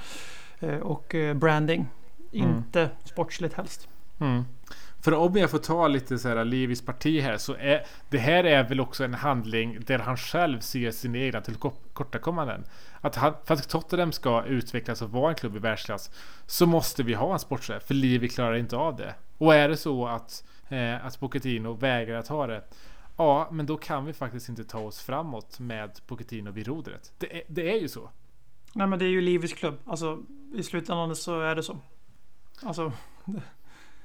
Eh, 0.59 0.79
Och 0.79 1.15
eh, 1.15 1.33
branding. 1.33 1.87
Mm. 2.33 2.49
Inte 2.49 2.89
sportsligt 3.05 3.53
helst. 3.53 3.87
Mm. 4.19 4.43
För 5.01 5.13
om 5.13 5.37
jag 5.37 5.51
får 5.51 5.57
ta 5.57 5.87
lite 5.87 6.17
så 6.19 6.27
här 6.27 6.45
Levis 6.45 6.81
parti 6.81 7.21
här 7.21 7.37
så 7.37 7.55
är 7.55 7.85
det 8.09 8.17
här 8.17 8.43
är 8.43 8.63
väl 8.63 8.79
också 8.79 9.03
en 9.03 9.13
handling 9.13 9.77
där 9.85 9.99
han 9.99 10.17
själv 10.17 10.59
ser 10.59 10.91
sina 10.91 11.17
egna 11.17 11.41
tillkortakommanden. 11.41 12.63
Att 13.01 13.15
han, 13.15 13.33
för 13.45 13.53
att 13.53 13.69
Tottenham 13.69 14.11
ska 14.11 14.43
utvecklas 14.43 15.01
och 15.01 15.11
vara 15.11 15.29
en 15.29 15.35
klubb 15.35 15.55
i 15.55 15.59
världsklass 15.59 16.11
så 16.45 16.65
måste 16.65 17.03
vi 17.03 17.13
ha 17.13 17.33
en 17.33 17.39
sportchef 17.39 17.83
för 17.83 17.93
Levi 17.93 18.29
klarar 18.29 18.55
inte 18.55 18.77
av 18.77 18.95
det. 18.95 19.15
Och 19.37 19.55
är 19.55 19.69
det 19.69 19.77
så 19.77 20.07
att, 20.07 20.43
eh, 20.69 21.05
att 21.05 21.19
Pochettino 21.19 21.73
vägrar 21.73 22.17
att 22.19 22.27
ha 22.27 22.47
det 22.47 22.63
Ja, 23.17 23.47
men 23.51 23.65
då 23.65 23.77
kan 23.77 24.05
vi 24.05 24.13
faktiskt 24.13 24.49
inte 24.49 24.63
ta 24.63 24.79
oss 24.79 25.01
framåt 25.01 25.59
med 25.59 26.07
Pochettino 26.07 26.51
vid 26.51 26.67
rodret. 26.67 27.11
Det 27.17 27.37
är, 27.37 27.43
det 27.47 27.71
är 27.71 27.77
ju 27.77 27.87
så. 27.87 28.09
Nej 28.73 28.87
men 28.87 28.99
det 28.99 29.05
är 29.05 29.09
ju 29.09 29.21
Levis 29.21 29.53
klubb. 29.53 29.77
Alltså 29.85 30.19
i 30.53 30.63
slutändan 30.63 31.15
så 31.15 31.39
är 31.39 31.55
det 31.55 31.63
så. 31.63 31.77
Alltså 32.63 32.91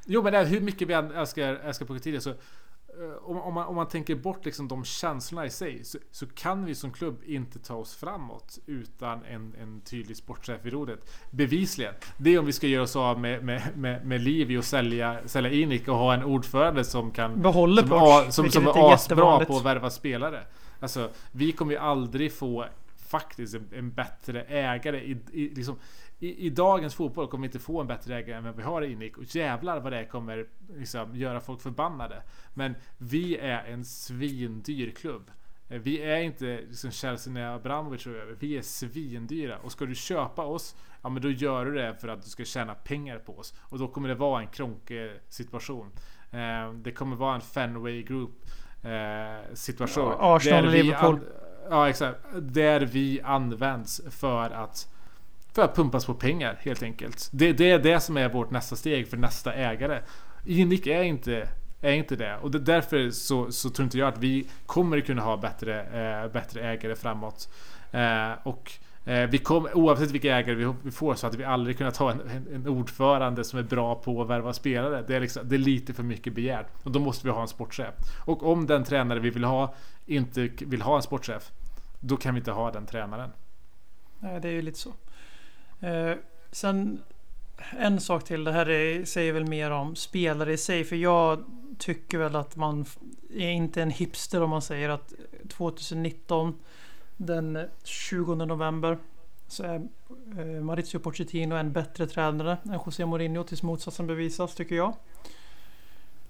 Jo 0.06 0.22
men 0.22 0.32
det 0.32 0.38
är 0.38 0.44
hur 0.44 0.60
mycket 0.60 0.88
vi 0.88 0.94
än 0.94 1.10
älskar, 1.10 1.54
älskar 1.54 1.86
Pochettino 1.86 2.20
så 2.20 2.30
eh, 2.30 2.36
om, 3.22 3.40
om, 3.40 3.54
man, 3.54 3.66
om 3.66 3.76
man 3.76 3.88
tänker 3.88 4.14
bort 4.14 4.44
liksom 4.44 4.68
de 4.68 4.84
känslorna 4.84 5.46
i 5.46 5.50
sig 5.50 5.84
så, 5.84 5.98
så 6.10 6.26
kan 6.26 6.64
vi 6.64 6.74
som 6.74 6.92
klubb 6.92 7.22
inte 7.24 7.58
ta 7.58 7.74
oss 7.74 7.94
framåt 7.94 8.58
utan 8.66 9.24
en, 9.24 9.54
en 9.60 9.80
tydlig 9.80 10.16
sportchef 10.16 10.66
i 10.66 10.70
rodret. 10.70 11.10
Bevisligen. 11.30 11.94
Det 12.16 12.34
är 12.34 12.38
om 12.38 12.46
vi 12.46 12.52
ska 12.52 12.66
göra 12.66 12.82
oss 12.82 12.96
av 12.96 13.20
med, 13.20 13.44
med, 13.44 13.62
med, 13.76 14.06
med 14.06 14.20
Livi 14.20 14.56
och 14.56 14.64
sälja, 14.64 15.18
sälja 15.26 15.50
Inik 15.50 15.88
och 15.88 15.96
ha 15.96 16.14
en 16.14 16.24
ordförande 16.24 16.84
som 16.84 17.10
kan 17.10 17.42
behåller 17.42 17.82
som, 17.82 17.92
a, 17.92 18.30
som, 18.30 18.50
som 18.50 18.66
är 18.66 18.94
asbra 18.94 19.44
på 19.44 19.56
att 19.56 19.64
värva 19.64 19.90
spelare. 19.90 20.42
Alltså, 20.80 21.10
vi 21.32 21.52
kommer 21.52 21.72
ju 21.72 21.78
aldrig 21.78 22.32
få 22.32 22.66
faktiskt 23.14 23.54
en, 23.72 23.90
bättre 23.90 24.42
ägare 24.42 25.00
i, 25.00 25.10
i, 25.32 25.54
liksom, 25.54 25.76
i, 26.18 26.46
I 26.46 26.50
dagens 26.50 26.94
fotboll 26.94 27.28
kommer 27.28 27.42
vi 27.42 27.46
inte 27.46 27.58
få 27.58 27.80
en 27.80 27.86
bättre 27.86 28.16
ägare 28.16 28.38
än 28.38 28.44
vad 28.44 28.56
vi 28.56 28.62
har 28.62 28.82
i 28.82 28.92
Inik. 28.92 29.18
Och 29.18 29.24
jävlar 29.34 29.80
vad 29.80 29.92
det 29.92 30.04
kommer 30.04 30.46
liksom, 30.76 31.16
göra 31.16 31.40
folk 31.40 31.60
förbannade. 31.62 32.22
Men 32.54 32.74
vi 32.98 33.36
är 33.36 33.64
en 33.64 33.84
svindyr 33.84 34.90
klubb. 34.90 35.30
Eh, 35.68 35.80
Vi 35.80 36.02
är 36.02 36.20
inte 36.20 36.60
liksom 36.68 36.90
Chelsea 36.90 37.32
när 37.32 37.54
Abramovic 37.54 38.04
tog 38.04 38.14
över. 38.14 38.36
Vi 38.38 38.56
är 38.56 38.62
svindyra. 38.62 39.58
Och 39.58 39.72
ska 39.72 39.86
du 39.86 39.94
köpa 39.94 40.44
oss, 40.44 40.76
ja 41.02 41.08
men 41.08 41.22
då 41.22 41.30
gör 41.30 41.64
du 41.64 41.74
det 41.74 41.94
för 42.00 42.08
att 42.08 42.22
du 42.22 42.28
ska 42.28 42.44
tjäna 42.44 42.74
pengar 42.74 43.18
på 43.18 43.38
oss. 43.38 43.54
Och 43.60 43.78
då 43.78 43.88
kommer 43.88 44.08
det 44.08 44.14
vara 44.14 44.40
en 44.40 44.48
kronkig 44.48 45.10
situation. 45.28 45.90
Eh, 46.30 46.72
det 46.72 46.92
kommer 46.92 47.16
vara 47.16 47.34
en 47.34 47.40
Fenway 47.40 48.02
Group 48.02 48.30
eh, 48.82 49.54
situation. 49.54 50.12
Ja, 50.18 50.36
Arsenal 50.36 50.66
och 50.66 50.72
Liverpool. 50.72 51.20
Ja 51.70 51.88
exakt. 51.88 52.18
Där 52.40 52.80
vi 52.80 53.20
används 53.24 54.00
för 54.10 54.50
att 54.50 54.88
för 55.54 55.62
att 55.62 55.76
pumpas 55.76 56.04
på 56.04 56.14
pengar 56.14 56.58
helt 56.60 56.82
enkelt. 56.82 57.28
Det, 57.32 57.52
det 57.52 57.70
är 57.70 57.78
det 57.78 58.00
som 58.00 58.16
är 58.16 58.28
vårt 58.28 58.50
nästa 58.50 58.76
steg 58.76 59.08
för 59.08 59.16
nästa 59.16 59.54
ägare. 59.54 60.00
Inik 60.44 60.86
är 60.86 61.02
inte, 61.02 61.48
är 61.80 61.92
inte 61.92 62.16
det. 62.16 62.36
Och 62.36 62.50
det, 62.50 62.58
därför 62.58 63.10
så, 63.10 63.52
så 63.52 63.70
tror 63.70 63.84
inte 63.84 63.98
jag 63.98 64.08
att 64.08 64.18
vi 64.18 64.46
kommer 64.66 65.00
kunna 65.00 65.22
ha 65.22 65.36
bättre, 65.36 65.82
eh, 65.82 66.32
bättre 66.32 66.60
ägare 66.60 66.96
framåt. 66.96 67.48
Eh, 67.92 68.32
och 68.42 68.72
eh, 68.72 68.83
Eh, 69.04 69.26
vi 69.26 69.38
kom, 69.38 69.68
oavsett 69.74 70.10
vilka 70.10 70.36
ägare 70.36 70.72
vi, 70.82 70.90
får 70.90 71.14
så 71.14 71.26
hade 71.26 71.38
vi 71.38 71.44
aldrig 71.44 71.78
kunnat 71.78 71.96
ha 71.96 72.10
en, 72.10 72.20
en, 72.20 72.54
en 72.54 72.68
ordförande 72.68 73.44
som 73.44 73.58
är 73.58 73.62
bra 73.62 73.94
på 73.94 74.22
att 74.22 74.28
värva 74.28 74.52
spelare. 74.52 75.04
Det 75.06 75.16
är, 75.16 75.20
liksom, 75.20 75.48
det 75.48 75.56
är 75.56 75.58
lite 75.58 75.94
för 75.94 76.02
mycket 76.02 76.34
begärt. 76.34 76.66
Och 76.82 76.90
då 76.90 76.98
måste 76.98 77.26
vi 77.26 77.32
ha 77.32 77.42
en 77.42 77.48
sportchef. 77.48 77.94
Och 78.24 78.52
om 78.52 78.66
den 78.66 78.84
tränare 78.84 79.20
vi 79.20 79.30
vill 79.30 79.44
ha 79.44 79.74
inte 80.06 80.50
vill 80.58 80.82
ha 80.82 80.96
en 80.96 81.02
sportchef. 81.02 81.52
Då 82.00 82.16
kan 82.16 82.34
vi 82.34 82.38
inte 82.38 82.52
ha 82.52 82.70
den 82.70 82.86
tränaren. 82.86 83.30
Nej, 84.18 84.40
det 84.40 84.48
är 84.48 84.52
ju 84.52 84.62
lite 84.62 84.78
så. 84.78 84.92
Eh, 85.86 86.16
sen 86.52 87.00
en 87.70 88.00
sak 88.00 88.24
till. 88.24 88.44
Det 88.44 88.52
här 88.52 88.70
är, 88.70 89.04
säger 89.04 89.32
väl 89.32 89.46
mer 89.46 89.70
om 89.70 89.96
spelare 89.96 90.52
i 90.52 90.56
sig. 90.56 90.84
För 90.84 90.96
jag 90.96 91.44
tycker 91.78 92.18
väl 92.18 92.36
att 92.36 92.56
man 92.56 92.84
är 93.34 93.50
inte 93.50 93.82
en 93.82 93.90
hipster 93.90 94.42
om 94.42 94.50
man 94.50 94.62
säger 94.62 94.88
att 94.88 95.12
2019 95.48 96.54
den 97.16 97.68
20 97.84 98.34
november 98.34 98.98
så 99.48 99.62
är 99.62 99.88
eh, 100.38 100.62
Maurizio 100.62 100.98
Pochettino 100.98 101.54
en 101.54 101.72
bättre 101.72 102.06
tränare 102.06 102.58
än 102.64 102.80
José 102.86 103.06
Mourinho 103.06 103.44
tills 103.44 103.62
motsatsen 103.62 104.06
bevisas 104.06 104.54
tycker 104.54 104.74
jag. 104.74 104.94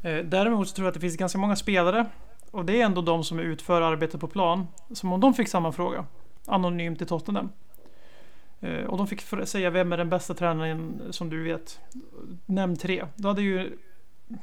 Eh, 0.03 0.25
däremot 0.25 0.69
så 0.69 0.75
tror 0.75 0.85
jag 0.85 0.91
att 0.91 0.95
det 0.95 1.01
finns 1.01 1.17
ganska 1.17 1.39
många 1.39 1.57
spelare 1.57 2.07
och 2.51 2.65
det 2.65 2.81
är 2.81 2.85
ändå 2.85 3.03
de 3.03 3.25
som 3.25 3.39
utför 3.39 3.83
arbetet 3.83 4.21
på 4.21 4.29
plan. 4.29 4.67
Som 4.93 5.13
om 5.13 5.21
de 5.21 5.35
fick 5.35 5.49
samma 5.49 5.73
fråga 5.73 6.07
anonymt 6.47 7.03
i 7.03 7.07
Tottenham. 7.07 7.51
Eh, 8.61 8.85
och 8.85 8.99
de 8.99 9.07
fick 9.07 9.21
säga 9.45 9.71
vem 9.71 9.93
är 9.93 9.97
den 9.97 10.11
bästa 10.11 10.35
tränaren 10.35 11.03
som 11.11 11.31
du 11.31 11.43
vet. 11.45 11.81
Nämn 12.47 12.77
tre. 12.77 13.07
Då 13.17 13.29
hade 13.29 13.43
ju 13.43 13.79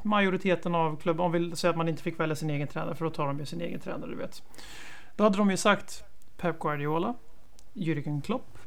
majoriteten 0.02 0.74
av 0.74 0.96
klubben, 0.96 1.26
om 1.26 1.32
vi 1.32 1.56
säger 1.56 1.70
att 1.70 1.76
man 1.76 1.88
inte 1.88 2.02
fick 2.02 2.20
välja 2.20 2.36
sin 2.36 2.50
egen 2.50 2.68
tränare, 2.68 2.94
för 2.94 3.04
då 3.04 3.10
tar 3.10 3.26
de 3.26 3.38
ju 3.38 3.46
sin 3.46 3.60
egen 3.60 3.80
tränare, 3.80 4.10
du 4.10 4.16
vet. 4.16 4.42
Då 5.16 5.24
hade 5.24 5.36
de 5.36 5.50
ju 5.50 5.56
sagt 5.56 6.04
Pep 6.42 6.58
Guardiola, 6.58 7.14
Jürgen 7.72 8.22
Klopp 8.22 8.58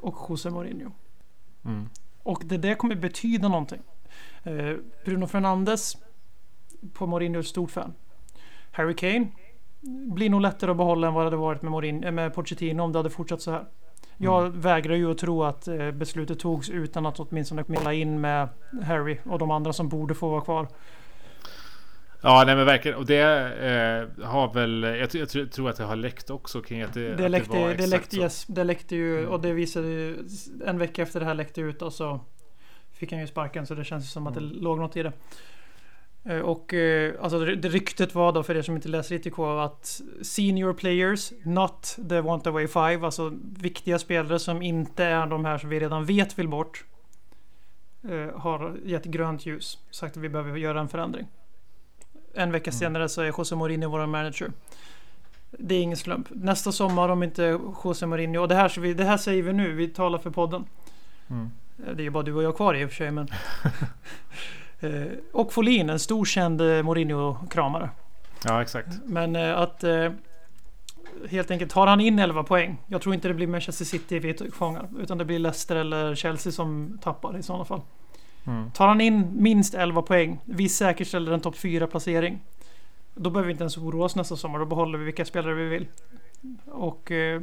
och 0.00 0.16
José 0.28 0.50
Mourinho. 0.50 0.90
Mm. 1.64 1.88
Och 2.22 2.42
det 2.44 2.56
där 2.56 2.74
kommer 2.74 2.94
betyda 2.94 3.48
någonting. 3.48 3.82
Eh, 4.42 4.76
Bruno 5.04 5.26
Fernandes 5.26 5.96
på 6.92 7.06
Mourinho 7.06 7.38
är 7.38 7.40
ett 7.40 7.46
stort 7.46 7.70
fan. 7.70 7.94
Harry 8.70 8.96
Kane 8.96 9.26
blir 10.14 10.30
nog 10.30 10.40
lättare 10.40 10.70
att 10.70 10.76
behålla 10.76 11.06
än 11.06 11.14
vad 11.14 11.22
det 11.22 11.26
hade 11.26 11.36
varit 11.36 11.62
med, 11.62 11.70
Mourinho, 11.72 12.06
eh, 12.06 12.12
med 12.12 12.34
Pochettino 12.34 12.82
om 12.82 12.92
det 12.92 12.98
hade 12.98 13.10
fortsatt 13.10 13.42
så 13.42 13.50
här. 13.50 13.66
Jag 14.16 14.50
vägrar 14.50 14.94
ju 14.94 15.10
att 15.10 15.18
tro 15.18 15.42
att 15.42 15.68
eh, 15.68 15.90
beslutet 15.90 16.38
togs 16.38 16.70
utan 16.70 17.06
att 17.06 17.20
åtminstone 17.20 17.64
kolla 17.64 17.92
in 17.92 18.20
med 18.20 18.48
Harry 18.82 19.18
och 19.24 19.38
de 19.38 19.50
andra 19.50 19.72
som 19.72 19.88
borde 19.88 20.14
få 20.14 20.28
vara 20.28 20.40
kvar. 20.40 20.68
Ja, 22.22 22.42
nej 22.46 22.56
men 22.56 22.66
verkligen. 22.66 22.98
Och 22.98 23.06
det 23.06 23.18
eh, 24.18 24.24
har 24.26 24.54
väl... 24.54 24.82
Jag, 24.82 25.10
tror- 25.10 25.20
jag 25.34 25.52
tror- 25.52 25.68
att 25.70 25.76
det 25.76 25.84
har 25.84 25.96
läckt 25.96 26.30
också 26.30 26.60
kring 26.62 26.82
att 26.82 26.94
det, 26.94 27.14
Det 27.14 27.24
att 27.24 27.30
läckte, 27.30 27.50
var 27.58 27.68
det, 27.68 27.72
exakt 27.74 27.90
läckte, 27.90 28.16
så. 28.16 28.22
yes, 28.22 28.44
det 28.48 28.64
läckte 28.64 28.96
ju 28.96 29.18
Mm. 29.18 29.30
och 29.30 29.40
det 29.40 29.52
visade 29.52 29.88
ju 29.88 30.18
en 30.66 30.78
vecka 30.78 31.02
efter 31.02 31.20
det 31.20 31.26
här 31.26 31.34
läckte 31.34 31.60
ut 31.60 31.82
och 31.82 31.92
så 31.92 32.20
fick 32.92 33.12
han 33.12 33.20
ju 33.20 33.26
sparken 33.26 33.66
så 33.66 33.74
det 33.74 33.84
känns 33.84 34.04
ju 34.04 34.08
som 34.08 34.26
att 34.26 34.34
det 34.34 34.40
Mm. 34.40 34.52
låg 34.62 34.78
något 34.78 34.96
i 34.96 35.02
det. 35.02 35.12
Eh, 36.24 36.38
Och 36.38 36.74
eh, 36.74 37.14
alltså 37.22 37.38
det, 37.38 37.56
det 37.56 37.68
ryktet 37.68 38.14
var 38.14 38.32
då 38.32 38.42
för 38.42 38.56
er 38.56 38.62
som 38.62 38.74
inte 38.76 38.88
läser 38.88 39.14
ITK 39.14 39.38
att 39.38 40.00
senior 40.22 40.72
players, 40.72 41.32
not 41.44 41.96
the 42.08 42.20
want 42.20 42.46
away 42.46 42.66
five, 42.68 43.04
alltså 43.04 43.32
viktiga 43.56 43.98
spelare 43.98 44.38
som 44.38 44.62
inte 44.62 45.04
är 45.04 45.26
de 45.26 45.44
här 45.44 45.58
som 45.58 45.70
vi 45.70 45.80
redan 45.80 46.04
vet 46.04 46.38
vill 46.38 46.48
bort. 46.48 46.84
eh, 48.10 48.40
Har 48.40 48.76
gett 48.84 49.04
grönt 49.04 49.46
ljus, 49.46 49.78
sagt 49.90 50.16
att 50.16 50.22
vi 50.22 50.28
behöver 50.28 50.58
göra 50.58 50.80
en 50.80 50.88
förändring. 50.88 51.26
En 52.34 52.52
vecka 52.52 52.70
Mm. 52.70 52.78
senare 52.78 53.08
så 53.08 53.22
är 53.22 53.26
José 53.26 53.54
Mourinho 53.56 53.88
vår 53.90 54.06
manager. 54.06 54.52
Det 55.50 55.74
är 55.74 55.82
ingen 55.82 55.96
slump. 55.96 56.26
Nästa 56.30 56.72
sommar 56.72 57.08
om 57.08 57.22
inte 57.22 57.58
José 57.84 58.06
Mourinho, 58.06 58.40
och 58.42 58.48
det 58.48 58.54
här, 58.54 58.80
vi, 58.80 58.94
det 58.94 59.04
här 59.04 59.16
säger 59.16 59.42
vi 59.42 59.52
nu, 59.52 59.72
vi 59.72 59.88
talar 59.88 60.18
för 60.18 60.30
podden. 60.30 60.64
Mm. 61.30 61.50
Eh, 61.86 61.94
Det 61.94 62.02
är 62.02 62.04
ju 62.04 62.10
bara 62.10 62.22
du 62.22 62.34
och 62.34 62.42
jag 62.42 62.56
kvar 62.56 62.74
i 62.74 62.84
och 62.84 62.88
för 62.90 62.96
sig 62.96 63.10
men... 63.10 63.28
Eh, 64.84 65.02
och 65.32 65.52
Folin, 65.52 65.90
en 65.90 65.98
stor 65.98 66.24
känd 66.24 66.60
eh, 66.60 66.82
Mourinho-kramare. 66.82 67.90
Ja, 68.44 68.62
exakt. 68.62 68.88
Men 69.04 69.36
att... 69.36 69.84
Helt 71.28 71.50
enkelt, 71.50 71.70
tar 71.70 71.86
han 71.86 72.00
in 72.00 72.18
11 72.18 72.42
poäng. 72.42 72.76
Jag 72.86 73.02
tror 73.02 73.14
inte 73.14 73.28
det 73.28 73.34
blir 73.34 73.46
Manchester 73.46 73.84
City 73.84 74.18
vi 74.18 74.50
fångar. 74.52 74.88
Utan 75.00 75.18
det 75.18 75.24
blir 75.24 75.38
Leicester 75.38 75.76
eller 75.76 76.14
Chelsea 76.14 76.52
som 76.52 76.98
tappar 77.02 77.38
i 77.38 77.42
sådana 77.42 77.64
fall. 77.64 77.80
Mm. 78.44 78.70
Tar 78.70 78.88
han 78.88 79.00
in 79.00 79.30
minst 79.42 79.74
11 79.74 80.02
poäng. 80.02 80.38
Vi 80.44 80.68
säkerställer 80.68 81.32
en 81.32 81.40
topp 81.40 81.56
4 81.56 81.86
placering. 81.86 82.40
Då 83.14 83.30
behöver 83.30 83.46
vi 83.46 83.52
inte 83.52 83.62
ens 83.62 83.78
oroa 83.78 84.04
oss 84.04 84.16
nästa 84.16 84.36
sommar. 84.36 84.58
Då 84.58 84.64
behåller 84.64 84.98
vi 84.98 85.04
vilka 85.04 85.24
spelare 85.24 85.54
vi 85.54 85.64
vill. 85.64 85.86
Och 86.66 87.10
eh, 87.10 87.42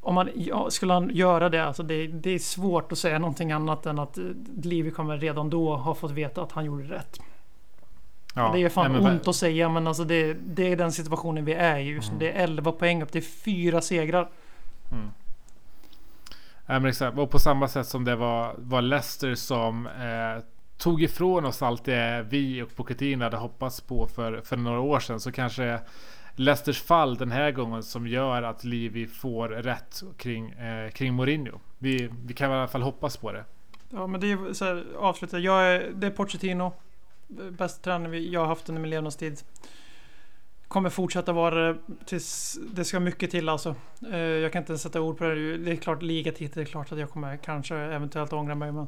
om 0.00 0.14
man 0.14 0.30
ja, 0.34 0.70
skulle 0.70 0.92
han 0.92 1.10
göra 1.14 1.48
det, 1.48 1.64
alltså 1.64 1.82
det, 1.82 2.06
det 2.06 2.30
är 2.30 2.38
svårt 2.38 2.92
att 2.92 2.98
säga 2.98 3.18
någonting 3.18 3.52
annat 3.52 3.86
än 3.86 3.98
att 3.98 4.18
eh, 4.18 4.24
Livi 4.62 4.90
kommer 4.90 5.18
redan 5.18 5.50
då 5.50 5.76
ha 5.76 5.94
fått 5.94 6.10
veta 6.10 6.42
att 6.42 6.52
han 6.52 6.64
gjorde 6.64 6.84
rätt. 6.84 7.20
Ja, 8.34 8.50
det 8.54 8.62
är 8.62 8.68
fan 8.68 8.92
nej, 8.92 9.02
men- 9.02 9.12
ont 9.12 9.28
att 9.28 9.36
säga 9.36 9.68
men 9.68 9.86
alltså 9.86 10.04
det, 10.04 10.34
det 10.34 10.72
är 10.72 10.76
den 10.76 10.92
situationen 10.92 11.44
vi 11.44 11.52
är 11.52 11.78
i 11.78 11.82
just 11.82 12.12
nu. 12.12 12.16
Mm. 12.16 12.18
Det 12.18 12.40
är 12.40 12.44
11 12.44 12.72
poäng 12.72 13.02
upp, 13.02 13.12
det 13.12 13.18
är 13.18 13.44
fyra 13.44 13.80
segrar. 13.80 14.28
Ja, 14.90 14.96
och 17.16 17.30
på 17.30 17.38
samma 17.38 17.68
sätt 17.68 17.86
som 17.86 18.04
det 18.04 18.16
var, 18.16 18.54
var 18.58 18.82
Leicester 18.82 19.34
som 19.34 19.86
eh, 19.86 20.44
tog 20.78 21.02
ifrån 21.02 21.44
oss 21.44 21.62
allt 21.62 21.84
det 21.84 22.26
vi 22.28 22.62
och 22.62 22.76
Pochettino 22.76 23.24
hade 23.24 23.36
hoppats 23.36 23.80
på 23.80 24.06
för, 24.06 24.40
för 24.40 24.56
några 24.56 24.80
år 24.80 25.00
sedan 25.00 25.20
så 25.20 25.32
kanske 25.32 25.80
Leicesters 26.36 26.82
fall 26.82 27.16
den 27.16 27.30
här 27.30 27.50
gången 27.50 27.82
som 27.82 28.06
gör 28.06 28.42
att 28.42 28.64
Livi 28.64 29.06
får 29.06 29.48
rätt 29.48 30.02
kring, 30.16 30.50
eh, 30.50 30.90
kring 30.90 31.14
Mourinho. 31.14 31.58
Vi, 31.78 32.10
vi 32.24 32.34
kan 32.34 32.50
i 32.50 32.54
alla 32.54 32.68
fall 32.68 32.82
hoppas 32.82 33.16
på 33.16 33.32
det. 33.32 33.44
Ja 33.90 34.06
men 34.06 34.20
det 34.20 34.32
är 34.32 34.52
så 34.52 34.64
här, 34.64 34.84
avsluta. 34.98 35.38
Jag 35.38 35.66
är, 35.66 35.90
det 35.94 36.06
är 36.06 36.10
Pochettino. 36.10 36.72
Bästa 37.50 37.82
tränare 37.84 38.18
jag 38.18 38.40
har 38.40 38.46
haft 38.46 38.68
under 38.68 38.82
min 38.82 38.90
levnadstid. 38.90 39.40
Kommer 40.68 40.90
fortsätta 40.90 41.32
vara 41.32 41.72
det 41.72 41.78
tills 42.06 42.58
det 42.74 42.84
ska 42.84 43.00
mycket 43.00 43.30
till 43.30 43.48
alltså. 43.48 43.74
Eh, 44.12 44.18
Jag 44.18 44.52
kan 44.52 44.62
inte 44.62 44.78
sätta 44.78 45.00
ord 45.00 45.18
på 45.18 45.24
det. 45.24 45.56
Det 45.56 45.72
är 45.72 45.76
klart 45.76 46.02
ligatitel, 46.02 46.54
det 46.54 46.60
är 46.60 46.72
klart 46.72 46.92
att 46.92 46.98
jag 46.98 47.10
kommer 47.10 47.36
kanske 47.36 47.76
eventuellt 47.76 48.32
ångra 48.32 48.54
mig. 48.54 48.72
Men 48.72 48.86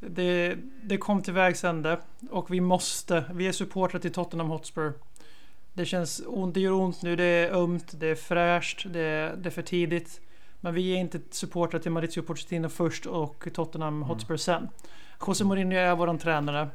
det, 0.00 0.56
det 0.82 0.96
kom 0.96 1.22
till 1.22 1.32
vägs 1.32 1.64
ände 1.64 2.00
och 2.30 2.54
vi 2.54 2.60
måste. 2.60 3.24
Vi 3.32 3.46
är 3.48 3.52
supportrar 3.52 4.00
till 4.00 4.12
Tottenham 4.12 4.48
Hotspur. 4.48 4.92
Det 5.72 5.84
känns 5.86 6.22
ont, 6.26 6.54
det 6.54 6.60
gör 6.60 6.72
ont 6.72 7.02
nu, 7.02 7.16
det 7.16 7.24
är 7.24 7.50
ömt, 7.62 7.94
det 8.00 8.06
är 8.06 8.14
fräscht, 8.14 8.86
det 8.92 9.00
är, 9.00 9.36
det 9.36 9.48
är 9.48 9.50
för 9.50 9.62
tidigt. 9.62 10.20
Men 10.60 10.74
vi 10.74 10.92
är 10.92 10.96
inte 10.96 11.20
supportrar 11.30 11.80
till 11.80 11.90
Maurizio 11.90 12.22
Pochettino 12.22 12.68
först 12.68 13.06
och 13.06 13.48
Tottenham 13.54 14.02
Hotspur 14.02 14.36
sen. 14.36 14.68
José 15.26 15.44
Mourinho 15.44 15.76
är 15.76 15.96
våran 15.96 16.18
tränare. 16.18 16.68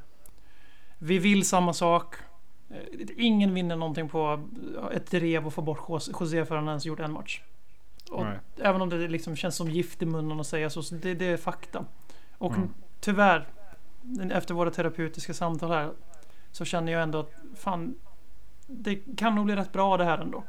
Vi 1.00 1.20
vill 1.20 1.46
samma 1.46 1.74
sak. 1.74 2.16
Eh, 2.70 2.78
Ingen 3.18 3.54
vinner 3.54 3.76
någonting 3.76 4.10
på 4.10 4.48
ett 4.94 5.12
drev 5.12 5.48
och 5.48 5.54
få 5.54 5.62
bort 5.62 5.80
José- 5.80 6.12
José 6.20 6.46
för 6.46 6.56
han 6.56 6.68
ens 6.68 6.86
gjort 6.86 7.00
en 7.00 7.12
match. 7.12 7.42
Och 8.12 8.24
Nej. 8.26 8.38
även 8.62 8.82
om 8.82 8.90
det 8.90 9.08
liksom 9.08 9.36
känns 9.36 9.56
som 9.56 9.70
gift 9.70 10.02
i 10.02 10.06
munnen 10.06 10.40
att 10.40 10.48
säga 10.48 10.70
så, 10.70 10.84
så 10.84 10.96
det, 10.96 11.14
det 11.14 11.26
är 11.26 11.38
fakta. 11.38 11.86
Och 12.38 12.52
Mm. 12.58 12.70
tyvärr, 13.00 13.48
efter 14.32 14.54
våra 14.54 14.72
terapeutiska 14.72 15.34
samtal 15.34 15.70
här, 15.72 15.92
så 16.52 16.66
känner 16.66 16.92
jag 16.92 17.04
ändå 17.04 17.20
att 17.20 17.32
fan, 17.56 17.96
det 18.68 18.96
kan 19.18 19.36
nog 19.36 19.46
bli 19.46 19.56
rätt 19.56 19.72
bra 19.72 19.98
det 19.98 20.04
här 20.06 20.18
ändå. 20.18 20.44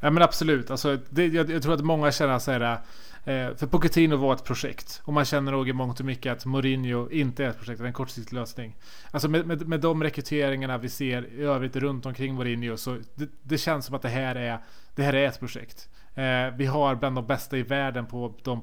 Ja 0.00 0.10
men 0.10 0.22
absolut. 0.22 0.70
Alltså, 0.70 0.98
det, 1.10 1.26
jag, 1.26 1.50
jag 1.50 1.62
tror 1.62 1.74
att 1.74 1.84
många 1.84 2.12
känner 2.12 2.38
så 2.38 2.52
här. 2.52 2.78
Eh, 3.24 3.54
för 3.56 3.66
Pochettino 3.66 4.16
var 4.16 4.34
ett 4.34 4.44
projekt. 4.44 5.02
Och 5.04 5.12
man 5.12 5.24
känner 5.24 5.52
nog 5.52 5.68
i 5.68 5.72
mångt 5.72 6.00
och 6.00 6.06
mycket 6.06 6.32
att 6.32 6.44
Mourinho 6.44 7.10
inte 7.10 7.44
är 7.44 7.48
ett 7.48 7.58
projekt, 7.58 7.78
det 7.78 7.84
är 7.84 7.86
en 7.86 7.92
kortsiktig 7.92 8.34
lösning. 8.34 8.76
Alltså 9.10 9.28
med, 9.28 9.46
med, 9.46 9.68
med 9.68 9.80
de 9.80 10.02
rekryteringarna 10.02 10.78
vi 10.78 10.88
ser 10.88 11.26
i 11.26 11.42
övrigt 11.42 11.76
runt 11.76 12.06
omkring 12.06 12.34
Mourinho 12.34 12.76
så 12.76 12.98
det, 13.14 13.28
det 13.42 13.58
känns 13.58 13.86
som 13.86 13.94
att 13.94 14.02
det 14.02 14.08
här 14.08 14.34
är, 14.34 14.58
det 14.94 15.02
här 15.02 15.14
är 15.14 15.26
ett 15.28 15.40
projekt. 15.40 15.88
Eh, 16.14 16.56
vi 16.56 16.66
har 16.66 16.94
bland 16.94 17.16
de 17.16 17.26
bästa 17.26 17.56
i 17.56 17.62
världen 17.62 18.06
på 18.06 18.34
de 18.42 18.60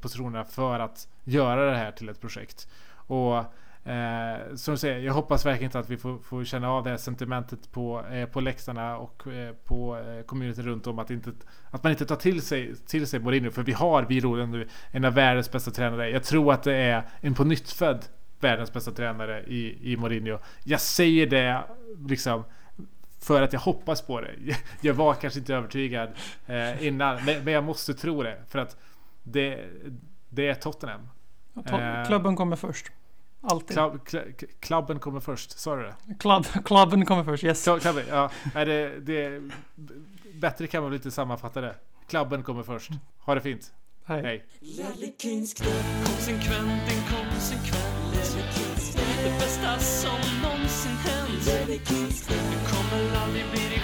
positionerna 0.00 0.44
för 0.44 0.80
att 0.80 1.08
göra 1.24 1.70
det 1.70 1.76
här 1.76 1.92
till 1.92 2.08
ett 2.08 2.20
projekt. 2.20 2.68
Och 2.92 3.44
Eh, 3.86 4.54
som 4.54 4.74
du 4.74 4.78
säger, 4.78 4.98
jag 4.98 5.14
hoppas 5.14 5.46
verkligen 5.46 5.68
inte 5.68 5.78
att 5.78 5.90
vi 5.90 5.96
får, 5.96 6.18
får 6.18 6.44
känna 6.44 6.70
av 6.70 6.84
det 6.84 6.90
här 6.90 6.96
sentimentet 6.96 7.72
på, 7.72 8.04
eh, 8.06 8.26
på 8.26 8.40
läktarna 8.40 8.96
och 8.96 9.26
eh, 9.26 9.52
på 9.52 9.98
eh, 9.98 10.22
communityn 10.24 10.64
runt 10.64 10.86
om. 10.86 10.98
Att, 10.98 11.10
inte, 11.10 11.32
att 11.70 11.82
man 11.82 11.92
inte 11.92 12.06
tar 12.06 12.16
till 12.16 12.42
sig, 12.42 12.74
till 12.76 13.06
sig 13.06 13.20
Mourinho. 13.20 13.50
För 13.50 13.62
vi 13.62 13.72
har, 13.72 14.02
vi 14.02 14.20
nu, 14.20 14.68
en 14.90 15.04
av 15.04 15.14
världens 15.14 15.52
bästa 15.52 15.70
tränare. 15.70 16.10
Jag 16.10 16.24
tror 16.24 16.52
att 16.52 16.62
det 16.62 16.74
är 16.74 17.02
en 17.20 17.34
på 17.34 17.44
nytt 17.44 17.70
född 17.70 18.04
världens 18.40 18.72
bästa 18.72 18.90
tränare 18.90 19.42
i, 19.46 19.92
i 19.92 19.96
Mourinho. 19.96 20.38
Jag 20.64 20.80
säger 20.80 21.26
det 21.26 21.64
liksom 22.08 22.44
för 23.20 23.42
att 23.42 23.52
jag 23.52 23.60
hoppas 23.60 24.02
på 24.02 24.20
det. 24.20 24.30
Jag 24.80 24.94
var 24.94 25.14
kanske 25.14 25.38
inte 25.38 25.54
övertygad 25.54 26.08
eh, 26.46 26.86
innan, 26.86 27.24
men, 27.24 27.44
men 27.44 27.52
jag 27.54 27.64
måste 27.64 27.94
tro 27.94 28.22
det. 28.22 28.38
För 28.48 28.58
att 28.58 28.76
det, 29.22 29.64
det 30.28 30.48
är 30.48 30.54
Tottenham. 30.54 31.08
Ta- 31.68 31.80
Eh. 31.80 32.06
Klubben 32.06 32.36
kommer 32.36 32.56
först. 32.56 32.86
Alltid. 33.40 33.76
Klubb, 33.76 34.00
kl- 34.06 34.46
klubben 34.60 34.98
kommer 34.98 35.20
först, 35.20 35.58
sa 35.58 35.76
du 35.76 35.82
det? 35.82 35.94
Klubb, 36.18 36.46
klubben 36.64 37.06
kommer 37.06 37.24
först, 37.24 37.44
yes. 37.44 37.68
Kl- 37.68 37.78
Klubben, 37.80 38.04
ja. 38.08 38.30
Nej, 38.54 38.64
det, 38.64 39.00
det, 39.00 39.42
bättre 40.34 40.66
kan 40.66 40.82
man 40.82 40.90
väl 40.90 40.96
inte 40.98 41.10
sammanfatta 41.10 41.60
det. 41.60 41.74
Klubben 42.08 42.42
kommer 42.42 42.62
först. 42.62 42.90
Ha 43.18 43.34
det 43.34 43.40
fint. 43.40 43.72
Hej. 44.04 44.22
Hej. 44.22 44.44
Konsekvent, 46.04 46.92
inkonsekvent 46.92 48.36
Det 49.24 49.30
bästa 49.38 49.78
som 49.78 50.18
någonsin 50.42 50.90
hänt 50.92 51.44
Du 52.28 52.70
kommer 52.70 53.16
aldrig 53.16 53.44
bli 53.52 53.75